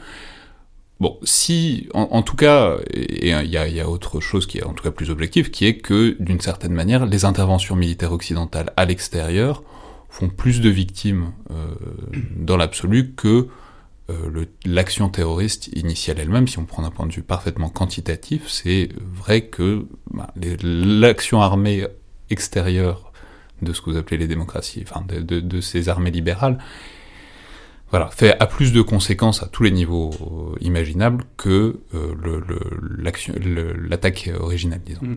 Bon, 1.01 1.19
si, 1.25 1.89
en, 1.93 2.23
tout 2.23 2.37
cas, 2.37 2.77
et 2.93 3.31
il 3.31 3.47
y, 3.47 3.51
y, 3.51 3.81
a 3.81 3.89
autre 3.91 4.21
chose 4.21 4.47
qui 4.47 4.59
est 4.59 4.65
en 4.65 4.73
tout 4.73 4.85
cas 4.85 4.93
plus 4.93 5.11
objective, 5.11 5.51
qui 5.51 5.67
est 5.67 5.77
que, 5.77 6.17
d'une 6.21 6.41
certaine 6.41 6.73
manière, 6.73 7.05
les 7.05 7.25
interventions 7.25 7.75
militaires 7.75 8.13
occidentales 8.13 8.73
à 8.77 8.85
l'extérieur 8.85 9.65
font 10.15 10.29
plus 10.29 10.61
de 10.61 10.71
victimes 10.71 11.33
euh, 11.51 11.75
dans 12.37 12.57
l'absolu 12.57 13.15
que 13.17 13.49
euh, 14.11 14.45
l'action 14.65 15.09
terroriste 15.09 15.67
initiale 15.75 16.21
elle-même. 16.21 16.47
Si 16.47 16.57
on 16.61 16.67
prend 16.67 16.85
un 16.85 16.91
point 16.91 17.07
de 17.07 17.13
vue 17.13 17.25
parfaitement 17.25 17.69
quantitatif, 17.69 18.49
c'est 18.49 18.91
vrai 19.01 19.47
que 19.47 19.87
bah, 20.13 20.33
l'action 20.63 21.41
armée 21.43 21.89
extérieure 22.31 23.13
de 23.61 23.73
ce 23.73 23.81
que 23.81 23.91
vous 23.91 23.97
appelez 23.97 24.17
les 24.17 24.29
démocraties, 24.29 24.85
enfin 24.89 25.05
de, 25.05 25.61
ces 25.61 25.89
armées 25.89 26.13
libérales, 26.13 26.59
voilà, 27.91 28.09
fait 28.11 28.39
à 28.39 28.47
plus 28.47 28.73
de 28.73 28.83
conséquences 28.83 29.43
à 29.43 29.49
tous 29.49 29.65
les 29.65 29.73
niveaux 29.73 30.11
euh, 30.21 30.57
imaginables 30.61 31.25
que 31.37 31.81
l'attaque 33.89 34.31
originale, 34.39 34.81
disons. 34.85 35.03
Mm. 35.03 35.17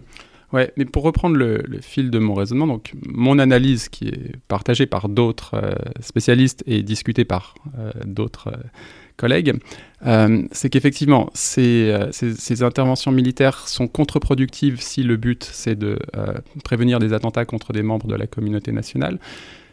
Ouais, 0.54 0.72
mais 0.78 0.86
pour 0.86 1.04
reprendre 1.04 1.36
le, 1.36 1.62
fil 1.82 2.10
de 2.10 2.20
mon 2.20 2.34
raisonnement, 2.34 2.68
donc 2.68 2.94
mon 3.06 3.38
analyse 3.38 3.90
qui 3.90 4.08
est 4.08 4.38
partagée 4.48 4.86
par 4.86 5.10
d'autres 5.10 5.56
euh, 5.56 5.76
spécialistes 6.00 6.64
et 6.66 6.84
discutée 6.84 7.26
par 7.26 7.56
d'autres 8.06 8.54
collègues, 9.18 9.60
c'est 10.52 10.70
qu'effectivement, 10.70 11.30
ces, 11.34 11.92
ces, 12.12 12.64
interventions 12.64 13.12
militaires 13.12 13.68
sont 13.68 13.88
contre-productives 13.88 14.80
si 14.80 15.02
le 15.02 15.18
but 15.18 15.44
c'est 15.44 15.76
de 15.76 15.98
prévenir 16.64 17.00
des 17.00 17.14
attentats 17.14 17.44
contre 17.44 17.74
des 17.74 17.82
membres 17.82 18.08
de 18.08 18.16
la 18.16 18.28
communauté 18.28 18.72
nationale. 18.72 19.20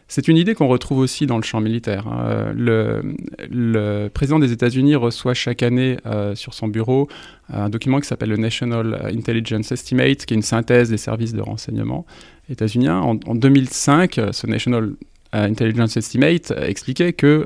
C'est 0.07 0.27
une 0.27 0.37
idée 0.37 0.53
qu'on 0.53 0.67
retrouve 0.67 0.99
aussi 0.99 1.25
dans 1.25 1.37
le 1.37 1.43
champ 1.43 1.61
militaire. 1.61 2.07
Hein. 2.07 2.53
Le, 2.55 4.09
président 4.13 4.39
des 4.39 4.51
États-Unis 4.51 4.95
reçoit 4.95 5.33
chaque 5.33 5.63
année 5.63 5.97
euh, 6.05 6.35
sur 6.35 6.53
son 6.53 6.67
bureau 6.67 7.07
un 7.51 7.69
document 7.69 7.99
qui 7.99 8.07
s'appelle 8.07 8.29
le 8.29 8.37
National 8.37 9.11
Intelligence 9.13 9.71
Estimate, 9.71 10.25
qui 10.25 10.33
est 10.33 10.37
une 10.37 10.43
synthèse 10.43 10.89
des 10.89 10.97
services 10.97 11.33
de 11.33 11.41
renseignement 11.41 12.05
états-uniens. 12.49 12.99
En, 12.99 13.15
2005, 13.15 14.19
ce 14.31 14.47
National 14.47 14.91
Intelligence 15.31 15.97
Estimate 15.97 16.53
expliquait 16.57 17.13
que 17.13 17.45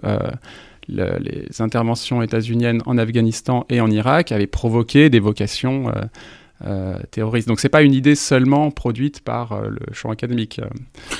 euh, 0.97 1.17
les 1.19 1.61
interventions 1.61 2.21
états-uniennes 2.21 2.81
en 2.85 2.97
Afghanistan 2.97 3.65
et 3.69 3.81
en 3.81 3.91
Irak 3.91 4.31
avaient 4.31 4.47
provoqué 4.47 5.09
des 5.09 5.19
vocations 5.19 5.89
euh, 5.89 5.91
euh, 5.91 6.05
terroriste. 7.11 7.47
Donc 7.47 7.59
c'est 7.59 7.69
pas 7.69 7.81
une 7.81 7.93
idée 7.93 8.15
seulement 8.15 8.71
produite 8.71 9.21
par 9.21 9.53
euh, 9.53 9.69
le 9.69 9.93
champ 9.93 10.11
académique. 10.11 10.59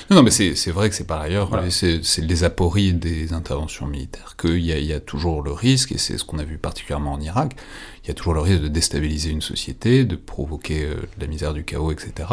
Non, 0.09 0.17
non 0.17 0.23
mais 0.23 0.31
c'est 0.31 0.71
vrai 0.71 0.89
que 0.89 0.95
c'est 0.95 1.07
par 1.07 1.21
ailleurs, 1.21 1.49
c'est 1.69 2.01
les 2.19 2.43
apories 2.43 2.93
des 2.93 3.33
interventions 3.33 3.87
militaires, 3.87 4.35
qu'il 4.39 4.57
y, 4.57 4.71
y, 4.71 4.93
a 4.93 4.99
toujours 4.99 5.41
le 5.41 5.51
risque, 5.51 5.91
et 5.91 5.97
c'est 5.97 6.17
ce 6.17 6.23
qu'on 6.23 6.39
a 6.39 6.43
vu 6.43 6.57
particulièrement 6.57 7.13
en 7.13 7.21
Irak, 7.21 7.55
il 8.03 8.07
y 8.07 8.11
a 8.11 8.13
toujours 8.13 8.33
le 8.33 8.41
risque 8.41 8.61
de 8.61 8.67
déstabiliser 8.67 9.29
une 9.29 9.41
société, 9.41 10.05
de 10.05 10.15
provoquer 10.15 10.83
euh, 10.83 10.95
la 11.19 11.27
misère, 11.27 11.53
du 11.53 11.63
chaos, 11.63 11.91
etc. 11.91 12.29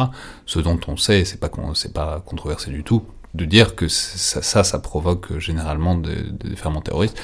Ce 0.47 0.59
dont 0.59 0.81
on 0.89 0.97
sait, 0.97 1.25
c'est 1.25 1.41
pas, 1.41 1.51
pas 1.95 2.23
controversé 2.25 2.71
du 2.71 2.83
tout, 2.83 3.03
de 3.35 3.45
dire 3.45 3.75
que 3.75 3.89
ça, 3.89 4.43
ça, 4.43 4.65
ça 4.65 4.79
provoque 4.79 5.39
généralement 5.39 5.95
des, 5.97 6.23
des 6.23 6.57
ferments 6.57 6.81
terroristes. 6.81 7.19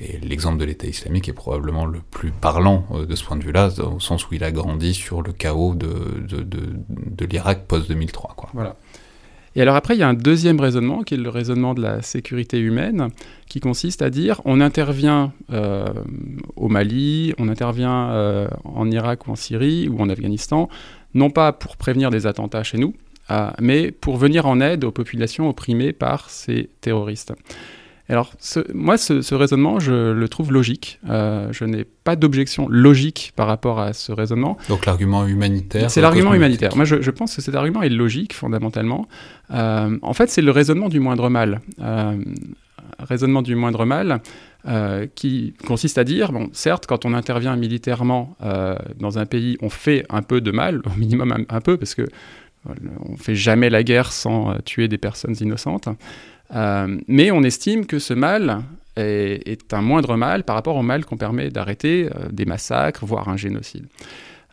Et 0.00 0.18
l'exemple 0.18 0.58
de 0.58 0.64
l'État 0.64 0.86
islamique 0.86 1.28
est 1.28 1.34
probablement 1.34 1.84
le 1.84 1.98
plus 2.10 2.30
parlant 2.30 2.86
euh, 2.92 3.04
de 3.04 3.14
ce 3.14 3.22
point 3.22 3.36
de 3.36 3.44
vue-là, 3.44 3.68
au 3.80 4.00
sens 4.00 4.28
où 4.28 4.34
il 4.34 4.42
a 4.42 4.50
grandi 4.50 4.94
sur 4.94 5.20
le 5.20 5.32
chaos 5.32 5.74
de, 5.74 7.26
l'Irak 7.26 7.66
post-2003. 7.68 8.30
Voilà. 8.54 8.76
Et 9.56 9.60
alors 9.60 9.74
après, 9.76 9.96
il 9.96 9.98
y 9.98 10.02
a 10.02 10.08
un 10.08 10.14
deuxième 10.14 10.58
raisonnement, 10.58 11.02
qui 11.02 11.14
est 11.14 11.18
le 11.18 11.28
raisonnement 11.28 11.74
de 11.74 11.82
la 11.82 12.00
sécurité 12.00 12.58
humaine, 12.58 13.08
qui 13.46 13.60
consiste 13.60 14.00
à 14.00 14.08
dire 14.08 14.40
on 14.46 14.60
intervient 14.60 15.32
euh, 15.52 15.84
au 16.56 16.68
Mali, 16.68 17.34
on 17.38 17.48
intervient 17.48 18.10
euh, 18.10 18.48
en 18.64 18.90
Irak 18.90 19.26
ou 19.26 19.32
en 19.32 19.36
Syrie 19.36 19.88
ou 19.88 20.00
en 20.00 20.08
Afghanistan, 20.08 20.70
non 21.12 21.28
pas 21.28 21.52
pour 21.52 21.76
prévenir 21.76 22.10
des 22.10 22.26
attentats 22.26 22.62
chez 22.62 22.78
nous, 22.78 22.94
mais 23.60 23.92
pour 23.92 24.16
venir 24.16 24.46
en 24.46 24.60
aide 24.60 24.82
aux 24.82 24.90
populations 24.90 25.48
opprimées 25.48 25.92
par 25.92 26.30
ces 26.30 26.68
terroristes. 26.80 27.32
Alors, 28.10 28.32
moi, 28.74 28.98
ce, 28.98 29.34
raisonnement, 29.34 29.78
je 29.78 30.10
le 30.10 30.28
trouve 30.28 30.52
logique. 30.52 30.98
Euh, 31.08 31.52
je 31.52 31.64
n'ai 31.64 31.84
pas 31.84 32.16
d'objection 32.16 32.66
logique 32.68 33.32
par 33.36 33.46
rapport 33.46 33.78
à 33.78 33.92
ce 33.92 34.10
raisonnement. 34.10 34.58
Donc, 34.68 34.84
l'argument 34.84 35.24
humanitaire 35.26 35.88
C'est 35.92 36.00
l'argument 36.00 36.34
humanitaire. 36.34 36.74
Moi, 36.74 36.84
je, 36.84 37.10
pense 37.12 37.36
que 37.36 37.40
cet 37.40 37.54
argument 37.54 37.82
est 37.82 37.88
logique, 37.88 38.34
fondamentalement. 38.34 39.06
Euh, 39.52 39.96
en 40.02 40.12
fait, 40.12 40.28
c'est 40.28 40.42
le 40.42 40.50
raisonnement 40.50 40.88
du 40.88 40.98
moindre 40.98 41.28
mal. 41.28 41.60
Euh, 41.80 42.16
raisonnement 42.98 43.42
du 43.42 43.54
moindre 43.54 43.84
mal 43.84 44.20
qui 45.14 45.54
consiste 45.66 45.96
à 45.96 46.04
dire, 46.04 46.32
bon, 46.32 46.50
certes, 46.52 46.86
quand 46.86 47.06
on 47.06 47.14
intervient 47.14 47.56
militairement 47.56 48.36
dans 48.98 49.18
un 49.18 49.24
pays, 49.24 49.56
on 49.62 49.70
fait 49.70 50.04
un 50.10 50.20
peu 50.20 50.42
de 50.42 50.50
mal, 50.50 50.82
au 50.84 50.98
minimum 50.98 51.32
un, 51.32 51.56
un 51.56 51.60
peu, 51.62 51.78
parce 51.78 51.94
que 51.94 52.06
on 53.08 53.16
fait 53.16 53.34
jamais 53.34 53.70
la 53.70 53.82
guerre 53.82 54.12
sans 54.12 54.54
tuer 54.66 54.86
des 54.86 54.98
personnes 54.98 55.34
innocentes. 55.40 55.88
Euh, 56.54 56.98
mais 57.06 57.30
on 57.30 57.42
estime 57.42 57.86
que 57.86 57.98
ce 57.98 58.14
mal 58.14 58.62
est, 58.96 59.72
un 59.72 59.80
moindre 59.80 60.16
mal 60.16 60.44
par 60.44 60.56
rapport 60.56 60.76
au 60.76 60.82
mal 60.82 61.04
qu'on 61.04 61.16
permet 61.16 61.50
d'arrêter 61.50 62.08
euh, 62.14 62.28
des 62.30 62.44
massacres, 62.44 63.04
voire 63.06 63.28
un 63.28 63.36
génocide. 63.36 63.86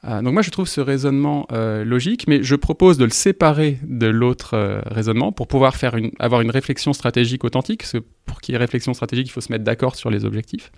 Euh, 0.05 0.21
donc 0.21 0.33
moi 0.33 0.43
je 0.43 0.51
trouve 0.51 0.67
ce 0.67 0.79
raisonnement 0.79 1.47
logique, 1.51 2.25
mais 2.27 2.43
je 2.43 2.55
propose 2.55 2.97
de 2.97 3.05
le 3.05 3.11
séparer 3.11 3.79
de 3.83 4.07
l'autre 4.07 4.81
raisonnement 4.85 5.31
pour 5.31 5.47
pouvoir 5.47 5.75
faire 5.75 5.95
une, 5.95 6.11
avoir 6.19 6.41
une 6.41 6.51
réflexion 6.51 6.93
stratégique 6.93 7.43
authentique. 7.43 7.81
Parce 7.81 7.93
que 7.93 8.03
pour 8.25 8.41
qu'il 8.41 8.53
y 8.53 8.55
ait 8.55 8.59
réflexion 8.59 8.93
stratégique, 8.93 9.27
il 9.27 9.31
faut 9.31 9.41
se 9.41 9.51
mettre 9.51 9.63
d'accord 9.63 9.95
sur 9.95 10.09
les 10.09 10.23
objectifs. 10.23 10.71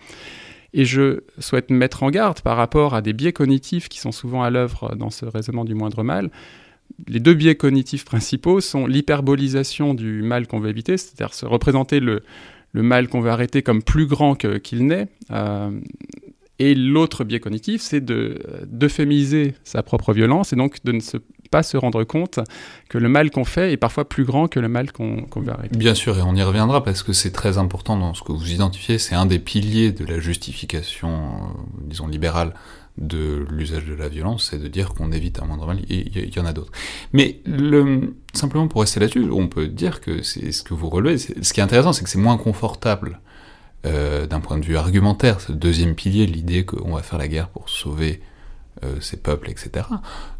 Et 0.74 0.86
je 0.86 1.22
souhaite 1.40 1.72
mettre 1.72 2.04
en 2.04 2.12
garde 2.12 2.42
par 2.42 2.56
rapport 2.56 2.94
à 2.94 3.02
des 3.02 3.14
biais 3.14 3.34
cognitifs 3.34 3.90
qui 3.90 4.00
sont 4.00 4.12
souvent 4.12 4.44
à 4.44 4.52
l'œuvre 4.52 4.96
dans 4.96 5.10
ce 5.10 5.26
raisonnement 5.26 5.66
du 5.66 5.74
moindre 5.74 6.04
mal, 6.04 6.30
les 7.08 7.20
deux 7.20 7.34
biais 7.34 7.56
cognitifs 7.56 8.06
principaux 8.06 8.62
sont 8.62 8.88
l'hyperbolisation 8.88 9.94
du 9.94 10.22
mal 10.22 10.48
qu'on 10.48 10.60
veut 10.60 10.70
éviter, 10.70 10.98
c'est-à-dire 10.98 11.34
se 11.34 11.46
représenter 11.46 12.00
le, 12.00 12.22
mal 12.74 13.08
qu'on 13.08 13.22
veut 13.22 13.32
arrêter 13.32 13.62
comme 13.62 13.82
plus 13.84 14.06
grand 14.06 14.36
qu'il 14.36 14.86
n'est. 14.86 15.08
Euh, 15.32 15.72
et 16.60 16.76
l'autre 16.76 17.24
biais 17.24 17.40
cognitif, 17.40 17.82
c'est 17.82 18.04
d'euphémiser 18.04 19.56
sa 19.64 19.82
propre 19.82 20.14
violence 20.14 20.52
et 20.52 20.58
donc 20.58 20.84
de 20.84 20.92
ne 20.92 21.00
pas 21.50 21.64
se 21.64 21.78
rendre 21.78 22.04
compte 22.04 22.40
que 22.90 22.98
le 22.98 23.10
mal 23.10 23.32
qu'on 23.32 23.46
fait 23.46 23.72
est 23.72 23.78
parfois 23.78 24.08
plus 24.08 24.26
grand 24.26 24.48
que 24.48 24.60
le 24.60 24.68
mal 24.68 24.92
qu'on 24.92 25.26
veut 25.38 25.52
arrêter. 25.52 25.78
Bien 25.78 25.96
sûr, 25.96 26.18
et 26.18 26.22
on 26.22 26.36
y 26.36 26.44
reviendra 26.44 26.84
parce 26.84 27.02
que 27.02 27.14
c'est 27.14 27.32
très 27.32 27.58
important 27.58 27.98
dans 27.98 28.14
ce 28.14 28.24
que 28.24 28.34
vous 28.34 28.52
identifiez, 28.52 29.00
c'est 29.00 29.16
un 29.16 29.26
des 29.26 29.40
piliers 29.40 29.92
de 29.92 30.06
la 30.06 30.20
justification, 30.20 31.10
euh, 31.10 31.86
disons, 31.86 32.08
libérale 32.08 32.54
de 33.00 33.46
l'usage 33.50 33.86
de 33.86 33.94
la 33.94 34.10
violence, 34.10 34.50
c'est 34.52 34.62
de 34.62 34.68
dire 34.68 34.94
qu'on 34.94 35.12
évite 35.12 35.42
un 35.42 35.46
moindre 35.46 35.66
mal, 35.66 35.80
il 35.90 36.36
y, 36.36 36.40
en 36.40 36.46
a 36.46 36.54
d'autres. 36.54 36.72
Mais 37.14 37.40
le, 37.46 38.14
simplement 38.34 38.68
pour 38.68 38.82
rester 38.82 39.00
là-dessus, 39.00 39.30
on 39.32 39.48
peut 39.48 39.68
dire 39.68 40.02
que 40.02 40.22
c'est 40.22 40.52
ce 40.52 40.64
que 40.64 40.74
vous 40.74 40.90
relevez, 40.90 41.18
ce 41.18 41.54
qui 41.54 41.60
est 41.60 41.64
intéressant, 41.64 41.94
c'est 41.94 42.04
que 42.04 42.10
c'est 42.10 42.20
moins 42.20 42.38
confortable 42.38 43.22
euh, 43.86 44.28
d'un 44.28 44.42
point 44.42 44.58
de 44.58 44.66
vue 44.66 44.76
argumentaire, 44.76 45.40
ce 45.40 45.54
deuxième 45.54 45.96
pilier, 45.96 46.26
l'idée 46.26 46.66
qu'on 46.66 46.94
va 46.94 47.02
faire 47.02 47.18
la 47.18 47.30
guerre 47.30 47.48
pour 47.48 47.70
sauver 47.70 48.22
euh, 48.84 48.96
ces 49.02 49.18
peuples, 49.18 49.50
etc. 49.50 49.86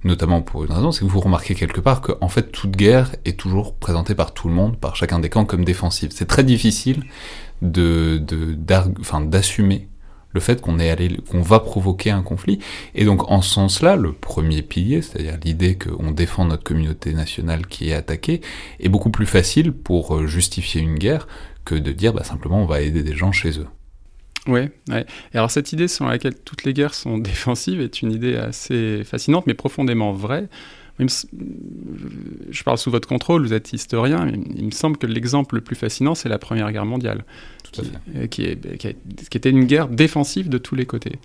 Notamment 0.04 0.42
pour 0.42 0.64
une 0.64 0.72
raison, 0.72 0.92
c'est 0.92 1.06
que 1.06 1.10
vous 1.10 1.20
remarquez 1.20 1.56
quelque 1.56 1.82
part 1.82 2.02
que 2.02 2.14
en 2.22 2.30
fait 2.30 2.52
toute 2.52 2.72
guerre 2.72 3.12
est 3.26 3.38
toujours 3.38 3.76
présentée 3.76 4.16
par 4.16 4.34
tout 4.34 4.50
le 4.50 4.54
monde, 4.54 4.78
par 4.78 4.96
chacun 4.96 5.20
des 5.20 5.30
camps 5.30 5.46
comme 5.46 5.66
défensive. 5.66 6.12
C'est 6.14 6.28
très 6.28 6.44
difficile 6.44 7.04
de, 7.62 8.18
d'assumer 9.28 9.90
le 10.32 10.40
fait 10.40 10.62
qu'on 10.62 10.80
est 10.80 10.90
allé, 10.90 11.18
qu'on 11.30 11.42
va 11.42 11.60
provoquer 11.60 12.12
un 12.12 12.22
conflit. 12.22 12.60
Et 12.96 13.06
donc, 13.06 13.30
en 13.32 13.42
ce 13.42 13.50
sens-là, 13.52 13.96
le 13.96 14.14
premier 14.14 14.62
pilier, 14.62 15.02
c'est-à-dire 15.02 15.38
l'idée 15.44 15.78
qu'on 15.78 16.12
défend 16.12 16.46
notre 16.46 16.64
communauté 16.64 17.14
nationale 17.14 17.68
qui 17.68 17.90
est 17.90 17.94
attaquée, 17.94 18.42
est 18.80 18.90
beaucoup 18.90 19.10
plus 19.10 19.26
facile 19.26 19.72
pour 19.72 20.16
euh, 20.16 20.28
justifier 20.28 20.82
une 20.82 20.96
guerre 20.96 21.28
que 21.66 21.76
de 21.76 21.92
dire 21.92 22.14
bah, 22.14 22.24
simplement 22.24 22.62
on 22.62 22.66
va 22.66 22.82
aider 22.82 23.04
des 23.04 23.16
gens 23.16 23.32
chez 23.32 23.60
eux. 23.60 23.68
Oui, 24.48 24.62
ouais. 24.90 25.06
Et 25.34 25.38
alors 25.38 25.52
cette 25.52 25.74
idée 25.74 25.88
selon 25.88 26.10
laquelle 26.10 26.36
toutes 26.36 26.64
les 26.64 26.74
guerres 26.74 26.94
sont 26.94 27.18
défensives 27.20 27.82
est 27.82 28.02
une 28.02 28.12
idée 28.12 28.36
assez 28.36 29.04
fascinante, 29.04 29.46
mais 29.48 29.54
profondément 29.54 30.14
vraie. 30.14 30.48
Je 31.00 32.64
parle 32.64 32.78
sous 32.78 32.92
votre 32.92 33.08
contrôle, 33.08 33.44
vous 33.44 33.54
êtes 33.54 33.72
historien, 33.72 34.26
mais 34.26 34.40
il 34.56 34.66
me 34.66 34.72
semble 34.72 34.98
que 34.98 35.08
l'exemple 35.08 35.56
le 35.56 35.62
plus 35.62 35.76
fascinant, 35.76 36.14
c'est 36.14 36.30
la 36.30 36.40
Première 36.40 36.72
Guerre 36.72 36.86
mondiale, 36.86 37.24
qui, 37.72 37.82
euh, 38.16 38.28
qui, 38.28 38.44
est, 38.44 38.78
qui, 38.78 38.88
était 39.38 39.50
une 39.50 39.64
guerre 39.64 39.88
défensive 39.88 40.50
de 40.50 40.58
tous 40.58 40.76
les 40.76 40.86
côtés. 40.86 41.20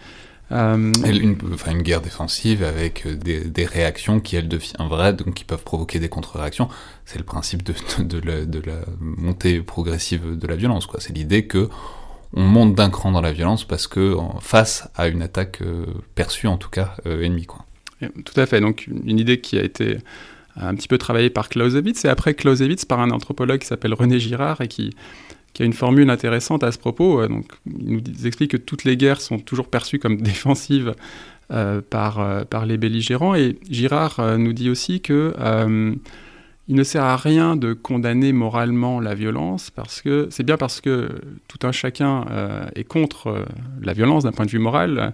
Euh... 0.53 0.93
Une, 1.05 1.37
enfin, 1.53 1.72
une 1.72 1.83
guerre 1.83 2.03
défensive 2.03 2.62
avec 2.62 3.07
euh, 3.07 3.16
des, 3.16 3.41
des, 3.41 3.64
réactions 3.64 4.20
qui, 4.20 4.37
elles, 4.37 4.49
deviennent 4.49 4.89
vraies, 4.89 5.14
donc 5.14 5.35
qui 5.35 5.45
peuvent 5.45 5.64
provoquer 5.64 5.99
des 5.99 6.09
contre-réactions. 6.09 6.68
C'est 7.05 7.18
le 7.18 7.25
principe 7.25 7.62
de, 7.62 7.75
de, 8.03 8.18
la, 8.20 8.45
de, 8.45 8.61
la, 8.61 8.81
montée 9.01 9.61
progressive 9.61 10.39
de 10.39 10.47
la 10.47 10.55
violence. 10.55 10.87
quoi. 10.87 11.01
C'est 11.01 11.14
l'idée 11.14 11.47
que 11.47 11.68
on 12.37 12.43
monte 12.43 12.75
d'un 12.75 12.91
cran 12.91 13.12
dans 13.12 13.20
la 13.20 13.33
violence 13.33 13.64
parce 13.64 13.87
que 13.87 14.16
face 14.41 14.89
à 14.97 15.09
une 15.09 15.22
attaque 15.22 15.62
euh, 15.62 15.87
perçue, 16.14 16.47
en 16.47 16.59
tout 16.59 16.70
cas, 16.70 16.97
ennemie. 17.05 17.47
Quoi. 17.47 17.64
Tout 18.25 18.39
à 18.41 18.47
fait. 18.47 18.61
Donc, 18.61 18.89
une 19.05 19.19
idée 19.19 19.41
qui 19.41 19.59
a 19.59 19.63
été 19.63 19.99
un 20.57 20.75
petit 20.75 20.89
peu 20.89 20.99
travaillée 20.99 21.31
par 21.31 21.49
Clausewitz, 21.49 22.05
et 22.05 22.09
après 22.09 22.35
Clausewitz 22.35 22.85
par 22.85 23.01
un 23.01 23.11
anthropologue 23.11 23.61
qui 23.61 23.67
s'appelle 23.67 23.95
René 23.95 24.19
Girard, 24.21 24.61
et 24.61 24.69
qui, 24.69 24.95
a 25.61 25.65
une 25.65 25.73
formule 25.73 26.11
intéressante 26.11 26.65
à 26.65 26.73
ce 26.73 26.79
propos. 26.79 27.27
Donc, 27.29 27.53
il 27.67 27.97
nous 27.97 28.27
explique 28.27 28.53
que 28.53 28.57
toutes 28.57 28.85
les 28.85 28.97
guerres 28.97 29.21
sont 29.21 29.39
toujours 29.39 29.69
perçues 29.69 29.99
comme 29.99 30.17
défensives 30.23 30.95
par, 31.49 32.67
les 32.67 32.77
belligérants. 32.77 33.35
Et 33.35 33.59
Girard 33.71 34.39
nous 34.39 34.53
dit 34.53 34.71
aussi 34.71 35.01
que 35.01 35.33
il 36.67 36.77
ne 36.77 36.83
sert 36.83 37.05
à 37.05 37.17
rien 37.17 37.57
de 37.57 37.75
condamner 37.75 38.33
moralement 38.33 39.01
la 39.01 39.15
violence, 39.15 39.71
parce 39.71 40.01
que 40.01 40.29
c'est 40.31 40.45
bien 40.45 40.57
parce 40.57 40.81
que 40.81 41.11
tout 41.47 41.67
un 41.67 41.73
chacun 41.73 42.25
euh, 42.31 42.67
est 42.75 42.85
contre 42.85 43.27
euh, 43.27 43.45
la 43.83 43.93
violence 43.93 44.25
d'un 44.25 44.33
point 44.33 44.47
de 44.47 44.51
vue 44.51 44.59
moral 44.59 45.13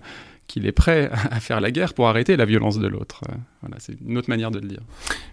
qu'il 0.51 0.67
est 0.67 0.73
prêt 0.73 1.11
à 1.31 1.41
faire 1.41 1.61
la 1.61 1.71
guerre 1.71 1.95
pour 1.95 2.09
arrêter 2.09 2.37
la 2.37 2.45
violence 2.45 2.79
de 2.79 2.87
l'autre. 2.87 3.23
Voilà, 3.63 3.77
c'est 3.79 3.97
une 4.07 4.19
autre 4.19 4.29
manière 4.29 4.51
de 4.51 4.59
le 4.59 4.69
dire. 4.69 4.83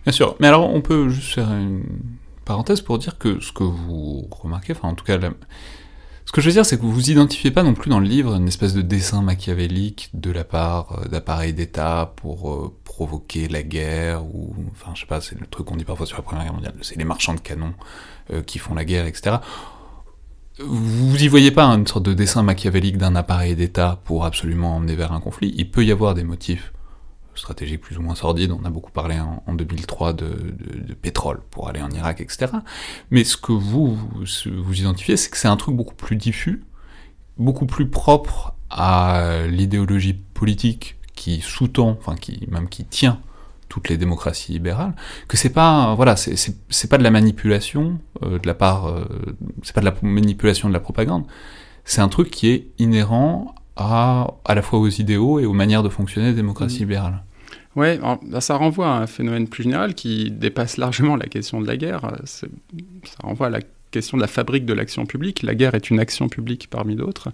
Bien 0.03 0.13
sûr, 0.13 0.35
mais 0.39 0.47
alors 0.47 0.73
on 0.73 0.81
peut 0.81 1.09
juste 1.09 1.33
faire 1.33 1.51
une 1.51 1.83
parenthèse 2.45 2.81
pour 2.81 2.97
dire 2.97 3.17
que 3.17 3.39
ce 3.41 3.51
que 3.51 3.63
vous 3.63 4.27
remarquez, 4.31 4.73
enfin 4.73 4.89
en 4.89 4.95
tout 4.95 5.05
cas 5.05 5.19
ce 6.27 6.33
que 6.33 6.41
je 6.41 6.47
veux 6.47 6.53
dire, 6.53 6.65
c'est 6.65 6.75
que 6.75 6.81
vous 6.81 6.91
vous 6.91 7.09
identifiez 7.09 7.51
pas 7.51 7.63
non 7.63 7.73
plus 7.73 7.89
dans 7.89 8.01
le 8.01 8.05
livre 8.05 8.35
une 8.35 8.49
espèce 8.49 8.73
de 8.73 8.81
dessin 8.81 9.21
machiavélique 9.21 10.09
de 10.13 10.29
la 10.29 10.43
part 10.43 10.99
euh, 10.99 11.07
d'appareils 11.07 11.53
d'État 11.53 12.13
pour 12.17 12.51
euh, 12.51 12.75
provoquer 12.83 13.47
la 13.47 13.63
guerre, 13.63 14.25
ou, 14.25 14.53
enfin, 14.71 14.91
je 14.93 15.01
sais 15.01 15.05
pas, 15.05 15.21
c'est 15.21 15.39
le 15.39 15.47
truc 15.47 15.67
qu'on 15.67 15.77
dit 15.77 15.85
parfois 15.85 16.05
sur 16.05 16.17
la 16.17 16.23
Première 16.23 16.43
Guerre 16.43 16.53
mondiale, 16.53 16.73
c'est 16.81 16.97
les 16.97 17.05
marchands 17.05 17.33
de 17.33 17.39
canons 17.39 17.73
euh, 18.33 18.41
qui 18.41 18.59
font 18.59 18.75
la 18.75 18.83
guerre, 18.83 19.05
etc. 19.05 19.37
Vous 20.59 21.23
y 21.23 21.27
voyez 21.27 21.51
pas 21.51 21.65
une 21.65 21.85
sorte 21.85 22.05
de 22.05 22.13
dessin 22.13 22.41
machiavélique 22.41 22.97
d'un 22.97 23.15
appareil 23.15 23.55
d'État 23.55 24.01
pour 24.05 24.25
absolument 24.25 24.75
emmener 24.75 24.95
vers 24.95 25.11
un 25.11 25.19
conflit? 25.19 25.53
Il 25.55 25.69
peut 25.69 25.85
y 25.85 25.91
avoir 25.91 26.15
des 26.15 26.23
motifs 26.23 26.73
stratégique 27.37 27.81
plus 27.81 27.97
ou 27.97 28.01
moins 28.01 28.15
sordide, 28.15 28.51
on 28.51 28.65
a 28.65 28.69
beaucoup 28.69 28.91
parlé 28.91 29.19
en, 29.19 29.53
2003 29.53 30.13
de, 30.13 30.33
pétrole 31.01 31.41
pour 31.51 31.69
aller 31.69 31.81
en 31.81 31.91
Irak, 31.91 32.19
etc. 32.21 32.47
Mais 33.11 33.23
ce 33.23 33.37
que 33.37 33.51
vous 33.51 33.95
vous, 33.95 34.79
identifiez, 34.79 35.17
c'est 35.17 35.29
que 35.29 35.37
c'est 35.37 35.47
un 35.47 35.57
truc 35.57 35.75
beaucoup 35.75 35.95
plus 35.95 36.15
diffus, 36.15 36.63
beaucoup 37.37 37.65
plus 37.65 37.87
propre 37.87 38.55
à 38.69 39.45
l'idéologie 39.47 40.13
politique 40.13 40.97
qui 41.15 41.41
sous-tend, 41.41 41.89
enfin 41.89 42.15
qui 42.15 42.47
même 42.49 42.67
qui 42.67 42.83
tient 42.83 43.21
toutes 43.69 43.89
les 43.89 43.97
démocraties 43.97 44.53
libérales, 44.53 44.93
que 45.27 45.37
c'est 45.37 45.49
pas 45.49 45.95
voilà 45.95 46.15
c'est 46.15 46.89
pas 46.89 46.97
de 46.97 47.03
la 47.03 47.11
manipulation 47.11 47.99
euh, 48.23 48.39
de 48.39 48.47
la 48.47 48.53
part 48.53 48.87
euh, 48.87 49.05
c'est 49.63 49.73
pas 49.73 49.81
de 49.81 49.85
la 49.85 49.95
manipulation 50.01 50.67
de 50.67 50.73
la 50.73 50.79
propagande, 50.79 51.25
c'est 51.85 52.01
un 52.01 52.09
truc 52.09 52.29
qui 52.29 52.49
est 52.49 52.67
inhérent 52.79 53.55
à, 53.75 54.27
à 54.45 54.55
la 54.55 54.61
fois 54.61 54.79
aux 54.79 54.89
idéaux 54.89 55.39
et 55.39 55.45
aux 55.45 55.53
manières 55.53 55.83
de 55.83 55.89
fonctionner 55.89 56.29
des 56.29 56.35
démocraties 56.35 56.77
mmh. 56.77 56.79
libérales. 56.79 57.23
Oui, 57.75 57.99
ça 58.39 58.55
renvoie 58.55 58.87
à 58.87 58.97
un 58.97 59.05
phénomène 59.05 59.47
plus 59.47 59.61
général 59.61 59.93
qui 59.93 60.31
dépasse 60.31 60.77
largement 60.77 61.15
la 61.15 61.27
question 61.27 61.61
de 61.61 61.67
la 61.67 61.77
guerre. 61.77 62.11
Ça 62.25 62.47
renvoie 63.21 63.47
à 63.47 63.49
la 63.51 63.59
question 63.91 64.17
de 64.17 64.21
la 64.21 64.27
fabrique 64.27 64.65
de 64.65 64.73
l'action 64.73 65.05
publique. 65.05 65.43
La 65.43 65.53
guerre 65.53 65.75
est 65.75 65.91
une 65.91 65.99
action 65.99 66.27
publique 66.27 66.69
parmi 66.71 66.95
d'autres. 66.95 67.29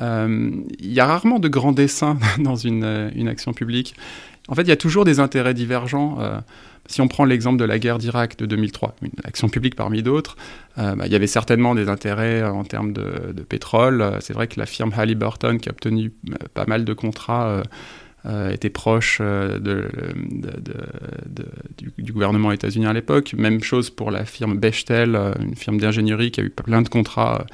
Euh, 0.00 0.50
il 0.78 0.92
y 0.92 1.00
a 1.00 1.06
rarement 1.06 1.38
de 1.38 1.48
grands 1.48 1.72
dessins 1.72 2.18
dans 2.38 2.56
une, 2.56 3.10
une, 3.14 3.28
action 3.28 3.52
publique. 3.52 3.94
En 4.48 4.54
fait, 4.54 4.62
il 4.62 4.68
y 4.68 4.72
a 4.72 4.76
toujours 4.76 5.04
des 5.04 5.20
intérêts 5.20 5.54
divergents. 5.54 6.18
Euh, 6.20 6.40
si 6.86 7.00
on 7.00 7.08
prend 7.08 7.24
l'exemple 7.24 7.58
de 7.58 7.64
la 7.64 7.78
guerre 7.78 7.98
d'Irak 7.98 8.36
de 8.36 8.44
2003, 8.44 8.96
une 9.02 9.10
action 9.24 9.48
publique 9.48 9.74
parmi 9.74 10.02
d'autres, 10.02 10.36
euh, 10.78 10.94
bah, 10.94 11.06
il 11.06 11.12
y 11.12 11.16
avait 11.16 11.26
certainement 11.26 11.74
des 11.74 11.88
intérêts 11.88 12.42
en 12.42 12.64
termes 12.64 12.92
de, 12.92 13.32
pétrole. 13.48 14.18
C'est 14.20 14.34
vrai 14.34 14.46
que 14.46 14.60
la 14.60 14.66
firme 14.66 14.92
Halliburton, 14.94 15.58
qui 15.58 15.68
a 15.68 15.72
obtenu 15.72 16.12
pas 16.52 16.66
mal 16.66 16.84
de 16.84 16.92
contrats 16.92 17.62
euh, 18.26 18.50
était 18.50 18.70
proche 18.70 19.18
euh, 19.20 19.58
de, 19.58 19.86
du, 21.98 22.10
gouvernement 22.10 22.52
états-unien 22.52 22.88
à 22.88 22.92
l'époque. 22.94 23.34
Même 23.36 23.62
chose 23.62 23.90
pour 23.90 24.10
la 24.10 24.24
firme 24.24 24.56
Bechtel, 24.56 25.14
euh, 25.14 25.32
une 25.40 25.56
firme 25.56 25.76
d'ingénierie 25.76 26.30
qui 26.30 26.40
a 26.40 26.44
eu 26.44 26.48
plein 26.48 26.80
de 26.80 26.88
contrats 26.88 27.44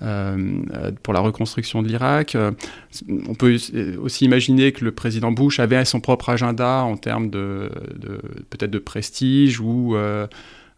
pour 0.00 1.14
la 1.14 1.20
reconstruction 1.20 1.82
de 1.82 1.88
l'Irak. 1.88 2.36
on 3.28 3.34
peut 3.34 3.56
aussi 3.98 4.24
imaginer 4.24 4.72
que 4.72 4.84
le 4.84 4.92
président 4.92 5.32
Bush 5.32 5.58
avait 5.58 5.84
son 5.84 6.00
propre 6.00 6.28
agenda 6.28 6.82
en 6.82 6.96
termes 6.96 7.30
de, 7.30 7.70
peut-être 8.50 8.70
de 8.70 8.78
prestige 8.78 9.60
ou 9.60 9.96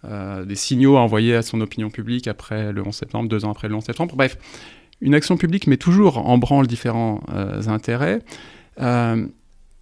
des 0.04 0.54
signaux 0.54 0.96
à 0.96 1.00
envoyer 1.00 1.34
à 1.34 1.42
son 1.42 1.60
opinion 1.60 1.90
publique 1.90 2.28
après 2.28 2.72
le 2.72 2.86
11 2.86 2.94
septembre, 2.94 3.28
deux 3.28 3.44
ans 3.44 3.50
après 3.50 3.68
le 3.68 3.74
11 3.74 3.84
septembre. 3.84 4.14
Bref, 4.16 4.38
une 5.00 5.14
action 5.14 5.36
publique 5.36 5.66
met 5.66 5.76
toujours 5.76 6.18
en 6.28 6.38
branle 6.38 6.66
différents 6.66 7.20
intérêts. 7.66 8.20
Euh, 8.80 9.26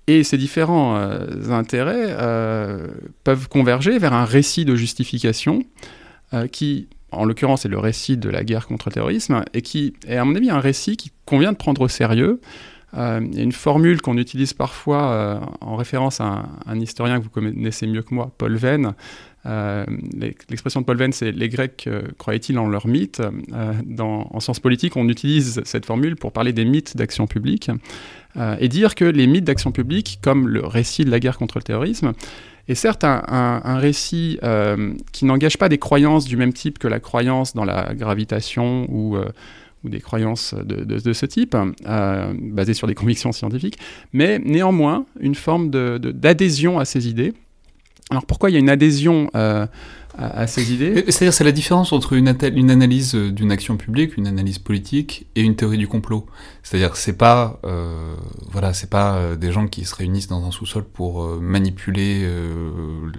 et 0.06 0.22
ces 0.22 0.38
différents 0.38 0.96
euh, 0.96 1.50
intérêts 1.50 2.06
euh, 2.08 2.86
peuvent 3.24 3.48
converger 3.48 3.98
vers 3.98 4.12
un 4.12 4.24
récit 4.24 4.64
de 4.64 4.76
justification 4.76 5.62
qui, 6.50 6.88
en 7.12 7.24
l'occurrence, 7.24 7.64
est 7.64 7.68
le 7.68 7.78
récit 7.78 8.16
de 8.16 8.28
la 8.28 8.44
guerre 8.44 8.66
contre 8.66 8.88
le 8.88 8.94
terrorisme, 8.94 9.44
et 9.54 9.62
qui 9.62 9.94
est, 10.06 10.16
à 10.16 10.24
mon 10.24 10.34
avis, 10.34 10.50
un 10.50 10.60
récit 10.60 10.96
qui 10.96 11.12
convient 11.24 11.52
de 11.52 11.56
prendre 11.56 11.80
au 11.80 11.88
sérieux. 11.88 12.40
il 12.94 13.34
y 13.34 13.40
a 13.40 13.42
une 13.42 13.52
formule 13.52 14.00
qu'on 14.00 14.16
utilise 14.16 14.54
parfois 14.54 15.40
en 15.60 15.76
référence 15.76 16.20
à 16.20 16.44
un, 16.66 16.80
historien 16.80 17.18
que 17.18 17.24
vous 17.24 17.30
connaissez 17.30 17.86
mieux 17.86 18.02
que 18.02 18.14
moi, 18.14 18.32
Paul 18.38 18.56
Venn. 18.56 18.94
L'expression 19.44 20.80
de 20.80 20.86
Paul 20.86 20.96
Venn, 20.96 21.12
c'est 21.12 21.32
les 21.32 21.48
Grecs 21.48 21.88
croyaient-ils 22.18 22.58
en 22.58 22.68
leur 22.68 22.86
mythe? 22.86 23.22
En 23.98 24.40
sens 24.40 24.60
politique, 24.60 24.96
on 24.96 25.08
utilise 25.08 25.62
cette 25.64 25.86
formule 25.86 26.16
pour 26.16 26.32
parler 26.32 26.52
des 26.52 26.64
mythes 26.64 26.96
d'action 26.96 27.26
publique. 27.26 27.70
Euh, 28.36 28.56
et 28.60 28.68
dire 28.68 28.94
que 28.94 29.04
les 29.04 29.26
mythes 29.26 29.44
d'action 29.44 29.72
publique, 29.72 30.18
comme 30.22 30.48
le 30.48 30.64
récit 30.64 31.04
de 31.04 31.10
la 31.10 31.20
guerre 31.20 31.38
contre 31.38 31.58
le 31.58 31.62
terrorisme, 31.62 32.12
est 32.68 32.74
certes 32.74 33.04
un, 33.04 33.78
récit 33.78 34.38
euh, 34.42 34.94
qui 35.12 35.24
n'engage 35.24 35.58
pas 35.58 35.68
des 35.68 35.78
croyances 35.78 36.24
du 36.24 36.36
même 36.36 36.52
type 36.52 36.78
que 36.78 36.88
la 36.88 37.00
croyance 37.00 37.54
dans 37.54 37.64
la 37.64 37.94
gravitation 37.94 38.86
ou, 38.88 39.16
euh, 39.16 39.28
ou 39.84 39.88
des 39.88 40.00
croyances 40.00 40.54
de, 40.54 41.12
ce 41.12 41.26
type, 41.26 41.56
basées 41.84 42.74
sur 42.74 42.86
des 42.86 42.94
convictions 42.94 43.32
scientifiques, 43.32 43.78
mais 44.12 44.38
néanmoins 44.38 45.06
une 45.20 45.34
forme 45.34 45.70
d'adhésion 45.70 46.78
à 46.78 46.84
ces 46.84 47.08
idées. 47.08 47.34
Alors 48.10 48.26
pourquoi 48.26 48.50
il 48.50 48.54
y 48.54 48.56
a 48.56 48.60
une 48.60 48.70
adhésion 48.70 49.30
C'est-à-dire, 50.18 51.34
c'est 51.34 51.44
la 51.44 51.52
différence 51.52 51.92
entre 51.92 52.14
une, 52.14 52.28
analyse 52.28 53.14
euh, 53.14 53.30
d'une 53.30 53.52
action 53.52 53.76
publique, 53.76 54.16
une 54.16 54.26
analyse 54.26 54.58
politique, 54.58 55.26
et 55.34 55.42
une 55.42 55.56
théorie 55.56 55.78
du 55.78 55.88
complot. 55.88 56.26
C'est-à-dire, 56.62 56.96
c'est 56.96 57.16
pas, 57.16 57.60
euh, 57.64 58.16
voilà, 58.50 58.72
c'est 58.72 58.90
pas 58.90 59.16
euh, 59.16 59.36
des 59.36 59.52
gens 59.52 59.68
qui 59.68 59.84
se 59.84 59.94
réunissent 59.94 60.28
dans 60.28 60.44
un 60.44 60.50
sous-sol 60.50 60.84
pour 60.84 61.22
euh, 61.22 61.38
manipuler 61.40 62.28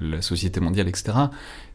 la 0.02 0.22
société 0.22 0.60
mondiale, 0.60 0.88
etc. 0.88 1.14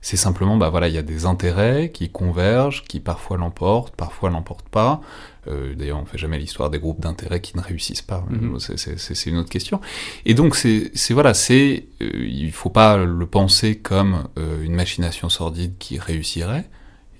C'est 0.04 0.16
simplement, 0.16 0.56
bah 0.56 0.68
voilà, 0.68 0.88
il 0.88 0.94
y 0.94 0.98
a 0.98 1.02
des 1.02 1.26
intérêts 1.26 1.92
qui 1.94 2.10
convergent, 2.10 2.82
qui 2.82 2.98
parfois 2.98 3.36
l'emportent, 3.36 3.94
parfois 3.94 4.30
l'emportent 4.30 4.68
pas. 4.68 5.00
Euh, 5.46 5.76
D'ailleurs, 5.76 6.00
on 6.00 6.04
fait 6.04 6.18
jamais 6.18 6.40
l'histoire 6.40 6.70
des 6.70 6.80
groupes 6.80 7.00
d'intérêts 7.00 7.40
qui 7.40 7.56
ne 7.56 7.62
réussissent 7.62 8.02
pas. 8.02 8.24
Mm 8.28 8.56
-hmm. 8.56 8.96
C'est 8.96 9.30
une 9.30 9.38
autre 9.38 9.48
question. 9.48 9.80
Et 10.24 10.34
donc, 10.34 10.56
c'est 10.56 10.90
voilà, 11.10 11.34
c'est 11.34 11.86
euh, 12.02 12.10
il 12.44 12.50
faut 12.50 12.70
pas 12.70 12.96
le 12.96 13.26
penser 13.26 13.78
comme 13.78 14.28
euh, 14.38 14.64
une 14.64 14.74
machination 14.74 15.28
sordide 15.28 15.74
qui 15.78 16.00
réussirait. 16.00 16.68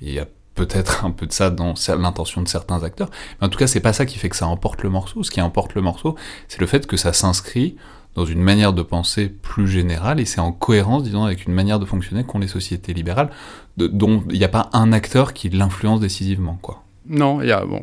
Il 0.01 0.12
y 0.12 0.18
a 0.18 0.26
peut-être 0.57 1.05
un 1.05 1.12
peu 1.12 1.26
de 1.26 1.33
ça 1.33 1.51
dans 1.51 1.74
l'intention 2.05 2.43
de 2.43 2.49
certains 2.49 2.83
acteurs, 2.83 3.11
mais 3.41 3.47
en 3.47 3.51
tout 3.51 3.59
cas, 3.59 3.68
c'est 3.68 3.85
pas 3.89 3.93
ça 3.93 4.07
qui 4.07 4.18
fait 4.18 4.28
que 4.28 4.37
ça 4.37 4.49
emporte 4.49 4.83
le 4.83 4.91
morceau. 4.91 5.22
Ce 5.22 5.30
qui 5.30 5.41
emporte 5.41 5.74
le 5.74 5.83
morceau, 5.83 6.16
c'est 6.49 6.61
le 6.61 6.66
fait 6.66 6.85
que 6.87 6.97
ça 6.97 7.12
s'inscrit 7.12 7.76
dans 8.15 8.25
une 8.25 8.43
manière 8.43 8.73
de 8.73 8.83
penser 8.83 9.29
plus 9.29 9.67
générale, 9.67 10.21
et 10.21 10.25
c'est 10.25 10.41
en 10.41 10.53
cohérence, 10.53 11.03
disons, 11.03 11.25
avec 11.25 11.47
une 11.47 11.55
manière 11.55 11.79
de 11.79 11.87
fonctionner 11.87 12.25
qu'ont 12.25 12.39
les 12.39 12.49
sociétés 12.49 12.93
libérales, 12.93 13.31
dont 13.77 14.23
il 14.31 14.39
n'y 14.39 14.45
a 14.45 14.49
pas 14.49 14.69
un 14.73 14.93
acteur 14.93 15.33
qui 15.33 15.49
l'influence 15.49 16.01
décisivement, 16.01 16.59
quoi. 16.61 16.83
Non, 17.07 17.41
il 17.41 17.49
y 17.49 17.53
a, 17.53 17.65
bon, 17.65 17.83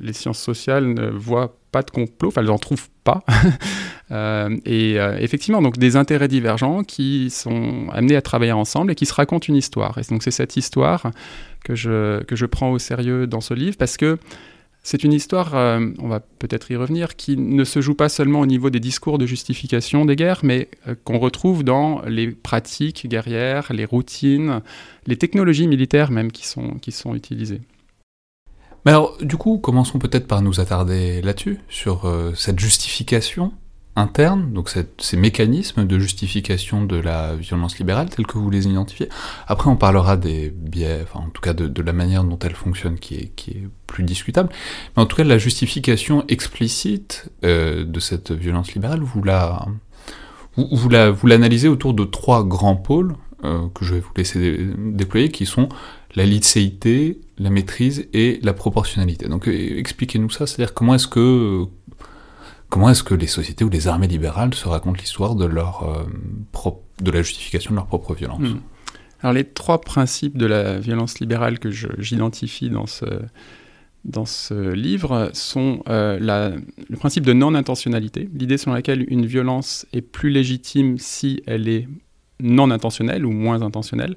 les 0.00 0.12
sciences 0.12 0.38
sociales 0.38 0.92
ne 0.92 1.08
voient 1.08 1.56
pas 1.72 1.82
de 1.82 1.90
complot, 1.90 2.28
enfin 2.28 2.40
elles 2.40 2.48
n'en 2.48 2.58
trouvent 2.58 2.88
pas. 3.04 3.24
euh, 4.10 4.56
et 4.64 4.98
euh, 4.98 5.16
effectivement, 5.18 5.62
donc 5.62 5.78
des 5.78 5.96
intérêts 5.96 6.28
divergents 6.28 6.82
qui 6.84 7.30
sont 7.30 7.88
amenés 7.92 8.16
à 8.16 8.22
travailler 8.22 8.52
ensemble 8.52 8.92
et 8.92 8.94
qui 8.94 9.06
se 9.06 9.14
racontent 9.14 9.46
une 9.48 9.56
histoire. 9.56 9.98
Et 9.98 10.02
donc 10.08 10.22
c'est 10.22 10.30
cette 10.30 10.56
histoire 10.56 11.10
que 11.64 11.74
je, 11.74 12.22
que 12.24 12.36
je 12.36 12.46
prends 12.46 12.70
au 12.70 12.78
sérieux 12.78 13.26
dans 13.26 13.40
ce 13.40 13.54
livre 13.54 13.76
parce 13.76 13.96
que 13.96 14.18
c'est 14.86 15.02
une 15.02 15.14
histoire, 15.14 15.54
euh, 15.54 15.80
on 15.98 16.08
va 16.08 16.20
peut-être 16.20 16.70
y 16.70 16.76
revenir, 16.76 17.16
qui 17.16 17.38
ne 17.38 17.64
se 17.64 17.80
joue 17.80 17.94
pas 17.94 18.10
seulement 18.10 18.40
au 18.40 18.46
niveau 18.46 18.68
des 18.68 18.80
discours 18.80 19.16
de 19.16 19.24
justification 19.24 20.04
des 20.04 20.14
guerres, 20.14 20.40
mais 20.42 20.68
euh, 20.86 20.94
qu'on 21.04 21.18
retrouve 21.18 21.64
dans 21.64 22.02
les 22.02 22.30
pratiques 22.30 23.08
guerrières, 23.08 23.72
les 23.72 23.86
routines, 23.86 24.60
les 25.06 25.16
technologies 25.16 25.68
militaires 25.68 26.10
même 26.10 26.30
qui 26.30 26.46
sont, 26.46 27.14
utilisées. 27.14 27.62
Mais 28.84 28.92
alors, 28.92 29.16
du 29.22 29.38
coup, 29.38 29.56
commençons 29.56 29.98
peut-être 29.98 30.26
par 30.26 30.42
nous 30.42 30.60
attarder 30.60 31.22
là-dessus, 31.22 31.60
sur 31.70 32.04
euh, 32.04 32.34
cette 32.34 32.60
justification 32.60 33.54
interne, 33.96 34.52
donc 34.52 34.70
ces 34.98 35.16
mécanismes 35.16 35.86
de 35.86 35.98
justification 35.98 36.84
de 36.84 36.96
la 36.96 37.36
violence 37.36 37.78
libérale 37.78 38.08
tels 38.08 38.26
que 38.26 38.38
vous 38.38 38.50
les 38.50 38.66
identifiez. 38.66 39.08
Après, 39.46 39.70
on 39.70 39.76
parlera 39.76 40.16
des 40.16 40.50
biais, 40.50 41.04
en 41.14 41.28
tout 41.28 41.40
cas 41.40 41.52
de, 41.52 41.82
la 41.82 41.92
manière 41.92 42.24
dont 42.24 42.38
elle 42.40 42.54
fonctionne 42.54 42.98
qui 42.98 43.14
est, 43.14 43.62
plus 43.86 44.02
discutable. 44.02 44.48
Mais 44.96 45.02
en 45.02 45.06
tout 45.06 45.16
cas, 45.16 45.24
la 45.24 45.38
justification 45.38 46.24
explicite 46.26 47.30
euh, 47.44 47.84
de 47.84 48.00
cette 48.00 48.32
violence 48.32 48.74
libérale, 48.74 49.00
vous 49.00 49.22
la, 49.22 49.66
vous, 50.56 50.68
vous 50.72 50.88
la, 50.88 51.10
vous 51.10 51.26
l'analysez 51.28 51.68
autour 51.68 51.94
de 51.94 52.04
trois 52.04 52.42
grands 52.42 52.76
pôles 52.76 53.14
euh, 53.44 53.68
que 53.74 53.84
je 53.84 53.94
vais 53.94 54.00
vous 54.00 54.12
laisser 54.16 54.70
déployer, 54.76 55.28
qui 55.28 55.46
sont 55.46 55.68
la 56.16 56.24
licéité, 56.24 57.20
la 57.38 57.50
maîtrise 57.50 58.08
et 58.12 58.40
la 58.42 58.52
proportionnalité. 58.52 59.28
Donc 59.28 59.48
expliquez-nous 59.48 60.30
ça, 60.30 60.46
c'est-à-dire 60.46 60.74
comment 60.74 60.94
est-ce 60.94 61.08
que 61.08 61.66
comment 62.74 62.88
est-ce 62.88 63.04
que 63.04 63.14
les 63.14 63.28
sociétés 63.28 63.64
ou 63.64 63.68
les 63.68 63.86
armées 63.86 64.08
libérales 64.08 64.52
se 64.52 64.66
racontent 64.66 64.98
l'histoire 64.98 65.36
de 65.36 65.44
leur 65.44 66.08
de 67.00 67.10
la 67.12 67.22
justification 67.22 67.70
de 67.70 67.76
leur 67.76 67.86
propre 67.86 68.14
violence? 68.14 68.40
Hmm. 68.40 68.58
Alors 69.20 69.32
les 69.32 69.44
trois 69.44 69.80
principes 69.80 70.36
de 70.36 70.44
la 70.44 70.80
violence 70.80 71.20
libérale 71.20 71.60
que 71.60 71.70
j'identifie 71.70 72.70
dans 72.70 72.86
ce 72.86 73.04
dans 74.04 74.26
ce 74.26 74.72
livre 74.72 75.30
sont 75.34 75.84
euh, 75.88 76.18
le 76.90 76.96
principe 76.96 77.24
de 77.24 77.32
non-intentionnalité, 77.32 78.28
l'idée 78.34 78.58
selon 78.58 78.74
laquelle 78.74 79.04
une 79.08 79.24
violence 79.24 79.86
est 79.92 80.02
plus 80.02 80.30
légitime 80.30 80.98
si 80.98 81.42
elle 81.46 81.68
est 81.68 81.88
non 82.40 82.72
intentionnelle 82.72 83.24
ou 83.24 83.30
moins 83.30 83.62
intentionnelle, 83.62 84.16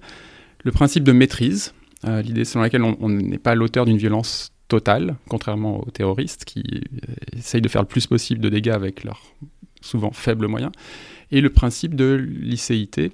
le 0.63 0.71
principe 0.71 1.03
de 1.03 1.11
maîtrise, 1.11 1.73
euh, 2.05 2.21
l'idée 2.23 2.43
selon 2.43 2.63
laquelle 2.63 2.83
on 2.83 3.09
n'est 3.09 3.37
pas 3.37 3.55
l'auteur 3.55 3.85
d'une 3.85 3.97
violence 3.97 4.49
totale, 4.67 5.15
contrairement 5.29 5.81
aux 5.85 5.91
terroristes 5.91 6.45
qui 6.45 6.63
euh, 6.63 7.13
essayent 7.37 7.61
de 7.61 7.69
faire 7.69 7.81
le 7.81 7.87
plus 7.87 8.07
possible 8.07 8.41
de 8.41 8.49
dégâts 8.49 8.69
avec 8.69 9.03
leurs 9.03 9.21
souvent 9.81 10.11
faibles 10.11 10.47
moyens, 10.47 10.71
et 11.31 11.41
le 11.41 11.49
principe 11.49 11.95
de 11.95 12.13
licéité, 12.15 13.11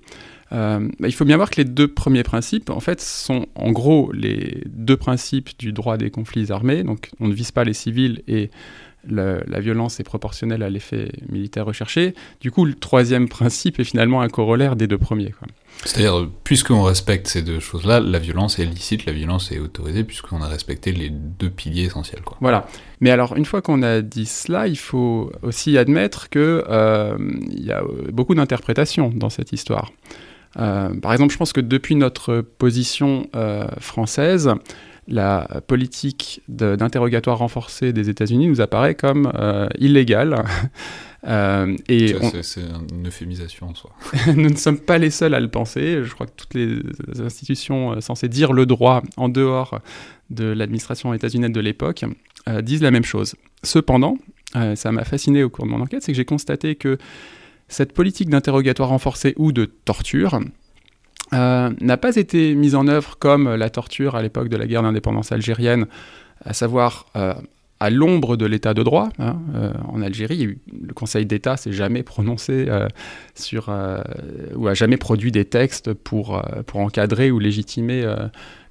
euh, 0.52 0.88
bah, 1.00 1.08
il 1.08 1.14
faut 1.14 1.26
bien 1.26 1.36
voir 1.36 1.50
que 1.50 1.58
les 1.58 1.66
deux 1.66 1.88
premiers 1.88 2.24
principes, 2.24 2.70
en 2.70 2.80
fait, 2.80 3.02
sont 3.02 3.48
en 3.56 3.72
gros 3.72 4.12
les 4.12 4.64
deux 4.68 4.98
principes 4.98 5.58
du 5.58 5.74
droit 5.74 5.98
des 5.98 6.12
conflits 6.12 6.52
armés. 6.52 6.84
Donc, 6.84 7.10
on 7.20 7.28
ne 7.28 7.34
vise 7.34 7.52
pas 7.52 7.64
les 7.64 7.74
civils 7.74 8.22
et 8.28 8.52
la 9.10 9.60
violence 9.60 10.00
est 10.00 10.04
proportionnelle 10.04 10.64
à 10.64 10.70
l'effet 10.70 11.12
militaire 11.30 11.66
recherché. 11.66 12.14
Du 12.42 12.52
coup, 12.52 12.66
le 12.66 12.74
troisième 12.74 13.28
principe 13.28 13.80
est 13.80 13.84
finalement 13.84 14.22
un 14.22 14.30
corollaire 14.30 14.76
des 14.76 14.88
deux 14.88 14.98
premiers. 14.98 15.34
C'est-à-dire, 15.86 16.28
puisqu'on 16.44 16.84
respecte 16.84 17.28
ces 17.28 17.42
deux 17.42 17.60
choses-là, 17.60 18.00
la 18.00 18.20
violence 18.20 18.60
est 18.60 18.66
licite, 18.66 19.06
la 19.06 19.12
violence 19.12 19.52
est 19.52 19.60
autorisée, 19.60 20.04
puisqu'on 20.04 20.42
a 20.42 20.48
respecté 20.48 20.92
les 20.92 21.10
deux 21.10 21.50
piliers 21.50 21.86
essentiels. 21.86 22.22
Quoi. 22.22 22.38
Voilà. 22.40 22.68
Mais 23.02 23.10
alors, 23.10 23.36
une 23.36 23.46
fois 23.46 23.62
qu'on 23.62 23.84
a 23.84 24.02
dit 24.02 24.26
cela, 24.26 24.68
il 24.68 24.78
faut 24.78 25.32
aussi 25.42 25.78
admettre 25.78 26.30
qu'il 26.30 26.42
euh, 26.42 27.18
y 27.52 27.72
a 27.72 27.84
beaucoup 28.12 28.36
d'interprétations 28.36 29.12
dans 29.14 29.30
cette 29.30 29.52
histoire. 29.52 29.92
Euh, 30.58 30.94
par 31.00 31.12
exemple, 31.14 31.34
je 31.34 31.38
pense 31.38 31.54
que 31.54 31.62
depuis 31.62 31.96
notre 31.96 32.42
position 32.42 33.28
euh, 33.36 33.68
française, 33.80 34.52
la 35.08 35.62
politique 35.68 36.42
d'interrogatoire 36.48 37.38
renforcé 37.40 37.94
des 37.94 38.10
États-Unis 38.10 38.48
nous 38.48 38.62
apparaît 38.62 38.96
comme 38.96 39.32
euh, 39.36 39.68
illégale. 39.78 40.44
et 41.88 42.16
c'est 42.42 42.62
une 42.92 43.08
euphémisation 43.08 43.70
en 43.70 43.76
soi. 43.76 43.92
nous 44.28 44.50
ne 44.50 44.56
sommes 44.56 44.80
pas 44.80 44.98
les 44.98 45.10
seuls 45.10 45.34
à 45.34 45.40
le 45.40 45.50
penser. 45.50 46.04
Je 46.04 46.14
crois 46.14 46.26
que 46.26 46.34
toutes 46.36 46.54
les 46.54 46.82
institutions 47.22 48.00
censées 48.02 48.30
dire 48.30 48.54
le 48.54 48.66
droit 48.66 49.04
en 49.18 49.30
dehors 49.30 49.80
de 50.30 50.46
l'administration 50.46 51.14
états-unienne 51.14 51.54
de 51.54 51.62
l'époque 51.62 52.06
disent 52.62 52.82
la 52.82 52.92
même 52.92 53.06
chose. 53.06 53.36
Cependant, 53.64 54.18
ça 54.76 54.92
m'a 54.92 55.06
fasciné 55.06 55.44
au 55.44 55.50
cours 55.50 55.66
de 55.66 55.72
mon 55.72 55.80
enquête, 55.80 56.04
c'est 56.04 56.12
que 56.12 56.18
j'ai 56.18 56.26
constaté 56.26 56.76
que 56.76 56.98
cette 57.70 57.94
politique 57.94 58.30
d'interrogatoire 58.30 58.90
renforcé 58.90 59.34
ou 59.38 59.52
de 59.52 59.66
torture 59.66 60.40
euh, 61.34 61.70
n'a 61.82 61.98
pas 61.98 62.16
été 62.16 62.56
mise 62.56 62.76
en 62.76 62.88
œuvre 62.88 63.18
comme 63.18 63.54
la 63.54 63.70
torture 63.70 64.16
à 64.16 64.22
l'époque 64.22 64.50
de 64.50 64.58
la 64.58 64.68
guerre 64.68 64.84
d'indépendance 64.84 65.32
algérienne, 65.32 65.88
à 66.46 66.54
savoir 66.54 67.08
euh, 67.16 67.34
à 67.80 67.90
l'ombre 67.90 68.38
de 68.38 68.46
l'état 68.46 68.74
de 68.74 68.84
droit. 68.84 69.10
Hein. 69.20 69.38
Euh, 69.56 69.74
en 69.88 70.02
Algérie, 70.02 70.58
le 70.72 70.94
Conseil 70.94 71.26
d'État 71.26 71.58
s'est 71.58 71.74
jamais 71.74 72.04
prononcé 72.04 72.68
sur 73.36 73.70
ou 74.56 74.68
a 74.68 74.74
jamais 74.74 74.98
produit 74.98 75.32
des 75.32 75.46
textes 75.46 75.94
pour, 75.94 76.42
pour 76.68 76.80
encadrer 76.80 77.32
ou 77.32 77.40
légitimer 77.40 78.06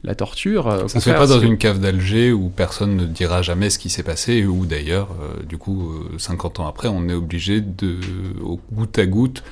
la 0.05 0.15
torture. 0.15 0.65
Ça 0.89 0.99
ne 0.99 1.03
se 1.03 1.11
fait 1.11 1.15
pas 1.15 1.27
dans 1.27 1.41
une 1.41 1.59
cave 1.59 1.79
d'Alger 1.79 2.33
où 2.33 2.49
personne 2.49 2.97
ne 2.97 3.05
dira 3.05 3.43
jamais 3.43 3.71
ce 3.71 3.79
qui 3.79 3.91
s'est 3.91 4.03
passé, 4.03 4.47
ou 4.47 4.65
d'ailleurs, 4.65 5.11
du 5.47 5.59
coup, 5.59 5.93
50 6.17 6.61
ans 6.61 6.67
après, 6.67 6.89
on 6.89 7.09
est 7.09 7.15
obligé 7.15 7.61
de, 7.61 7.99
au 8.43 8.61
goutte 8.73 8.99
à 8.99 9.07
goutte, 9.07 9.43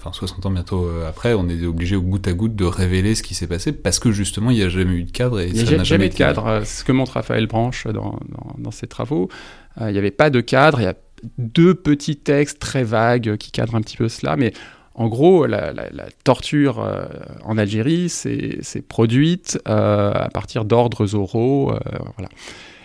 enfin 0.00 0.12
60 0.12 0.46
ans 0.46 0.50
bientôt 0.50 0.86
euh, 0.86 1.08
après, 1.08 1.34
on 1.34 1.48
est 1.48 1.64
obligé 1.64 1.96
au 1.96 2.02
goutte 2.02 2.26
à 2.26 2.32
goutte 2.32 2.56
de 2.56 2.64
révéler 2.64 3.14
ce 3.14 3.22
qui 3.22 3.34
s'est 3.34 3.46
passé 3.46 3.72
parce 3.72 3.98
que 3.98 4.10
justement 4.10 4.50
il 4.50 4.56
n'y 4.56 4.62
a 4.62 4.68
jamais 4.68 4.94
eu 4.94 5.04
de 5.04 5.10
cadre 5.10 5.40
et 5.40 5.48
il 5.48 5.52
n'y 5.52 5.60
a 5.60 5.84
jamais, 5.84 6.06
eu 6.06 6.08
de 6.08 6.14
cadre. 6.14 6.46
Euh, 6.46 6.64
ce 6.64 6.84
que 6.84 6.92
montre 6.92 7.12
Raphaël 7.12 7.46
Branche 7.46 7.86
dans, 7.86 8.18
dans, 8.58 8.70
ses 8.70 8.86
travaux, 8.86 9.28
euh, 9.80 9.90
il 9.90 9.92
n'y 9.92 9.98
avait 9.98 10.10
pas 10.10 10.30
de 10.30 10.40
cadre. 10.40 10.80
Il 10.80 10.84
y 10.84 10.86
a 10.86 10.94
deux 11.38 11.74
petits 11.74 12.16
textes 12.16 12.58
très 12.58 12.82
vagues 12.82 13.36
qui 13.36 13.50
cadrent 13.50 13.74
un 13.74 13.82
petit 13.82 13.98
peu 13.98 14.08
cela, 14.08 14.36
mais 14.36 14.52
en 14.94 15.08
gros, 15.08 15.46
la, 15.46 15.72
torture 16.24 16.84
en 17.44 17.56
Algérie 17.56 18.08
s'est 18.08 18.84
produite 18.86 19.58
à 19.64 20.28
partir 20.34 20.64
d'ordres 20.64 21.14
oraux. 21.14 21.72
voilà. 22.16 22.28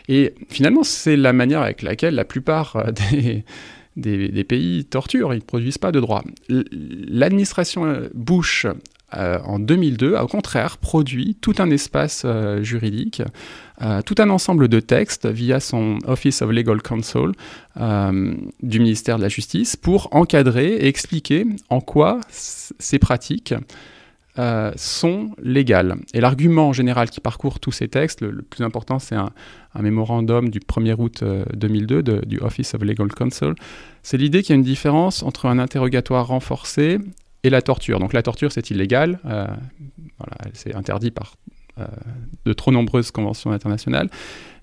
Et 0.08 0.36
finalement, 0.50 0.84
c'est 0.84 1.18
la 1.18 1.34
manière 1.34 1.62
avec 1.62 1.82
laquelle 1.82 2.16
la 2.16 2.24
plupart 2.24 2.92
des, 3.12 3.44
des, 3.96 4.44
pays 4.44 4.86
torturent, 4.86 5.34
ils 5.34 5.38
ne 5.38 5.44
produisent 5.44 5.78
pas 5.78 5.92
de 5.92 6.00
droit. 6.00 6.24
L'administration 6.50 8.10
Bush 8.14 8.68
euh, 9.16 9.40
en 9.46 9.60
2002 9.60 10.16
a 10.16 10.24
au 10.24 10.28
contraire 10.28 10.78
produit 10.78 11.38
tout 11.40 11.54
un 11.60 11.70
espace 11.70 12.24
euh, 12.26 12.64
juridique, 12.64 13.22
euh, 13.82 14.02
tout 14.02 14.16
un 14.18 14.30
ensemble 14.30 14.68
de 14.68 14.80
textes 14.80 15.28
via 15.28 15.60
son 15.60 16.00
Office 16.06 16.42
of 16.42 16.52
Legal 16.52 16.82
Counsel 16.82 17.32
du 18.64 18.80
ministère 18.80 19.18
de 19.18 19.22
la 19.22 19.30
Justice 19.30 19.76
pour 19.76 20.10
encadrer 20.12 20.68
et 20.68 20.88
expliquer 20.88 21.46
en 21.70 21.82
quoi 21.82 22.20
ces 22.30 23.00
pratiques 23.00 23.54
euh, 24.38 24.74
sont 24.76 25.32
légales. 25.42 25.96
Et 26.14 26.20
l'argument 26.20 26.74
général 26.74 27.10
qui 27.10 27.22
parcourt 27.22 27.62
tous 27.62 27.72
ces 27.72 27.88
textes, 27.88 28.22
le, 28.22 28.42
plus 28.42 28.66
important, 28.66 29.00
c'est 29.00 29.16
un, 29.16 29.32
mémorandum 29.80 30.50
du 30.50 30.60
1er 30.60 30.96
août 31.00 31.24
2002 31.54 32.04
euh, 32.08 32.22
du 32.22 32.40
Office 32.40 32.74
of 32.74 32.82
Legal 32.82 33.08
Counsel. 33.08 33.56
C'est 34.04 34.18
l'idée 34.18 34.42
qu'il 34.42 34.50
y 34.50 34.54
a 34.54 34.58
une 34.58 34.64
différence 34.64 35.24
entre 35.24 35.46
un 35.46 35.58
interrogatoire 35.58 36.28
renforcé 36.28 37.00
et 37.44 37.50
la 37.50 37.62
torture. 37.62 38.00
Donc 38.00 38.12
la 38.12 38.24
torture, 38.24 38.52
c'est 38.52 38.70
illégal, 38.72 39.20
euh, 39.26 39.48
c'est 40.52 40.76
interdit 40.76 41.12
par 41.12 41.36
de 42.46 42.54
trop 42.54 42.72
nombreuses 42.72 43.12
conventions 43.12 43.52
internationales, 43.52 44.10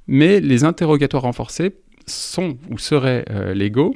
mais 0.06 0.40
les 0.40 0.64
interrogatoires 0.64 1.24
renforcés 1.24 1.76
sont 2.06 2.56
ou 2.70 2.78
seraient 2.78 3.24
légaux 3.54 3.94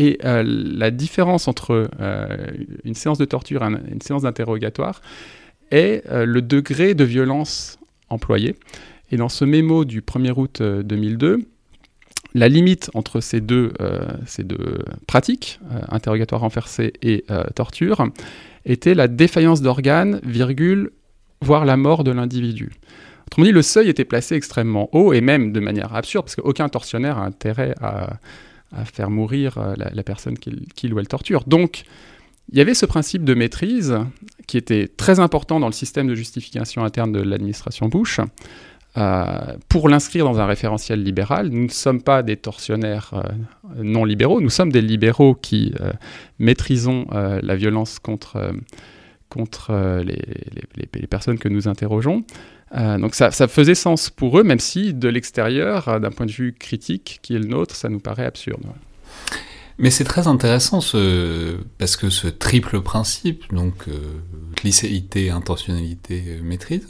et 0.00 0.18
euh, 0.24 0.42
la 0.46 0.90
différence 0.90 1.46
entre 1.46 1.90
euh, 2.00 2.46
une 2.84 2.94
séance 2.94 3.18
de 3.18 3.26
torture 3.26 3.62
et 3.62 3.66
une 3.66 4.00
séance 4.00 4.22
d'interrogatoire 4.22 5.02
est 5.70 6.02
euh, 6.10 6.24
le 6.24 6.40
degré 6.40 6.94
de 6.94 7.04
violence 7.04 7.78
employé. 8.08 8.56
Et 9.10 9.18
dans 9.18 9.28
ce 9.28 9.44
mémo 9.44 9.84
du 9.84 10.00
1er 10.00 10.32
août 10.34 10.62
2002, 10.62 11.40
la 12.32 12.48
limite 12.48 12.90
entre 12.94 13.20
ces 13.20 13.40
deux, 13.40 13.72
ces 14.24 14.44
deux 14.44 14.78
pratiques, 15.08 15.58
interrogatoire 15.88 16.42
renversé 16.42 16.92
et 17.02 17.24
torture, 17.56 18.06
était 18.64 18.94
la 18.94 19.08
défaillance 19.08 19.62
d'organes, 19.62 20.20
virgule, 20.24 20.92
voire 21.40 21.64
la 21.64 21.76
mort 21.76 22.04
de 22.04 22.12
l'individu. 22.12 22.70
Autrement 23.26 23.46
dit, 23.46 23.52
le 23.52 23.62
seuil 23.62 23.88
était 23.88 24.04
placé 24.04 24.36
extrêmement 24.36 24.88
haut 24.92 25.12
et 25.12 25.20
même 25.20 25.52
de 25.52 25.58
manière 25.58 25.92
absurde, 25.92 26.26
parce 26.26 26.36
qu'aucun 26.36 26.68
tortionnaire 26.68 27.18
a 27.18 27.24
intérêt 27.24 27.74
à, 27.80 28.10
à 28.72 28.84
faire 28.84 29.10
mourir 29.10 29.58
euh, 29.58 29.74
la, 29.76 30.02
personne 30.02 30.38
qu'il 30.38 30.94
ou 30.94 30.98
elle 30.98 31.08
torture. 31.08 31.44
Donc, 31.46 31.84
il 32.52 32.58
y 32.58 32.60
avait 32.60 32.74
ce 32.74 32.86
principe 32.86 33.24
de 33.24 33.34
maîtrise 33.34 33.96
qui 34.46 34.56
était 34.56 34.88
très 34.88 35.20
important 35.20 35.60
dans 35.60 35.66
le 35.66 35.72
système 35.72 36.08
de 36.08 36.14
justification 36.14 36.84
interne 36.84 37.12
de 37.12 37.20
l'administration 37.20 37.88
Bush. 37.88 38.20
Euh, 38.96 39.56
pour 39.68 39.88
l'inscrire 39.88 40.24
dans 40.24 40.40
un 40.40 40.46
référentiel 40.46 41.02
libéral, 41.02 41.48
nous 41.48 41.64
ne 41.64 41.68
sommes 41.68 42.02
pas 42.02 42.24
des 42.24 42.36
tortionnaires 42.36 43.12
euh, 43.14 43.82
non 43.84 44.04
libéraux, 44.04 44.40
nous 44.40 44.50
sommes 44.50 44.72
des 44.72 44.82
libéraux 44.82 45.34
qui 45.34 45.72
maîtrisons 46.40 47.06
la 47.12 47.54
violence 47.54 48.00
contre, 48.00 48.52
contre 49.28 50.02
les, 50.04 50.20
les, 50.76 51.06
personnes 51.06 51.38
que 51.38 51.48
nous 51.48 51.68
interrogeons. 51.68 52.24
Euh, 52.76 52.98
donc 52.98 53.14
ça, 53.14 53.30
faisait 53.30 53.74
sens 53.74 54.10
pour 54.10 54.38
eux, 54.38 54.44
même 54.44 54.60
si 54.60 54.94
de 54.94 55.08
l'extérieur, 55.08 55.88
euh, 55.88 55.98
d'un 55.98 56.10
point 56.10 56.26
de 56.26 56.30
vue 56.30 56.52
critique 56.52 57.18
qui 57.22 57.34
est 57.34 57.38
le 57.38 57.46
nôtre, 57.46 57.74
ça 57.74 57.88
nous 57.88 57.98
paraît 57.98 58.26
absurde. 58.26 58.62
Mais 59.78 59.90
c'est 59.90 60.04
très 60.04 60.28
intéressant 60.28 60.80
ce... 60.80 61.56
parce 61.78 61.96
que 61.96 62.10
ce 62.10 62.28
triple 62.28 62.80
principe, 62.82 63.52
donc 63.52 63.88
euh, 63.88 63.98
intentionnalité, 65.30 66.38
maîtrise, 66.42 66.86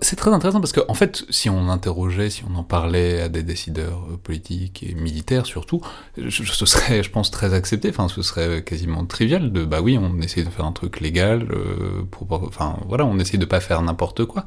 C'est 0.00 0.16
très 0.16 0.30
intéressant 0.30 0.60
parce 0.60 0.72
que, 0.72 0.80
en 0.88 0.94
fait, 0.94 1.26
si 1.28 1.50
on 1.50 1.68
interrogeait, 1.68 2.30
si 2.30 2.42
on 2.50 2.56
en 2.56 2.62
parlait 2.62 3.20
à 3.20 3.28
des 3.28 3.42
décideurs 3.42 4.06
euh, 4.10 4.16
politiques 4.16 4.82
et 4.82 4.94
militaires 4.94 5.44
surtout, 5.44 5.82
ce 6.16 6.64
serait, 6.64 7.02
je 7.02 7.10
pense, 7.10 7.30
très 7.30 7.52
accepté. 7.52 7.90
Enfin, 7.90 8.08
ce 8.08 8.22
serait 8.22 8.62
quasiment 8.62 9.04
trivial 9.04 9.52
de, 9.52 9.66
bah 9.66 9.82
oui, 9.82 9.98
on 10.00 10.22
essaie 10.22 10.42
de 10.42 10.48
faire 10.48 10.64
un 10.64 10.72
truc 10.72 11.00
légal, 11.00 11.48
euh, 11.50 12.02
pour, 12.10 12.32
enfin, 12.32 12.78
voilà, 12.88 13.04
on 13.04 13.18
essaie 13.18 13.36
de 13.36 13.44
pas 13.44 13.60
faire 13.60 13.82
n'importe 13.82 14.24
quoi. 14.24 14.46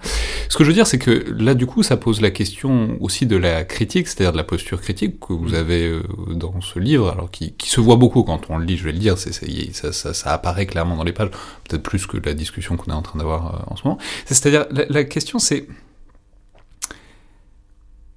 Ce 0.49 0.57
que 0.57 0.63
je 0.63 0.69
veux 0.69 0.73
dire, 0.73 0.87
c'est 0.87 0.97
que 0.97 1.11
là, 1.37 1.53
du 1.53 1.67
coup, 1.67 1.83
ça 1.83 1.97
pose 1.97 2.19
la 2.19 2.31
question 2.31 2.97
aussi 2.99 3.27
de 3.27 3.37
la 3.37 3.63
critique, 3.63 4.07
c'est-à-dire 4.07 4.31
de 4.31 4.37
la 4.37 4.43
posture 4.43 4.81
critique 4.81 5.19
que 5.19 5.33
vous 5.33 5.53
avez 5.53 5.87
euh, 5.87 6.01
dans 6.31 6.61
ce 6.61 6.79
livre, 6.79 7.11
alors 7.11 7.29
qui, 7.29 7.53
qui, 7.53 7.69
se 7.69 7.79
voit 7.79 7.95
beaucoup 7.95 8.23
quand 8.23 8.49
on 8.49 8.57
le 8.57 8.65
lit, 8.65 8.75
je 8.75 8.85
vais 8.85 8.91
le 8.91 8.97
dire, 8.97 9.19
c'est, 9.19 9.33
ça, 9.33 9.93
ça, 9.93 10.13
ça, 10.15 10.33
apparaît 10.33 10.65
clairement 10.65 10.97
dans 10.97 11.03
les 11.03 11.13
pages, 11.13 11.29
peut-être 11.69 11.83
plus 11.83 12.07
que 12.07 12.17
la 12.17 12.33
discussion 12.33 12.75
qu'on 12.75 12.91
est 12.91 12.95
en 12.95 13.03
train 13.03 13.19
d'avoir 13.19 13.71
en 13.71 13.75
ce 13.75 13.83
moment. 13.87 13.99
C'est-à-dire, 14.25 14.65
la, 14.71 14.85
la 14.89 15.03
question 15.11 15.39
c'est. 15.39 15.67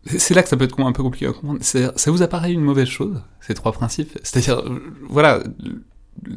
C'est 0.07 0.35
là 0.35 0.43
que 0.43 0.51
ça 0.51 0.57
peut 0.59 0.65
être 0.65 0.79
un 0.81 0.93
peu 0.93 1.03
compliqué 1.03 1.27
à 1.27 1.33
comprendre. 1.33 1.61
Ça 1.63 2.11
vous 2.11 2.21
apparaît 2.23 2.53
une 2.53 2.61
mauvaise 2.61 2.89
chose, 2.89 3.23
ces 3.41 3.55
trois 3.55 3.73
principes? 3.73 4.19
C'est-à-dire, 4.23 4.63
voilà, 5.09 5.43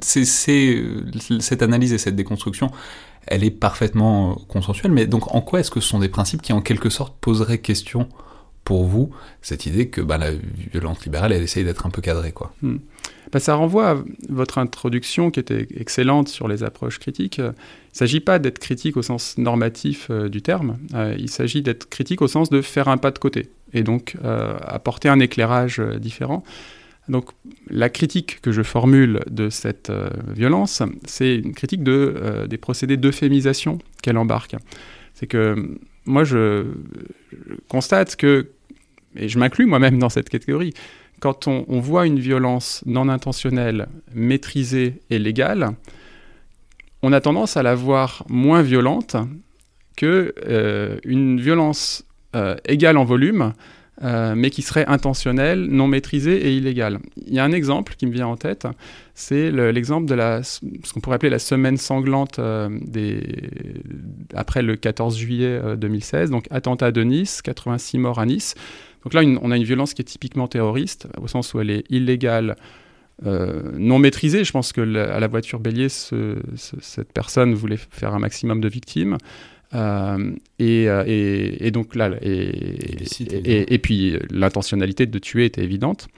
c'est 0.02 0.24
cette 0.24 1.62
analyse 1.62 1.92
et 1.92 1.98
cette 1.98 2.16
déconstruction, 2.16 2.72
elle 3.26 3.44
est 3.44 3.52
parfaitement 3.52 4.36
consensuelle, 4.48 4.94
mais 4.94 5.06
donc 5.06 5.36
en 5.36 5.42
quoi 5.42 5.60
est-ce 5.60 5.70
que 5.70 5.82
ce 5.82 5.90
sont 5.90 6.00
des 6.00 6.08
principes 6.08 6.42
qui 6.42 6.54
en 6.54 6.62
quelque 6.62 6.90
sorte 6.90 7.18
poseraient 7.20 7.60
question 7.60 8.08
pour 8.68 8.84
vous, 8.84 9.12
cette 9.42 9.66
idée 9.66 9.88
que 9.88 10.02
bah, 10.02 10.18
la 10.18 10.32
violence 10.74 11.06
libérale, 11.06 11.32
elle 11.32 11.42
essaye 11.42 11.64
d'être 11.64 11.86
un 11.86 11.90
peu 11.90 12.02
cadrée 12.02 12.34
quoi. 12.34 12.54
Bah, 13.32 13.40
ça 13.40 13.56
renvoie 13.56 13.92
à 13.92 13.98
votre 14.28 14.58
introduction 14.58 15.32
qui 15.32 15.40
était 15.40 15.70
excellente 15.78 16.28
sur 16.28 16.50
les 16.50 16.64
approches 16.64 17.00
critiques. 17.00 17.38
Il 17.38 17.44
ne 17.44 17.52
s'agit 17.94 18.20
pas 18.20 18.40
d'être 18.40 18.60
critique 18.60 18.98
au 18.98 19.02
sens 19.02 19.38
normatif 19.38 20.08
euh, 20.10 20.28
du 20.28 20.42
terme, 20.42 20.80
euh, 20.96 21.16
il 21.18 21.30
s'agit 21.30 21.62
d'être 21.62 21.88
critique 21.88 22.22
au 22.22 22.28
sens 22.28 22.50
de 22.50 22.62
faire 22.62 22.90
un 22.90 22.98
pas 22.98 23.12
de 23.12 23.20
côté 23.20 23.48
et 23.72 23.84
donc 23.84 24.18
euh, 24.26 24.58
apporter 24.62 25.08
un 25.08 25.22
éclairage 25.22 25.80
différent. 26.02 26.44
Donc 27.08 27.30
la 27.70 27.88
critique 27.88 28.42
que 28.42 28.52
je 28.52 28.64
formule 28.64 29.22
de 29.30 29.50
cette 29.50 29.94
violence, 30.36 30.84
c'est 31.06 31.38
une 31.38 31.54
critique 31.54 31.84
de, 31.84 32.46
des 32.50 32.58
procédés 32.58 32.98
d'euphémisation 32.98 33.80
qu'elle 34.04 34.18
embarque. 34.18 34.58
C'est 35.14 35.28
que 35.28 35.78
moi 36.06 36.26
je 36.26 36.66
constate 37.70 38.18
que, 38.18 38.50
et 39.18 39.28
je 39.30 39.40
m'inclus 39.40 39.66
moi-même 39.66 40.00
dans 40.00 40.10
cette 40.10 40.30
catégorie, 40.30 40.74
quand 41.20 41.48
on, 41.48 41.80
voit 41.80 42.06
une 42.06 42.20
violence 42.20 42.84
non 42.86 43.10
intentionnelle, 43.10 43.88
maîtrisée 44.14 45.02
et 45.10 45.18
légale, 45.18 45.72
on 47.02 47.12
a 47.12 47.22
tendance 47.22 47.58
à 47.58 47.64
la 47.64 47.76
voir 47.76 48.24
moins 48.30 48.62
violente 48.62 49.16
que 49.96 50.34
euh, 50.48 50.98
une 51.04 51.40
violence 51.40 52.06
euh, 52.36 52.56
égale 52.66 52.98
en 52.98 53.04
volume, 53.04 53.54
euh, 54.04 54.36
mais 54.36 54.52
qui 54.52 54.62
serait 54.62 54.86
intentionnelle, 54.86 55.66
non 55.66 55.88
maîtrisée 55.88 56.48
et 56.48 56.56
illégale. 56.56 57.00
Il 57.26 57.34
y 57.34 57.40
a 57.40 57.44
un 57.44 57.52
exemple 57.52 57.96
qui 57.98 58.06
me 58.06 58.12
vient 58.12 58.28
en 58.28 58.38
tête, 58.38 58.68
c'est 59.16 59.50
l'exemple 59.50 60.06
de 60.06 60.14
la, 60.14 60.44
ce 60.44 60.60
qu'on 60.94 61.00
pourrait 61.00 61.16
appeler 61.16 61.32
la 61.32 61.40
semaine 61.40 61.78
sanglante 61.78 62.40
après 64.36 64.62
le 64.62 64.76
14 64.76 65.18
juillet 65.18 65.60
2016, 65.78 66.30
donc 66.30 66.46
attentat 66.52 66.92
de 66.92 67.02
Nice, 67.02 67.42
86 67.42 67.98
morts 67.98 68.20
à 68.20 68.28
Nice. 68.28 68.54
Donc 69.08 69.14
là, 69.14 69.22
on 69.42 69.52
a 69.52 69.56
une 69.56 69.64
violence 69.64 69.94
qui 69.94 70.02
est 70.02 70.06
typiquement 70.06 70.50
terroriste, 70.50 71.08
au 71.22 71.30
sens 71.30 71.54
où 71.54 71.62
elle 71.62 71.70
est 71.70 71.86
illégale, 71.90 72.58
euh, 73.26 73.72
non 73.78 74.00
maîtrisée. 74.00 74.44
Je 74.44 74.52
pense 74.52 74.74
que 74.74 74.82
à 74.82 75.18
la 75.22 75.28
voiture 75.28 75.62
bélier, 75.62 75.88
cette 75.88 77.14
personne 77.14 77.54
voulait 77.54 77.78
faire 77.78 78.14
un 78.14 78.20
maximum 78.20 78.60
de 78.60 78.68
victimes. 78.68 79.18
Euh, 79.74 80.34
euh, 80.60 81.04
et, 81.08 81.72
donc 81.72 81.96
là, 81.96 82.12
et, 82.22 83.80
puis 83.82 84.18
l'intentionnalité 84.30 85.06
de 85.06 85.20
tuer 85.20 85.46
était 85.46 85.64
évidente. 85.64 86.10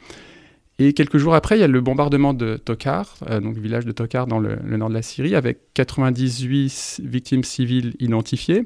Et 0.80 0.94
quelques 0.94 1.20
jours 1.20 1.36
après, 1.36 1.58
il 1.58 1.62
y 1.62 1.64
a 1.64 1.68
le 1.68 1.82
bombardement 1.82 2.34
de 2.34 2.58
Tokar, 2.58 3.18
donc 3.44 3.56
village 3.56 3.86
de 3.86 3.92
Tokar 3.92 4.26
dans 4.26 4.40
le, 4.40 4.56
nord 4.64 4.90
de 4.90 4.96
la 4.96 5.04
Syrie, 5.04 5.36
avec 5.36 5.60
98 5.76 7.02
victimes 7.04 7.44
civiles 7.44 7.94
identifiées, 8.00 8.66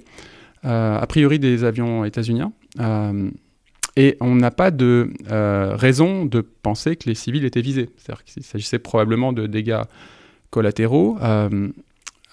a 0.64 1.06
priori 1.10 1.40
des 1.40 1.66
avions 1.66 2.06
états-uniens. 2.06 2.54
Et 3.96 4.18
on 4.22 4.36
n'a 4.36 4.52
pas 4.52 4.72
de 4.72 5.12
euh, 5.32 5.76
raison 5.76 6.26
de 6.26 6.42
penser 6.42 6.96
que 6.96 7.08
les 7.08 7.16
civils 7.16 7.46
étaient 7.46 7.62
visés. 7.62 7.90
C'est-à-dire 7.98 8.24
qu'il 8.24 8.44
s'agissait 8.44 8.80
probablement 8.80 9.34
de 9.34 9.46
dégâts 9.46 9.84
collatéraux. 10.50 11.18
Euh, 11.22 11.70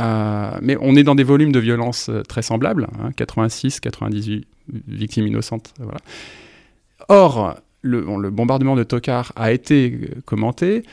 euh, 0.01 0.51
mais 0.63 0.77
on 0.81 0.97
est 0.97 1.03
dans 1.03 1.15
des 1.15 1.25
volumes 1.25 1.53
de 1.53 1.59
violence 1.59 2.11
très 2.29 2.41
semblables, 2.41 2.87
86, 3.17 3.77
hein, 3.77 3.79
98 3.83 4.47
victimes 4.89 5.27
innocentes. 5.27 5.75
Or, 7.09 7.57
le, 7.83 8.07
le, 8.19 8.31
bombardement 8.31 8.77
de 8.77 8.83
Tokar 8.83 9.33
a 9.37 9.53
été 9.53 10.11
commenté, 10.25 10.85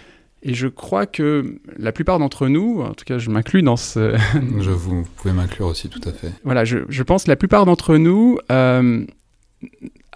et 0.44 0.54
je 0.54 0.68
crois 0.68 1.06
que 1.06 1.58
la 1.78 1.94
plupart 1.94 2.20
d'entre 2.20 2.50
nous, 2.50 2.82
en 2.82 2.94
tout 2.94 3.06
cas 3.06 3.18
je 3.18 3.30
m'inclus 3.30 3.62
dans 3.62 3.78
ce... 3.78 4.18
je 4.60 4.72
vous, 4.72 5.06
pouvez 5.16 5.34
m'inclure 5.34 5.68
aussi 5.68 5.88
tout 5.88 6.02
à 6.04 6.12
fait. 6.12 6.34
Voilà, 6.44 6.66
je, 6.66 6.80
je 6.90 7.04
pense 7.04 7.26
que 7.26 7.30
la 7.30 7.38
plupart 7.38 7.66
d'entre 7.66 7.96
nous 7.96 8.40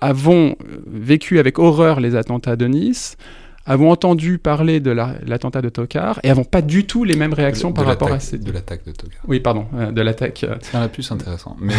avons 0.02 0.56
vécu 0.88 1.40
avec 1.40 1.60
horreur 1.60 2.00
les 2.00 2.16
attentats 2.16 2.56
de 2.56 2.66
Nice, 2.66 3.18
avons 3.66 3.92
entendu 3.92 4.38
parler 4.40 4.80
de 4.80 4.92
l'attentat 4.92 5.62
de 5.62 5.70
Tokar 5.70 6.20
et 6.24 6.30
avons 6.30 6.44
pas 6.44 6.62
du 6.62 6.86
tout 6.86 7.04
les 7.04 7.16
mêmes 7.16 7.34
réactions 7.34 7.72
par 7.72 7.86
rapport 7.86 8.12
à 8.12 8.20
ces... 8.20 8.38
De 8.38 8.52
l'attaque 8.52 8.86
de 8.86 8.92
Tokar. 8.92 9.22
Oui, 9.28 9.40
pardon, 9.40 9.68
euh, 9.76 9.92
de 9.92 10.02
l'attaque. 10.02 10.44
Euh. 10.44 10.56
C'est 10.62 10.78
un 10.78 10.88
plus 10.88 11.12
intéressant. 11.12 11.56
Mais 11.62 11.76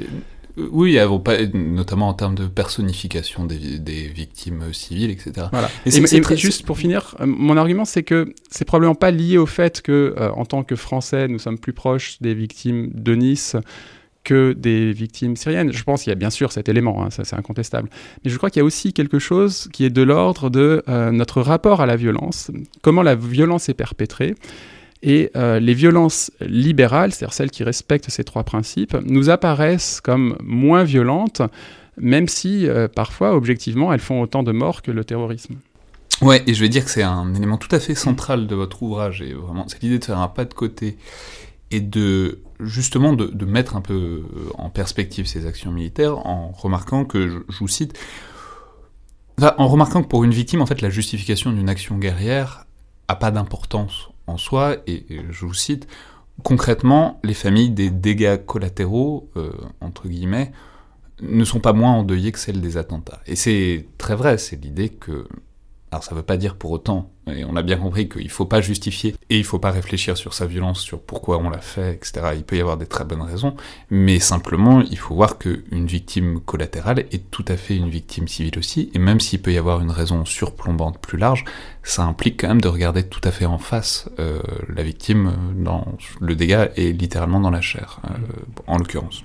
oui, 0.56 0.98
avons 0.98 1.20
pas, 1.20 1.36
notamment 1.52 2.08
en 2.08 2.14
termes 2.14 2.34
de 2.34 2.46
personnification 2.46 3.44
des, 3.44 3.78
des 3.78 4.08
victimes 4.08 4.72
civiles, 4.72 5.10
etc. 5.10 5.48
Voilà. 5.52 5.68
Et, 5.84 5.90
et, 5.90 6.36
juste 6.36 6.64
pour 6.64 6.78
finir, 6.78 7.14
euh, 7.20 7.26
mon 7.26 7.58
argument 7.58 7.84
c'est 7.84 8.02
que 8.02 8.32
c'est 8.50 8.64
probablement 8.64 8.94
pas 8.94 9.10
lié 9.10 9.36
au 9.36 9.46
fait 9.46 9.82
que, 9.82 10.14
en 10.34 10.46
tant 10.46 10.64
que 10.64 10.76
Français, 10.76 11.28
nous 11.28 11.38
sommes 11.38 11.58
plus 11.58 11.74
proches 11.74 12.22
des 12.22 12.34
victimes 12.34 12.90
de 12.94 13.14
Nice 13.14 13.54
que 14.28 14.52
des 14.52 14.92
victimes 14.92 15.36
syriennes. 15.36 15.72
Je 15.72 15.82
pense 15.84 16.02
qu'il 16.02 16.10
y 16.10 16.12
a 16.12 16.16
bien 16.16 16.28
sûr 16.28 16.52
cet 16.52 16.68
élément, 16.68 17.02
hein, 17.02 17.08
ça 17.08 17.24
c'est 17.24 17.36
incontestable. 17.36 17.88
Mais 18.22 18.30
je 18.30 18.36
crois 18.36 18.50
qu'il 18.50 18.60
y 18.60 18.62
a 18.62 18.64
aussi 18.64 18.92
quelque 18.92 19.18
chose 19.18 19.70
qui 19.72 19.86
est 19.86 19.90
de 19.90 20.02
l'ordre 20.02 20.50
de 20.50 20.82
euh, 20.86 21.10
notre 21.10 21.40
rapport 21.40 21.80
à 21.80 21.86
la 21.86 21.96
violence, 21.96 22.50
comment 22.82 23.02
la 23.02 23.14
violence 23.14 23.70
est 23.70 23.74
perpétrée. 23.74 24.34
Et 25.02 25.30
euh, 25.34 25.60
les 25.60 25.72
violences 25.72 26.30
libérales, 26.40 27.12
c'est-à-dire 27.12 27.32
celles 27.32 27.50
qui 27.50 27.62
respectent 27.64 28.10
ces 28.10 28.24
trois 28.24 28.44
principes, 28.44 28.96
nous 29.06 29.30
apparaissent 29.30 30.02
comme 30.02 30.36
moins 30.42 30.84
violentes, 30.84 31.40
même 31.96 32.28
si 32.28 32.68
euh, 32.68 32.86
parfois, 32.86 33.34
objectivement, 33.34 33.94
elles 33.94 34.00
font 34.00 34.20
autant 34.20 34.42
de 34.42 34.52
morts 34.52 34.82
que 34.82 34.90
le 34.90 35.04
terrorisme. 35.04 35.54
Ouais, 36.20 36.42
et 36.46 36.52
je 36.52 36.60
vais 36.60 36.68
dire 36.68 36.84
que 36.84 36.90
c'est 36.90 37.04
un 37.04 37.32
élément 37.34 37.56
tout 37.56 37.74
à 37.74 37.80
fait 37.80 37.94
central 37.94 38.46
de 38.46 38.54
votre 38.54 38.82
ouvrage, 38.82 39.22
et 39.22 39.32
vraiment, 39.32 39.64
c'est 39.68 39.80
l'idée 39.82 39.98
de 39.98 40.04
faire 40.04 40.18
un 40.18 40.28
pas 40.28 40.44
de 40.44 40.52
côté 40.52 40.98
et 41.70 41.80
de 41.80 42.40
justement 42.60 43.12
de, 43.12 43.44
mettre 43.44 43.76
un 43.76 43.80
peu 43.80 43.94
euh, 43.94 44.50
en 44.54 44.70
perspective 44.70 45.26
ces 45.26 45.46
actions 45.46 45.70
militaires 45.70 46.26
en 46.26 46.50
remarquant 46.50 47.04
que, 47.04 47.28
je, 47.28 47.58
vous 47.58 47.68
cite, 47.68 47.98
en 49.40 49.68
remarquant 49.68 50.02
que 50.02 50.08
pour 50.08 50.24
une 50.24 50.32
victime, 50.32 50.60
en 50.60 50.66
fait, 50.66 50.80
la 50.80 50.90
justification 50.90 51.52
d'une 51.52 51.68
action 51.68 51.96
guerrière 51.98 52.66
a 53.06 53.16
pas 53.16 53.30
d'importance 53.30 54.10
en 54.26 54.36
soi, 54.36 54.76
et, 54.86 55.06
je 55.30 55.46
vous 55.46 55.54
cite, 55.54 55.86
concrètement, 56.42 57.20
les 57.24 57.34
familles 57.34 57.70
des 57.70 57.90
dégâts 57.90 58.44
collatéraux, 58.44 59.30
euh, 59.36 59.52
entre 59.80 60.08
guillemets, 60.08 60.52
ne 61.20 61.44
sont 61.44 61.60
pas 61.60 61.72
moins 61.72 61.92
endeuillées 61.92 62.32
que 62.32 62.38
celles 62.38 62.60
des 62.60 62.76
attentats. 62.76 63.20
Et 63.26 63.36
c'est 63.36 63.86
très 63.98 64.14
vrai, 64.14 64.38
c'est 64.38 64.56
l'idée 64.56 64.88
que 64.88 65.26
alors 65.90 66.04
ça 66.04 66.12
ne 66.12 66.16
veut 66.16 66.24
pas 66.24 66.36
dire 66.36 66.56
pour 66.56 66.70
autant, 66.70 67.10
et 67.30 67.44
on 67.44 67.56
a 67.56 67.62
bien 67.62 67.76
compris 67.76 68.08
qu'il 68.08 68.24
ne 68.24 68.30
faut 68.30 68.44
pas 68.44 68.60
justifier 68.60 69.14
et 69.30 69.36
il 69.36 69.40
ne 69.40 69.46
faut 69.46 69.58
pas 69.58 69.70
réfléchir 69.70 70.16
sur 70.16 70.34
sa 70.34 70.46
violence, 70.46 70.80
sur 70.80 71.00
pourquoi 71.00 71.38
on 71.38 71.50
l'a 71.50 71.60
fait, 71.60 71.94
etc. 71.94 72.32
Il 72.34 72.44
peut 72.44 72.56
y 72.56 72.60
avoir 72.60 72.76
des 72.76 72.86
très 72.86 73.04
bonnes 73.04 73.22
raisons, 73.22 73.54
mais 73.90 74.18
simplement 74.18 74.80
il 74.80 74.98
faut 74.98 75.14
voir 75.14 75.38
qu'une 75.38 75.86
victime 75.86 76.40
collatérale 76.40 77.00
est 77.12 77.30
tout 77.30 77.44
à 77.48 77.56
fait 77.56 77.76
une 77.76 77.90
victime 77.90 78.28
civile 78.28 78.58
aussi, 78.58 78.90
et 78.94 78.98
même 78.98 79.20
s'il 79.20 79.40
peut 79.40 79.52
y 79.52 79.58
avoir 79.58 79.80
une 79.80 79.90
raison 79.90 80.24
surplombante 80.24 80.98
plus 80.98 81.18
large, 81.18 81.44
ça 81.82 82.04
implique 82.04 82.40
quand 82.40 82.48
même 82.48 82.60
de 82.60 82.68
regarder 82.68 83.02
tout 83.02 83.20
à 83.24 83.30
fait 83.30 83.46
en 83.46 83.58
face 83.58 84.08
euh, 84.18 84.40
la 84.68 84.82
victime 84.82 85.32
dans 85.56 85.86
le 86.20 86.34
dégât 86.34 86.70
et 86.76 86.92
littéralement 86.92 87.40
dans 87.40 87.50
la 87.50 87.60
chair, 87.60 88.00
euh, 88.10 88.16
en 88.66 88.78
l'occurrence. 88.78 89.22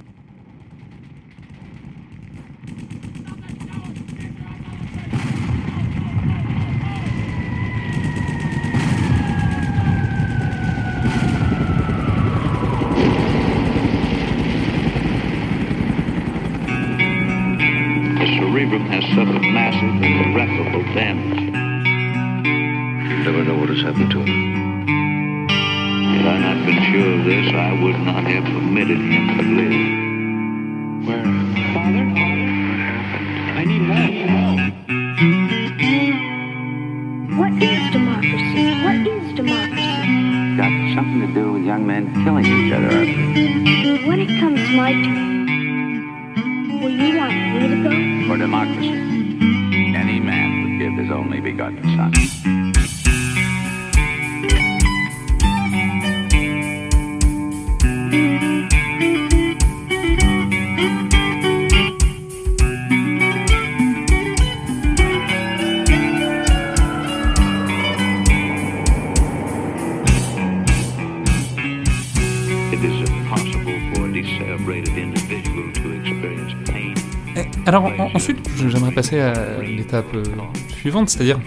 Alors 77.65 77.89
ensuite, 78.13 78.39
j'aimerais 78.57 78.91
passer 78.91 79.19
à 79.19 79.61
l'étape 79.61 80.13
euh, 80.13 80.23
suivante, 80.69 81.09
c'est-à-dire, 81.09 81.39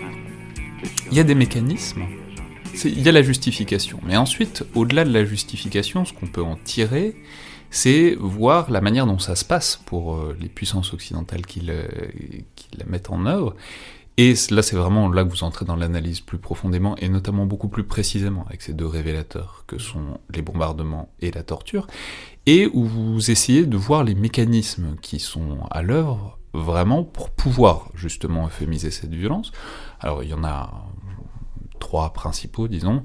il 1.11 1.17
y 1.17 1.21
a 1.21 1.25
des 1.25 1.35
mécanismes, 1.35 2.05
il 2.85 3.03
y 3.03 3.09
a 3.09 3.13
la 3.13 3.23
justification, 3.23 4.01
mais 4.07 4.17
ensuite, 4.17 4.65
au-delà 4.75 5.05
de 5.05 5.13
la 5.13 5.25
justification, 5.27 6.07
ce 6.07 6.15
qu'on 6.15 6.27
peut 6.27 6.43
en 6.43 6.57
tirer, 6.57 7.17
c'est 7.71 8.17
voir 8.19 8.71
la 8.71 8.81
manière 8.81 9.07
dont 9.07 9.19
ça 9.19 9.37
se 9.37 9.45
passe 9.45 9.79
pour 9.85 10.15
euh, 10.15 10.37
les 10.41 10.49
puissances 10.49 10.95
occidentales 10.95 11.45
qui 11.45 11.61
la 11.61 11.75
mettent 12.87 13.11
en 13.11 13.27
œuvre, 13.27 13.55
et 14.17 14.35
là, 14.51 14.63
c'est 14.63 14.77
vraiment 14.77 15.09
là 15.09 15.25
que 15.25 15.31
vous 15.31 15.45
entrez 15.45 15.65
dans 15.65 15.77
l'analyse 15.77 16.21
plus 16.21 16.39
profondément, 16.39 16.97
et 16.97 17.09
notamment 17.09 17.47
beaucoup 17.47 17.69
plus 17.69 17.85
précisément 17.85 18.45
avec 18.47 18.63
ces 18.63 18.73
deux 18.73 18.87
révélateurs 18.87 19.65
que 19.67 19.79
sont 19.79 20.19
les 20.35 20.43
bombardements 20.43 21.11
et 21.21 21.31
la 21.31 21.43
torture, 21.43 21.87
et 22.47 22.69
où 22.73 22.85
vous 22.85 23.31
essayez 23.31 23.67
de 23.67 23.77
voir 23.77 24.05
les 24.05 24.15
mécanismes 24.15 24.97
qui 25.03 25.19
sont 25.19 25.59
à 25.71 25.83
l'œuvre 25.83 26.39
vraiment 26.55 27.05
pour 27.05 27.31
pouvoir 27.31 27.91
justement 27.95 28.47
euphémiser 28.47 28.91
cette 28.91 29.15
violence. 29.15 29.53
Alors 30.01 30.23
il 30.23 30.31
y 30.31 30.35
en 30.35 30.45
a 30.45 30.71
trois 31.79 32.13
principaux, 32.13 32.69
disons. 32.69 33.03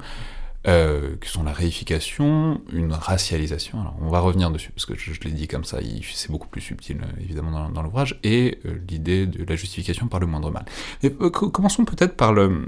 Euh, 0.68 1.16
qui 1.20 1.28
sont 1.28 1.42
la 1.42 1.54
réification, 1.54 2.62
une 2.72 2.94
racialisation, 2.94 3.82
alors 3.82 3.96
on 4.00 4.10
va 4.10 4.20
revenir 4.20 4.52
dessus, 4.52 4.70
parce 4.70 4.86
que 4.86 4.94
je, 4.96 5.20
l'ai 5.22 5.32
dit 5.32 5.48
comme 5.48 5.64
ça, 5.64 5.80
c'est 6.14 6.30
beaucoup 6.30 6.48
plus 6.48 6.62
subtil 6.62 6.98
euh, 7.02 7.20
évidemment 7.20 7.68
dans, 7.68 7.82
l'ouvrage, 7.82 8.20
et 8.22 8.60
euh, 8.68 8.76
l'idée 8.88 9.26
de 9.26 9.44
la 9.44 9.56
justification 9.56 10.08
par 10.08 10.20
le 10.20 10.28
moindre 10.28 10.52
mal. 10.52 10.66
Mais, 11.02 11.10
commençons 11.10 11.84
peut-être 11.84 12.16
par, 12.16 12.32
le, 12.32 12.68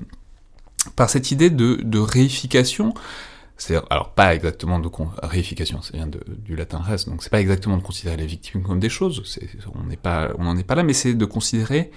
par 0.96 1.08
cette 1.08 1.30
idée 1.30 1.52
de, 1.52 1.82
de 1.84 2.00
réification, 2.00 2.96
alors 3.92 4.10
pas 4.16 4.34
exactement 4.34 4.80
de 4.80 4.90
réification, 5.22 5.84
c'est 5.84 5.96
vient 5.96 6.10
du 6.10 6.56
latin 6.56 6.80
res, 6.80 7.06
donc 7.06 7.22
c'est 7.22 7.30
pas 7.30 7.42
exactement 7.42 7.78
de 7.78 7.84
considérer 7.84 8.18
les 8.18 8.26
victimes 8.26 8.64
comme 8.64 8.80
des 8.80 8.90
choses, 8.90 9.22
pas, 10.02 10.32
on 10.40 10.46
n'en 10.46 10.58
est 10.58 10.64
pas 10.64 10.74
là, 10.74 10.82
mais 10.82 10.94
c'est 10.94 11.14
de 11.14 11.26
considérer 11.26 11.92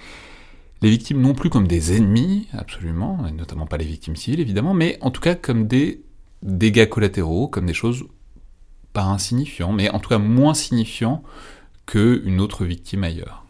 les 0.81 0.89
victimes 0.89 1.21
non 1.21 1.33
plus 1.33 1.49
comme 1.49 1.67
des 1.67 1.95
ennemis, 1.95 2.47
absolument, 2.53 3.25
et 3.27 3.31
notamment 3.31 3.65
pas 3.65 3.77
les 3.77 3.85
victimes 3.85 4.15
civiles 4.15 4.39
évidemment, 4.39 4.73
mais 4.73 4.97
en 5.01 5.11
tout 5.11 5.21
cas 5.21 5.35
comme 5.35 5.67
des 5.67 6.01
dégâts 6.43 6.87
collatéraux, 6.87 7.47
comme 7.47 7.65
des 7.65 7.73
choses 7.73 8.05
pas 8.93 9.03
insignifiants, 9.03 9.73
mais 9.73 9.89
en 9.89 9.99
tout 9.99 10.09
cas 10.09 10.17
moins 10.17 10.53
signifiants 10.53 11.23
qu'une 11.85 12.39
autre 12.39 12.65
victime 12.65 13.03
ailleurs. 13.03 13.45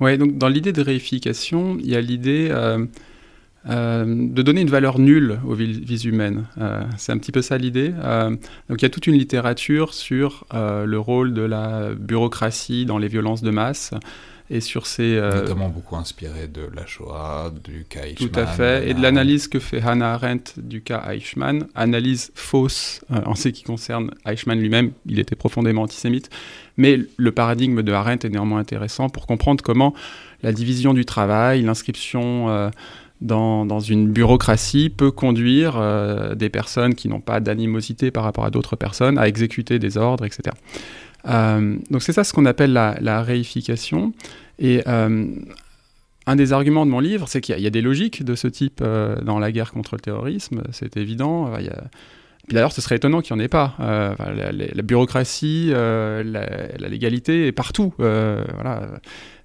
Ouais, 0.00 0.16
donc 0.16 0.38
dans 0.38 0.48
l'idée 0.48 0.72
de 0.72 0.80
réification, 0.80 1.76
il 1.80 1.88
y 1.90 1.96
a 1.96 2.00
l'idée 2.00 2.48
euh, 2.50 2.86
euh, 3.68 4.04
de 4.06 4.42
donner 4.42 4.60
une 4.60 4.70
valeur 4.70 4.98
nulle 4.98 5.40
aux 5.46 5.54
vies 5.54 6.02
humaines. 6.04 6.46
Euh, 6.58 6.82
c'est 6.96 7.12
un 7.12 7.18
petit 7.18 7.32
peu 7.32 7.42
ça 7.42 7.58
l'idée. 7.58 7.90
donc 7.90 8.80
il 8.80 8.82
y 8.82 8.86
a 8.86 8.90
toute 8.90 9.06
une 9.06 9.16
littérature 9.16 9.92
sur 9.92 10.46
le 10.52 10.98
rôle 10.98 11.34
de 11.34 11.42
la 11.42 11.94
bureaucratie 11.94 12.86
dans 12.86 12.98
les 12.98 13.08
violences 13.08 13.42
de 13.42 13.50
masse 13.50 13.92
et 14.50 14.60
sur 14.60 14.86
ces... 14.86 15.16
Euh, 15.16 15.42
Notamment 15.42 15.68
beaucoup 15.68 15.96
inspiré 15.96 16.48
de 16.48 16.62
la 16.74 16.86
Shoah, 16.86 17.52
du 17.64 17.84
cas 17.88 18.04
Eichmann. 18.04 18.30
Tout 18.30 18.40
à 18.40 18.46
fait, 18.46 18.88
et 18.88 18.94
de 18.94 19.02
l'analyse 19.02 19.48
que 19.48 19.58
fait 19.58 19.80
Hannah 19.80 20.14
Arendt 20.14 20.54
du 20.56 20.82
cas 20.82 21.04
Eichmann, 21.10 21.66
analyse 21.74 22.32
fausse 22.34 23.04
euh, 23.10 23.20
en 23.26 23.34
ce 23.34 23.48
qui 23.48 23.62
concerne 23.62 24.10
Eichmann 24.26 24.58
lui-même, 24.58 24.92
il 25.06 25.18
était 25.18 25.36
profondément 25.36 25.82
antisémite, 25.82 26.30
mais 26.76 27.00
le 27.16 27.32
paradigme 27.32 27.82
de 27.82 27.92
Arendt 27.92 28.26
est 28.26 28.30
néanmoins 28.30 28.60
intéressant 28.60 29.08
pour 29.08 29.26
comprendre 29.26 29.62
comment 29.62 29.94
la 30.42 30.52
division 30.52 30.94
du 30.94 31.04
travail, 31.04 31.62
l'inscription... 31.62 32.48
Euh, 32.48 32.70
dans, 33.20 33.66
dans, 33.66 33.80
une 33.80 34.12
bureaucratie 34.12 34.90
peut 34.90 35.10
conduire 35.10 35.82
des 36.36 36.48
personnes 36.48 36.94
qui 36.94 37.08
n'ont 37.08 37.20
pas 37.20 37.40
d'animosité 37.40 38.12
par 38.12 38.22
rapport 38.22 38.44
à 38.44 38.50
d'autres 38.52 38.76
personnes 38.76 39.18
à 39.18 39.26
exécuter 39.26 39.80
des 39.80 39.96
ordres, 39.96 40.24
etc. 40.24 40.54
Euh, 41.28 41.76
donc 41.90 42.02
c'est 42.02 42.12
ça 42.12 42.24
ce 42.24 42.32
qu'on 42.32 42.46
appelle 42.46 42.72
la, 42.72 43.22
réification. 43.22 44.12
Et 44.58 44.82
euh, 44.86 45.26
un 46.26 46.36
des 46.36 46.52
arguments 46.52 46.86
de 46.86 46.90
mon 46.90 47.00
livre, 47.00 47.28
c'est 47.28 47.40
qu'il 47.40 47.58
y, 47.58 47.66
a 47.66 47.70
des 47.70 47.82
logiques 47.82 48.24
de 48.24 48.34
ce 48.34 48.48
type 48.48 48.80
euh, 48.82 49.16
dans 49.20 49.38
la 49.38 49.52
guerre 49.52 49.72
contre 49.72 49.94
le 49.94 50.00
terrorisme, 50.00 50.62
c'est 50.72 50.96
évident. 50.96 51.52
Il 51.58 51.70
d'ailleurs, 52.50 52.72
ce 52.72 52.80
serait 52.80 52.96
étonnant 52.96 53.20
qu'il 53.20 53.36
n'y 53.36 53.42
en 53.42 53.44
ait 53.44 53.48
pas. 53.48 53.74
la, 53.78 54.82
bureaucratie, 54.82 55.70
la, 55.70 56.88
légalité 56.88 57.46
est 57.46 57.52
partout. 57.52 57.92
voilà. 57.98 58.88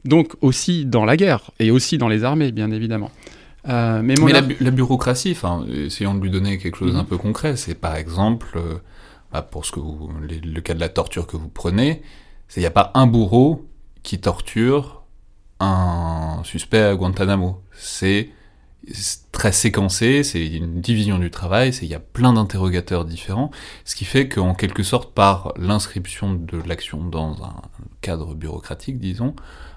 Donc 0.05 0.33
aussi 0.41 0.85
dans 0.85 1.05
la 1.05 1.15
guerre 1.15 1.51
et 1.59 1.71
aussi 1.71 1.97
dans 1.97 2.09
les 2.09 2.23
armées, 2.23 2.51
bien 2.51 2.71
évidemment. 2.71 3.11
mais, 3.67 4.15
la, 4.59 4.71
bureaucratie, 4.71 5.37
essayons 5.85 6.15
de 6.15 6.21
lui 6.21 6.31
donner 6.31 6.57
quelque 6.57 6.77
chose 6.77 6.93
d'un 6.93 7.03
mhm. 7.03 7.07
peu 7.07 7.17
concret, 7.17 7.55
c'est 7.55 7.75
par 7.75 7.95
exemple 7.95 8.57
bah, 9.33 9.41
pour 9.41 9.65
ce 9.65 9.71
que 9.71 9.79
le 9.79 10.61
cas 10.61 10.75
de 10.75 10.79
la 10.79 10.89
torture 10.89 11.25
que 11.25 11.35
vous 11.35 11.49
prenez, 11.49 12.03
c'est 12.47 12.61
il 12.61 12.63
n'y 12.63 12.67
a 12.67 12.71
pas 12.71 12.91
un 12.93 13.07
bourreau 13.07 13.67
qui 14.03 14.19
torture 14.19 15.03
un 15.59 16.41
suspect 16.43 16.81
à 16.81 16.95
Guantanamo. 16.95 17.61
C'est 17.71 18.29
très 19.31 19.51
séquencé, 19.51 20.23
c'est 20.23 20.45
une 20.45 20.81
division 20.81 21.17
du 21.17 21.31
travail, 21.31 21.71
il 21.81 21.87
y 21.87 21.95
a 21.95 21.99
plein 21.99 22.33
d'interrogateurs 22.33 23.05
différents, 23.05 23.49
ce 23.85 23.95
qui 23.95 24.05
fait 24.05 24.27
qu'en 24.27 24.53
quelque 24.53 24.83
sorte, 24.83 25.13
par 25.13 25.53
l'inscription 25.57 26.33
de 26.33 26.61
l'action 26.67 27.03
dans 27.03 27.43
un 27.43 27.55
cadre 28.01 28.35
bureaucratique, 28.35 28.99
disons, 28.99 29.35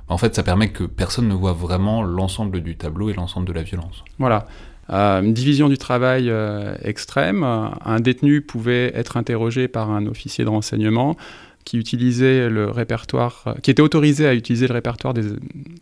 en 0.09 0.19
fait, 0.19 0.35
ça 0.35 0.43
permet 0.43 0.71
que 0.71 0.85
personne 0.85 1.29
ne 1.29 1.35
voit 1.35 1.53
vraiment 1.53 2.03
l'ensemble 2.03 2.61
du 2.61 2.77
tableau 2.77 3.09
et 3.09 3.15
l'ensemble 3.15 3.47
de 3.47 3.53
la 3.53 3.63
violence. 3.63 4.05
Voilà. 4.19 4.47
Euh, 4.91 5.21
une 5.23 5.35
division 5.35 5.69
du 5.69 5.79
travail 5.79 6.31
euh, 6.31 6.77
extrême. 6.83 7.43
Un 7.43 8.01
détenu 8.01 8.41
pouvait 8.41 8.93
être 8.95 9.17
interrogé 9.17 9.69
par 9.69 9.91
un 9.91 10.07
officier 10.07 10.45
de 10.45 10.51
renseignement 10.51 11.17
qui 11.65 11.79
utilisait 11.79 12.49
le 12.49 12.71
répertoire, 12.71 13.43
euh, 13.49 13.55
qui 13.63 13.71
était 13.71 13.83
autorisé 13.83 14.27
à 14.27 14.35
utiliser 14.35 14.69
le 14.69 14.75
répertoire 14.75 15.15
des 15.15 15.25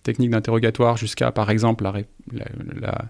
techniques 0.03 0.31
d'interrogatoire 0.31 0.97
jusqu'à, 0.97 1.31
par 1.31 1.51
exemple, 1.51 1.85
la, 1.85 1.93
la, 2.81 3.05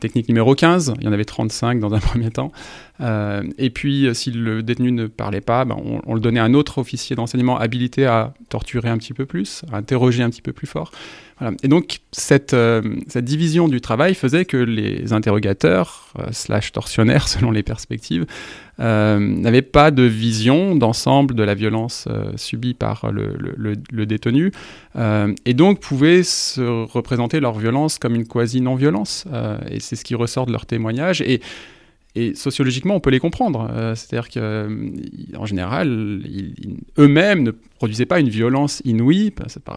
technique 0.00 0.28
numéro 0.28 0.54
15. 0.54 0.94
Il 1.00 1.04
y 1.04 1.08
en 1.08 1.12
avait 1.12 1.24
35 1.24 1.80
dans 1.80 1.94
un 1.94 1.98
premier 2.00 2.30
temps. 2.30 2.52
et 3.00 3.70
puis, 3.70 4.08
si 4.14 4.30
le 4.30 4.62
détenu 4.62 4.92
ne 4.92 5.06
parlait 5.06 5.40
pas, 5.40 5.64
ben, 5.64 5.76
on, 6.06 6.14
le 6.14 6.20
donnait 6.20 6.40
à 6.40 6.44
un 6.44 6.54
autre 6.54 6.78
officier 6.78 7.16
d'enseignement 7.16 7.58
habilité 7.58 8.06
à 8.06 8.34
torturer 8.48 8.88
un 8.88 8.98
petit 8.98 9.12
peu 9.12 9.26
plus, 9.26 9.62
à 9.72 9.76
interroger 9.76 10.22
un 10.22 10.30
petit 10.30 10.42
peu 10.42 10.52
plus 10.52 10.66
fort. 10.66 10.90
Et 11.62 11.68
donc, 11.68 11.98
cette, 12.12 12.54
euh, 12.54 12.82
cette, 13.08 13.24
division 13.24 13.68
du 13.68 13.80
travail 13.80 14.14
faisait 14.14 14.44
que 14.44 14.56
les 14.56 15.12
interrogateurs, 15.12 16.12
euh, 16.18 16.28
slash 16.30 16.72
tortionnaires 16.72 17.28
selon 17.28 17.50
les 17.50 17.62
perspectives, 17.62 18.24
euh, 18.80 19.18
n'avaient 19.18 19.62
pas 19.62 19.90
de 19.90 20.02
vision 20.02 20.74
d'ensemble 20.74 21.34
de 21.34 21.42
la 21.42 21.54
violence 21.54 22.08
subie 22.36 22.74
par 22.74 23.10
le, 23.12 24.06
détenu, 24.06 24.52
et 25.44 25.54
donc 25.54 25.80
pouvaient 25.80 26.22
se 26.22 26.60
représenter 26.86 27.40
leur 27.40 27.58
violence 27.58 27.98
comme 27.98 28.14
une 28.14 28.26
quasi-non-violence. 28.26 29.26
et 29.70 29.80
c'est 29.80 29.96
ce 29.96 30.04
qui 30.04 30.14
ressort 30.14 30.46
de 30.46 30.52
leur 30.52 30.66
témoignage. 30.66 31.20
Et 31.20 31.40
et 32.16 32.34
sociologiquement, 32.36 32.94
on 32.94 33.00
peut 33.00 33.10
les 33.10 33.18
comprendre. 33.18 33.68
Euh, 33.70 33.96
c'est-à-dire 33.96 34.28
qu'en 34.28 34.40
euh, 34.40 35.46
général, 35.46 36.22
eux-mêmes 36.98 37.42
ne 37.42 37.50
produisaient 37.50 38.06
pas 38.06 38.20
une 38.20 38.28
violence 38.28 38.80
inouïe. 38.84 39.32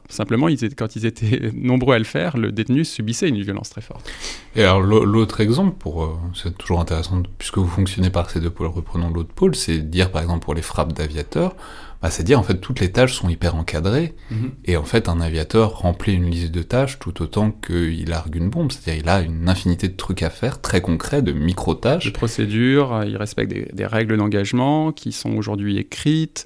simplement, 0.08 0.48
quand 0.78 0.96
ils 0.96 1.06
étaient 1.08 1.52
nombreux 1.56 1.96
à 1.96 2.00
le 2.00 2.06
faire, 2.06 2.38
le 2.38 2.52
détenu 2.52 2.86
subissait 2.86 3.30
une 3.30 3.42
violence 3.42 3.72
très 3.72 3.82
forte. 3.82 4.08
Et 4.56 4.62
alors, 4.62 4.82
l'autre 4.82 5.42
exemple, 5.42 5.78
pour, 5.80 6.04
euh, 6.04 6.16
c'est 6.36 6.56
toujours 6.56 6.80
intéressant, 6.80 7.24
puisque 7.40 7.58
vous 7.58 7.68
fonctionnez 7.68 8.12
par 8.12 8.30
ces 8.30 8.40
deux 8.40 8.52
pôles, 8.52 8.68
reprenons 8.68 9.10
l'autre 9.10 9.34
pôle, 9.34 9.56
c'est 9.56 9.80
dire 9.80 10.12
par 10.12 10.22
exemple 10.22 10.46
pour 10.46 10.54
les 10.54 10.62
frappes 10.62 10.94
d'aviateurs, 10.94 11.56
bah, 12.02 12.10
c'est 12.12 12.24
dire 12.24 12.40
en 12.40 12.44
fait 12.44 12.60
toutes 12.60 12.80
les 12.80 12.92
tâches 12.92 13.14
sont 13.14 13.30
hyper 13.30 13.56
encadrées 13.56 14.14
mhm. 14.30 14.52
et 14.66 14.78
en 14.78 14.84
fait 14.84 15.10
un 15.10 15.20
aviateur 15.20 15.80
remplit 15.80 16.14
une 16.14 16.30
liste 16.30 16.52
de 16.52 16.62
tâches 16.62 17.00
tout 17.00 17.22
autant 17.22 17.52
qu'il 17.52 18.10
largue 18.10 18.36
une 18.36 18.50
bombe, 18.50 18.72
c'est-à-dire 18.72 19.02
il 19.04 19.10
a 19.10 19.22
une 19.22 19.50
infinité 19.50 19.88
de 19.88 19.96
trucs 19.96 20.24
à 20.24 20.30
faire 20.30 20.62
très 20.62 20.82
concrets, 20.82 21.22
de 21.22 21.32
micro-tâches. 21.32 22.06
De 22.06 22.12
procédures, 22.12 22.94
euh, 22.94 23.06
il 23.06 23.18
respecte 23.18 23.52
des, 23.52 23.86
règles 23.86 24.18
d'engagement 24.18 24.92
qui 24.92 25.12
sont 25.12 25.36
aujourd'hui 25.36 25.78
écrites, 25.78 26.46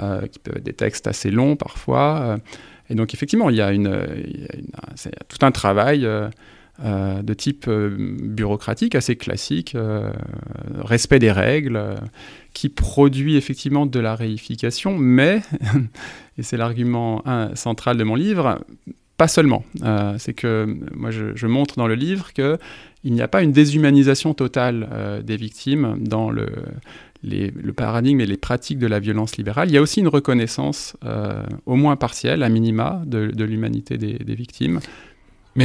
euh, 0.00 0.26
qui 0.26 0.38
peuvent 0.38 0.56
être 0.56 0.64
des 0.64 0.72
textes 0.72 1.06
assez 1.06 1.30
longs 1.30 1.56
parfois. 1.56 2.20
Euh, 2.20 2.36
et 2.90 2.94
donc 2.94 3.12
effectivement, 3.14 3.50
il 3.50 3.56
y 3.56 3.60
a, 3.60 3.72
une, 3.72 4.00
tout 5.28 5.44
un 5.44 5.50
travail. 5.50 6.08
De 6.80 7.34
type 7.34 7.68
bureaucratique 7.68 8.94
assez 8.94 9.16
classique, 9.16 9.76
respect 10.76 11.18
des 11.18 11.32
règles, 11.32 11.96
qui 12.52 12.68
produit 12.68 13.36
effectivement 13.36 13.86
de 13.86 14.00
la 14.00 14.14
réification, 14.14 14.96
mais, 14.96 15.42
et 16.38 16.42
c'est 16.42 16.56
l'argument 16.56 17.22
central 17.54 17.96
de 17.96 18.04
mon 18.04 18.14
livre, 18.14 18.60
pas 19.18 19.28
seulement. 19.28 19.64
Euh, 19.82 20.14
c'est 20.18 20.32
que 20.32 20.78
moi, 20.94 21.10
je, 21.10 21.46
montre 21.46 21.74
dans 21.76 21.88
le 21.88 21.96
livre 21.96 22.32
que 22.32 22.56
il 23.04 23.12
n'y 23.12 23.20
a 23.20 23.28
pas 23.28 23.42
une 23.42 23.52
déshumanisation 23.52 24.32
totale 24.32 24.88
euh, 24.92 25.22
des 25.22 25.36
victimes 25.36 25.98
dans 26.00 26.30
le, 26.30 26.48
le, 27.22 27.72
paradigme 27.72 28.20
et 28.20 28.26
les 28.26 28.36
pratiques 28.36 28.78
de 28.78 28.86
la 28.86 29.00
violence 29.00 29.36
libérale. 29.36 29.68
Il 29.68 29.74
y 29.74 29.76
a 29.76 29.82
aussi 29.82 30.00
une 30.00 30.08
reconnaissance, 30.08 30.96
euh, 31.04 31.42
au 31.66 31.74
moins 31.74 31.96
partielle, 31.96 32.42
à 32.42 32.48
minima, 32.48 33.02
de, 33.06 33.44
l'humanité 33.44 33.98
des, 33.98 34.34
victimes. 34.34 34.80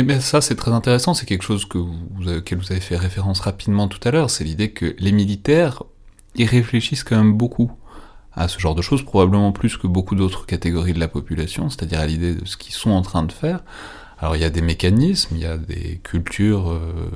Mais, 0.01 0.19
ça, 0.21 0.41
c'est 0.41 0.55
très 0.55 0.71
intéressant. 0.71 1.13
C'est 1.13 1.27
quelque 1.27 1.43
chose 1.43 1.65
que 1.65 1.77
vous, 1.77 2.27
auquel 2.27 2.57
vous 2.57 2.71
avez 2.71 2.81
fait 2.81 2.97
référence 2.97 3.39
rapidement 3.41 3.87
tout 3.87 3.99
à 4.07 4.11
l'heure. 4.11 4.31
C'est 4.31 4.43
l'idée 4.43 4.71
que 4.71 4.95
les 4.97 5.11
militaires, 5.11 5.83
ils 6.35 6.47
réfléchissent 6.47 7.03
quand 7.03 7.15
même 7.15 7.33
beaucoup 7.33 7.71
à 8.33 8.47
ce 8.47 8.57
genre 8.57 8.73
de 8.73 8.81
choses, 8.81 9.03
probablement 9.03 9.51
plus 9.51 9.77
que 9.77 9.85
beaucoup 9.85 10.15
d'autres 10.15 10.47
catégories 10.47 10.93
de 10.93 10.99
la 10.99 11.07
population, 11.07 11.69
c'est-à-dire 11.69 11.99
à, 11.99 12.07
l'idée 12.07 12.33
de 12.33 12.45
ce 12.45 12.57
qu'ils 12.57 12.73
sont 12.73 12.89
en 12.89 13.03
train 13.03 13.21
de 13.21 13.31
faire. 13.31 13.63
Alors 14.23 14.37
il 14.37 14.41
y 14.41 14.45
a 14.45 14.49
des 14.49 14.61
mécanismes, 14.61 15.35
il 15.35 15.41
y 15.41 15.45
a 15.45 15.57
des 15.57 15.99
cultures 16.01 16.71
euh, 16.71 17.11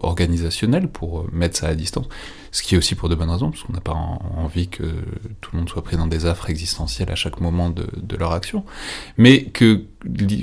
organisationnelles 0.00 0.88
pour 0.88 1.20
euh, 1.20 1.28
mettre 1.32 1.56
ça 1.56 1.68
à 1.68 1.76
distance, 1.76 2.08
ce 2.50 2.64
qui 2.64 2.74
est 2.74 2.78
aussi 2.78 2.96
pour 2.96 3.08
de 3.08 3.14
bonnes 3.14 3.30
raisons, 3.30 3.52
parce 3.52 3.62
qu'on 3.62 3.72
n'a 3.72 3.80
pas 3.80 3.92
envie 3.92 4.66
que 4.66 4.82
tout 5.40 5.50
le 5.52 5.60
monde 5.60 5.68
soit 5.68 5.84
pris 5.84 5.96
dans 5.96 6.08
des 6.08 6.26
affres 6.26 6.50
existentielles 6.50 7.08
à 7.12 7.14
chaque 7.14 7.40
moment 7.40 7.70
de, 7.70 7.86
de 8.02 8.16
leur 8.16 8.32
action, 8.32 8.64
mais 9.16 9.44
que, 9.44 9.84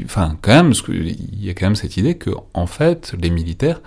enfin 0.06 0.38
quand 0.42 0.64
même, 0.64 0.72
il 0.88 1.44
y 1.44 1.50
a 1.50 1.54
quand 1.54 1.66
même 1.66 1.76
cette 1.76 1.98
idée 1.98 2.16
que 2.16 2.30
en 2.54 2.68
fait 2.68 3.14
les 3.20 3.30
militaires 3.30 3.82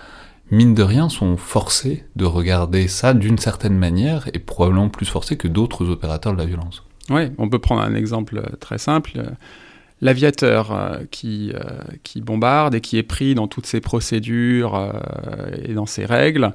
mine 0.50 0.74
de 0.74 0.82
rien, 0.82 1.08
sont 1.08 1.38
forcés 1.38 2.04
de 2.16 2.26
regarder 2.26 2.86
ça 2.86 3.14
d'une 3.14 3.38
certaine 3.38 3.78
manière, 3.78 4.28
et 4.34 4.40
probablement 4.40 4.90
plus 4.90 5.06
forcés 5.06 5.38
que 5.38 5.48
d'autres 5.48 5.88
opérateurs 5.88 6.34
de 6.34 6.38
la 6.38 6.44
violence. 6.44 6.84
Oui, 7.08 7.30
on 7.38 7.48
peut 7.48 7.58
prendre 7.58 7.80
un 7.80 7.94
exemple 7.94 8.36
euh, 8.36 8.56
très 8.60 8.76
simple. 8.76 9.22
Euh, 10.04 10.14
l'aviateur 10.14 10.72
euh, 10.72 10.98
qui, 11.10 11.52
qui 12.02 12.20
bombarde 12.20 12.74
et 12.74 12.80
qui 12.80 12.98
est 12.98 13.02
pris 13.02 13.34
dans 13.34 13.48
toutes 13.48 13.66
ses 13.66 13.80
procédures 13.80 14.92
et 15.64 15.74
dans 15.74 15.86
ses 15.86 16.04
règles, 16.04 16.52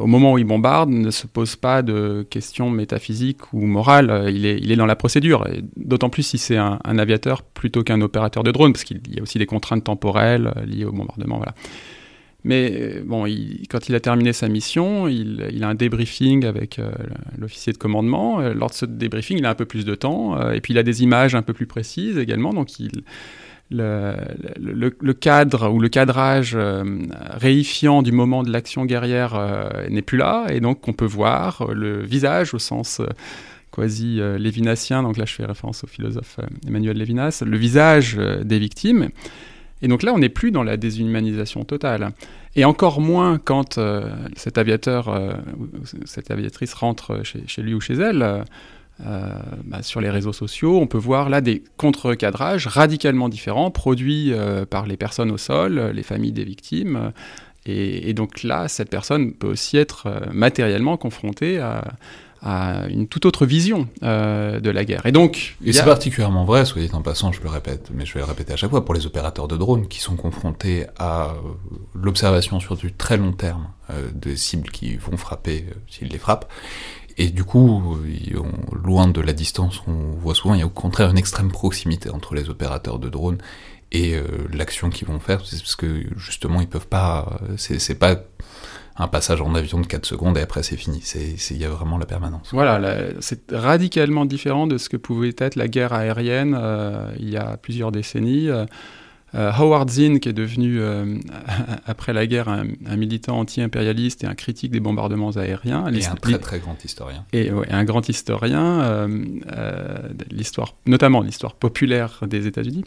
au 0.00 0.06
moment 0.06 0.34
où 0.34 0.38
il 0.38 0.44
bombarde, 0.44 0.90
ne 0.90 1.10
se 1.10 1.26
pose 1.26 1.56
pas 1.56 1.80
de 1.82 2.26
questions 2.28 2.70
métaphysiques 2.70 3.52
ou 3.52 3.64
morales. 3.64 4.26
il, 4.28 4.44
est, 4.44 4.58
il 4.58 4.70
est 4.70 4.76
dans 4.76 4.86
la 4.86 4.96
procédure. 4.96 5.46
D'autant 5.76 6.10
plus 6.10 6.22
si 6.22 6.36
c'est 6.36 6.58
un, 6.58 6.78
un, 6.84 6.98
aviateur 6.98 7.42
plutôt 7.42 7.82
qu'un 7.82 8.00
opérateur 8.02 8.42
de 8.42 8.50
drone, 8.50 8.72
parce 8.72 8.84
qu'il 8.84 9.00
y 9.08 9.18
a 9.18 9.22
aussi 9.22 9.38
des 9.38 9.46
contraintes 9.46 9.84
temporelles 9.84 10.52
liées 10.66 10.84
au 10.84 10.92
bombardement. 10.92 11.38
Voilà. 11.38 11.54
Mais 12.44 12.72
euh, 12.72 13.02
bon, 13.04 13.24
quand 13.70 13.88
il 13.88 13.94
a 13.94 14.00
terminé 14.00 14.32
sa 14.32 14.48
mission, 14.48 15.06
il, 15.06 15.62
a 15.62 15.68
un 15.68 15.74
débriefing 15.74 16.44
avec 16.44 16.78
euh, 16.78 16.90
l'officier 17.38 17.72
de 17.72 17.78
commandement. 17.78 18.40
Euh, 18.40 18.52
lors 18.52 18.70
de 18.70 18.74
ce 18.74 18.86
débriefing, 18.86 19.38
il 19.38 19.46
a 19.46 19.50
un 19.50 19.54
peu 19.54 19.64
plus 19.64 19.84
de 19.84 19.94
temps, 19.94 20.50
et 20.50 20.60
puis 20.60 20.74
il 20.74 20.78
a 20.78 20.82
des 20.82 21.02
images 21.02 21.34
un 21.34 21.42
peu 21.42 21.52
plus 21.52 21.66
précises 21.66 22.18
également. 22.18 22.52
Donc 22.52 22.70
le, 23.70 25.12
cadre 25.12 25.70
ou 25.70 25.78
le 25.78 25.88
cadrage 25.88 26.58
réifiant 27.30 28.02
du 28.02 28.12
moment 28.12 28.42
de 28.42 28.50
l'action 28.50 28.84
guerrière 28.84 29.80
n'est 29.88 30.02
plus 30.02 30.18
là, 30.18 30.46
et 30.50 30.60
donc 30.60 30.88
on 30.88 30.92
peut 30.92 31.06
voir 31.06 31.72
le 31.72 32.02
visage 32.02 32.54
au 32.54 32.58
sens 32.58 33.00
quasi 33.70 34.20
lévinassien. 34.38 35.02
Donc 35.02 35.16
là, 35.16 35.24
je 35.24 35.32
fais 35.32 35.46
référence 35.46 35.84
au 35.84 35.86
philosophe 35.86 36.38
Emmanuel 36.66 36.96
Lévinas, 36.96 37.42
le 37.46 37.56
visage 37.56 38.16
des 38.16 38.58
victimes. 38.58 39.08
Et 39.82 39.88
donc 39.88 40.02
là, 40.04 40.14
on 40.14 40.18
n'est 40.18 40.28
plus 40.28 40.52
dans 40.52 40.62
la 40.62 40.76
déshumanisation 40.76 41.64
totale. 41.64 42.12
Et 42.54 42.64
encore 42.64 43.00
moins 43.00 43.38
quand 43.38 43.78
euh, 43.78 44.08
cet 44.36 44.56
aviateur, 44.56 45.08
euh, 45.08 45.32
cette 46.04 46.30
aviatrice 46.30 46.72
rentre 46.72 47.22
chez, 47.24 47.62
lui 47.62 47.74
ou 47.74 47.80
chez 47.80 47.94
elle. 47.94 48.44
Euh, 49.04 49.32
bah, 49.64 49.82
sur 49.82 50.00
les 50.00 50.10
réseaux 50.10 50.32
sociaux, 50.32 50.78
on 50.78 50.86
peut 50.86 50.98
voir 50.98 51.28
là 51.28 51.40
des 51.40 51.64
contre-cadrages 51.76 52.68
radicalement 52.68 53.28
différents 53.28 53.70
produits 53.70 54.32
par 54.70 54.86
les 54.86 54.96
personnes 54.96 55.32
au 55.32 55.38
sol, 55.38 55.90
les 55.92 56.02
familles 56.04 56.32
des 56.32 56.44
victimes. 56.44 57.12
Et, 57.64 58.10
et, 58.10 58.12
donc 58.12 58.42
là, 58.42 58.68
cette 58.68 58.90
personne 58.90 59.32
peut 59.32 59.48
aussi 59.48 59.76
être 59.76 60.28
matériellement 60.32 60.96
confrontée 60.96 61.58
à, 61.58 61.84
à 62.42 62.86
une 62.88 63.06
toute 63.06 63.24
autre 63.24 63.46
vision 63.46 63.88
euh, 64.02 64.58
de 64.58 64.70
la 64.70 64.84
guerre. 64.84 65.06
Et 65.06 65.12
donc, 65.12 65.56
et 65.64 65.72
c'est 65.72 65.84
particulièrement 65.84 66.44
vrai, 66.44 66.64
soit 66.64 66.82
dit 66.82 66.90
en 66.92 67.00
passant, 67.00 67.30
je 67.30 67.40
le 67.40 67.48
répète, 67.48 67.90
mais 67.94 68.04
je 68.04 68.14
vais 68.14 68.20
le 68.20 68.26
répéter 68.26 68.52
à 68.52 68.56
chaque 68.56 68.70
fois, 68.70 68.84
pour 68.84 68.94
les 68.94 69.06
opérateurs 69.06 69.46
de 69.46 69.56
drones 69.56 69.86
qui 69.86 70.00
sont 70.00 70.16
confrontés 70.16 70.86
à 70.98 71.30
euh, 71.30 71.34
l'observation 71.94 72.58
sur 72.58 72.76
du 72.76 72.92
très 72.92 73.16
long 73.16 73.32
terme 73.32 73.68
euh, 73.90 74.08
des 74.12 74.36
cibles 74.36 74.70
qui 74.70 74.96
vont 74.96 75.16
frapper 75.16 75.66
s'ils 75.88 76.08
les 76.08 76.18
frappent. 76.18 76.50
Et 77.18 77.28
du 77.28 77.44
coup, 77.44 77.98
loin 78.72 79.06
de 79.06 79.20
la 79.20 79.34
distance 79.34 79.78
qu'on 79.78 80.12
voit 80.12 80.34
souvent, 80.34 80.54
il 80.54 80.60
y 80.60 80.62
a 80.62 80.66
au 80.66 80.70
contraire 80.70 81.10
une 81.10 81.18
extrême 81.18 81.52
proximité 81.52 82.08
entre 82.08 82.34
les 82.34 82.48
opérateurs 82.48 82.98
de 82.98 83.10
drones 83.10 83.36
et 83.92 84.16
l'action 84.50 84.88
qu'ils 84.88 85.08
vont 85.08 85.20
faire, 85.20 85.40
parce 85.40 85.76
que 85.76 86.04
justement, 86.16 86.62
ils 86.62 86.68
peuvent 86.68 86.86
pas, 86.86 87.38
c'est 87.58 87.98
pas 87.98 88.16
un 88.96 89.08
passage 89.08 89.40
en 89.40 89.54
avion 89.54 89.80
de 89.80 89.86
4 89.86 90.04
secondes 90.06 90.36
et 90.38 90.42
après 90.42 90.62
c'est 90.62 90.76
fini. 90.76 91.02
Il 91.50 91.56
y 91.56 91.64
a 91.64 91.68
vraiment 91.68 91.98
la 91.98 92.06
permanence. 92.06 92.50
Voilà, 92.52 92.80
c'est 93.20 93.50
radicalement 93.52 94.24
différent 94.24 94.66
de 94.66 94.78
ce 94.78 94.88
que 94.88 94.96
pouvait 94.96 95.34
être 95.38 95.56
la 95.56 95.68
guerre 95.68 95.92
aérienne 95.92 96.56
euh, 96.58 97.10
il 97.18 97.30
y 97.30 97.36
a 97.36 97.56
plusieurs 97.56 97.92
décennies. 97.92 98.48
Euh, 99.34 99.42
euh, 99.42 99.52
Howard 99.52 99.90
Zinn, 99.90 100.20
qui 100.20 100.28
est 100.28 100.32
devenu, 100.32 100.80
après 101.86 102.12
la 102.12 102.26
guerre, 102.26 102.48
un, 102.48 102.96
militant 102.96 103.38
anti-impérialiste 103.38 104.24
et 104.24 104.26
un 104.26 104.34
critique 104.34 104.70
des 104.70 104.80
bombardements 104.80 105.32
aériens. 105.32 105.86
Et 105.92 106.06
un 106.06 106.14
très 106.14 106.38
très 106.38 106.58
grand 106.58 106.82
historien. 106.84 107.24
Et 107.32 107.50
un 107.70 107.84
grand 107.84 108.08
historien, 108.08 109.08
l'histoire, 110.30 110.74
notamment 110.86 111.22
l'histoire 111.22 111.54
populaire 111.54 112.20
des 112.26 112.46
États-Unis. 112.46 112.84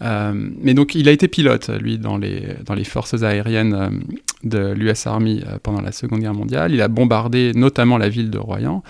mais 0.00 0.74
donc 0.74 0.94
il 0.94 1.08
a 1.08 1.12
été 1.12 1.28
pilote, 1.28 1.70
lui, 1.70 1.98
dans 1.98 2.18
les, 2.18 2.56
dans 2.64 2.74
les 2.74 2.84
forces 2.84 3.22
aériennes 3.22 4.02
de 4.44 4.72
l'US 4.72 5.06
Army 5.06 5.42
euh, 5.46 5.58
pendant 5.62 5.80
la 5.80 5.92
Seconde 5.92 6.20
Guerre 6.20 6.34
mondiale. 6.34 6.72
Il 6.72 6.82
a 6.82 6.88
bombardé 6.88 7.52
notamment 7.54 7.98
la 7.98 8.08
ville 8.08 8.30
de 8.30 8.38
Royan. 8.38 8.82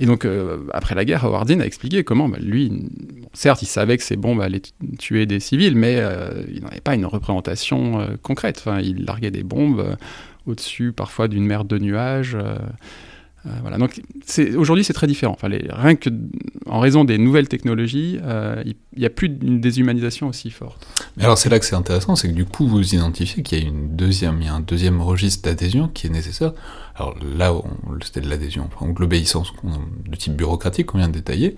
Et 0.00 0.06
donc, 0.06 0.24
euh, 0.24 0.66
après 0.72 0.94
la 0.94 1.04
guerre, 1.04 1.24
Howard 1.24 1.46
Dean 1.46 1.60
a 1.60 1.64
expliqué 1.66 2.02
comment, 2.02 2.28
bah, 2.28 2.38
lui, 2.40 2.72
certes, 3.32 3.62
il 3.62 3.66
savait 3.66 3.96
que 3.96 4.02
ces 4.02 4.16
bombes 4.16 4.40
allaient 4.40 4.62
tuer 4.98 5.26
des 5.26 5.38
civils, 5.38 5.76
mais 5.76 5.96
euh, 5.98 6.42
il 6.52 6.62
n'en 6.62 6.68
avait 6.68 6.80
pas 6.80 6.94
une 6.94 7.06
représentation 7.06 8.08
concrète. 8.22 8.56
Enfin, 8.58 8.80
il 8.80 9.04
larguait 9.04 9.30
des 9.30 9.44
bombes 9.44 9.96
au-dessus, 10.46 10.92
parfois, 10.92 11.28
d'une 11.28 11.44
mer 11.44 11.64
de 11.64 11.78
nuages. 11.78 12.36
Euh, 13.46 13.50
voilà. 13.62 13.78
Donc 13.78 14.00
aujourd'hui 14.56 14.84
c'est 14.84 14.92
très 14.92 15.06
différent. 15.06 15.32
Enfin, 15.32 15.48
rien 15.48 15.96
que 15.96 16.10
en 16.66 16.78
raison 16.78 17.04
des 17.04 17.18
nouvelles 17.18 17.48
technologies, 17.48 18.18
euh, 18.22 18.62
il 18.64 18.74
n'y 18.98 19.06
a 19.06 19.10
plus 19.10 19.28
une 19.28 19.60
déshumanisation 19.60 20.28
aussi 20.28 20.50
forte. 20.50 20.86
Alors 21.18 21.38
c'est 21.38 21.48
là 21.48 21.58
que 21.58 21.64
c'est 21.64 21.76
intéressant, 21.76 22.16
c'est 22.16 22.28
que 22.28 22.34
du 22.34 22.44
coup 22.44 22.66
vous 22.66 22.94
identifiez 22.94 23.42
qu'il 23.42 23.58
y 23.58 23.62
a 23.62 23.64
une 23.66 23.96
deuxième, 23.96 24.38
il 24.40 24.46
y 24.46 24.48
a 24.48 24.54
un 24.54 24.60
deuxième 24.60 25.00
registre 25.00 25.48
d'adhésion 25.48 25.88
qui 25.88 26.06
est 26.06 26.10
nécessaire. 26.10 26.52
Alors 26.94 27.16
là 27.36 27.54
c'était 28.02 28.20
de 28.20 28.28
l'adhésion, 28.28 28.68
enfin, 28.74 28.92
l'obéissance 28.98 29.52
de 29.64 30.16
type 30.16 30.34
bureaucratique 30.34 30.86
qu'on 30.86 30.98
vient 30.98 31.08
de 31.08 31.14
détailler. 31.14 31.56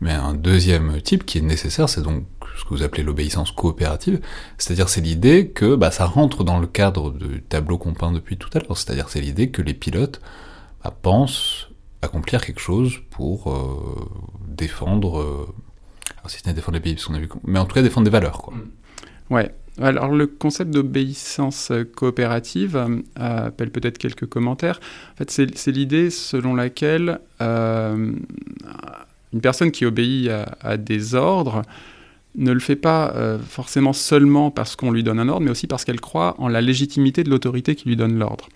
Mais 0.00 0.12
un 0.12 0.32
deuxième 0.32 1.00
type 1.02 1.26
qui 1.26 1.38
est 1.38 1.42
nécessaire, 1.42 1.88
c'est 1.90 2.00
donc 2.00 2.24
ce 2.56 2.64
que 2.64 2.70
vous 2.70 2.82
appelez 2.82 3.02
l'obéissance 3.02 3.52
coopérative, 3.52 4.20
c'est-à-dire 4.56 4.88
c'est 4.88 5.02
l'idée 5.02 5.48
que 5.48 5.74
bah, 5.74 5.90
ça 5.90 6.06
rentre 6.06 6.42
dans 6.42 6.58
le 6.58 6.66
cadre 6.66 7.10
du 7.10 7.42
tableau 7.42 7.76
qu'on 7.76 7.92
peint 7.92 8.10
depuis 8.10 8.38
tout 8.38 8.48
à 8.54 8.60
l'heure, 8.60 8.78
c'est-à-dire 8.78 9.10
c'est 9.10 9.20
l'idée 9.20 9.50
que 9.50 9.60
les 9.60 9.74
pilotes 9.74 10.20
bah, 10.82 10.94
pense 11.02 11.70
accomplir 12.02 12.44
quelque 12.44 12.60
chose 12.60 12.98
pour 13.10 13.52
euh, 13.52 14.08
défendre, 14.48 15.20
euh, 15.20 15.46
alors 16.18 16.30
si 16.30 16.38
ce 16.38 16.48
n'est 16.48 16.54
défendre 16.54 16.76
les 16.76 16.82
pays, 16.82 16.94
parce 16.94 17.06
qu'on 17.06 17.14
a 17.14 17.18
vu, 17.18 17.28
mais 17.44 17.58
en 17.58 17.66
tout 17.66 17.74
cas 17.74 17.82
défendre 17.82 18.04
des 18.04 18.10
valeurs. 18.10 18.38
Quoi. 18.38 18.54
Mm. 18.54 19.34
Ouais. 19.34 19.54
Alors 19.80 20.08
le 20.08 20.26
concept 20.26 20.72
d'obéissance 20.72 21.72
coopérative 21.94 22.76
euh, 22.76 23.00
appelle 23.14 23.70
peut-être 23.70 23.98
quelques 23.98 24.26
commentaires. 24.26 24.80
En 25.14 25.16
fait, 25.16 25.30
c'est 25.30 25.70
l'idée 25.70 26.10
selon 26.10 26.54
laquelle 26.54 27.20
une 27.40 28.20
personne 29.40 29.70
qui 29.70 29.86
obéit 29.86 30.28
à, 30.60 30.76
des 30.76 31.14
ordres 31.14 31.62
ne 32.34 32.52
le 32.52 32.60
fait 32.60 32.76
pas 32.76 33.38
forcément 33.48 33.92
seulement 33.92 34.50
parce 34.50 34.76
qu'on 34.76 34.90
lui 34.90 35.02
donne 35.02 35.20
un 35.20 35.28
ordre, 35.28 35.42
mais 35.42 35.50
aussi 35.50 35.66
parce 35.66 35.84
qu'elle 35.84 36.00
croit 36.00 36.34
en 36.38 36.48
la 36.48 36.60
légitimité 36.60 37.22
de 37.22 37.30
l'autorité 37.30 37.74
qui 37.74 37.88
lui 37.88 37.96
donne 37.96 38.18
l'ordre. 38.18 38.48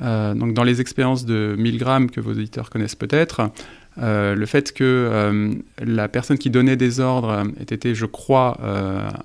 Euh, 0.00 0.34
donc 0.34 0.54
dans 0.54 0.64
les 0.64 0.80
expériences 0.80 1.24
de 1.24 1.54
Milgram 1.58 2.10
que 2.10 2.20
vos 2.20 2.30
auditeurs 2.30 2.70
connaissent 2.70 2.94
peut-être, 2.94 3.50
euh, 3.98 4.34
le 4.34 4.46
fait 4.46 4.72
que 4.72 4.84
euh, 4.84 5.54
la 5.82 6.08
personne 6.08 6.38
qui 6.38 6.50
donnait 6.50 6.76
des 6.76 7.00
ordres 7.00 7.44
ait 7.58 7.74
été, 7.74 7.94
je 7.94 8.06
crois, 8.06 8.58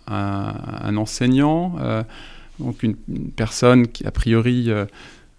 un, 0.08 0.98
enseignant, 0.98 1.76
donc 2.60 2.84
une, 2.84 2.96
personne 3.36 3.88
qui 3.88 4.06
a 4.06 4.12
priori 4.12 4.70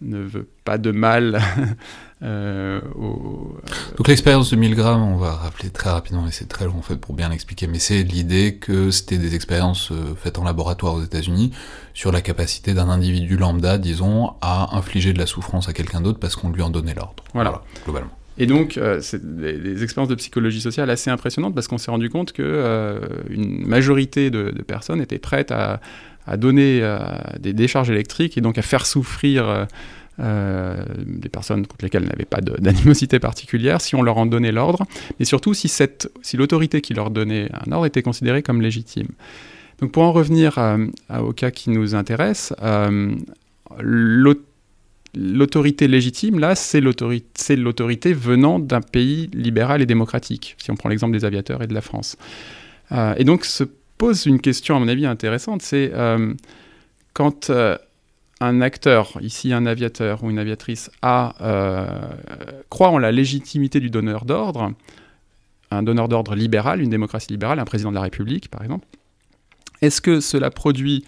ne 0.04 0.22
veut 0.22 0.48
pas 0.64 0.78
de 0.78 0.90
mal 0.90 1.40
Euh, 2.24 2.80
au, 2.94 3.54
euh, 3.56 3.94
Donc 3.98 4.08
l'expérience 4.08 4.50
de 4.50 4.56
Milgram, 4.56 5.02
on 5.02 5.16
va 5.16 5.32
rappeler 5.32 5.68
très 5.68 5.90
rapidement, 5.90 6.22
mais 6.22 6.30
c'est 6.30 6.48
très 6.48 6.64
long 6.64 6.78
en 6.78 6.82
fait 6.82 6.96
pour 6.96 7.14
bien 7.14 7.28
l'expliquer, 7.28 7.66
mais 7.66 7.78
c'est 7.78 8.02
l'idée 8.02 8.56
que 8.56 8.90
c'était 8.90 9.18
des 9.18 9.34
expériences 9.34 9.90
euh, 9.92 10.14
faites 10.16 10.38
en 10.38 10.44
laboratoire 10.44 10.94
aux 10.94 11.02
États-Unis 11.02 11.52
sur 11.92 12.12
la 12.12 12.22
capacité 12.22 12.72
d'un 12.72 12.88
individu 12.88 13.36
lambda, 13.36 13.76
disons, 13.76 14.32
à 14.40 14.74
infliger 14.76 15.12
de 15.12 15.18
la 15.18 15.26
souffrance 15.26 15.68
à 15.68 15.74
quelqu'un 15.74 16.00
d'autre 16.00 16.18
parce 16.18 16.34
qu'on 16.34 16.50
lui 16.50 16.62
en 16.62 16.70
donnait 16.70 16.94
l'ordre. 16.94 17.22
Voilà. 17.34 17.62
globalement. 17.84 18.10
Et 18.36 18.46
donc, 18.46 18.78
euh, 18.78 19.00
c'est 19.00 19.36
des, 19.36 19.58
des 19.58 19.84
expériences 19.84 20.08
de 20.08 20.16
psychologie 20.16 20.60
sociale 20.60 20.90
assez 20.90 21.10
impressionnantes 21.10 21.54
parce 21.54 21.68
qu'on 21.68 21.78
s'est 21.78 21.90
rendu 21.90 22.10
compte 22.10 22.32
que 22.32 23.00
une 23.28 23.66
majorité 23.66 24.30
de, 24.30 24.50
de 24.50 24.62
personnes 24.62 25.00
étaient 25.00 25.18
prêtes 25.18 25.52
à, 25.52 25.80
à 26.26 26.36
donner 26.36 26.80
euh, 26.82 26.98
des 27.38 27.52
décharges 27.52 27.90
électriques 27.90 28.38
et 28.38 28.40
donc 28.40 28.56
à 28.58 28.62
faire 28.62 28.86
souffrir 28.86 29.48
euh, 29.48 29.64
euh, 30.20 30.84
des 31.04 31.28
personnes 31.28 31.66
contre 31.66 31.84
lesquelles 31.84 32.02
elles 32.04 32.08
n'avaient 32.10 32.24
pas 32.24 32.40
d'animosité 32.60 33.18
particulière 33.18 33.80
si 33.80 33.94
on 33.94 34.02
leur 34.02 34.16
en 34.16 34.26
donnait 34.26 34.52
l'ordre, 34.52 34.86
et 35.20 35.24
surtout 35.24 35.54
si, 35.54 35.68
si 35.68 36.36
l'autorité 36.36 36.80
qui 36.80 36.94
leur 36.94 37.10
donnait 37.10 37.48
un 37.66 37.72
ordre 37.72 37.86
était 37.86 38.02
considérée 38.02 38.42
comme 38.42 38.62
légitime. 38.62 39.08
Donc 39.80 39.90
pour 39.92 40.04
en 40.04 40.12
revenir 40.12 40.58
au 41.20 41.32
cas 41.32 41.50
qui 41.50 41.70
nous 41.70 41.96
intéresse, 41.96 42.54
l'au- 43.80 44.34
l'autorité 45.16 45.88
légitime, 45.88 46.38
là, 46.38 46.54
c'est 46.54 46.80
l'autorité, 46.80 48.12
venant 48.12 48.58
d'un 48.58 48.80
pays 48.80 49.30
libéral 49.32 49.82
et 49.82 49.86
démocratique, 49.86 50.56
si 50.62 50.70
on 50.70 50.76
prend 50.76 50.88
l'exemple 50.88 51.12
des 51.12 51.24
aviateurs 51.24 51.62
et 51.62 51.66
de 51.66 51.74
la 51.74 51.80
France. 51.80 52.16
Et 53.16 53.24
donc 53.24 53.44
se 53.44 53.64
pose 53.98 54.26
une 54.26 54.40
question, 54.40 54.76
à 54.76 54.80
mon 54.80 54.88
avis, 54.88 55.06
intéressante, 55.06 55.62
c'est 55.62 55.90
euh, 55.94 56.34
quand 57.12 57.50
euh, 57.50 57.76
un 58.40 58.60
acteur, 58.60 59.18
ici 59.20 59.52
un 59.52 59.66
aviateur 59.66 60.22
ou 60.24 60.30
une 60.30 60.38
aviatrice, 60.38 60.90
a, 61.02 61.34
euh, 61.40 61.86
croit 62.70 62.90
en 62.90 62.98
la 62.98 63.12
légitimité 63.12 63.80
du 63.80 63.90
donneur 63.90 64.24
d'ordre, 64.24 64.72
un 65.70 65.82
donneur 65.82 66.08
d'ordre 66.08 66.34
libéral, 66.34 66.80
une 66.80 66.90
démocratie 66.90 67.30
libérale, 67.30 67.58
un 67.58 67.64
président 67.64 67.90
de 67.90 67.96
la 67.96 68.02
République, 68.02 68.48
par 68.48 68.62
exemple, 68.62 68.86
est-ce 69.82 70.00
que 70.00 70.20
cela 70.20 70.50
produit 70.50 71.04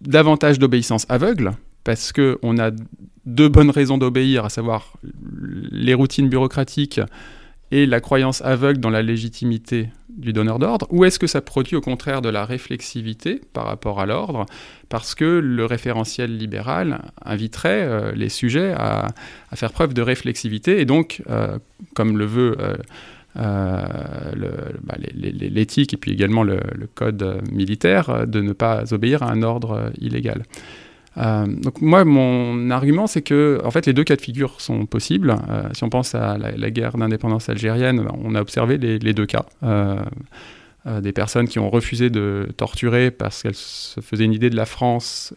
davantage 0.00 0.58
d'obéissance 0.58 1.06
aveugle 1.08 1.52
parce 1.84 2.12
qu'on 2.12 2.58
a 2.58 2.70
deux 3.24 3.48
bonnes 3.48 3.70
raisons 3.70 3.96
d'obéir, 3.96 4.44
à 4.44 4.50
savoir 4.50 4.98
les 5.70 5.94
routines 5.94 6.28
bureaucratiques 6.28 7.00
et 7.70 7.86
la 7.86 8.00
croyance 8.00 8.42
aveugle 8.42 8.78
dans 8.80 8.90
la 8.90 9.00
légitimité 9.00 9.88
du 10.18 10.32
donneur 10.32 10.58
d'ordre, 10.58 10.86
ou 10.90 11.04
est-ce 11.04 11.18
que 11.18 11.26
ça 11.26 11.40
produit 11.40 11.76
au 11.76 11.80
contraire 11.80 12.20
de 12.20 12.28
la 12.28 12.44
réflexivité 12.44 13.40
par 13.52 13.64
rapport 13.64 14.00
à 14.00 14.06
l'ordre, 14.06 14.46
parce 14.88 15.14
que 15.14 15.24
le 15.24 15.64
référentiel 15.64 16.36
libéral 16.36 17.00
inviterait 17.24 17.82
euh, 17.82 18.12
les 18.12 18.28
sujets 18.28 18.72
à, 18.76 19.06
faire 19.54 19.72
preuve 19.72 19.94
de 19.94 20.02
réflexivité, 20.02 20.80
et 20.80 20.84
donc, 20.84 21.22
euh, 21.30 21.58
comme 21.94 22.18
le 22.18 22.26
veut 22.26 22.56
euh, 23.36 23.82
bah, 24.82 24.96
l'éthique 24.98 25.94
et 25.94 25.96
puis 25.96 26.12
également 26.12 26.42
le, 26.42 26.60
code 26.94 27.40
militaire, 27.52 28.26
de 28.26 28.40
ne 28.40 28.52
pas 28.52 28.92
obéir 28.92 29.22
à 29.22 29.30
un 29.30 29.42
ordre 29.42 29.92
illégal. 30.00 30.42
Euh, 31.16 31.46
donc 31.46 31.80
moi, 31.80 32.04
mon 32.04 32.70
argument, 32.70 33.06
c'est 33.06 33.22
que 33.22 33.60
en 33.64 33.70
fait, 33.70 33.86
les 33.86 33.92
deux 33.92 34.04
cas 34.04 34.16
de 34.16 34.20
figure 34.20 34.60
sont 34.60 34.86
possibles. 34.86 35.36
Euh, 35.48 35.68
si 35.72 35.84
on 35.84 35.88
pense 35.88 36.14
à 36.14 36.38
la, 36.38 36.70
guerre 36.70 36.96
d'indépendance 36.96 37.48
algérienne, 37.48 38.06
on 38.22 38.34
a 38.34 38.40
observé 38.40 38.78
les, 38.78 39.14
deux 39.14 39.26
cas. 39.26 39.46
Euh, 39.62 40.02
des 41.02 41.12
personnes 41.12 41.48
qui 41.48 41.58
ont 41.58 41.68
refusé 41.68 42.08
de 42.08 42.48
torturer 42.56 43.10
parce 43.10 43.42
qu'elles 43.42 43.54
se 43.54 44.00
faisaient 44.00 44.24
une 44.24 44.32
idée 44.32 44.48
de 44.48 44.56
la 44.56 44.64
France 44.64 45.34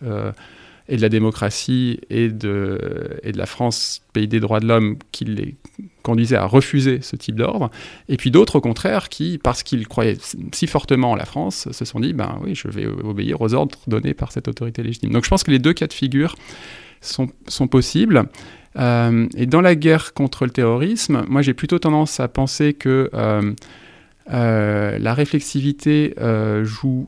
et 0.88 0.96
de 0.96 1.02
la 1.02 1.10
démocratie 1.10 2.00
et 2.10 2.30
de, 2.30 3.20
et 3.24 3.34
de 3.34 3.38
la 3.38 3.46
France, 3.46 4.02
pays 4.14 4.30
des 4.30 4.40
droits 4.40 4.62
de 4.62 4.68
l'homme, 4.68 4.98
qui 5.12 5.26
les 5.26 5.56
conduisait 6.02 6.36
à 6.36 6.46
refuser 6.46 7.00
ce 7.02 7.16
type 7.16 7.36
d'ordre. 7.36 7.70
Et 8.10 8.18
puis 8.18 8.32
d'autres, 8.32 8.58
au 8.58 8.62
contraire, 8.62 9.10
qui, 9.10 9.38
parce 9.38 9.64
qu'ils 9.64 9.88
croyaient 9.88 10.18
si 10.54 10.68
fortement 10.68 11.12
en 11.12 11.16
la 11.16 11.26
France, 11.26 11.72
se 11.72 11.86
sont 11.86 12.00
dit, 12.00 12.14
ben 12.14 12.40
oui, 12.44 12.56
je 12.56 12.68
vais 12.68 12.86
obéir 12.86 13.42
aux 13.42 13.54
ordres 13.54 13.78
donnés 13.88 14.14
par 14.14 14.32
cette 14.32 14.48
autorité 14.48 14.84
légitime. 14.84 15.12
Donc 15.12 15.24
je 15.24 15.30
pense 15.30 15.44
que 15.44 15.52
les 15.52 15.60
deux 15.60 15.74
cas 15.74 15.88
de 15.88 15.94
figure 15.94 16.36
sont, 17.02 17.68
possibles. 17.68 18.30
Euh, 18.78 19.28
et 19.36 19.46
dans 19.46 19.62
la 19.62 19.76
guerre 19.76 20.14
contre 20.14 20.46
le 20.46 20.52
terrorisme, 20.52 21.24
moi 21.28 21.42
j'ai 21.42 21.54
plutôt 21.54 21.80
tendance 21.80 22.20
à 22.20 22.28
penser 22.28 22.74
que 22.74 23.10
euh, 23.14 23.54
euh, 24.32 24.98
la 25.00 25.14
réflexivité 25.14 26.16
joue 26.64 27.08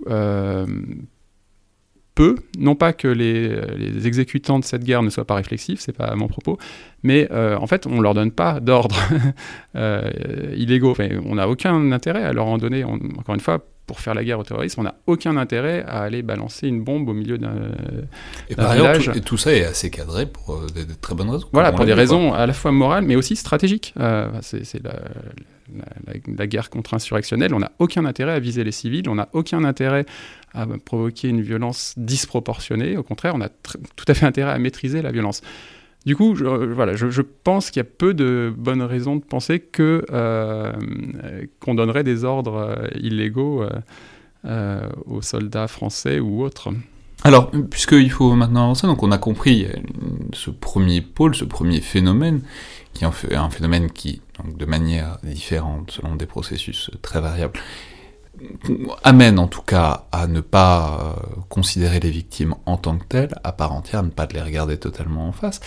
peu, 2.15 2.35
non 2.57 2.75
pas 2.75 2.93
que 2.93 3.07
les, 3.07 3.49
les, 3.75 4.07
exécutants 4.07 4.59
de 4.59 4.63
cette 4.63 4.83
guerre 4.83 5.01
ne 5.01 5.09
soient 5.09 5.25
pas 5.25 5.35
réflexifs, 5.35 5.79
c'est 5.79 5.97
pas 5.97 6.13
mon 6.15 6.27
propos, 6.27 6.57
mais 7.01 7.27
euh, 7.31 7.57
en 7.57 7.67
fait 7.67 7.87
on 7.87 8.01
leur 8.01 8.13
donne 8.13 8.31
pas 8.31 8.59
d'ordre 8.59 8.95
euh, 9.75 10.11
illégaux. 10.55 10.91
Enfin, 10.91 11.09
on 11.25 11.35
n'a 11.35 11.49
aucun 11.49 11.91
intérêt 11.91 12.23
à 12.23 12.33
leur 12.33 12.45
en 12.47 12.57
donner. 12.57 12.83
On, 12.83 12.99
encore 13.17 13.35
une 13.35 13.41
fois, 13.41 13.65
pour 13.85 13.99
faire 13.99 14.13
la 14.13 14.23
guerre 14.23 14.39
au 14.39 14.43
terrorisme, 14.43 14.81
on 14.81 14.83
n'a 14.83 14.95
aucun 15.07 15.35
intérêt 15.37 15.83
à 15.87 16.01
aller 16.01 16.21
balancer 16.21 16.67
une 16.67 16.83
bombe 16.83 17.09
au 17.09 17.13
milieu 17.13 17.37
d'un 17.37 17.53
Et 18.49 18.55
par 18.55 18.71
ailleurs, 18.71 18.97
tout, 18.97 19.11
et 19.11 19.21
tout 19.21 19.37
ça 19.37 19.53
est 19.53 19.65
assez 19.65 19.89
cadré 19.89 20.25
pour 20.25 20.53
euh, 20.53 20.67
des, 20.73 20.85
des 20.85 20.95
très 20.95 21.15
bonnes 21.15 21.29
raisons. 21.29 21.47
Voilà, 21.51 21.71
pour 21.71 21.85
des 21.85 21.93
raisons 21.93 22.33
à 22.33 22.45
la 22.45 22.53
fois 22.53 22.71
morales, 22.71 23.03
mais 23.05 23.15
aussi 23.15 23.35
stratégiques. 23.35 23.93
Euh, 23.99 24.29
c'est 24.41 24.81
la, 24.83 24.93
la, 26.37 26.47
guerre 26.47 26.69
contre-insurrectionnelle. 26.69 27.53
On 27.53 27.59
n'a 27.59 27.71
aucun 27.79 28.05
intérêt 28.05 28.33
à 28.33 28.39
viser 28.39 28.63
les 28.63 28.71
civils, 28.71 29.07
on 29.09 29.15
n'a 29.15 29.29
aucun 29.33 29.63
intérêt 29.63 30.05
à 30.53 30.65
provoquer 30.85 31.29
une 31.29 31.41
violence 31.41 31.93
disproportionnée. 31.97 32.97
Au 32.97 33.03
contraire, 33.03 33.33
on 33.35 33.41
a 33.41 33.49
tout 33.49 34.05
à 34.07 34.13
fait 34.13 34.25
intérêt 34.25 34.51
à 34.51 34.59
maîtriser 34.59 35.01
la 35.01 35.11
violence. 35.11 35.41
Du 36.05 36.17
coup, 36.17 36.35
je, 36.35 36.43
voilà, 36.43 36.95
je, 36.95 37.21
pense 37.21 37.71
qu'il 37.71 37.79
y 37.79 37.85
a 37.85 37.89
peu 37.89 38.13
de 38.13 38.53
bonnes 38.55 38.81
raisons 38.81 39.15
de 39.15 39.23
penser 39.23 39.63
euh, 39.79 40.73
qu'on 41.61 41.75
donnerait 41.75 42.03
des 42.03 42.25
ordres 42.25 42.75
euh, 42.77 42.87
illégaux 42.99 43.65
euh, 44.43 44.89
aux 45.05 45.21
soldats 45.21 45.69
français 45.69 46.19
ou 46.19 46.43
autres. 46.43 46.69
Alors, 47.23 47.51
puisqu'il 47.69 48.11
faut 48.11 48.33
maintenant 48.33 48.63
avancer, 48.65 48.85
donc 48.85 49.01
on 49.01 49.11
a 49.11 49.17
compris 49.17 49.65
ce 50.33 50.49
premier 50.49 50.99
pôle, 50.99 51.35
ce 51.35 51.45
premier 51.45 51.79
phénomène, 51.79 52.41
qui 52.93 53.05
est 53.05 53.35
un 53.37 53.49
phénomène 53.49 53.89
qui, 53.89 54.21
de 54.45 54.65
manière 54.65 55.17
différente, 55.23 55.91
selon 55.91 56.15
des 56.15 56.25
processus 56.25 56.91
très 57.01 57.21
variables, 57.21 57.59
amène 59.03 59.39
en 59.39 59.47
tout 59.47 59.61
cas 59.61 60.05
à 60.11 60.27
ne 60.27 60.41
pas 60.41 61.15
euh, 61.17 61.43
considérer 61.49 61.99
les 61.99 62.09
victimes 62.09 62.55
en 62.65 62.77
tant 62.77 62.97
que 62.97 63.05
telles, 63.05 63.35
à 63.43 63.51
part 63.51 63.73
entière, 63.73 64.01
à 64.01 64.03
ne 64.03 64.09
pas 64.09 64.27
les 64.33 64.41
regarder 64.41 64.77
totalement 64.77 65.27
en 65.27 65.31
face. 65.31 65.59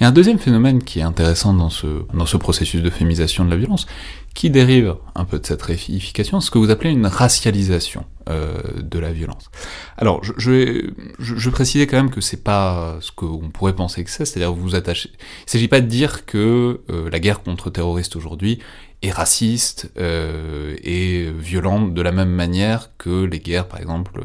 Et 0.00 0.04
un 0.04 0.12
deuxième 0.12 0.38
phénomène 0.38 0.82
qui 0.82 1.00
est 1.00 1.02
intéressant 1.02 1.54
dans 1.54 1.70
ce, 1.70 2.04
dans 2.12 2.26
ce 2.26 2.36
processus 2.36 2.82
de 2.82 2.90
féminisation 2.90 3.44
de 3.44 3.50
la 3.50 3.56
violence, 3.56 3.86
qui 4.34 4.48
dérive 4.48 4.94
un 5.14 5.24
peu 5.24 5.38
de 5.38 5.46
cette 5.46 5.62
réification, 5.62 6.40
ce 6.40 6.50
que 6.50 6.58
vous 6.58 6.70
appelez 6.70 6.90
une 6.90 7.06
racialisation 7.06 8.04
euh, 8.28 8.60
de 8.80 8.98
la 8.98 9.12
violence. 9.12 9.50
Alors, 9.96 10.22
je, 10.22 10.32
je, 10.38 10.92
je, 11.18 11.84
quand 11.84 11.96
même 11.96 12.10
que 12.10 12.20
c'est 12.20 12.42
pas 12.42 12.96
ce 13.00 13.10
qu'on 13.10 13.50
pourrait 13.50 13.74
penser 13.74 14.04
que 14.04 14.10
c'est, 14.10 14.24
c'est-à-dire 14.24 14.52
vous 14.52 14.62
vous 14.62 14.74
attachez. 14.76 15.10
Il 15.46 15.50
s'agit 15.50 15.68
pas 15.68 15.80
de 15.80 15.86
dire 15.86 16.26
que 16.26 16.80
euh, 16.90 17.10
la 17.10 17.18
guerre 17.18 17.42
contre 17.42 17.70
terroristes 17.70 18.14
aujourd'hui 18.14 18.60
est 19.02 19.10
raciste 19.10 19.90
euh, 19.98 20.76
et 20.82 21.30
violente 21.30 21.94
de 21.94 22.02
la 22.02 22.12
même 22.12 22.30
manière 22.30 22.90
que 22.98 23.24
les 23.24 23.38
guerres, 23.38 23.68
par 23.68 23.80
exemple, 23.80 24.20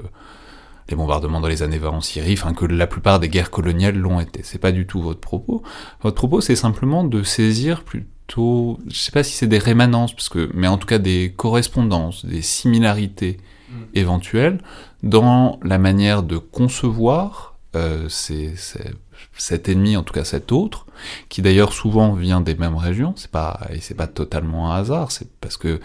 les 0.90 0.96
bombardements 0.96 1.40
dans 1.40 1.48
les 1.48 1.64
années 1.64 1.78
20 1.78 1.90
en 1.90 2.02
Syrie, 2.02 2.34
enfin 2.34 2.54
que 2.54 2.66
la 2.66 2.88
plupart 2.88 3.20
des 3.20 3.30
guerres 3.30 3.52
coloniales 3.52 3.98
l'ont 3.98 4.20
été. 4.20 4.42
C'est 4.44 4.60
pas 4.60 4.72
du 4.72 4.86
tout 4.86 5.02
votre 5.02 5.20
propos. 5.20 5.64
Votre 6.02 6.16
propos, 6.16 6.42
c'est 6.42 6.56
simplement 6.56 7.04
de 7.04 7.24
saisir 7.24 7.84
plutôt, 7.84 8.80
je 8.88 8.98
sais 8.98 9.12
pas 9.12 9.24
si 9.24 9.34
c'est 9.34 9.48
des 9.48 9.58
rémanences, 9.58 10.14
parce 10.14 10.30
que, 10.30 10.50
mais 10.54 10.68
en 10.68 10.78
tout 10.78 10.88
cas 10.88 11.00
des 11.00 11.34
correspondances, 11.36 12.26
des 12.26 12.42
similarités 12.42 13.38
mmh. 13.70 13.74
éventuelles 13.96 14.60
dans 15.02 15.60
la 15.64 15.78
manière 15.78 16.22
de 16.22 16.38
concevoir 16.38 17.56
euh, 17.76 18.08
ces, 18.10 18.56
ces, 18.56 18.92
cet 19.38 19.70
ennemi, 19.70 19.98
en 19.98 20.04
tout 20.04 20.14
cas 20.14 20.24
cet 20.24 20.52
autre, 20.52 20.86
qui 21.30 21.42
d'ailleurs 21.42 21.74
souvent 21.74 22.14
vient 22.14 22.42
des 22.42 22.56
mêmes 22.56 22.76
régions, 22.76 23.14
c'est 23.16 23.32
pas, 23.32 23.60
et 23.72 23.80
c'est 23.80 23.96
pas 23.96 24.08
totalement 24.08 24.72
un 24.72 24.78
hasard, 24.78 25.12
c'est 25.12 25.30
parce 25.40 25.58
que 25.58 25.80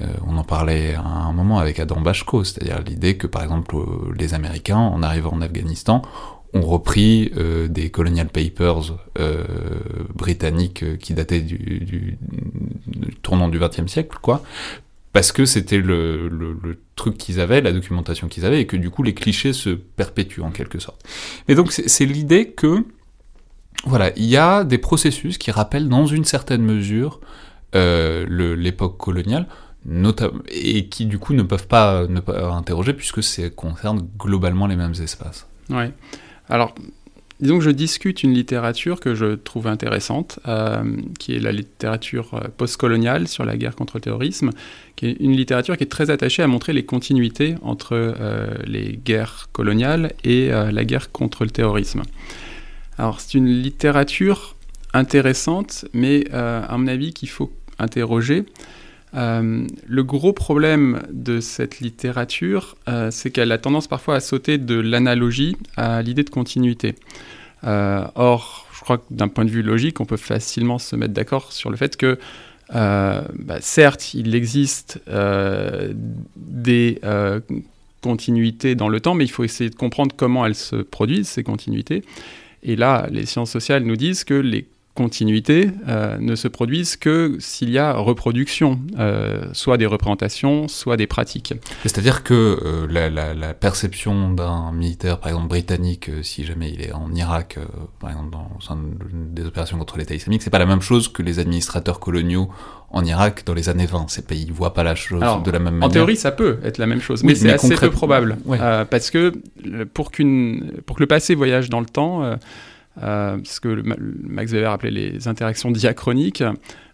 euh, 0.00 0.06
on 0.26 0.36
en 0.36 0.44
parlait 0.44 0.94
à 0.94 1.02
un 1.02 1.32
moment 1.32 1.58
avec 1.58 1.78
Adam 1.78 2.00
Bashko, 2.00 2.44
c'est-à-dire 2.44 2.82
l'idée 2.82 3.16
que 3.16 3.26
par 3.26 3.42
exemple 3.42 3.76
les 4.18 4.34
Américains, 4.34 4.78
en 4.78 5.02
arrivant 5.02 5.32
en 5.32 5.40
Afghanistan, 5.40 6.02
ont 6.54 6.62
repris 6.62 7.32
euh, 7.36 7.68
des 7.68 7.90
colonial 7.90 8.28
papers 8.28 8.96
euh, 9.18 9.44
britanniques 10.14 10.98
qui 10.98 11.14
dataient 11.14 11.40
du, 11.40 11.58
du, 11.58 12.18
du 12.86 13.14
tournant 13.16 13.48
du 13.48 13.58
XXe 13.58 13.86
siècle, 13.86 14.18
quoi, 14.20 14.42
parce 15.16 15.32
que 15.32 15.46
c'était 15.46 15.78
le, 15.78 16.78
truc 16.94 17.16
qu'ils 17.16 17.40
avaient, 17.40 17.62
la 17.62 17.72
documentation 17.72 18.28
qu'ils 18.28 18.44
avaient, 18.44 18.60
et 18.60 18.66
que 18.66 18.76
du 18.76 18.90
coup 18.90 19.02
les 19.02 19.14
clichés 19.14 19.54
se 19.54 19.70
perpétuent 19.70 20.42
en 20.42 20.50
quelque 20.50 20.78
sorte. 20.78 21.02
Mais 21.48 21.54
donc 21.54 21.72
c'est 21.72 22.04
l'idée 22.04 22.50
que, 22.50 22.84
voilà, 23.86 24.10
il 24.16 24.26
y 24.26 24.36
a 24.36 24.62
des 24.62 24.76
processus 24.76 25.38
qui 25.38 25.50
rappellent 25.50 25.88
dans 25.88 26.04
une 26.04 26.26
certaine 26.26 26.60
mesure 26.60 27.22
euh, 27.74 28.26
l'époque 28.56 28.98
coloniale, 28.98 29.46
et 30.50 30.88
qui 30.90 31.06
du 31.06 31.18
coup 31.18 31.32
ne 31.32 31.44
peuvent 31.44 31.66
pas 31.66 32.06
ne 32.08 32.20
pas 32.20 32.50
interroger 32.50 32.92
puisque 32.92 33.22
ça 33.22 33.48
concerne 33.48 34.06
globalement 34.18 34.66
les 34.66 34.76
mêmes 34.76 35.00
espaces. 35.02 35.46
Ouais. 35.70 35.94
Alors, 36.50 36.74
disons 37.40 37.58
que 37.58 37.64
je 37.64 37.70
discute 37.70 38.22
une 38.22 38.32
littérature 38.32 39.00
que 39.00 39.14
je 39.14 39.34
trouve 39.34 39.66
intéressante, 39.66 40.40
euh, 40.48 40.82
qui 41.18 41.34
est 41.34 41.38
la 41.38 41.52
littérature 41.52 42.40
postcoloniale 42.56 43.28
sur 43.28 43.44
la 43.44 43.56
guerre 43.56 43.76
contre 43.76 43.96
le 43.96 44.00
terrorisme, 44.00 44.50
qui 44.96 45.06
est 45.06 45.16
une 45.20 45.32
littérature 45.32 45.76
qui 45.76 45.84
est 45.84 45.90
très 45.90 46.10
attachée 46.10 46.42
à 46.42 46.46
montrer 46.46 46.72
les 46.72 46.84
continuités 46.84 47.56
entre 47.62 47.92
euh, 47.92 48.54
les 48.64 48.98
guerres 49.04 49.48
coloniales 49.52 50.12
et 50.24 50.52
euh, 50.52 50.70
la 50.70 50.84
guerre 50.84 51.12
contre 51.12 51.44
le 51.44 51.50
terrorisme. 51.50 52.02
Alors, 52.98 53.20
c'est 53.20 53.34
une 53.34 53.48
littérature 53.48 54.56
intéressante, 54.94 55.84
mais 55.92 56.24
à 56.32 56.74
mon 56.78 56.86
avis 56.86 57.12
qu'il 57.12 57.28
faut 57.28 57.52
interroger. 57.78 58.46
Le 59.16 60.02
gros 60.02 60.32
problème 60.32 61.02
de 61.10 61.40
cette 61.40 61.80
littérature, 61.80 62.76
c'est 63.10 63.30
qu'elle 63.30 63.50
a 63.50 63.58
tendance 63.58 63.88
parfois 63.88 64.16
à 64.16 64.20
sauter 64.20 64.58
de 64.58 64.78
l'analogie 64.78 65.56
à 65.76 66.02
l'idée 66.02 66.22
de 66.22 66.30
continuité. 66.30 66.94
or, 67.62 68.66
je 68.72 68.80
crois 68.80 68.98
que 68.98 69.04
d'un 69.10 69.28
point 69.28 69.44
de 69.44 69.50
vue 69.50 69.62
logique, 69.62 70.00
on 70.00 70.04
peut 70.04 70.16
facilement 70.16 70.78
se 70.78 70.96
mettre 70.96 71.14
d'accord 71.14 71.52
sur 71.52 71.70
le 71.70 71.76
fait 71.76 71.96
que 71.96 72.18
euh, 72.74 73.22
bah, 73.38 73.58
certes, 73.60 74.14
il 74.14 74.34
existe 74.34 75.00
euh, 75.08 75.92
des 76.36 76.98
euh, 77.04 77.40
continuités 78.00 78.74
dans 78.74 78.88
le 78.88 79.00
temps, 79.00 79.14
mais 79.14 79.24
il 79.24 79.30
faut 79.30 79.44
essayer 79.44 79.70
de 79.70 79.74
comprendre 79.74 80.14
comment 80.16 80.44
elles 80.46 80.54
se 80.54 80.76
produisent, 80.76 81.28
ces 81.28 81.42
continuités. 81.42 82.02
Et 82.62 82.76
là, 82.76 83.06
les 83.10 83.26
sciences 83.26 83.50
sociales 83.50 83.84
nous 83.84 83.96
disent 83.96 84.24
que 84.24 84.34
les 84.34 84.66
continuités 84.96 85.70
euh, 85.86 86.18
ne 86.18 86.34
se 86.34 86.48
produisent 86.48 86.96
que 86.96 87.36
s'il 87.38 87.70
y 87.70 87.78
a 87.78 87.92
reproduction, 87.92 88.80
euh, 88.98 89.44
soit 89.52 89.76
des 89.76 89.86
représentations, 89.86 90.66
soit 90.66 90.96
des 90.96 91.06
pratiques. 91.06 91.54
C'est-à-dire 91.84 92.24
que 92.24 92.34
euh, 92.34 92.86
la, 92.90 93.08
la, 93.08 93.34
la, 93.34 93.54
perception 93.54 94.32
d'un 94.32 94.72
militaire, 94.72 95.20
par 95.20 95.28
exemple 95.28 95.48
britannique, 95.48 96.10
si 96.22 96.44
jamais 96.44 96.70
il 96.72 96.80
est 96.80 96.92
en 96.92 97.14
Irak, 97.14 97.58
par 98.00 98.10
exemple 98.10 98.30
dans 98.30 98.48
des 99.12 99.44
opérations 99.44 99.78
contre 99.78 99.98
l'État 99.98 100.14
islamique, 100.14 100.42
c'est 100.42 100.50
pas 100.50 100.58
la 100.58 100.66
même 100.66 100.82
chose 100.82 101.08
que 101.08 101.22
les 101.22 101.38
administrateurs 101.38 102.00
coloniaux 102.00 102.48
en 102.90 103.04
Irak 103.04 103.44
dans 103.46 103.54
les 103.54 103.68
années 103.68 103.86
20. 103.86 104.06
Ces 104.08 104.22
pays 104.22 104.46
ne 104.46 104.52
voient 104.52 104.74
pas 104.74 104.82
la 104.82 104.94
chose 104.94 105.22
de 105.44 105.50
la 105.50 105.58
même 105.58 105.74
manière. 105.74 105.88
En 105.88 105.92
théorie, 105.92 106.16
ça 106.16 106.32
peut 106.32 106.58
être 106.64 106.78
la 106.78 106.86
même 106.86 107.00
chose, 107.00 107.22
mais, 107.22 107.34
c'est 107.34 107.52
assez 107.52 107.76
peu 107.76 107.90
probable. 107.90 108.38
Ouais. 108.46 108.58
parce 108.90 109.10
que 109.10 109.34
pour, 109.92 110.10
qu'une, 110.10 110.72
pour 110.86 110.96
que 110.96 111.02
le 111.02 111.06
passé 111.06 111.34
voyage 111.34 111.68
dans 111.68 111.80
le 111.80 111.86
temps, 111.86 112.36
euh, 113.02 113.38
ce 113.44 113.60
que 113.60 113.82
Max 114.24 114.52
Weber 114.52 114.70
appelait 114.70 114.90
les 114.90 115.28
interactions 115.28 115.70
diachroniques, 115.70 116.42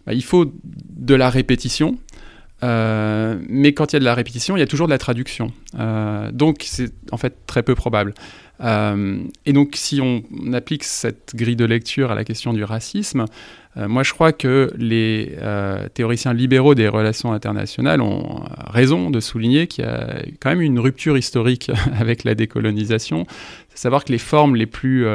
bah, 0.05 0.13
il 0.13 0.23
faut 0.23 0.51
de 0.63 1.15
la 1.15 1.29
répétition. 1.29 1.97
Euh, 2.63 3.37
mais 3.49 3.73
quand 3.73 3.91
il 3.91 3.95
y 3.95 3.97
a 3.97 3.99
de 3.99 4.05
la 4.05 4.13
répétition, 4.13 4.55
il 4.55 4.61
y 4.61 4.63
a 4.63 4.67
toujours 4.67 4.87
de 4.87 4.91
la 4.93 4.97
traduction. 4.97 5.51
Euh, 5.77 6.31
donc 6.31 6.63
c'est 6.65 6.93
en 7.11 7.17
fait 7.17 7.45
très 7.45 7.63
peu 7.63 7.75
probable. 7.75 8.13
et 8.61 9.53
donc 9.53 9.71
si 9.73 9.99
on, 9.99 10.23
applique 10.53 10.85
cette 10.85 11.35
grille 11.35 11.57
de 11.57 11.65
lecture 11.65 12.11
à 12.11 12.15
la 12.15 12.23
question 12.23 12.53
du 12.53 12.63
racisme, 12.63 13.25
moi 13.75 14.03
je 14.03 14.13
crois 14.13 14.31
que 14.31 14.71
les 14.77 15.35
théoriciens 15.93 16.33
libéraux 16.33 16.73
des 16.73 16.87
relations 16.87 17.33
internationales 17.33 17.99
ont 17.99 18.43
raison 18.69 19.09
de 19.09 19.19
souligner 19.19 19.67
qu'il 19.67 19.83
y 19.83 19.87
a 19.87 20.21
quand 20.39 20.51
même 20.51 20.61
une 20.61 20.79
rupture 20.79 21.17
historique 21.17 21.71
avec 21.99 22.23
la 22.23 22.35
décolonisation. 22.35 23.25
C'est 23.69 23.79
savoir 23.79 24.05
que 24.05 24.13
les 24.13 24.19
formes 24.19 24.55
les 24.55 24.67
plus 24.67 25.05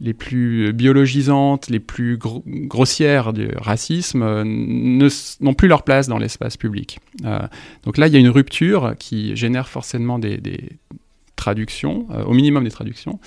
les 0.00 0.12
plus 0.12 0.72
biologisantes, 0.72 1.68
les 1.70 1.80
plus 1.80 2.18
grossières 2.18 3.32
du 3.32 3.48
racisme 3.56 4.22
euh, 4.22 4.44
n'ont 5.40 5.54
plus 5.54 5.68
leur 5.68 5.82
place 5.84 6.06
dans 6.06 6.18
l'espace 6.18 6.56
public. 6.56 6.98
Euh, 7.24 7.40
donc 7.84 7.96
là, 7.96 8.06
il 8.06 8.12
y 8.12 8.16
a 8.16 8.20
une 8.20 8.28
rupture 8.28 8.94
qui 8.98 9.34
génère 9.36 9.68
forcément 9.68 10.18
des, 10.18 10.40
traductions, 11.34 12.06
euh, 12.10 12.24
au 12.24 12.34
minimum 12.34 12.64
des 12.64 12.70
traductions. 12.70 13.18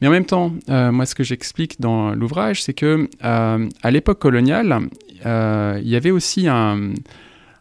Mais 0.00 0.08
en 0.08 0.10
même 0.10 0.26
temps, 0.26 0.52
moi, 0.68 1.06
ce 1.06 1.14
que 1.14 1.22
j'explique 1.22 1.80
dans 1.80 2.14
l'ouvrage, 2.14 2.62
c'est 2.62 2.74
que 2.74 3.08
à 3.20 3.90
l'époque 3.90 4.18
coloniale, 4.18 4.80
il 5.24 5.88
y 5.88 5.96
avait 5.96 6.10
aussi 6.10 6.48
un, 6.48 6.90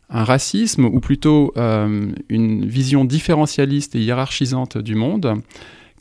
un 0.09 0.23
racisme, 0.23 0.83
ou 0.83 0.99
plutôt 0.99 1.53
une 2.29 2.65
vision 2.65 3.05
différentialiste 3.05 3.95
et 3.95 3.99
hiérarchisante 3.99 4.79
du 4.79 4.95
monde, 4.95 5.41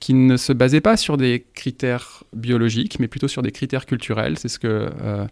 qui 0.03 0.15
ne 0.15 0.37
se 0.37 0.53
basait 0.53 0.81
pas 0.81 0.97
sur 0.97 1.17
des 1.17 1.47
critères 1.55 2.25
biologiques, 2.33 2.99
mais 2.99 3.07
plutôt 3.07 3.29
sur 3.29 3.41
des 3.41 3.53
critères 3.53 3.87
culturels. 3.87 4.37
C'est 4.37 4.49
ce 4.49 4.59
que 4.59 4.91
euh, 5.01 5.27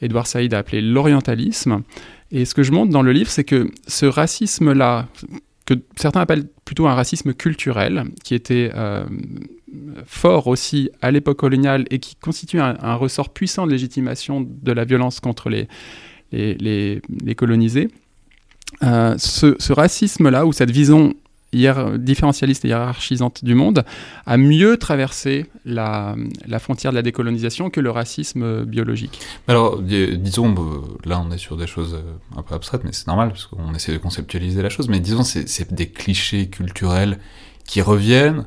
Edouard 0.00 0.28
Saïd 0.28 0.54
a 0.54 0.58
appelé 0.58 0.80
l'orientalisme. 0.80 1.82
Et 2.30 2.44
ce 2.44 2.54
que 2.54 2.62
je 2.62 2.70
montre 2.70 2.92
dans 2.92 3.02
le 3.02 3.10
livre, 3.10 3.28
c'est 3.28 3.42
que 3.42 3.68
ce 3.88 4.06
racisme-là, 4.06 5.08
que 5.66 5.74
certains 5.96 6.20
appellent 6.20 6.46
plutôt 6.64 6.86
un 6.86 6.94
racisme 6.94 7.34
culturel, 7.34 8.04
qui 8.22 8.36
était 8.36 8.70
euh, 8.76 9.04
fort 10.06 10.46
aussi 10.46 10.88
à 11.00 11.10
l'époque 11.10 11.38
coloniale 11.38 11.84
et 11.90 11.98
qui 11.98 12.14
constitue 12.14 12.60
un, 12.60 12.94
ressort 12.94 13.30
puissant 13.30 13.66
de 13.66 13.72
légitimation 13.72 14.46
de 14.48 14.70
la 14.70 14.84
violence 14.84 15.18
contre 15.18 15.50
les, 15.50 15.66
les, 16.30 17.34
colonisés, 17.34 17.88
euh, 18.84 19.16
ce 19.18 19.72
racisme-là, 19.72 20.46
ou 20.46 20.52
cette 20.52 20.70
vision 20.70 21.12
différentialiste 21.52 22.64
et 22.64 22.68
hiérarchisante 22.68 23.44
du 23.44 23.54
monde 23.54 23.84
a 24.26 24.36
mieux 24.36 24.76
traversé 24.78 25.46
la, 25.64 26.16
la, 26.46 26.58
frontière 26.58 26.92
de 26.92 26.96
la 26.96 27.02
décolonisation 27.02 27.70
que 27.70 27.80
le 27.80 27.90
racisme 27.90 28.64
biologique. 28.64 29.20
Alors, 29.48 29.80
disons, 29.80 30.54
là 31.04 31.22
on 31.24 31.30
est 31.30 31.38
sur 31.38 31.56
des 31.56 31.66
choses 31.66 31.94
euh, 31.94 32.38
un 32.38 32.42
peu 32.42 32.54
abstraites, 32.54 32.82
mais 32.84 32.92
c'est 32.92 33.06
normal 33.06 33.28
parce 33.30 33.46
qu'on 33.46 33.74
essaie 33.74 33.92
de 33.92 33.98
conceptualiser 33.98 34.62
la 34.62 34.70
chose, 34.70 34.88
mais 34.88 35.00
disons, 35.00 35.22
c'est 35.22 35.74
des 35.74 35.88
clichés 35.88 36.48
culturels 36.48 37.18
qui 37.66 37.80
reviennent. 37.82 38.46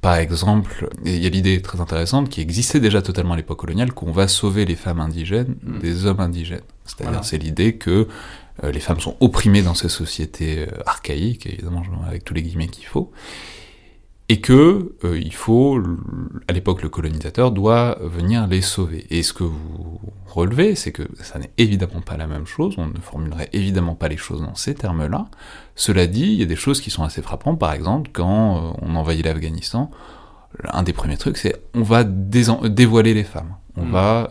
Par 0.00 0.16
exemple, 0.16 0.88
il 1.04 1.22
y 1.22 1.26
a 1.26 1.30
l'idée 1.30 1.60
très 1.62 1.80
intéressante 1.80 2.28
qui 2.28 2.40
existait 2.40 2.80
déjà 2.80 3.02
totalement 3.02 3.34
à 3.34 3.36
l'époque 3.36 3.58
coloniale 3.58 3.92
qu'on 3.92 4.12
va 4.12 4.28
sauver 4.28 4.64
les 4.64 4.76
femmes 4.76 5.00
indigènes 5.00 5.56
mm. 5.62 5.78
des 5.80 6.06
hommes 6.06 6.20
indigènes. 6.20 6.60
C'est-à-dire, 6.84 7.24
c'est 7.24 7.38
l'idée 7.38 7.76
que 7.76 8.06
les 8.62 8.80
femmes 8.80 9.00
sont 9.00 9.16
opprimées 9.20 9.62
dans 9.62 9.74
ces 9.74 9.88
sociétés 9.88 10.60
euh, 10.60 10.82
archaïques, 10.86 11.46
évidemment, 11.46 11.82
avec 12.06 12.24
tous 12.24 12.34
les 12.34 12.42
guillemets 12.42 12.68
qu'il 12.68 12.86
faut, 12.86 13.10
et 14.28 14.40
que 14.40 14.96
euh, 15.04 15.18
il 15.18 15.34
faut, 15.34 15.80
à 16.48 16.52
l'époque, 16.52 16.82
le 16.82 16.88
colonisateur 16.88 17.52
doit 17.52 17.98
venir 18.00 18.46
les 18.46 18.62
sauver. 18.62 19.06
Et 19.10 19.22
ce 19.22 19.32
que 19.32 19.44
vous 19.44 20.00
relevez, 20.26 20.74
c'est 20.74 20.90
que 20.90 21.02
ça 21.20 21.38
n'est 21.38 21.50
évidemment 21.58 22.00
pas 22.00 22.16
la 22.16 22.26
même 22.26 22.46
chose, 22.46 22.74
on 22.78 22.86
ne 22.86 22.98
formulerait 23.00 23.50
évidemment 23.52 23.94
pas 23.94 24.08
les 24.08 24.16
choses 24.16 24.40
dans 24.40 24.54
ces 24.54 24.74
termes-là. 24.74 25.26
Cela 25.74 26.06
dit, 26.06 26.22
il 26.22 26.40
y 26.40 26.42
a 26.42 26.46
des 26.46 26.56
choses 26.56 26.80
qui 26.80 26.90
sont 26.90 27.04
assez 27.04 27.22
frappantes, 27.22 27.58
par 27.58 27.72
exemple, 27.72 28.10
quand 28.12 28.74
on 28.80 28.96
envahit 28.96 29.24
l'Afghanistan, 29.24 29.90
un 30.64 30.82
des 30.82 30.94
premiers 30.94 31.18
trucs, 31.18 31.36
c'est 31.36 31.60
on 31.74 31.82
va 31.82 32.02
dévoiler 32.02 33.12
les 33.12 33.24
femmes, 33.24 33.56
on 33.76 33.84
mmh. 33.84 33.90
va 33.92 34.30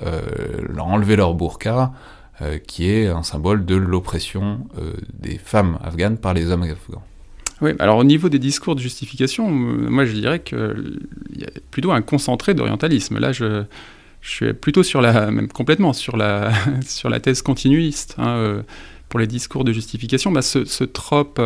leur 0.70 0.88
enlever 0.88 1.16
leur 1.16 1.36
burqa, 1.36 1.94
euh, 2.42 2.58
qui 2.58 2.90
est 2.90 3.08
un 3.08 3.24
symbole 3.24 3.66
de 3.66 3.76
l'oppression 3.76 4.68
euh, 4.78 4.92
des 5.14 5.38
femmes 5.38 5.80
afghanes 5.82 6.18
par 6.18 6.34
les 6.34 6.52
hommes 6.52 6.64
afghans. 6.64 7.02
Oui, 7.62 7.72
alors 7.80 7.98
au 7.98 8.04
niveau 8.04 8.28
des 8.28 8.40
discours 8.40 8.76
de 8.76 8.82
justification, 8.82 9.50
moi 9.50 10.04
je 10.04 10.12
dirais 10.12 10.42
qu'il 10.42 11.00
y 11.38 11.46
a 11.46 11.50
plutôt 11.72 11.94
un 11.94 12.02
concentré 12.02 12.54
d'orientalisme. 12.54 13.20
Là, 13.20 13.32
je, 13.32 13.64
suis 14.22 14.54
plutôt 14.54 14.84
sur 14.84 15.02
la, 15.02 15.32
même 15.32 15.48
complètement 15.48 15.94
sur 15.94 16.18
la, 16.18 16.52
sur 16.86 17.10
la 17.10 17.22
thèse 17.22 17.42
continuiste. 17.42 18.16
Hein, 18.18 18.28
euh, 18.28 18.62
pour 19.08 19.20
les 19.20 19.28
discours 19.28 19.64
de 19.64 19.72
justification, 19.72 20.32
bah, 20.32 20.42
ce, 20.42 20.66
ce 20.66 20.84
trope, 20.84 21.40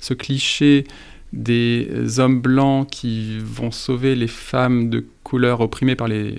ce 0.00 0.12
cliché 0.12 0.84
des 1.32 2.18
hommes 2.18 2.40
blancs 2.40 2.90
qui 2.90 3.38
vont 3.38 3.70
sauver 3.70 4.14
les 4.16 4.26
femmes 4.26 4.90
de 4.90 5.06
couleur 5.22 5.60
opprimées 5.60 5.96
par 5.96 6.08
les 6.08 6.36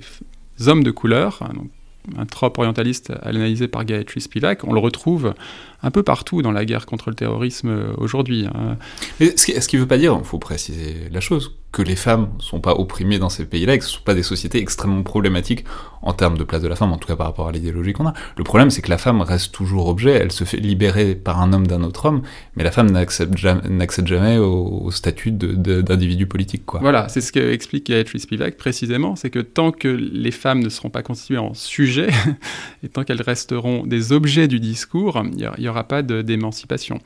hommes 0.66 0.84
de 0.84 0.90
couleur, 0.92 1.40
hein, 1.42 1.52
donc 1.54 1.70
un 2.16 2.26
trope 2.26 2.58
orientaliste 2.58 3.12
analysé 3.22 3.68
par 3.68 3.84
Gayatri 3.84 4.20
Spivak, 4.20 4.64
on 4.64 4.72
le 4.72 4.80
retrouve 4.80 5.34
un 5.82 5.90
peu 5.90 6.02
partout 6.02 6.42
dans 6.42 6.52
la 6.52 6.64
guerre 6.64 6.86
contre 6.86 7.10
le 7.10 7.14
terrorisme 7.14 7.92
aujourd'hui. 7.96 8.46
Hein. 8.46 8.76
Mais 9.20 9.36
ce 9.36 9.68
qui 9.68 9.76
ne 9.76 9.80
veut 9.80 9.88
pas 9.88 9.98
dire, 9.98 10.16
il 10.18 10.24
faut 10.24 10.38
préciser 10.38 11.08
la 11.10 11.20
chose, 11.20 11.57
que 11.78 11.82
les 11.84 11.94
femmes 11.94 12.30
ne 12.38 12.42
sont 12.42 12.60
pas 12.60 12.72
opprimées 12.72 13.20
dans 13.20 13.28
ces 13.28 13.44
pays-là 13.44 13.74
et 13.74 13.78
que 13.78 13.84
ce 13.84 13.90
ne 13.90 13.98
sont 13.98 14.04
pas 14.04 14.16
des 14.16 14.24
sociétés 14.24 14.58
extrêmement 14.58 15.04
problématiques 15.04 15.64
en 16.02 16.12
termes 16.12 16.36
de 16.36 16.42
place 16.42 16.60
de 16.60 16.66
la 16.66 16.74
femme, 16.74 16.92
en 16.92 16.98
tout 16.98 17.06
cas 17.06 17.14
par 17.14 17.26
rapport 17.26 17.46
à 17.46 17.52
l'idéologie 17.52 17.92
qu'on 17.92 18.08
a. 18.08 18.14
Le 18.36 18.42
problème, 18.42 18.70
c'est 18.70 18.82
que 18.82 18.90
la 18.90 18.98
femme 18.98 19.20
reste 19.20 19.52
toujours 19.52 19.86
objet, 19.86 20.10
elle 20.10 20.32
se 20.32 20.42
fait 20.42 20.56
libérer 20.56 21.14
par 21.14 21.40
un 21.40 21.52
homme 21.52 21.68
d'un 21.68 21.84
autre 21.84 22.06
homme, 22.06 22.22
mais 22.56 22.64
la 22.64 22.72
femme 22.72 22.90
n'accède 22.90 23.36
jamais, 23.36 23.62
jamais 24.06 24.38
au, 24.38 24.90
statut 24.90 25.30
d'individu 25.30 26.26
politique. 26.26 26.64
Voilà, 26.80 27.08
c'est 27.08 27.20
ce 27.20 27.30
qu'explique 27.30 27.86
Gayatri 27.86 28.18
Spivak 28.18 28.56
précisément, 28.56 29.14
c'est 29.14 29.30
que 29.30 29.38
tant 29.38 29.70
que 29.70 29.86
les 29.86 30.32
femmes 30.32 30.64
ne 30.64 30.70
seront 30.70 30.90
pas 30.90 31.04
constituées 31.04 31.38
en 31.38 31.54
sujet, 31.54 32.08
et 32.82 32.88
tant 32.88 33.04
qu'elles 33.04 33.22
resteront 33.22 33.86
des 33.86 34.10
objets 34.10 34.48
du 34.48 34.58
discours, 34.58 35.22
il 35.36 35.48
n'y 35.60 35.68
aura 35.68 35.84
pas 35.84 36.02
d'émancipation. 36.02 36.98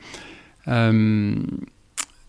Euh, 0.67 1.35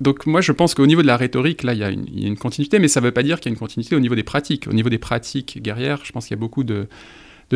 donc 0.01 0.27
moi 0.27 0.41
je 0.41 0.53
pense 0.53 0.75
qu'au 0.75 0.87
niveau 0.87 1.03
de 1.03 1.07
la 1.07 1.16
rhétorique, 1.16 1.62
là 1.62 1.73
il 1.73 1.79
y, 1.79 1.85
a 1.85 1.89
une 1.89 2.37
continuité, 2.37 2.79
mais 2.79 2.89
ça 2.89 3.01
ne 3.01 3.07
veut 3.07 3.12
pas 3.12 3.23
dire 3.23 3.39
qu'il 3.41 3.51
y 3.51 3.53
a 3.53 3.55
une 3.55 3.59
continuité 3.59 3.95
au 3.95 4.01
niveau 4.01 4.15
des 4.15 4.25
pratiques. 4.25 4.66
Au 4.66 4.73
niveau 4.73 4.89
des 4.89 4.99
pratiques 4.99 5.62
guerrières, 5.62 6.01
je 6.05 6.12
pense 6.12 6.27
qu'il 6.27 6.37
y 6.37 6.39
a 6.39 6.41
beaucoup 6.41 6.65
de, 6.65 6.89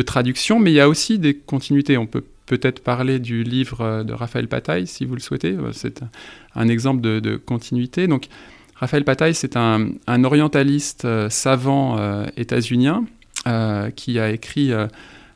traductions, 0.05 0.59
mais 0.59 0.71
il 0.71 0.75
y 0.75 0.79
a 0.79 0.87
aussi 0.87 1.19
des 1.19 1.33
continuités. 1.35 1.97
On 1.97 2.07
peut 2.07 2.23
peut-être 2.45 2.81
parler 2.81 3.19
du 3.19 3.43
livre 3.43 3.81
euh, 3.81 4.03
de 4.03 4.13
Raphaël 4.13 4.47
Pataille, 4.47 4.87
si 4.87 5.03
vous 5.03 5.13
le 5.13 5.19
souhaitez. 5.19 5.51
Euh, 5.51 5.73
c'est 5.73 6.01
un 6.55 6.69
exemple 6.69 7.01
de, 7.01 7.35
continuité. 7.35 8.07
Donc 8.07 8.27
Raphaël 8.75 9.03
Pataille, 9.03 9.35
c'est 9.35 9.57
un, 9.57 9.89
orientaliste 10.07 11.03
euh, 11.03 11.29
savant 11.29 11.97
états-unien 12.37 13.03
qui 13.95 14.19
a 14.19 14.29
écrit 14.31 14.71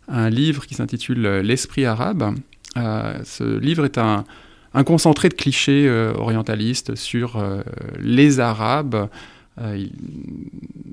un 0.08 0.30
livre 0.30 0.68
qui 0.68 0.76
s'intitule 0.76 1.40
L'esprit 1.40 1.86
arabe. 1.86 2.36
ce 2.76 3.58
livre 3.58 3.86
est 3.86 3.98
un, 3.98 4.26
un 4.74 4.84
concentré 4.84 5.30
de 5.30 5.34
clichés 5.34 5.88
euh, 5.88 6.14
orientalistes 6.16 6.96
sur 6.96 7.38
euh, 7.38 7.62
les 8.00 8.40
Arabes, 8.40 9.10
Euh, 9.62 9.86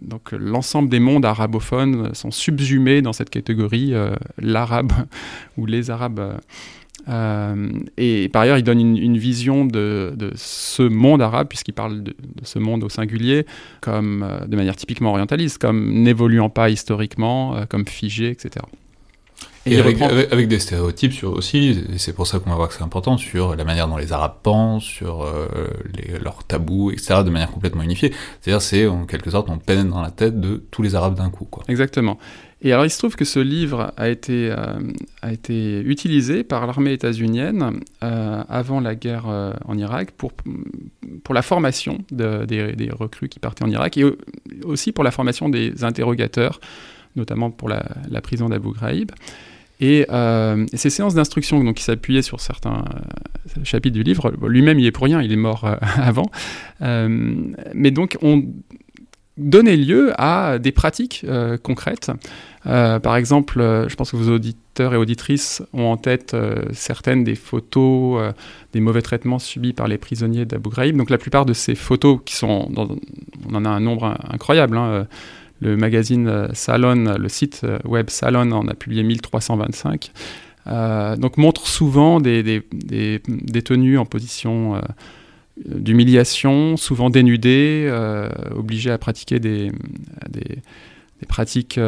donc 0.02 0.32
l'ensemble 0.32 0.90
des 0.90 1.00
mondes 1.00 1.24
arabophones 1.24 2.14
sont 2.14 2.30
subsumés 2.30 3.00
dans 3.00 3.14
cette 3.14 3.30
catégorie 3.30 3.94
l'arabe 4.36 4.92
ou 5.56 5.64
les 5.64 5.88
arabes. 5.90 6.38
et 7.96 8.28
par 8.30 8.42
ailleurs, 8.42 8.58
il 8.58 8.64
donne 8.64 8.80
une, 8.80 9.16
vision 9.16 9.64
de, 9.64 10.30
ce 10.34 10.82
monde 10.82 11.22
arabe, 11.22 11.48
puisqu'il 11.48 11.72
parle 11.72 12.02
de, 12.02 12.14
ce 12.42 12.58
monde 12.58 12.84
au 12.84 12.90
singulier, 12.90 13.46
comme, 13.80 14.28
de 14.46 14.56
manière 14.56 14.76
typiquement 14.76 15.12
orientaliste, 15.12 15.56
comme 15.56 15.94
n'évoluant 15.94 16.50
pas 16.50 16.68
historiquement, 16.68 17.64
comme 17.70 17.86
figé, 17.86 18.28
etc. 18.28 18.66
Et, 19.66 19.78
avec, 19.78 19.96
reprend- 19.98 20.08
avec- 20.08 20.32
avec 20.32 20.48
des 20.48 20.58
stéréotypes 20.58 21.12
sur 21.12 21.32
aussi, 21.32 21.84
et 21.92 21.98
c'est 21.98 22.14
pour 22.14 22.26
ça 22.26 22.38
qu'on 22.38 22.48
va 22.50 22.56
voir 22.56 22.68
que 22.68 22.74
c'est 22.74 22.82
important, 22.82 23.18
sur 23.18 23.54
la 23.56 23.64
manière 23.64 23.88
dont 23.88 23.98
les 23.98 24.12
Arabes 24.12 24.36
pensent, 24.42 24.84
sur 24.84 25.22
euh, 25.22 25.46
les- 25.94 26.18
leurs 26.18 26.44
tabous, 26.44 26.90
etc., 26.92 27.16
de 27.24 27.30
manière 27.30 27.50
complètement 27.50 27.82
unifiée. 27.82 28.12
C'est-à-dire, 28.40 28.62
c'est 28.62 28.86
en 28.86 29.04
quelque 29.04 29.30
sorte, 29.30 29.50
on 29.50 29.58
pénètre 29.58 29.90
dans 29.90 30.00
la 30.00 30.10
tête 30.10 30.40
de 30.40 30.62
tous 30.70 30.82
les 30.82 30.94
Arabes 30.94 31.14
d'un 31.16 31.28
coup. 31.28 31.44
Quoi. 31.44 31.62
Exactement. 31.68 32.18
Et 32.62 32.72
alors, 32.74 32.84
il 32.84 32.90
se 32.90 32.98
trouve 32.98 33.16
que 33.16 33.24
ce 33.24 33.38
livre 33.40 33.92
a 33.96 34.08
été, 34.10 34.50
euh, 34.50 34.78
a 35.22 35.32
été 35.32 35.80
utilisé 35.80 36.42
par 36.44 36.66
l'armée 36.66 36.92
états-unienne 36.92 37.80
euh, 38.02 38.42
avant 38.48 38.80
la 38.80 38.94
guerre 38.94 39.28
euh, 39.28 39.52
en 39.66 39.76
Irak 39.78 40.10
pour, 40.16 40.32
pour 41.24 41.34
la 41.34 41.40
formation 41.42 41.98
de- 42.10 42.44
des, 42.44 42.72
des 42.72 42.90
recrues 42.90 43.28
qui 43.30 43.38
partaient 43.38 43.64
en 43.64 43.70
Irak 43.70 43.96
et 43.96 44.04
au- 44.04 44.16
aussi 44.64 44.92
pour 44.92 45.04
la 45.04 45.10
formation 45.10 45.48
des 45.48 45.84
interrogateurs, 45.84 46.60
notamment 47.16 47.50
pour 47.50 47.68
la, 47.68 47.82
prison 48.22 48.48
d'Abu 48.48 48.70
Ghraib. 48.72 49.10
Et, 49.80 50.06
euh, 50.10 50.66
ces 50.74 50.90
séances 50.90 51.14
d'instruction, 51.14 51.64
donc, 51.64 51.76
qui 51.76 51.84
s'appuyaient 51.84 52.22
sur 52.22 52.40
certains 52.40 52.84
euh, 52.94 53.64
chapitres 53.64 53.94
du 53.94 54.02
livre, 54.02 54.30
lui-même, 54.46 54.78
il 54.78 54.84
est 54.86 54.90
pour 54.90 55.04
rien, 55.04 55.22
il 55.22 55.32
est 55.32 55.36
mort 55.36 55.64
euh, 55.64 55.76
avant. 55.96 56.30
Mais 56.80 57.90
donc, 57.90 58.18
on 58.20 58.44
donnait 59.38 59.76
lieu 59.76 60.12
à 60.20 60.58
des 60.58 60.72
pratiques 60.72 61.24
concrètes. 61.62 62.10
Par 62.64 63.16
exemple, 63.16 63.86
je 63.88 63.94
pense 63.94 64.10
que 64.10 64.16
vos 64.16 64.34
auditeurs 64.34 64.92
et 64.92 64.98
auditrices 64.98 65.62
ont 65.72 65.86
en 65.86 65.96
tête 65.96 66.36
certaines 66.72 67.24
des 67.24 67.36
photos 67.36 68.34
des 68.74 68.80
mauvais 68.80 69.00
traitements 69.00 69.38
subis 69.38 69.72
par 69.72 69.88
les 69.88 69.96
prisonniers 69.96 70.44
d'Abu 70.44 70.68
Ghraib. 70.68 70.94
Donc 70.96 71.08
la 71.08 71.16
plupart 71.16 71.46
de 71.46 71.54
ces 71.54 71.74
photos, 71.74 72.18
qui 72.26 72.36
sont, 72.36 72.68
dans- 72.70 72.96
on 73.48 73.54
en 73.54 73.64
a 73.64 73.70
un 73.70 73.80
nombre 73.80 74.04
in- 74.04 74.18
incroyable. 74.28 74.76
hein, 74.76 75.06
le 75.60 75.76
magazine 75.76 76.28
euh, 76.28 76.48
Salon, 76.52 77.16
le 77.18 77.28
site 77.28 77.60
euh, 77.64 77.78
web 77.84 78.10
Salon 78.10 78.50
en 78.52 78.66
a 78.68 78.74
publié 78.74 79.02
1325. 79.02 80.10
Euh, 80.66 81.16
donc 81.16 81.36
montre 81.38 81.66
souvent 81.66 82.20
des, 82.20 82.42
des- 82.42 83.22
détenus 83.26 83.98
en 83.98 84.04
position 84.04 84.76
euh, 84.76 84.80
d'humiliation, 85.66 86.76
souvent 86.76 87.10
dénudés, 87.10 87.86
euh, 87.88 88.28
obligés 88.54 88.90
à 88.90 88.98
pratiquer 88.98 89.40
des, 89.40 89.70
pratiques 91.28 91.78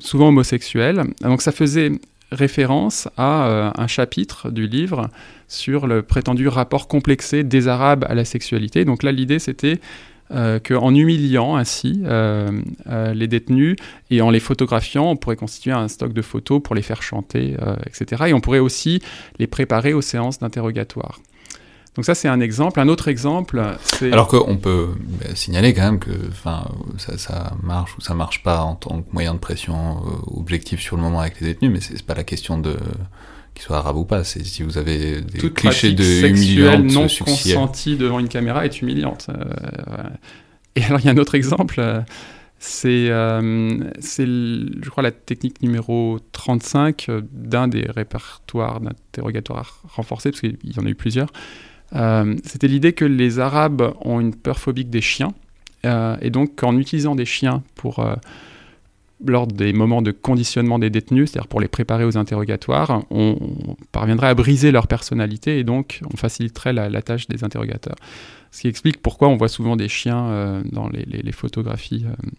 souvent 0.00 0.28
homosexuelles. 0.28 1.04
Donc 1.20 1.42
ça 1.42 1.52
faisait 1.52 1.92
référence 2.32 3.08
à 3.16 3.72
un 3.80 3.86
chapitre 3.86 4.50
du 4.50 4.66
livre 4.66 5.08
sur 5.46 5.86
le 5.86 6.02
prétendu 6.02 6.48
rapport 6.48 6.88
complexé 6.88 7.44
des 7.44 7.68
Arabes 7.68 8.04
à 8.08 8.14
la 8.14 8.24
sexualité. 8.24 8.84
Donc 8.84 9.04
là, 9.04 9.12
l'idée, 9.12 9.38
c'était 9.38 9.80
euh, 10.30 10.58
qu'en 10.58 10.94
humiliant 10.94 11.56
ainsi 11.56 12.02
euh, 12.04 12.50
euh, 12.86 13.14
les 13.14 13.28
détenus 13.28 13.76
et 14.10 14.20
en 14.20 14.28
les 14.28 14.40
photographiant, 14.40 15.10
on 15.10 15.16
pourrait 15.16 15.36
constituer 15.36 15.72
un 15.72 15.88
stock 15.88 16.12
de 16.12 16.20
photos 16.20 16.62
pour 16.62 16.74
les 16.74 16.82
faire 16.82 17.02
chanter, 17.02 17.56
etc. 17.86 18.24
Et 18.28 18.32
on 18.34 18.40
pourrait 18.40 18.58
aussi 18.58 19.00
les 19.38 19.46
préparer 19.46 19.94
aux 19.94 20.02
séances 20.02 20.38
d'interrogatoire. 20.38 21.20
Donc 21.96 22.04
ça, 22.04 22.14
c'est 22.14 22.28
un 22.28 22.40
exemple. 22.40 22.78
Un 22.78 22.88
autre 22.88 23.08
exemple. 23.08 23.60
Alors 24.02 24.28
qu'on 24.28 24.56
peut 24.56 24.90
signaler 25.34 25.74
quand 25.74 25.82
même 25.82 25.98
que 25.98 26.12
ça, 26.42 27.18
ça 27.18 27.52
marche 27.62 27.96
ou 27.96 28.00
ça 28.00 28.14
marche 28.14 28.42
pas 28.42 28.60
en 28.60 28.76
tant 28.76 29.02
que 29.02 29.12
moyen 29.12 29.34
de 29.34 29.38
pression 29.38 30.02
objectif 30.26 30.80
sur 30.80 30.96
le 30.96 31.02
moment 31.02 31.20
avec 31.20 31.40
les 31.40 31.48
détenus, 31.48 31.72
mais 31.72 31.80
c'est 31.80 32.04
pas 32.04 32.14
la 32.14 32.24
question 32.24 32.58
de 32.58 32.76
qu'ils 33.58 33.66
soient 33.66 33.78
arabes 33.78 33.96
ou 33.96 34.04
pas, 34.04 34.22
c'est 34.22 34.44
si 34.44 34.62
vous 34.62 34.78
avez 34.78 35.20
des 35.20 35.38
toute 35.38 35.54
clichés 35.54 35.94
pratique 35.94 35.98
de 35.98 36.04
sexuelle 36.04 36.82
non 36.82 37.06
consentie 37.08 37.96
devant 37.96 38.20
une 38.20 38.28
caméra 38.28 38.64
est 38.64 38.80
humiliante. 38.80 39.26
Euh. 39.30 40.04
Et 40.76 40.84
alors, 40.84 41.00
il 41.00 41.06
y 41.06 41.08
a 41.08 41.12
un 41.12 41.18
autre 41.18 41.34
exemple, 41.34 41.80
euh, 41.80 42.00
c'est, 42.60 43.10
euh, 43.10 43.80
je 44.00 44.88
crois, 44.90 45.02
la 45.02 45.10
technique 45.10 45.60
numéro 45.60 46.18
35 46.30 47.06
euh, 47.08 47.22
d'un 47.32 47.66
des 47.66 47.84
répertoires 47.88 48.80
d'interrogatoire 48.80 49.82
renforcés, 49.88 50.30
parce 50.30 50.40
qu'il 50.40 50.56
y 50.62 50.78
en 50.78 50.86
a 50.86 50.88
eu 50.88 50.94
plusieurs. 50.94 51.32
Euh, 51.96 52.36
C'était 52.44 52.68
l'idée 52.68 52.92
que 52.92 53.04
les 53.04 53.40
Arabes 53.40 53.92
ont 54.02 54.20
une 54.20 54.36
peur 54.36 54.60
phobique 54.60 54.90
des 54.90 55.00
chiens, 55.00 55.32
euh, 55.84 56.16
et 56.20 56.30
donc 56.30 56.62
en 56.62 56.76
utilisant 56.78 57.16
des 57.16 57.26
chiens 57.26 57.64
pour... 57.74 58.06
lors 59.24 59.46
des 59.46 59.72
moments 59.72 60.02
de 60.02 60.10
conditionnement 60.10 60.78
des 60.78 60.90
détenus, 60.90 61.30
c'est-à-dire 61.30 61.48
pour 61.48 61.60
les 61.60 61.68
préparer 61.68 62.04
aux 62.04 62.16
interrogatoires, 62.16 63.02
on, 63.10 63.36
parviendrait 63.92 64.28
à 64.28 64.34
briser 64.34 64.70
leur 64.70 64.86
personnalité 64.86 65.58
et 65.58 65.64
donc 65.64 66.00
on 66.12 66.16
faciliterait 66.16 66.72
la, 66.72 67.02
tâche 67.02 67.26
des 67.28 67.44
interrogateurs. 67.44 67.96
Ce 68.50 68.62
qui 68.62 68.68
explique 68.68 69.02
pourquoi 69.02 69.28
on 69.28 69.36
voit 69.36 69.48
souvent 69.48 69.76
des 69.76 69.88
chiens 69.88 70.28
euh, 70.28 70.62
dans 70.72 70.88
les 70.88 71.32
photographies 71.32 72.06
euh, 72.06 72.30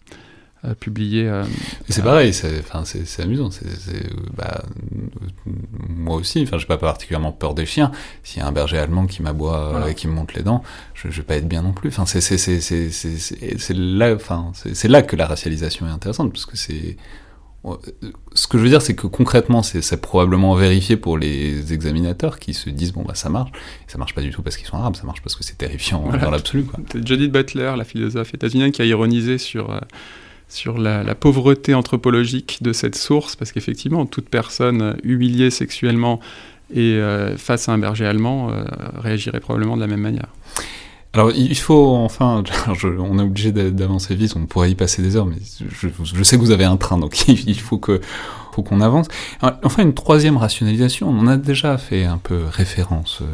euh, 0.64 0.74
publiées. 0.74 1.26
euh, 1.28 1.44
c'est 1.88 2.00
Ah. 2.02 2.04
pareil, 2.04 2.32
c'est 2.34 3.22
amusant. 3.22 3.48
euh, 3.64 4.00
bah, 4.36 4.62
euh, 4.94 5.50
moi 5.88 6.16
aussi, 6.16 6.42
enfin, 6.42 6.58
j'ai 6.58 6.66
pas 6.66 6.76
particulièrement 6.78 7.32
peur 7.32 7.54
des 7.54 7.66
chiens. 7.66 7.90
S'il 8.22 8.40
y 8.40 8.44
a 8.44 8.46
un 8.48 8.52
berger 8.52 8.78
allemand 8.78 9.06
qui 9.06 9.22
m'aboie 9.22 9.58
euh, 9.58 9.70
Voilà. 9.72 9.90
et 9.90 9.94
qui 9.94 10.06
me 10.08 10.12
monte 10.12 10.34
les 10.34 10.42
dents, 10.42 10.62
je, 10.94 11.08
je 11.10 11.16
vais 11.18 11.26
pas 11.26 11.36
être 11.36 11.48
bien 11.48 11.62
non 11.62 11.72
plus. 11.72 11.88
Enfin, 11.88 12.04
c'est 12.06 12.20
là, 13.74 14.14
enfin, 14.14 14.52
c'est 14.54 14.74
c'est 14.74 14.88
là 14.88 15.02
que 15.02 15.16
la 15.16 15.26
racialisation 15.26 15.86
est 15.86 15.90
intéressante 15.90 16.32
parce 16.32 16.46
que 16.46 16.56
c'est 16.56 16.96
euh, 17.66 17.76
ce 18.34 18.46
que 18.46 18.56
je 18.56 18.62
veux 18.62 18.68
dire, 18.70 18.80
c'est 18.80 18.94
que 18.94 19.06
concrètement, 19.06 19.62
c'est 19.62 20.00
probablement 20.00 20.54
vérifié 20.54 20.96
pour 20.96 21.18
les 21.18 21.72
examinateurs 21.74 22.38
qui 22.38 22.54
se 22.54 22.70
disent 22.70 22.92
bon 22.92 23.02
bah 23.02 23.14
ça 23.14 23.28
marche. 23.28 23.50
Ça 23.86 23.98
marche 23.98 24.14
pas 24.14 24.22
du 24.22 24.30
tout 24.30 24.42
parce 24.42 24.56
qu'ils 24.56 24.66
sont 24.66 24.76
arabes, 24.78 24.96
ça 24.96 25.04
marche 25.04 25.20
parce 25.22 25.36
que 25.36 25.44
c'est 25.44 25.58
terrifiant 25.58 26.00
Voilà. 26.06 26.24
dans 26.24 26.30
l'absolu 26.30 26.66
Judith 27.04 27.30
Butler, 27.32 27.74
la 27.76 27.84
philosophe 27.84 28.32
états-unienne, 28.32 28.72
qui 28.72 28.80
a 28.80 28.86
ironisé 28.86 29.36
sur, 29.36 29.70
euh, 29.70 29.78
sur 30.50 30.78
la, 30.78 31.14
pauvreté 31.14 31.74
anthropologique 31.74 32.58
de 32.60 32.72
cette 32.72 32.96
source, 32.96 33.36
parce 33.36 33.52
qu'effectivement, 33.52 34.04
toute 34.06 34.28
personne 34.28 34.96
humiliée 35.02 35.50
sexuellement 35.50 36.20
et 36.74 36.94
euh, 36.94 37.36
face 37.36 37.68
à 37.68 37.72
un 37.72 37.78
berger 37.78 38.06
allemand 38.06 38.50
euh, 38.50 38.64
réagirait 38.98 39.40
probablement 39.40 39.76
de 39.76 39.80
la 39.80 39.86
même 39.86 40.00
manière. 40.00 40.28
Alors 41.12 41.32
il 41.32 41.56
faut 41.56 41.96
enfin, 41.96 42.44
on 42.84 43.18
est 43.18 43.22
obligé 43.22 43.50
d'a- 43.50 43.70
d'avancer 43.70 44.14
vite, 44.14 44.34
on 44.36 44.46
pourrait 44.46 44.70
y 44.70 44.76
passer 44.76 45.02
des 45.02 45.16
heures, 45.16 45.26
mais 45.26 45.38
je 45.72 46.22
sais 46.22 46.36
que 46.36 46.40
vous 46.40 46.52
avez 46.52 46.64
un 46.64 46.76
train, 46.76 46.98
donc 46.98 47.28
il 47.28 47.58
faut 47.58 47.78
que 47.78 48.00
faut 48.60 48.68
qu'on 48.68 48.80
avance. 48.80 49.06
Enfin 49.42 49.82
une 49.82 49.94
troisième 49.94 50.36
rationalisation, 50.36 51.08
on 51.08 51.18
en 51.20 51.26
a 51.26 51.36
déjà 51.36 51.78
fait 51.78 52.04
un 52.04 52.18
peu 52.18 52.44
référence, 52.50 53.20
euh, 53.22 53.26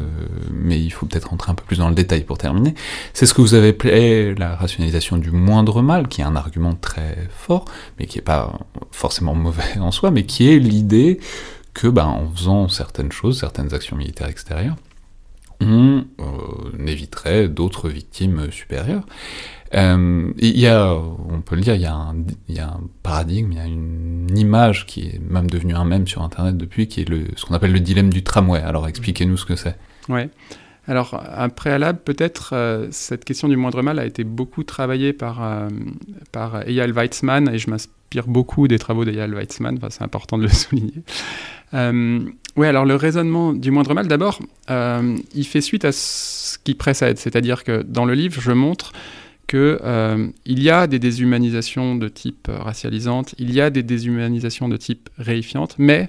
mais 0.51 0.79
il 0.79 0.89
faut 0.89 1.05
peut-être 1.05 1.29
rentrer 1.29 1.51
un 1.51 1.55
peu 1.55 1.63
plus 1.65 1.77
dans 1.77 1.89
le 1.89 1.95
détail 1.95 2.23
pour 2.23 2.37
terminer. 2.37 2.73
C'est 3.13 3.25
ce 3.25 3.33
que 3.33 3.41
vous 3.41 3.53
avez 3.53 3.69
appelé 3.69 4.35
la 4.35 4.55
rationalisation 4.55 5.17
du 5.17 5.31
moindre 5.31 5.81
mal, 5.81 6.07
qui 6.07 6.21
est 6.21 6.23
un 6.25 6.35
argument 6.35 6.75
très 6.75 7.27
fort, 7.29 7.65
mais 7.99 8.05
qui 8.05 8.19
est 8.19 8.21
pas 8.21 8.59
forcément 8.91 9.35
mauvais 9.35 9.77
en 9.79 9.91
soi, 9.91 10.11
mais 10.11 10.23
qui 10.23 10.49
est 10.49 10.59
l'idée 10.59 11.19
que, 11.73 11.87
ben, 11.87 12.05
en 12.05 12.29
faisant 12.33 12.69
certaines 12.69 13.11
choses, 13.11 13.39
certaines 13.39 13.73
actions 13.73 13.95
militaires 13.95 14.29
extérieures, 14.29 14.75
on 15.59 16.05
euh, 16.19 16.85
éviterait 16.87 17.47
d'autres 17.47 17.89
victimes 17.89 18.51
supérieures. 18.51 19.05
Euh, 19.73 20.31
y 20.37 20.67
a, 20.67 20.93
on 20.93 21.41
peut 21.41 21.55
le 21.55 21.61
dire, 21.61 21.75
il 21.75 21.81
y, 21.81 21.85
a 21.85 21.95
un, 21.95 22.79
paradigme, 23.03 23.51
il 23.51 23.57
y 23.57 23.61
a 23.61 23.65
une 23.65 24.37
image 24.37 24.85
qui 24.85 25.07
est 25.07 25.21
même 25.29 25.49
devenue 25.49 25.75
un 25.75 25.85
mème 25.85 26.07
sur 26.07 26.21
Internet 26.21 26.57
depuis, 26.57 26.87
qui 26.87 27.01
est 27.01 27.09
le, 27.09 27.25
ce 27.35 27.45
qu'on 27.45 27.53
appelle 27.53 27.73
le 27.73 27.79
dilemme 27.79 28.09
du 28.09 28.23
tramway. 28.23 28.61
Alors 28.61 28.87
expliquez-nous 28.87 29.37
ce 29.37 29.45
que 29.45 29.55
c'est. 29.55 29.75
Ouais. 30.09 30.29
Alors, 30.89 31.21
un 31.35 31.49
préalable, 31.49 31.99
peut-être, 31.99 32.51
euh, 32.53 32.87
cette 32.91 33.25
question 33.25 33.49
du 33.49 33.57
moindre 33.57 33.81
mal 33.81 33.99
a 33.99 34.05
été 34.05 34.23
beaucoup 34.23 34.63
travaillée 34.63 35.11
par, 35.11 35.43
euh, 35.43 35.67
par 36.31 36.65
Eyal 36.65 36.93
Weizmann, 36.93 37.53
et 37.53 37.57
je 37.57 37.69
m'inspire 37.69 38.25
beaucoup 38.25 38.69
des 38.69 38.79
travaux 38.79 39.03
d'Eyal 39.03 39.33
Weizmann, 39.33 39.75
enfin, 39.75 39.89
c'est 39.89 40.03
important 40.03 40.37
de 40.37 40.43
le 40.43 40.49
souligner. 40.53 41.03
Oui, 41.73 42.65
alors 42.65 42.85
le 42.85 42.95
raisonnement 42.95 43.51
du 43.51 43.69
moindre 43.69 43.93
mal, 43.93 44.07
d'abord, 44.07 44.39
il 44.69 45.45
fait 45.45 45.59
suite 45.59 45.83
à 45.83 45.91
ce 45.91 46.57
qui 46.57 46.73
précède, 46.73 47.17
c'est-à-dire 47.17 47.65
que 47.65 47.83
dans 47.83 48.05
le 48.05 48.13
livre, 48.13 48.41
je 48.41 48.53
montre 48.53 48.93
que 49.47 49.79
euh, 49.83 50.27
il 50.45 50.61
y 50.61 50.69
a 50.69 50.87
des 50.87 50.99
déshumanisations 50.99 51.95
de 51.95 52.09
type 52.09 52.49
euh, 52.49 52.57
racialisante, 52.57 53.33
il 53.37 53.53
y 53.53 53.61
a 53.61 53.69
des 53.69 53.83
déshumanisations 53.83 54.67
de 54.67 54.77
type 54.77 55.09
réifiante, 55.17 55.75
mais 55.77 56.07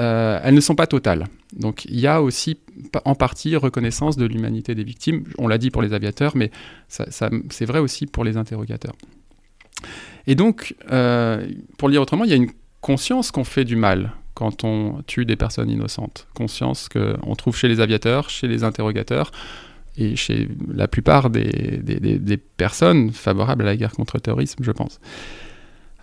euh, 0.00 0.40
elles 0.42 0.54
ne 0.54 0.60
sont 0.60 0.74
pas 0.74 0.86
totales. 0.86 1.26
Donc 1.54 1.84
il 1.86 1.98
y 1.98 2.06
a 2.06 2.20
aussi 2.20 2.58
en 3.04 3.14
partie 3.14 3.56
reconnaissance 3.56 4.16
de 4.16 4.26
l'humanité 4.26 4.74
des 4.74 4.84
victimes. 4.84 5.24
On 5.38 5.48
l'a 5.48 5.58
dit 5.58 5.70
pour 5.70 5.80
les 5.80 5.92
aviateurs, 5.92 6.36
mais 6.36 6.50
c'est 6.88 7.64
vrai 7.64 7.78
aussi 7.78 8.06
pour 8.06 8.24
les 8.24 8.36
interrogateurs. 8.36 8.94
Et 10.26 10.34
donc, 10.34 10.74
euh, 10.90 11.46
pour 11.78 11.88
le 11.88 11.92
dire 11.92 12.02
autrement, 12.02 12.24
il 12.24 12.30
y 12.30 12.34
a 12.34 12.36
une 12.36 12.50
conscience 12.80 13.30
qu'on 13.30 13.44
fait 13.44 13.64
du 13.64 13.76
mal 13.76 14.12
quand 14.34 14.64
on 14.64 15.02
tue 15.06 15.24
des 15.24 15.36
personnes 15.36 15.70
innocentes. 15.70 16.26
Conscience 16.34 16.88
qu'on 16.88 17.34
trouve 17.36 17.56
chez 17.56 17.68
les 17.68 17.80
aviateurs, 17.80 18.28
chez 18.28 18.48
les 18.48 18.64
interrogateurs. 18.64 19.30
Et 19.96 20.16
chez 20.16 20.48
la 20.72 20.88
plupart 20.88 21.30
des, 21.30 22.38
personnes 22.56 23.12
favorables 23.12 23.62
à 23.62 23.66
la 23.66 23.76
guerre 23.76 23.92
contre 23.92 24.16
le 24.16 24.20
terrorisme, 24.20 24.62
je 24.62 24.72
pense. 24.72 25.00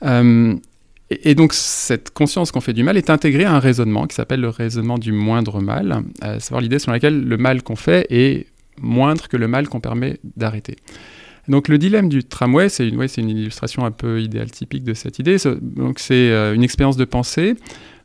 Euh, 0.03 0.55
et, 1.09 1.35
donc 1.35 1.53
cette 1.53 2.11
conscience 2.11 2.51
qu'on 2.51 2.61
fait 2.61 2.73
du 2.73 2.83
mal 2.83 2.97
est 2.97 3.09
intégrée 3.09 3.45
à 3.45 3.53
un 3.53 3.59
raisonnement 3.59 4.07
qui 4.07 4.15
s'appelle 4.15 4.41
le 4.41 4.49
raisonnement 4.49 4.97
du 4.97 5.11
moindre 5.11 5.61
mal, 5.61 6.03
à 6.21 6.39
savoir 6.39 6.61
l'idée 6.61 6.79
selon 6.79 6.93
laquelle 6.93 7.23
le 7.23 7.37
mal 7.37 7.63
qu'on 7.63 7.75
fait 7.75 8.07
est 8.09 8.47
moindre 8.79 9.27
que 9.27 9.37
le 9.37 9.47
mal 9.47 9.67
qu'on 9.67 9.79
permet 9.79 10.19
d'arrêter. 10.35 10.75
Donc 11.47 11.67
le 11.67 11.77
dilemme 11.77 12.07
du 12.07 12.23
tramway, 12.23 12.69
c'est 12.69 12.87
une 12.87 13.29
illustration 13.29 13.85
un 13.85 13.91
peu 13.91 14.21
idéale 14.21 14.49
typique 14.49 14.83
de 14.83 14.93
cette 14.93 15.19
idée. 15.19 15.37
Donc 15.61 15.99
c'est 15.99 16.31
euh, 16.31 16.53
une 16.53 16.63
expérience 16.63 16.97
de 16.97 17.05
pensée. 17.05 17.55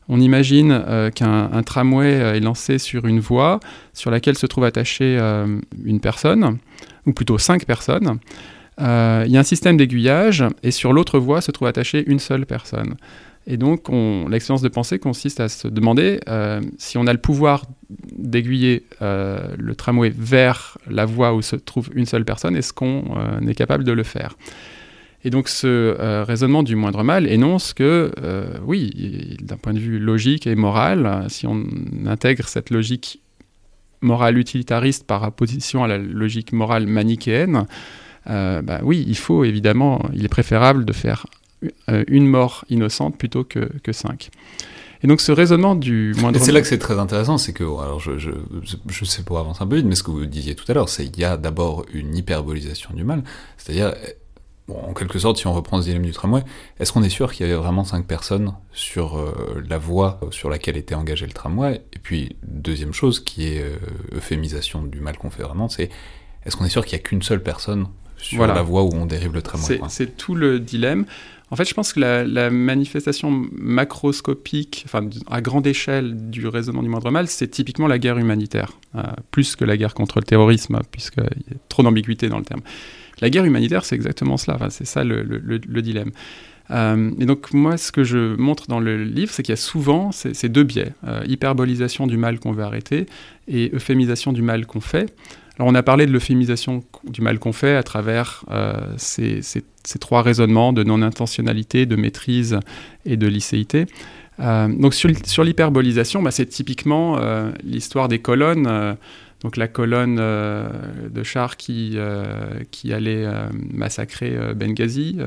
On 0.09 0.19
imagine 0.19 0.71
euh, 0.71 1.11
qu'un 1.11 1.63
tramway 1.63 2.19
euh, 2.19 2.33
est 2.33 2.39
lancé 2.39 2.77
sur 2.77 3.05
une 3.05 3.19
voie 3.19 3.59
sur 3.93 4.11
laquelle 4.11 4.37
se 4.37 4.45
trouve 4.45 4.65
attachée 4.65 5.17
une 5.83 5.99
personne, 5.99 6.57
ou 7.05 7.13
plutôt 7.13 7.37
cinq 7.37 7.65
personnes. 7.65 8.19
Il 8.79 9.31
y 9.31 9.37
a 9.37 9.39
un 9.39 9.43
système 9.43 9.77
d'aiguillage 9.77 10.43
et 10.63 10.71
sur 10.71 10.93
l'autre 10.93 11.19
voie 11.19 11.41
se 11.41 11.51
trouve 11.51 11.67
attachée 11.67 12.03
une 12.07 12.19
seule 12.19 12.45
personne. 12.45 12.95
Et 13.47 13.57
donc, 13.57 13.89
l'expérience 14.29 14.61
de 14.61 14.67
pensée 14.67 14.99
consiste 14.99 15.39
à 15.39 15.49
se 15.49 15.67
demander 15.67 16.19
euh, 16.29 16.61
si 16.77 16.99
on 16.99 17.07
a 17.07 17.13
le 17.13 17.19
pouvoir 17.19 17.63
d'aiguiller 17.89 18.85
euh, 19.01 19.55
le 19.57 19.73
tramway 19.73 20.13
vers 20.15 20.77
la 20.87 21.05
voie 21.05 21.33
où 21.33 21.41
se 21.41 21.55
trouve 21.55 21.89
une 21.95 22.05
seule 22.05 22.25
personne, 22.25 22.55
est-ce 22.55 22.73
qu'on 22.73 23.03
euh, 23.17 23.47
est 23.47 23.55
capable 23.55 23.83
de 23.83 23.91
le 23.91 24.03
faire? 24.03 24.37
Et 25.25 25.29
donc, 25.29 25.49
ce 25.49 26.23
raisonnement 26.23 26.63
du 26.63 26.75
moindre 26.75 27.03
mal 27.03 27.27
énonce 27.27 27.73
que, 27.73 28.11
oui, 28.65 29.35
d'un 29.41 29.57
point 29.57 29.73
de 29.73 29.79
vue 29.79 29.99
logique 29.99 30.47
et 30.47 30.55
moral, 30.55 31.25
si 31.27 31.45
on 31.45 31.65
intègre 32.05 32.47
cette 32.47 32.69
logique 32.69 33.21
morale 33.99 34.37
utilitariste 34.37 35.05
par 35.05 35.23
opposition 35.23 35.83
à 35.83 35.87
la 35.89 35.97
logique 35.97 36.53
morale 36.53 36.87
manichéenne, 36.87 37.65
bah 38.25 38.79
oui, 38.83 39.03
il 39.07 39.17
faut 39.17 39.43
évidemment, 39.43 40.01
il 40.13 40.23
est 40.23 40.29
préférable 40.29 40.85
de 40.85 40.93
faire 40.93 41.25
euh, 41.89 42.05
une 42.07 42.25
mort 42.25 42.63
innocente 42.69 43.17
plutôt 43.17 43.43
que, 43.43 43.69
que 43.83 43.91
cinq. 43.91 44.29
Et 45.03 45.07
donc 45.07 45.19
ce 45.19 45.31
raisonnement 45.31 45.75
du 45.75 46.13
moindre... 46.17 46.39
c'est 46.39 46.53
là 46.53 46.61
que 46.61 46.67
c'est 46.67 46.77
très 46.77 46.97
intéressant, 46.99 47.37
c'est 47.37 47.51
que, 47.51 47.63
alors 47.63 47.99
je, 47.99 48.17
je, 48.17 48.31
je, 48.87 49.05
sais 49.05 49.23
pour 49.23 49.39
avancer 49.39 49.61
un 49.61 49.67
peu 49.67 49.75
vite, 49.75 49.85
mais 49.85 49.95
ce 49.95 50.03
que 50.03 50.11
vous 50.11 50.25
disiez 50.25 50.55
tout 50.55 50.65
à 50.69 50.73
l'heure, 50.73 50.87
c'est 50.87 51.05
qu'il 51.05 51.21
y 51.21 51.25
a 51.25 51.35
d'abord 51.35 51.85
une 51.93 52.15
hyperbolisation 52.15 52.93
du 52.93 53.03
mal, 53.03 53.23
c'est-à-dire, 53.57 53.93
bon, 54.69 54.79
en 54.87 54.93
quelque 54.93 55.19
sorte, 55.19 55.37
si 55.37 55.47
on 55.47 55.53
reprend 55.53 55.81
ce 55.81 55.87
dilemme 55.87 56.05
du 56.05 56.11
tramway, 56.11 56.43
est-ce 56.79 56.93
qu'on 56.93 57.03
est 57.03 57.09
sûr 57.09 57.33
qu'il 57.33 57.45
y 57.45 57.49
avait 57.49 57.59
vraiment 57.59 57.83
cinq 57.83 58.05
personnes 58.05 58.53
sur 58.71 59.17
euh, 59.17 59.63
la 59.67 59.77
voie 59.77 60.19
sur 60.31 60.49
laquelle 60.49 60.77
était 60.77 60.95
engagé 60.95 61.25
le 61.25 61.33
tramway? 61.33 61.81
Et 61.93 61.99
puis, 61.99 62.35
deuxième 62.43 62.93
chose, 62.93 63.19
qui 63.19 63.47
est 63.47 63.61
euh, 63.61 63.75
euphémisation 64.15 64.83
du 64.83 65.01
mal 65.01 65.17
qu'on 65.17 65.29
fait 65.29 65.43
vraiment, 65.43 65.67
c'est 65.67 65.89
est-ce 66.45 66.55
qu'on 66.55 66.65
est 66.65 66.69
sûr 66.69 66.85
qu'il 66.85 66.97
n'y 66.97 67.01
a 67.01 67.03
qu'une 67.03 67.21
seule 67.21 67.43
personne 67.43 67.87
sur 68.17 68.45
la 68.45 68.61
voie 68.61 68.83
où 68.83 68.91
on 68.93 69.05
dérive 69.05 69.33
le 69.33 69.41
tramway 69.41 69.79
C'est 69.87 70.17
tout 70.17 70.35
le 70.35 70.59
dilemme. 70.59 71.05
En 71.51 71.55
fait, 71.55 71.67
je 71.67 71.73
pense 71.73 71.93
que 71.93 71.99
la, 71.99 72.49
manifestation 72.51 73.31
macroscopique, 73.51 74.83
enfin 74.85 75.09
à 75.27 75.41
grande 75.41 75.65
échelle 75.65 76.29
du 76.29 76.47
raisonnement 76.47 76.83
du 76.83 76.89
moindre 76.89 77.09
mal, 77.09 77.27
c'est 77.27 77.47
typiquement 77.47 77.87
la 77.87 77.97
guerre 77.97 78.17
humanitaire, 78.17 78.73
euh, 78.95 79.01
plus 79.31 79.55
que 79.55 79.65
la 79.65 79.75
guerre 79.75 79.95
contre 79.95 80.19
le 80.19 80.25
terrorisme, 80.25 80.79
puisqu'il 80.91 81.23
y 81.23 81.55
a 81.55 81.57
trop 81.67 81.81
d'ambiguïté 81.81 82.29
dans 82.29 82.37
le 82.37 82.45
terme. 82.45 82.61
La 83.21 83.29
guerre 83.29 83.45
humanitaire, 83.45 83.85
c'est 83.85 83.95
exactement 83.95 84.37
cela, 84.37 84.57
c'est 84.69 84.85
ça 84.85 85.03
le, 85.03 85.81
dilemme. 85.81 86.11
Euh, 86.71 87.11
et 87.19 87.25
donc 87.25 87.53
moi, 87.53 87.77
ce 87.77 87.91
que 87.91 88.03
je 88.03 88.35
montre 88.35 88.67
dans 88.67 88.79
le 88.79 89.03
livre, 89.03 89.31
c'est 89.31 89.43
qu'il 89.43 89.51
y 89.51 89.57
a 89.57 89.61
souvent 89.61 90.11
ces, 90.11 90.49
deux 90.49 90.63
biais, 90.63 90.93
euh, 91.07 91.21
hyperbolisation 91.27 92.07
du 92.07 92.17
mal 92.17 92.39
qu'on 92.39 92.51
veut 92.51 92.63
arrêter 92.63 93.07
et 93.47 93.71
euphémisation 93.73 94.33
du 94.33 94.41
mal 94.41 94.65
qu'on 94.65 94.81
fait. 94.81 95.13
Alors 95.57 95.69
on 95.69 95.75
a 95.75 95.83
parlé 95.83 96.05
de 96.05 96.11
l'euphémisation 96.11 96.83
du 97.03 97.21
mal 97.21 97.37
qu'on 97.37 97.51
fait 97.51 97.75
à 97.75 97.83
travers 97.83 98.45
euh, 98.49 98.93
ces, 98.97 99.41
trois 99.99 100.21
raisonnements 100.21 100.71
de 100.71 100.83
non-intentionnalité, 100.83 101.85
de 101.85 101.95
maîtrise 101.97 102.59
et 103.05 103.17
de 103.17 103.27
licéité. 103.27 103.85
Donc 104.37 104.93
sur, 104.93 105.43
l'hyperbolisation, 105.43 106.23
bah, 106.23 106.31
c'est 106.31 106.45
typiquement 106.45 107.19
l'histoire 107.61 108.07
des 108.07 108.19
colonnes. 108.19 108.95
Donc 109.41 109.57
la 109.57 109.67
colonne 109.67 110.17
de 110.17 111.23
chars 111.23 111.57
qui, 111.57 111.97
qui 112.71 112.93
allait 112.93 113.25
massacrer 113.73 114.37
Benghazi, 114.55 115.17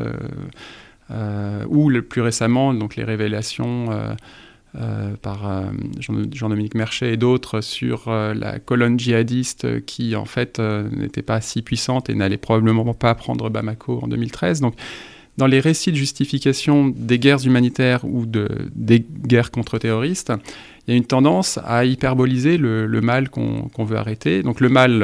ou 1.11 1.89
le 1.89 2.03
plus 2.03 2.21
récemment 2.21 2.75
donc 2.75 2.97
les 2.97 3.05
révélations 3.05 4.17
euh, 4.75 5.17
par 5.21 5.51
euh, 5.51 5.65
Jean-Dominique 6.01 6.75
Merchet 6.75 7.13
et 7.13 7.17
d'autres 7.19 7.61
sur 7.61 8.09
euh, 8.09 8.33
la 8.33 8.59
colonne 8.59 8.99
djihadiste 8.99 9.85
qui 9.85 10.17
en 10.17 10.25
fait 10.25 10.61
n'était 10.61 11.21
pas 11.21 11.43
si 11.43 11.61
puissante 11.61 12.09
et 12.09 12.15
n'allait 12.15 12.39
probablement 12.39 12.95
pas 12.95 13.15
prendre 13.15 13.51
Bamako 13.51 14.01
en 14.03 14.09
2013. 14.09 14.63
Donc 14.63 14.75
dans 15.39 15.47
les 15.47 15.61
récits 15.61 15.93
de 15.93 15.97
justification 15.97 16.89
des 16.89 17.19
guerres 17.19 17.47
humanitaires 17.47 18.05
ou 18.05 18.27
de, 18.27 18.49
des 18.75 19.01
guerres 19.01 19.51
contre 19.51 19.79
terroristes, 19.79 20.33
il 20.87 20.93
y 20.93 20.95
a 20.95 20.97
une 20.97 21.07
tendance 21.07 21.59
à 21.65 21.85
hyperboliser 21.85 22.59
le, 22.59 23.01
mal 23.01 23.31
qu'on 23.31 23.85
veut 23.85 23.97
arrêter. 23.97 24.43
Donc 24.43 24.61
le 24.61 24.69
mal, 24.69 25.03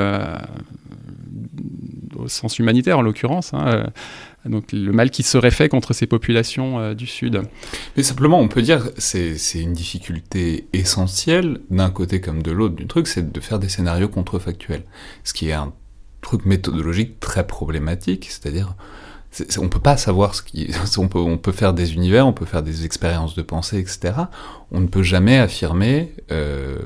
au 2.17 2.29
sens 2.29 2.59
humanitaire 2.59 2.99
en 2.99 3.03
l'occurrence, 3.03 3.55
hein, 3.55 3.87
donc 4.49 4.73
le 4.73 4.93
mal 4.93 5.11
qui 5.11 5.23
serait 5.23 5.51
fait 5.51 5.69
contre 5.69 5.93
ces 5.93 6.07
populations 6.07 6.79
euh, 6.79 6.95
du 6.95 7.07
Sud. 7.07 7.43
Mais 7.97 8.03
simplement, 8.03 8.41
on 8.41 8.49
peut 8.49 8.63
dire 8.63 8.91
c'est 8.97 9.37
c'est 9.37 9.61
une 9.61 9.73
difficulté 9.73 10.69
essentielle 10.73 11.61
d'un 11.71 11.91
côté 11.91 12.21
comme 12.21 12.43
de 12.43 12.51
l'autre 12.51 12.77
du 12.77 12.87
truc, 12.87 13.07
c'est 13.07 13.31
de 13.31 13.41
faire 13.41 13.59
des 13.59 13.69
scénarios 13.69 14.09
contrefactuels, 14.09 14.85
ce 15.25 15.33
qui 15.33 15.49
est 15.49 15.55
un 15.55 15.73
truc 16.21 16.47
méthodologique 16.47 17.21
très 17.21 17.47
problématique, 17.47 18.27
c'est-à-dire 18.31 18.75
on 19.59 19.69
peut 19.69 19.81
pas 19.81 19.97
savoir 19.97 20.35
ce 20.35 20.43
qui, 20.43 20.71
on 20.99 21.09
peut, 21.09 21.19
on 21.19 21.39
peut 21.39 21.53
faire 21.53 21.75
des 21.75 21.95
univers, 21.95 22.27
on 22.27 22.33
peut 22.33 22.45
faire 22.45 22.63
des 22.63 22.85
expériences 22.85 23.35
de 23.35 23.43
pensée, 23.43 23.79
etc. 23.79 24.15
On 24.71 24.81
ne 24.81 24.87
peut 24.87 25.03
jamais 25.03 25.39
affirmer, 25.39 26.13
euh, 26.31 26.79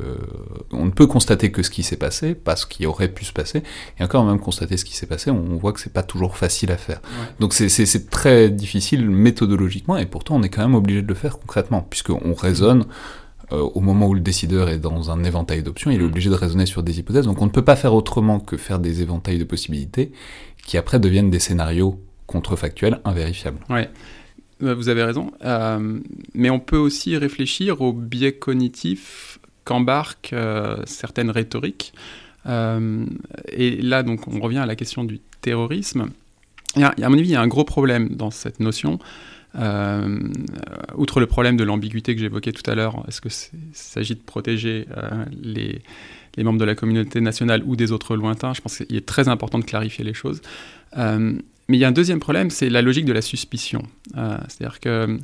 on 0.73 0.85
ne 0.85 0.91
peut 0.91 1.07
constater 1.07 1.51
que 1.51 1.63
ce 1.63 1.71
qui 1.71 1.83
s'est 1.83 1.97
passé, 1.97 2.35
pas 2.35 2.57
ce 2.57 2.67
qui 2.67 2.87
aurait 2.87 3.09
pu 3.09 3.25
se 3.25 3.33
passer, 3.33 3.63
et 3.99 4.05
encore 4.05 4.25
même 4.25 4.41
constater 4.41 4.77
ce 4.77 4.85
qui 4.85 4.97
s'est 4.97 5.07
passé, 5.07 5.31
on 5.31 5.57
voit 5.57 5.73
que 5.73 5.81
c'est 5.81 5.93
pas 5.93 6.03
toujours 6.03 6.37
facile 6.37 6.73
à 6.73 6.77
faire. 6.77 7.01
Donc 7.41 7.53
c'est 7.55 8.11
très 8.11 8.51
difficile 8.51 9.09
méthodologiquement, 9.09 9.97
et 9.97 10.07
pourtant 10.07 10.37
on 10.37 10.43
est 10.43 10.49
quand 10.49 10.63
même 10.63 10.75
obligé 10.75 11.03
de 11.03 11.09
le 11.09 11.15
faire 11.15 11.39
concrètement, 11.39 11.87
puisqu'on 11.89 12.35
raisonne 12.35 12.87
euh, 13.53 13.61
au 13.61 13.81
moment 13.81 14.07
où 14.09 14.15
le 14.15 14.21
décideur 14.21 14.69
est 14.69 14.79
dans 14.79 15.11
un 15.11 15.25
éventail 15.25 15.63
d'options, 15.63 15.91
il 15.91 16.01
est 16.01 16.05
obligé 16.05 16.31
de 16.31 16.35
raisonner 16.35 16.67
sur 16.67 16.83
des 16.83 16.99
hypothèses, 16.99 17.27
donc 17.27 17.41
on 17.41 17.47
ne 17.47 17.51
peut 17.51 17.65
pas 17.65 17.77
faire 17.77 17.95
autrement 17.95 18.41
que 18.41 18.57
faire 18.57 18.79
des 18.79 19.01
éventails 19.01 19.39
de 19.39 19.45
possibilités 19.45 20.13
qui 20.65 20.77
après 20.77 21.01
deviennent 21.01 21.31
des 21.31 21.41
scénarios 21.41 22.01
contrefactuel, 22.33 23.01
invérifiable. 23.05 23.59
Ouais. 23.71 23.89
Euh, 24.63 24.75
vous 24.75 24.89
avez 24.89 25.03
raison. 25.03 25.33
Euh, 25.45 26.01
mais 26.35 26.51
on 26.51 26.61
peut 26.61 26.77
aussi 26.77 27.17
réfléchir 27.17 27.81
aux 27.81 27.93
biais 27.93 28.33
cognitifs 28.33 29.39
qu'embarquent 29.65 30.33
euh, 30.33 30.77
certaines 30.87 31.31
rhétoriques. 31.31 31.93
et 32.47 33.83
là, 33.83 34.03
donc, 34.03 34.27
on 34.29 34.41
revient 34.41 34.59
à 34.59 34.67
la 34.67 34.77
question 34.77 35.05
du 35.05 35.21
terrorisme. 35.41 36.11
A, 36.77 36.89
à 36.89 37.09
mon 37.09 37.19
avis, 37.19 37.29
il 37.29 37.33
y 37.33 37.37
a 37.37 37.41
un 37.41 37.49
gros 37.49 37.65
problème 37.65 38.09
dans 38.11 38.31
cette 38.31 38.61
notion. 38.61 38.99
outre 39.55 41.21
le 41.21 41.27
problème 41.27 41.57
de 41.57 41.65
l'ambiguïté 41.65 42.15
que 42.15 42.21
j'évoquais 42.21 42.53
tout 42.53 42.69
à 42.69 42.75
l'heure, 42.75 43.05
est-ce 43.07 43.21
qu'il 43.21 43.31
s'agit 43.73 44.15
de 44.15 44.21
protéger 44.21 44.87
les, 45.41 45.83
membres 46.39 46.59
de 46.59 46.65
la 46.65 46.75
communauté 46.75 47.21
nationale 47.21 47.63
ou 47.65 47.77
des 47.77 47.93
autres 47.93 48.17
lointains? 48.17 48.55
Je 48.55 48.61
pense 48.61 48.79
qu'il 48.79 48.97
est 48.97 49.07
très 49.07 49.29
important 49.29 49.59
de 49.61 49.65
clarifier 49.65 50.05
les 50.05 50.15
choses. 50.15 50.41
Mais 51.69 51.77
il 51.77 51.81
y 51.81 51.85
a 51.85 51.89
un 51.89 51.93
deuxième 51.93 52.21
problème, 52.21 52.51
c'est 52.51 52.69
la 52.69 52.83
logique 52.83 53.05
de 53.05 53.13
la 53.13 53.23
suspicion. 53.23 53.83
Euh, 54.17 54.37
c'est-à-dire 54.49 54.81
que 54.81 55.19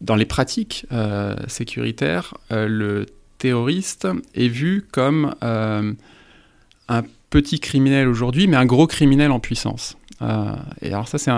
dans 0.00 0.16
les 0.16 0.24
pratiques 0.24 0.86
euh, 0.92 1.36
sécuritaires, 1.46 2.34
euh, 2.50 2.66
le 2.66 3.06
terroriste 3.38 4.08
est 4.34 4.48
vu 4.48 4.84
comme 4.90 5.34
un 5.40 7.02
petit 7.30 7.60
criminel 7.60 8.08
aujourd'hui, 8.08 8.46
mais 8.46 8.56
un 8.56 8.66
gros 8.66 8.86
criminel 8.86 9.30
en 9.30 9.40
puissance. 9.40 9.96
et 10.20 10.88
alors 10.88 11.08
ça, 11.08 11.18
c'est 11.18 11.32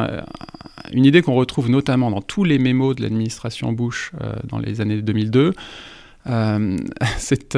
une 0.92 1.06
idée 1.06 1.22
qu'on 1.22 1.34
retrouve 1.34 1.70
notamment 1.70 2.10
dans 2.10 2.20
tous 2.20 2.44
les 2.44 2.59
mémos 2.59 2.94
de 2.94 3.02
l'administration 3.02 3.72
Bush 3.72 4.12
dans 4.48 4.59
les 4.59 4.80
années 4.82 5.01
2002. 5.01 5.55
c'est 7.16 7.56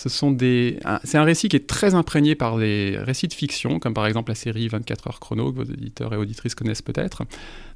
ce 0.00 0.08
sont 0.08 0.30
des, 0.30 0.78
c'est 1.04 1.18
un 1.18 1.24
récit 1.24 1.50
qui 1.50 1.56
est 1.56 1.66
très 1.66 1.94
imprégné 1.94 2.34
par 2.34 2.56
des 2.56 2.96
récits 2.98 3.28
de 3.28 3.34
fiction, 3.34 3.78
comme 3.78 3.92
par 3.92 4.06
exemple 4.06 4.30
la 4.30 4.34
série 4.34 4.66
24 4.66 5.08
heures 5.08 5.20
chrono 5.20 5.52
que 5.52 5.56
vos 5.56 5.70
auditeurs 5.70 6.14
et 6.14 6.16
auditrices 6.16 6.54
connaissent 6.54 6.80
peut-être. 6.80 7.24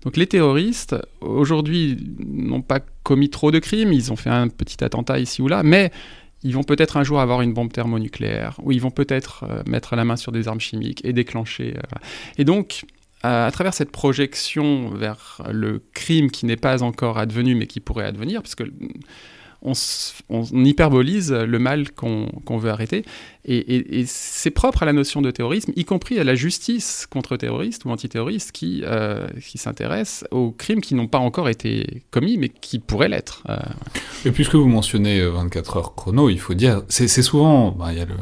Donc 0.04 0.16
les 0.16 0.26
terroristes, 0.26 0.96
aujourd'hui, 1.20 1.98
n'ont 2.18 2.62
pas 2.62 2.80
commis 3.02 3.28
trop 3.28 3.50
de 3.50 3.58
crimes, 3.58 3.92
ils 3.92 4.10
ont 4.10 4.16
fait 4.16 4.30
un 4.30 4.48
petit 4.48 4.82
attentat 4.82 5.18
ici 5.18 5.42
ou 5.42 5.48
là, 5.48 5.62
mais 5.62 5.92
ils 6.42 6.54
vont 6.54 6.62
peut-être 6.62 6.96
un 6.96 7.04
jour 7.04 7.20
avoir 7.20 7.42
une 7.42 7.52
bombe 7.52 7.70
thermonucléaire, 7.70 8.58
ou 8.62 8.72
ils 8.72 8.80
vont 8.80 8.90
peut-être 8.90 9.44
euh, 9.44 9.62
mettre 9.66 9.94
la 9.94 10.06
main 10.06 10.16
sur 10.16 10.32
des 10.32 10.48
armes 10.48 10.60
chimiques 10.60 11.04
et 11.04 11.12
déclencher. 11.12 11.74
Euh, 11.76 11.98
et 12.38 12.44
donc, 12.44 12.86
à 13.22 13.50
travers 13.52 13.74
cette 13.74 13.90
projection 13.90 14.88
vers 14.88 15.42
le 15.50 15.82
crime 15.92 16.30
qui 16.30 16.46
n'est 16.46 16.56
pas 16.56 16.82
encore 16.82 17.18
advenu, 17.18 17.54
mais 17.54 17.66
qui 17.66 17.80
pourrait 17.80 18.06
advenir, 18.06 18.42
parce 18.42 18.54
on, 19.64 20.44
hyperbolise 20.52 21.32
le 21.32 21.58
mal 21.58 21.90
qu'on 21.92 22.58
veut 22.58 22.70
arrêter. 22.70 23.04
Et, 23.46 24.04
c'est 24.06 24.50
propre 24.50 24.82
à 24.82 24.86
la 24.86 24.92
notion 24.92 25.22
de 25.22 25.30
terrorisme, 25.30 25.72
y 25.76 25.84
compris 25.84 26.18
à 26.18 26.24
la 26.24 26.34
justice 26.34 27.06
contre-terroriste 27.10 27.84
ou 27.84 27.90
antiterroriste 27.90 28.52
qui, 28.52 28.82
euh, 28.84 29.26
qui 29.42 29.58
s'intéresse 29.58 30.24
aux 30.30 30.50
crimes 30.50 30.80
qui 30.80 30.94
n'ont 30.94 31.08
pas 31.08 31.18
encore 31.18 31.48
été 31.48 32.02
commis, 32.10 32.38
mais 32.38 32.48
qui 32.48 32.78
pourraient 32.78 33.08
l'être. 33.08 33.42
Euh, 33.48 33.58
et 34.24 34.30
puisque 34.30 34.54
vous 34.54 34.68
mentionnez 34.68 35.26
24 35.26 35.76
heures 35.76 35.94
chrono, 35.94 36.30
il 36.30 36.40
faut 36.40 36.54
dire, 36.54 36.82
c'est 36.88 37.08
souvent, 37.22 37.70
bah, 37.70 37.92
il 37.92 37.98
y 37.98 38.00
a 38.00 38.06
le 38.06 38.14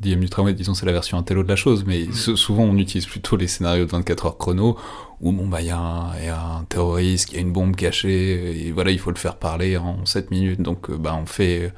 DM 0.00 0.20
du 0.20 0.28
tramway, 0.28 0.54
disons 0.54 0.74
c'est 0.74 0.86
la 0.86 0.92
version 0.92 1.18
intello 1.18 1.42
de 1.42 1.48
la 1.48 1.56
chose, 1.56 1.84
mais 1.86 2.04
mm. 2.04 2.36
souvent 2.36 2.64
on 2.64 2.76
utilise 2.76 3.06
plutôt 3.06 3.36
les 3.36 3.46
scénarios 3.46 3.84
de 3.84 3.90
24 3.90 4.26
heures 4.26 4.38
chrono, 4.38 4.76
où 5.20 5.32
bon 5.32 5.46
bah 5.46 5.60
il 5.60 5.66
y, 5.66 5.70
a 5.70 5.78
un 5.78 6.64
terroriste, 6.68 7.32
il 7.32 7.34
y 7.36 7.38
a 7.38 7.40
une 7.40 7.52
bombe 7.52 7.76
cachée, 7.76 8.66
et 8.66 8.72
voilà 8.72 8.90
il 8.90 8.98
faut 8.98 9.10
le 9.10 9.16
faire 9.16 9.36
parler 9.36 9.76
en 9.76 10.04
7 10.04 10.30
minutes, 10.30 10.62
donc 10.62 10.90
euh, 10.90 10.96
bah 10.96 11.16
on 11.20 11.26
fait, 11.26 11.72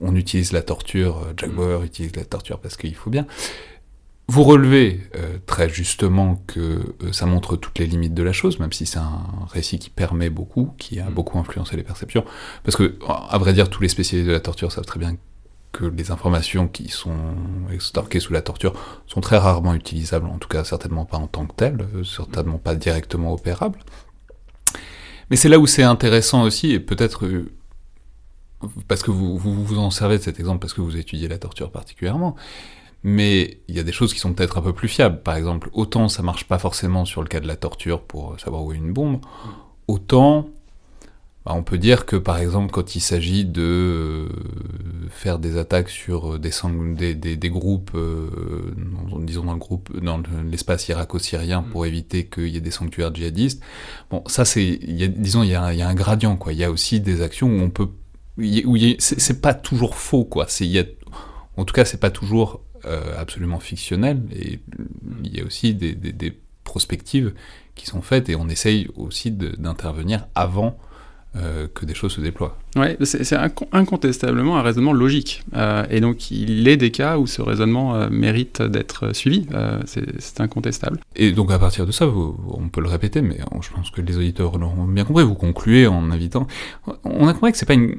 on 0.00 0.14
utilise 0.14 0.52
la 0.52 0.62
torture, 0.62 1.18
euh, 1.18 1.32
Jack 1.36 1.50
mm. 1.50 1.56
Bauer 1.56 1.84
utilise 1.84 2.14
la 2.16 2.24
torture 2.24 2.58
parce 2.58 2.76
qu'il 2.76 2.94
faut 2.94 3.10
bien. 3.10 3.26
Vous 4.28 4.44
relevez 4.44 5.00
euh, 5.16 5.38
très 5.44 5.68
justement 5.68 6.40
que 6.46 6.94
ça 7.10 7.26
montre 7.26 7.56
toutes 7.56 7.80
les 7.80 7.86
limites 7.86 8.14
de 8.14 8.22
la 8.22 8.32
chose, 8.32 8.60
même 8.60 8.72
si 8.72 8.86
c'est 8.86 9.00
un 9.00 9.26
récit 9.50 9.80
qui 9.80 9.90
permet 9.90 10.30
beaucoup, 10.30 10.70
qui 10.78 11.00
a 11.00 11.10
mm. 11.10 11.14
beaucoup 11.14 11.38
influencé 11.38 11.76
les 11.76 11.82
perceptions. 11.82 12.24
Parce 12.62 12.76
que, 12.76 12.96
à 13.08 13.38
vrai 13.38 13.52
dire, 13.52 13.68
tous 13.68 13.82
les 13.82 13.88
spécialistes 13.88 14.28
de 14.28 14.32
la 14.32 14.40
torture 14.40 14.70
savent 14.70 14.84
très 14.84 15.00
bien 15.00 15.16
que 15.72 15.84
les 15.84 16.10
informations 16.10 16.68
qui 16.68 16.88
sont 16.88 17.16
stockées 17.78 18.20
sous 18.20 18.32
la 18.32 18.42
torture 18.42 18.74
sont 19.06 19.20
très 19.20 19.38
rarement 19.38 19.74
utilisables, 19.74 20.26
en 20.26 20.38
tout 20.38 20.48
cas 20.48 20.64
certainement 20.64 21.04
pas 21.04 21.18
en 21.18 21.26
tant 21.26 21.46
que 21.46 21.54
telles, 21.54 21.86
euh, 21.94 22.04
certainement 22.04 22.58
pas 22.58 22.74
directement 22.74 23.32
opérables. 23.32 23.78
Mais 25.30 25.36
c'est 25.36 25.48
là 25.48 25.58
où 25.58 25.66
c'est 25.66 25.84
intéressant 25.84 26.42
aussi, 26.42 26.72
et 26.72 26.80
peut-être 26.80 27.24
euh, 27.24 27.52
parce 28.88 29.02
que 29.02 29.10
vous, 29.10 29.38
vous, 29.38 29.78
en 29.78 29.90
servez 29.90 30.18
de 30.18 30.22
cet 30.22 30.38
exemple 30.38 30.58
parce 30.58 30.74
que 30.74 30.80
vous 30.80 30.96
étudiez 30.96 31.28
la 31.28 31.38
torture 31.38 31.70
particulièrement, 31.70 32.34
mais 33.02 33.58
il 33.68 33.76
y 33.76 33.80
a 33.80 33.82
des 33.82 33.92
choses 33.92 34.12
qui 34.12 34.18
sont 34.18 34.34
peut-être 34.34 34.58
un 34.58 34.62
peu 34.62 34.72
plus 34.72 34.88
fiables. 34.88 35.22
Par 35.22 35.36
exemple, 35.36 35.70
autant 35.72 36.08
ça 36.08 36.22
marche 36.22 36.44
pas 36.44 36.58
forcément 36.58 37.04
sur 37.04 37.22
le 37.22 37.28
cas 37.28 37.40
de 37.40 37.46
la 37.46 37.56
torture 37.56 38.02
pour 38.02 38.38
savoir 38.40 38.64
où 38.64 38.72
est 38.72 38.76
une 38.76 38.92
bombe, 38.92 39.20
autant 39.86 40.48
on 41.54 41.62
peut 41.62 41.78
dire 41.78 42.06
que 42.06 42.16
par 42.16 42.38
exemple 42.38 42.70
quand 42.70 42.94
il 42.94 43.00
s'agit 43.00 43.44
de 43.44 43.62
euh, 43.62 44.28
faire 45.10 45.38
des 45.38 45.56
attaques 45.56 45.88
sur 45.88 46.38
des, 46.38 47.14
des, 47.14 47.50
groupes, 47.50 47.92
euh, 47.94 48.28
disons 49.20 49.44
dans 49.44 49.52
le 49.52 49.58
groupe, 49.58 49.98
dans 50.00 50.22
l'espace 50.50 50.88
irako-syrien 50.88 51.62
pour 51.62 51.82
mm. 51.82 51.86
éviter 51.86 52.26
qu'il 52.26 52.48
y 52.48 52.56
ait 52.56 52.60
des 52.60 52.70
sanctuaires 52.70 53.14
djihadistes, 53.14 53.62
bon 54.10 54.22
ça 54.26 54.44
c'est, 54.44 54.78
disons 55.16 55.42
il 55.42 55.50
y, 55.50 55.54
a 55.54 55.62
un, 55.62 55.72
il 55.72 55.78
y, 55.78 55.82
a 55.82 55.88
un 55.88 55.94
gradient 55.94 56.36
quoi, 56.36 56.52
il 56.52 56.58
y 56.58 56.64
a 56.64 56.70
aussi 56.70 57.00
des 57.00 57.22
actions 57.22 57.48
où 57.48 57.60
on 57.60 57.70
peut, 57.70 57.88
où 58.38 58.76
c'est 58.98 59.40
pas 59.40 59.54
toujours 59.54 59.96
faux 59.96 60.24
quoi, 60.24 60.46
c'est, 60.48 60.64
il 60.64 60.72
y 60.72 60.78
a, 60.78 60.84
en 61.56 61.64
tout 61.64 61.74
cas 61.74 61.84
c'est 61.84 62.00
pas 62.00 62.10
toujours 62.10 62.62
euh, 62.86 63.14
absolument 63.18 63.60
fictionnel 63.60 64.22
et 64.32 64.60
il 65.22 65.36
y 65.36 65.40
a 65.40 65.44
aussi 65.44 65.74
des, 65.74 65.94
des, 65.94 66.38
prospectives 66.64 67.34
qui 67.74 67.84
sont 67.84 68.00
faites 68.00 68.28
et 68.28 68.36
on 68.36 68.48
essaye 68.48 68.88
aussi 68.94 69.32
d'intervenir 69.32 70.28
avant 70.36 70.78
euh, 71.36 71.68
que 71.72 71.86
des 71.86 71.94
choses 71.94 72.14
se 72.14 72.20
déploient. 72.20 72.58
Oui, 72.74 72.96
c'est 73.04 73.36
incontestablement 73.70 74.58
un 74.58 74.62
raisonnement 74.62 74.92
logique. 74.92 75.44
Euh, 75.54 75.86
et 75.88 76.00
donc, 76.00 76.32
il 76.32 76.66
est 76.66 76.76
des 76.76 76.90
cas 76.90 77.18
où 77.18 77.28
ce 77.28 77.40
raisonnement 77.40 77.94
euh, 77.94 78.08
mérite 78.10 78.62
d'être 78.62 79.14
suivi. 79.14 79.46
c'est 79.84 80.40
incontestable. 80.40 80.98
Et 81.14 81.30
donc, 81.30 81.52
à 81.52 81.58
partir 81.60 81.86
de 81.86 81.92
ça, 81.92 82.08
on 82.08 82.68
peut 82.68 82.80
le 82.80 82.88
répéter, 82.88 83.22
mais 83.22 83.38
je 83.60 83.70
pense 83.70 83.92
que 83.92 84.00
les 84.00 84.16
auditeurs 84.16 84.58
l'auront 84.58 84.86
bien 84.86 85.04
compris. 85.04 85.22
Vous 85.22 85.36
concluez 85.36 85.86
en 85.86 86.10
invitant. 86.10 86.48
On 87.04 87.28
a 87.28 87.32
compris 87.32 87.52
que 87.52 87.58
c'est 87.58 87.66
pas 87.66 87.74
une. 87.74 87.98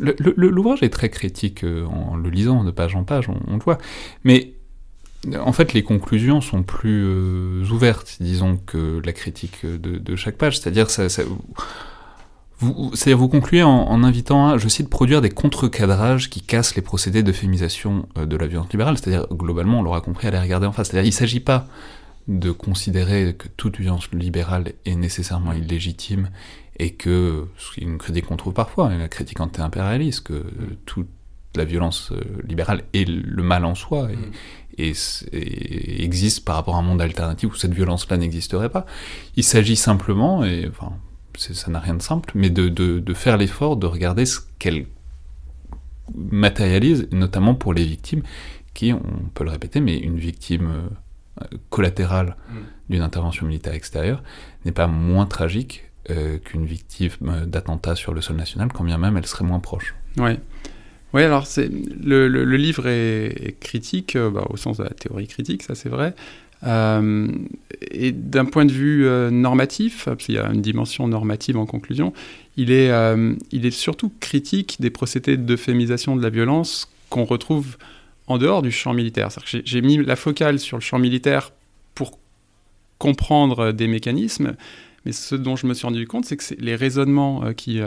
L'ouvrage 0.00 0.82
est 0.82 0.90
très 0.90 1.08
critique 1.08 1.64
en 1.64 2.16
le 2.16 2.30
lisant 2.30 2.64
de 2.64 2.72
page 2.72 2.96
en 2.96 3.04
page, 3.04 3.28
on, 3.28 3.54
le 3.54 3.62
voit. 3.62 3.78
Mais 4.24 4.54
en 5.38 5.52
fait, 5.52 5.72
les 5.72 5.84
conclusions 5.84 6.40
sont 6.40 6.64
plus 6.64 7.70
ouvertes, 7.70 8.16
disons, 8.18 8.56
que 8.56 9.00
la 9.04 9.12
critique 9.12 9.64
de, 9.64 10.16
chaque 10.16 10.36
page. 10.36 10.58
C'est-à-dire, 10.58 10.90
ça, 10.90 11.08
ça 11.08 11.22
vous, 12.60 12.90
c'est-à-dire 12.94 13.18
vous 13.18 13.28
concluez 13.28 13.62
en, 13.62 14.02
invitant 14.04 14.48
à, 14.48 14.58
je 14.58 14.68
cite, 14.68 14.90
produire 14.90 15.22
des 15.22 15.30
contre-cadrages 15.30 16.28
qui 16.28 16.42
cassent 16.42 16.76
les 16.76 16.82
procédés 16.82 17.22
de 17.22 17.32
féminisation 17.32 18.06
euh, 18.18 18.26
de 18.26 18.36
la 18.36 18.46
violence 18.46 18.70
libérale, 18.70 18.98
c'est-à-dire 18.98 19.26
globalement, 19.32 19.80
on 19.80 19.82
l'aura 19.82 20.00
compris, 20.00 20.28
à 20.28 20.30
les 20.30 20.38
regarder 20.38 20.66
en 20.66 20.72
face. 20.72 20.88
C'est-à-dire 20.88 21.06
il 21.06 21.14
ne 21.14 21.18
s'agit 21.18 21.40
pas 21.40 21.66
de 22.28 22.50
considérer 22.50 23.34
que 23.34 23.48
toute 23.48 23.78
violence 23.78 24.10
libérale 24.12 24.74
est 24.84 24.94
nécessairement 24.94 25.52
illégitime 25.52 26.28
et 26.78 26.90
que, 26.90 27.46
une 27.78 27.98
critique 27.98 28.26
qu'on 28.26 28.36
trouve 28.36 28.52
parfois, 28.52 28.90
la 28.94 29.08
critique 29.08 29.40
anti-impérialiste, 29.40 30.20
que 30.20 30.44
toute 30.84 31.08
la 31.56 31.64
violence 31.64 32.12
euh, 32.12 32.20
libérale 32.46 32.84
est 32.92 33.08
le 33.08 33.42
mal 33.42 33.64
en 33.64 33.74
soi 33.74 34.08
et, 34.78 34.92
et, 35.32 36.04
existe 36.04 36.44
par 36.44 36.56
rapport 36.56 36.76
à 36.76 36.78
un 36.78 36.82
monde 36.82 37.02
alternatif 37.02 37.52
où 37.52 37.56
cette 37.56 37.74
violence-là 37.74 38.18
n'existerait 38.18 38.68
pas. 38.68 38.86
Il 39.36 39.44
s'agit 39.44 39.76
simplement, 39.76 40.44
et 40.44 40.68
enfin, 40.68 40.92
ça 41.36 41.70
n'a 41.70 41.80
rien 41.80 41.94
de 41.94 42.02
simple, 42.02 42.30
mais 42.34 42.50
de, 42.50 42.68
de, 42.68 43.14
faire 43.14 43.36
l'effort 43.36 43.76
de 43.76 43.86
regarder 43.86 44.26
ce 44.26 44.40
qu'elle 44.58 44.86
matérialise, 46.14 47.08
notamment 47.12 47.54
pour 47.54 47.72
les 47.72 47.84
victimes, 47.84 48.22
qui, 48.74 48.92
on 48.92 49.02
peut 49.34 49.44
le 49.44 49.50
répéter, 49.50 49.80
mais 49.80 49.98
une 49.98 50.18
victime 50.18 50.70
euh, 51.42 51.44
collatérale 51.70 52.36
mm. 52.48 52.54
d'une 52.90 53.02
intervention 53.02 53.46
militaire 53.46 53.74
extérieure 53.74 54.22
n'est 54.64 54.72
pas 54.72 54.86
moins 54.86 55.26
tragique 55.26 55.84
euh, 56.10 56.38
qu'une 56.38 56.66
victime 56.66 57.10
d'attentat 57.46 57.94
sur 57.94 58.14
le 58.14 58.20
sol 58.20 58.36
national, 58.36 58.72
quand 58.72 58.84
bien 58.84 58.98
même 58.98 59.16
elle 59.16 59.26
serait 59.26 59.44
moins 59.44 59.60
proche. 59.60 59.94
Oui. 60.16 60.32
Oui, 61.12 61.22
alors 61.24 61.46
le, 61.56 62.28
le, 62.28 62.44
le, 62.44 62.56
livre 62.56 62.86
est, 62.86 63.56
critique, 63.58 64.14
euh, 64.14 64.30
bah, 64.30 64.46
au 64.48 64.56
sens 64.56 64.78
de 64.78 64.84
la 64.84 64.90
théorie 64.90 65.26
critique, 65.26 65.64
ça 65.64 65.74
c'est 65.74 65.88
vrai, 65.88 66.14
euh, 66.66 67.28
et 67.90 68.12
d'un 68.12 68.44
point 68.44 68.64
de 68.64 68.72
vue 68.72 69.06
euh, 69.06 69.30
normatif, 69.30 70.04
parce 70.04 70.24
qu'il 70.24 70.34
y 70.34 70.38
a 70.38 70.50
une 70.52 70.60
dimension 70.60 71.08
normative 71.08 71.56
en 71.56 71.66
conclusion, 71.66 72.12
il 72.56 72.70
est, 72.70 72.90
euh, 72.90 73.34
il 73.50 73.64
est 73.64 73.70
surtout 73.70 74.12
critique 74.20 74.76
des 74.80 74.90
procédés 74.90 75.36
d'euphémisation 75.36 76.16
de 76.16 76.22
la 76.22 76.30
violence 76.30 76.92
qu'on 77.08 77.24
retrouve 77.24 77.76
en 78.26 78.38
dehors 78.38 78.62
du 78.62 78.70
champ 78.70 78.92
militaire. 78.92 79.30
J'ai 79.46 79.80
mis 79.80 79.96
la 79.96 80.16
focale 80.16 80.58
sur 80.58 80.76
le 80.76 80.82
champ 80.82 80.98
militaire 80.98 81.52
pour 81.94 82.18
comprendre 82.98 83.72
des 83.72 83.88
mécanismes, 83.88 84.54
mais 85.04 85.12
ce 85.12 85.34
dont 85.34 85.56
je 85.56 85.66
me 85.66 85.72
suis 85.72 85.86
rendu 85.86 86.06
compte, 86.06 86.26
c'est 86.26 86.36
que 86.36 86.44
les 86.58 86.76
raisonnements 86.76 87.54
qui 87.54 87.80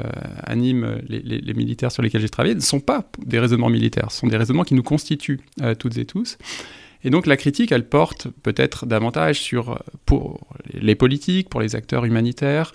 animent 0.44 0.98
les, 1.08 1.20
les, 1.20 1.54
militaires 1.54 1.92
sur 1.92 2.02
lesquels 2.02 2.20
j'ai 2.20 2.30
travaillé 2.30 2.56
ne 2.56 2.60
sont 2.60 2.80
pas 2.80 3.08
des 3.24 3.40
raisonnements 3.40 3.70
militaires, 3.70 4.12
ce 4.12 4.20
sont 4.20 4.28
des 4.28 4.36
raisonnements 4.36 4.64
qui 4.64 4.74
nous 4.74 4.84
constituent 4.84 5.40
toutes 5.78 5.98
et 5.98 6.06
tous. 6.06 6.38
Et 7.04 7.10
donc 7.10 7.28
la 7.28 7.38
critique, 7.38 7.72
elle 7.72 7.88
porte 7.88 8.28
peut-être 8.44 8.86
davantage 8.86 9.40
sur 9.40 9.84
pour 10.06 10.48
les 10.74 10.96
politiques, 10.96 11.50
pour 11.50 11.62
les 11.62 11.76
acteurs 11.76 12.06
humanitaires, 12.06 12.74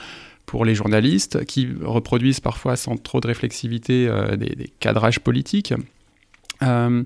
pour 0.48 0.64
les 0.64 0.74
journalistes 0.74 1.44
qui 1.44 1.68
reproduisent 1.82 2.40
parfois 2.40 2.76
sans 2.76 2.96
trop 2.96 3.20
de 3.20 3.26
réflexivité 3.26 4.08
euh, 4.08 4.36
des, 4.36 4.72
cadrages 4.80 5.20
politiques. 5.20 5.74
Euh, 6.62 7.04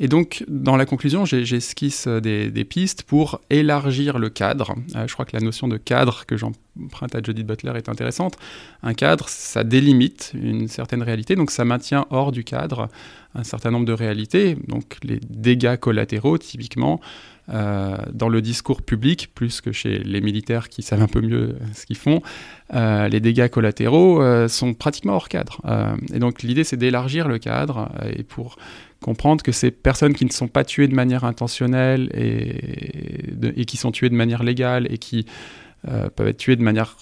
et 0.00 0.06
donc, 0.06 0.44
dans 0.46 0.76
la 0.76 0.86
conclusion, 0.86 1.24
j'esquisse 1.24 2.06
des, 2.06 2.64
pistes 2.64 3.02
pour 3.02 3.40
élargir 3.50 4.18
le 4.18 4.30
cadre. 4.30 4.76
Euh, 4.94 5.08
je 5.08 5.12
crois 5.12 5.24
que 5.24 5.36
la 5.36 5.42
notion 5.42 5.66
de 5.66 5.76
cadre 5.76 6.24
que 6.24 6.36
j'emprunte 6.36 7.16
à 7.16 7.20
Judith 7.20 7.44
Butler 7.44 7.72
est 7.74 7.88
intéressante. 7.88 8.36
Un 8.84 8.94
cadre, 8.94 9.28
ça 9.28 9.64
délimite 9.64 10.30
une 10.40 10.68
certaine 10.68 11.02
réalité, 11.02 11.34
donc 11.34 11.50
ça 11.50 11.64
maintient 11.64 12.06
hors 12.10 12.30
du 12.30 12.44
cadre 12.44 12.88
un 13.34 13.44
certain 13.44 13.70
nombre 13.70 13.86
de 13.86 13.92
réalités. 13.92 14.56
Donc, 14.66 14.96
les 15.02 15.20
dégâts 15.28 15.76
collatéraux, 15.76 16.38
typiquement, 16.38 17.00
euh, 17.50 17.96
dans 18.12 18.28
le 18.28 18.42
discours 18.42 18.82
public, 18.82 19.30
plus 19.34 19.60
que 19.60 19.72
chez 19.72 19.98
les 19.98 20.20
militaires 20.20 20.68
qui 20.68 20.82
savent 20.82 21.02
un 21.02 21.08
peu 21.08 21.20
mieux 21.20 21.56
ce 21.74 21.86
qu'ils 21.86 21.96
font, 21.96 22.22
euh, 22.74 23.08
les 23.08 23.20
dégâts 23.20 23.48
collatéraux 23.48 24.48
sont 24.48 24.74
pratiquement 24.74 25.14
hors 25.14 25.28
cadre. 25.28 25.60
et 26.12 26.18
donc 26.18 26.42
l'idée, 26.42 26.64
c'est 26.64 26.76
d'élargir 26.76 27.28
le 27.28 27.38
cadre 27.38 27.90
et 28.14 28.22
pour 28.22 28.56
comprendre 29.02 29.42
que 29.42 29.52
ces 29.52 29.70
personnes 29.70 30.14
qui 30.14 30.24
ne 30.24 30.30
sont 30.30 30.48
pas 30.48 30.64
tuées 30.64 30.88
de 30.88 30.94
manière 30.94 31.24
intentionnelle 31.24 32.10
et, 32.14 33.64
qui 33.64 33.76
sont 33.76 33.92
tuées 33.92 34.08
de 34.08 34.14
manière 34.14 34.42
légale 34.42 34.86
et 34.90 34.98
qui 34.98 35.26
euh, 35.86 36.08
peuvent 36.10 36.28
être 36.28 36.38
tuées 36.38 36.56
de 36.56 36.62
manière 36.62 36.96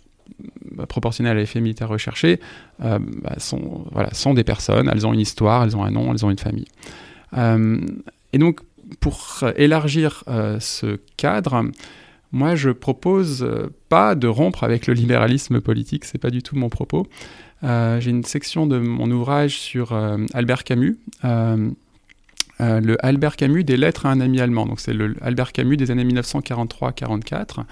proportionnelle 0.89 1.37
à 1.37 1.41
l'effet 1.41 1.61
militaire 1.61 1.89
recherché, 1.89 2.41
euh, 2.83 2.99
bah, 3.23 3.35
sont, 3.39 3.85
voilà, 3.93 4.13
sont 4.15 4.35
des 4.35 4.45
personnes, 4.45 4.91
elles 4.93 5.07
ont 5.07 5.13
une 5.13 5.21
histoire, 5.21 5.65
elles 5.65 5.77
ont 5.77 5.85
un 5.85 5.91
nom, 5.91 6.13
elles 6.13 6.25
ont 6.25 6.31
une 6.31 6.39
famille. 6.39 6.69
Euh, 7.37 7.81
et 8.33 8.39
donc, 8.39 8.61
pour 9.01 9.45
élargir 9.57 10.23
ce 10.61 10.99
cadre, 11.17 11.65
moi, 12.31 12.55
je 12.55 12.71
propose 12.71 13.49
pas 13.89 14.15
de 14.15 14.29
rompre 14.29 14.63
avec 14.63 14.87
le 14.87 14.95
libéralisme 14.95 15.61
politique, 15.61 16.05
c'est 16.05 16.19
pas 16.19 16.31
du 16.31 16.43
tout 16.43 16.55
mon 16.57 16.69
propos. 16.69 17.07
J'ai 17.63 18.11
une 18.11 18.23
section 18.23 18.67
de 18.67 18.79
mon 18.79 19.11
ouvrage 19.11 19.59
sur 19.59 19.93
Albert 20.35 20.63
Camus, 20.63 20.99
euh, 22.61 22.81
le 22.81 23.05
Albert 23.05 23.37
Camus 23.37 23.65
des 23.65 23.77
lettres 23.77 24.07
à 24.07 24.11
un 24.11 24.21
ami 24.21 24.41
allemand. 24.41 24.67
Donc 24.67 24.81
c'est 24.81 24.95
le 24.95 25.15
Albert 25.21 25.53
Camus 25.53 25.77
des 25.77 25.91
années 25.91 26.05
1943-44 26.05 27.65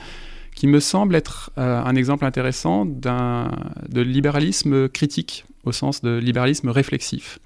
qui 0.55 0.67
me 0.67 0.81
semble 0.81 1.15
être 1.17 1.51
un 1.57 1.95
exemple 1.97 2.25
intéressant 2.25 2.85
de 2.87 4.01
libéralisme 4.01 4.89
critique, 4.89 5.45
au 5.65 5.73
sens 5.73 6.03
de 6.03 6.17
libéralisme 6.17 6.69
réflexif. 6.69 7.39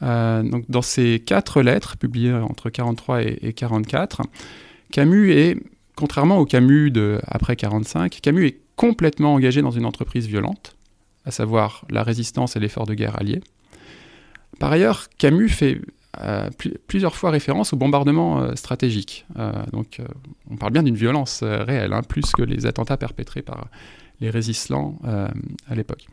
donc 0.00 0.64
dans 0.68 0.82
ces 0.82 1.20
quatre 1.20 1.62
lettres, 1.62 1.96
publiées 1.96 2.34
entre 2.34 2.70
43 2.70 3.22
et, 3.22 3.38
et 3.42 3.52
44, 3.52 4.22
Camus 4.92 5.32
est, 5.32 5.58
contrairement 5.96 6.38
au 6.38 6.44
Camus 6.44 6.90
de 6.90 7.20
après 7.26 7.56
45, 7.56 8.20
Camus 8.20 8.46
est 8.46 8.60
complètement 8.76 9.34
engagé 9.34 9.62
dans 9.62 9.70
une 9.70 9.86
entreprise 9.86 10.26
violente, 10.26 10.76
à 11.24 11.30
savoir 11.30 11.84
la 11.90 12.02
résistance 12.02 12.56
et 12.56 12.60
l'effort 12.60 12.86
de 12.86 12.94
guerre 12.94 13.18
alliés. 13.18 13.40
Par 14.58 14.70
ailleurs, 14.70 15.08
Camus 15.18 15.48
fait 15.48 15.80
euh, 16.20 16.50
plusieurs 16.86 17.16
fois 17.16 17.30
référence 17.30 17.72
au 17.72 17.76
bombardement 17.76 18.40
euh, 18.40 18.54
stratégique. 18.54 19.26
Euh, 19.38 19.52
donc, 19.72 20.00
on 20.50 20.56
parle 20.56 20.72
bien 20.72 20.82
d'une 20.82 20.96
violence 20.96 21.42
réelle, 21.42 21.92
hein, 21.92 22.02
plus 22.02 22.32
que 22.32 22.42
les 22.42 22.66
attentats 22.66 22.96
perpétrés 22.96 23.42
par 23.42 23.68
les 24.20 24.30
résistants 24.30 24.98
à 25.04 25.74
l'époque. 25.74 26.06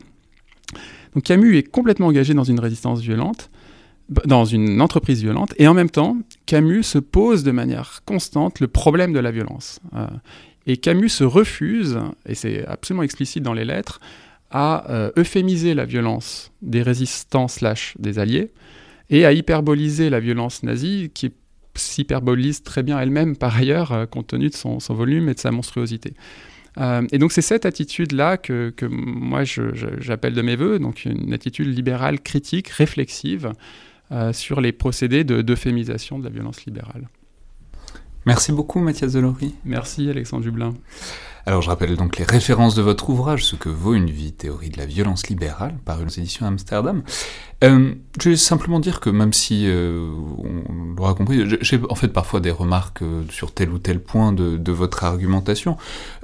Donc, 1.14 1.24
Camus 1.24 1.56
est 1.56 1.62
complètement 1.62 2.08
engagé 2.08 2.34
dans 2.34 2.44
une 2.44 2.58
résistance 2.58 3.00
violente, 3.00 3.50
dans 4.26 4.44
une 4.44 4.80
entreprise 4.80 5.22
violente, 5.22 5.54
et 5.58 5.68
en 5.68 5.74
même 5.74 5.90
temps, 5.90 6.18
Camus 6.46 6.82
se 6.82 6.98
pose 6.98 7.44
de 7.44 7.52
manière 7.52 8.02
constante 8.04 8.60
le 8.60 8.68
problème 8.68 9.12
de 9.12 9.20
la 9.20 9.30
violence. 9.30 9.80
et 10.66 10.78
Camus 10.78 11.10
se 11.10 11.24
refuse, 11.24 11.98
et 12.26 12.34
c'est 12.34 12.66
absolument 12.66 13.04
explicite 13.04 13.42
dans 13.42 13.54
les 13.54 13.64
lettres, 13.64 14.00
à 14.50 14.84
euphémiser 15.16 15.74
la 15.74 15.84
violence 15.84 16.50
des 16.60 16.82
résistants 16.82 17.48
slash 17.48 17.94
des 17.98 18.18
alliés, 18.18 18.50
et 19.12 19.26
à 19.26 19.32
hyperboliser 19.32 20.10
la 20.10 20.18
violence 20.18 20.64
nazie, 20.64 21.10
qui 21.14 21.32
s'hyperbolise 21.74 22.62
très 22.62 22.82
bien 22.82 22.98
elle-même 22.98 23.36
par 23.36 23.56
ailleurs, 23.56 23.92
euh, 23.92 24.06
compte 24.06 24.28
tenu 24.28 24.48
de 24.48 24.54
son, 24.54 24.78
volume 24.88 25.28
et 25.28 25.34
de 25.34 25.38
sa 25.38 25.52
monstruosité. 25.52 26.14
Euh, 26.78 27.06
et 27.12 27.18
donc 27.18 27.32
c'est 27.32 27.42
cette 27.42 27.66
attitude-là 27.66 28.38
que, 28.38 28.72
que, 28.74 28.86
moi 28.86 29.42
j'appelle 29.44 30.32
de 30.32 30.42
mes 30.42 30.56
voeux, 30.56 30.78
donc 30.78 31.04
une 31.04 31.32
attitude 31.34 31.68
libérale 31.68 32.20
critique, 32.20 32.68
réflexive 32.68 33.52
euh, 34.10 34.32
sur 34.32 34.62
les 34.62 34.72
procédés 34.72 35.24
d'euphémisation 35.24 36.18
de, 36.18 36.24
de 36.24 36.28
la 36.28 36.34
violence 36.34 36.64
libérale. 36.64 37.08
Merci 38.24 38.52
beaucoup 38.52 38.80
Mathias 38.80 39.12
Delory. 39.12 39.54
Merci 39.66 40.08
Alexandre 40.08 40.44
Dublin. 40.44 40.72
Alors 41.44 41.60
je 41.60 41.68
rappelle 41.68 41.96
donc 41.96 42.18
les 42.18 42.24
références 42.24 42.74
de 42.74 42.82
votre 42.82 43.10
ouvrage, 43.10 43.44
Ce 43.44 43.56
que 43.56 43.68
vaut 43.68 43.94
une 43.94 44.10
vie, 44.10 44.32
théorie 44.32 44.70
de 44.70 44.78
la 44.78 44.86
violence 44.86 45.26
libérale, 45.26 45.74
paru 45.84 46.04
aux 46.04 46.08
éditions 46.08 46.46
Amsterdam. 46.46 47.02
Euh, 47.64 47.94
je 48.20 48.30
vais 48.30 48.36
simplement 48.36 48.78
dire 48.78 49.00
que 49.00 49.10
même 49.10 49.32
si 49.32 49.64
euh, 49.66 50.08
on 50.38 50.94
l'aura 50.96 51.14
compris, 51.14 51.44
j'ai 51.60 51.80
en 51.88 51.94
fait 51.94 52.08
parfois 52.08 52.40
des 52.40 52.50
remarques 52.50 53.02
euh, 53.02 53.22
sur 53.30 53.52
tel 53.52 53.70
ou 53.70 53.78
tel 53.78 54.00
point 54.00 54.32
de, 54.32 54.56
de 54.56 54.72
votre 54.72 55.04
argumentation, 55.04 55.76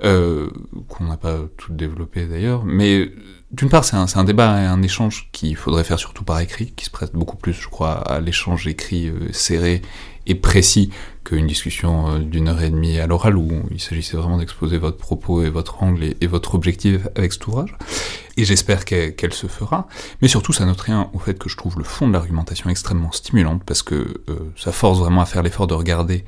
euh, 0.05 0.51
qu'on 0.89 1.05
n'a 1.05 1.16
pas 1.16 1.39
tout 1.57 1.73
développé 1.73 2.27
d'ailleurs, 2.27 2.65
mais 2.65 3.11
d'une 3.51 3.69
part 3.70 3.85
c'est 3.85 3.97
un, 3.97 4.07
un, 4.15 4.24
débat 4.24 4.62
et 4.62 4.66
un 4.66 4.82
échange 4.82 5.31
qu'il 5.32 5.57
faudrait 5.57 5.85
faire 5.85 5.99
surtout 5.99 6.24
par 6.24 6.40
écrit, 6.40 6.73
qui 6.73 6.85
se 6.85 6.90
prête 6.90 7.12
beaucoup 7.15 7.36
plus, 7.36 7.55
je 7.55 7.69
crois, 7.69 7.93
à 7.93 8.20
l'échange 8.20 8.66
écrit 8.66 9.09
euh, 9.09 9.32
serré 9.32 9.82
et 10.27 10.35
précis 10.35 10.90
qu'une 11.29 11.47
discussion 11.47 12.09
euh, 12.09 12.19
d'une 12.21 12.49
heure 12.49 12.63
et 12.63 12.71
demie 12.71 12.99
à 12.99 13.07
l'oral 13.07 13.37
où 13.37 13.51
il 13.71 13.81
s'agissait 13.81 14.17
vraiment 14.17 14.39
d'exposer 14.39 14.79
votre 14.79 14.97
propos 14.97 15.43
et 15.43 15.51
votre 15.51 15.83
angle 15.83 16.15
et, 16.21 16.27
votre 16.27 16.55
objectif 16.55 17.07
avec 17.17 17.33
cet 17.33 17.47
ouvrage. 17.47 17.77
Et 18.37 18.45
j'espère 18.45 18.85
qu'elle 18.85 19.35
se 19.35 19.47
fera. 19.47 19.89
Mais 20.23 20.29
surtout, 20.29 20.53
ça 20.53 20.65
note 20.65 20.81
rien 20.81 21.11
au 21.13 21.19
fait 21.19 21.39
que 21.39 21.49
je 21.49 21.57
trouve 21.57 21.77
le 21.77 21.85
fond 21.85 22.09
de 22.09 22.13
l'argumentation 22.13 22.71
extrêmement 22.71 23.13
stimulante 23.13 23.63
parce 23.65 23.83
que 23.83 24.23
euh, 24.29 24.53
ça 24.57 24.73
force 24.73 24.99
vraiment 25.01 25.21
à 25.21 25.27
faire 25.27 25.43
l'effort 25.43 25.67
de 25.67 25.75
regarder 25.75 26.25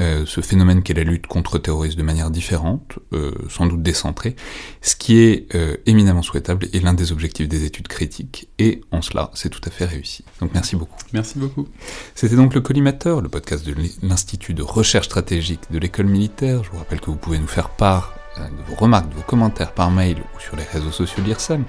euh, 0.00 0.24
ce 0.26 0.40
phénomène 0.40 0.82
qu'est 0.82 0.94
la 0.94 1.02
lutte 1.02 1.26
contre 1.26 1.56
le 1.56 1.62
terrorisme 1.62 1.98
de 1.98 2.04
manière 2.04 2.30
différente, 2.30 2.98
euh, 3.12 3.32
sans 3.48 3.66
doute 3.66 3.82
décentrée, 3.82 4.36
ce 4.80 4.94
qui 4.94 5.18
est 5.18 5.52
euh, 5.56 5.76
éminemment 5.86 6.22
souhaitable 6.22 6.68
et 6.72 6.78
l'un 6.78 6.94
des 6.94 7.10
objectifs 7.10 7.48
des 7.48 7.64
études 7.64 7.88
critiques, 7.88 8.48
et 8.58 8.80
en 8.92 9.02
cela, 9.02 9.30
c'est 9.34 9.48
tout 9.48 9.60
à 9.64 9.70
fait 9.70 9.86
réussi. 9.86 10.24
Donc 10.40 10.50
merci 10.54 10.76
beaucoup. 10.76 10.98
Merci 11.12 11.38
beaucoup. 11.38 11.66
C'était 12.14 12.36
donc 12.36 12.54
le 12.54 12.60
Collimateur, 12.60 13.20
le 13.20 13.28
podcast 13.28 13.66
de 13.66 13.74
l'Institut 14.02 14.54
de 14.54 14.62
recherche 14.62 15.06
stratégique 15.06 15.62
de 15.70 15.78
l'école 15.78 16.06
militaire. 16.06 16.62
Je 16.62 16.70
vous 16.70 16.78
rappelle 16.78 17.00
que 17.00 17.06
vous 17.06 17.16
pouvez 17.16 17.38
nous 17.38 17.48
faire 17.48 17.70
part 17.70 18.14
de 18.38 18.70
vos 18.70 18.76
remarques, 18.76 19.08
de 19.08 19.14
vos 19.16 19.22
commentaires 19.22 19.72
par 19.72 19.90
mail 19.90 20.18
ou 20.18 20.40
sur 20.40 20.54
les 20.54 20.62
réseaux 20.62 20.92
sociaux 20.92 21.24
d'IRSAM, 21.24 21.64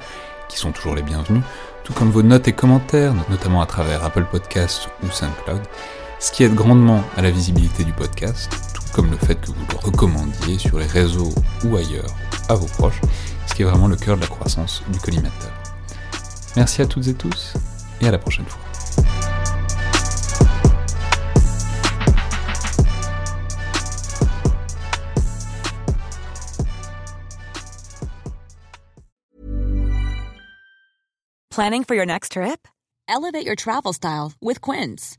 qui 0.49 0.57
sont 0.57 0.71
toujours 0.71 0.93
les 0.93 1.01
bienvenus, 1.01 1.41
tout 1.83 1.93
comme 1.93 2.11
vos 2.11 2.21
notes 2.21 2.47
et 2.47 2.53
commentaires, 2.53 3.15
notamment 3.31 3.61
à 3.61 3.65
travers 3.65 4.03
Apple 4.03 4.25
Podcasts 4.29 4.87
ou 5.03 5.09
SoundCloud 5.09 5.61
ce 6.19 6.31
qui 6.31 6.43
aide 6.43 6.53
grandement 6.53 7.03
à 7.15 7.21
la 7.21 7.31
visibilité 7.31 7.83
du 7.83 7.93
podcast, 7.93 8.51
tout 8.73 8.83
comme 8.93 9.09
le 9.09 9.17
fait 9.17 9.39
que 9.39 9.47
vous 9.47 9.65
le 9.71 9.77
recommandiez 9.77 10.57
sur 10.57 10.77
les 10.77 10.85
réseaux 10.85 11.33
ou 11.65 11.77
ailleurs 11.77 12.13
à 12.49 12.55
vos 12.55 12.67
proches, 12.67 13.01
ce 13.47 13.53
qui 13.53 13.61
est 13.61 13.65
vraiment 13.65 13.87
le 13.87 13.95
cœur 13.95 14.15
de 14.17 14.21
la 14.21 14.27
croissance 14.27 14.83
du 14.89 14.99
collimateur. 14.99 15.51
Merci 16.55 16.81
à 16.81 16.85
toutes 16.85 17.07
et 17.07 17.13
tous, 17.13 17.53
et 18.01 18.07
à 18.07 18.11
la 18.11 18.17
prochaine 18.17 18.45
fois. 18.45 18.59
Planning 31.49 31.83
for 31.83 31.93
your 31.93 32.05
next 32.05 32.33
trip? 32.33 32.67
Elevate 33.09 33.45
your 33.45 33.55
travel 33.55 33.91
style 33.91 34.31
with 34.39 34.61
Quince. 34.61 35.18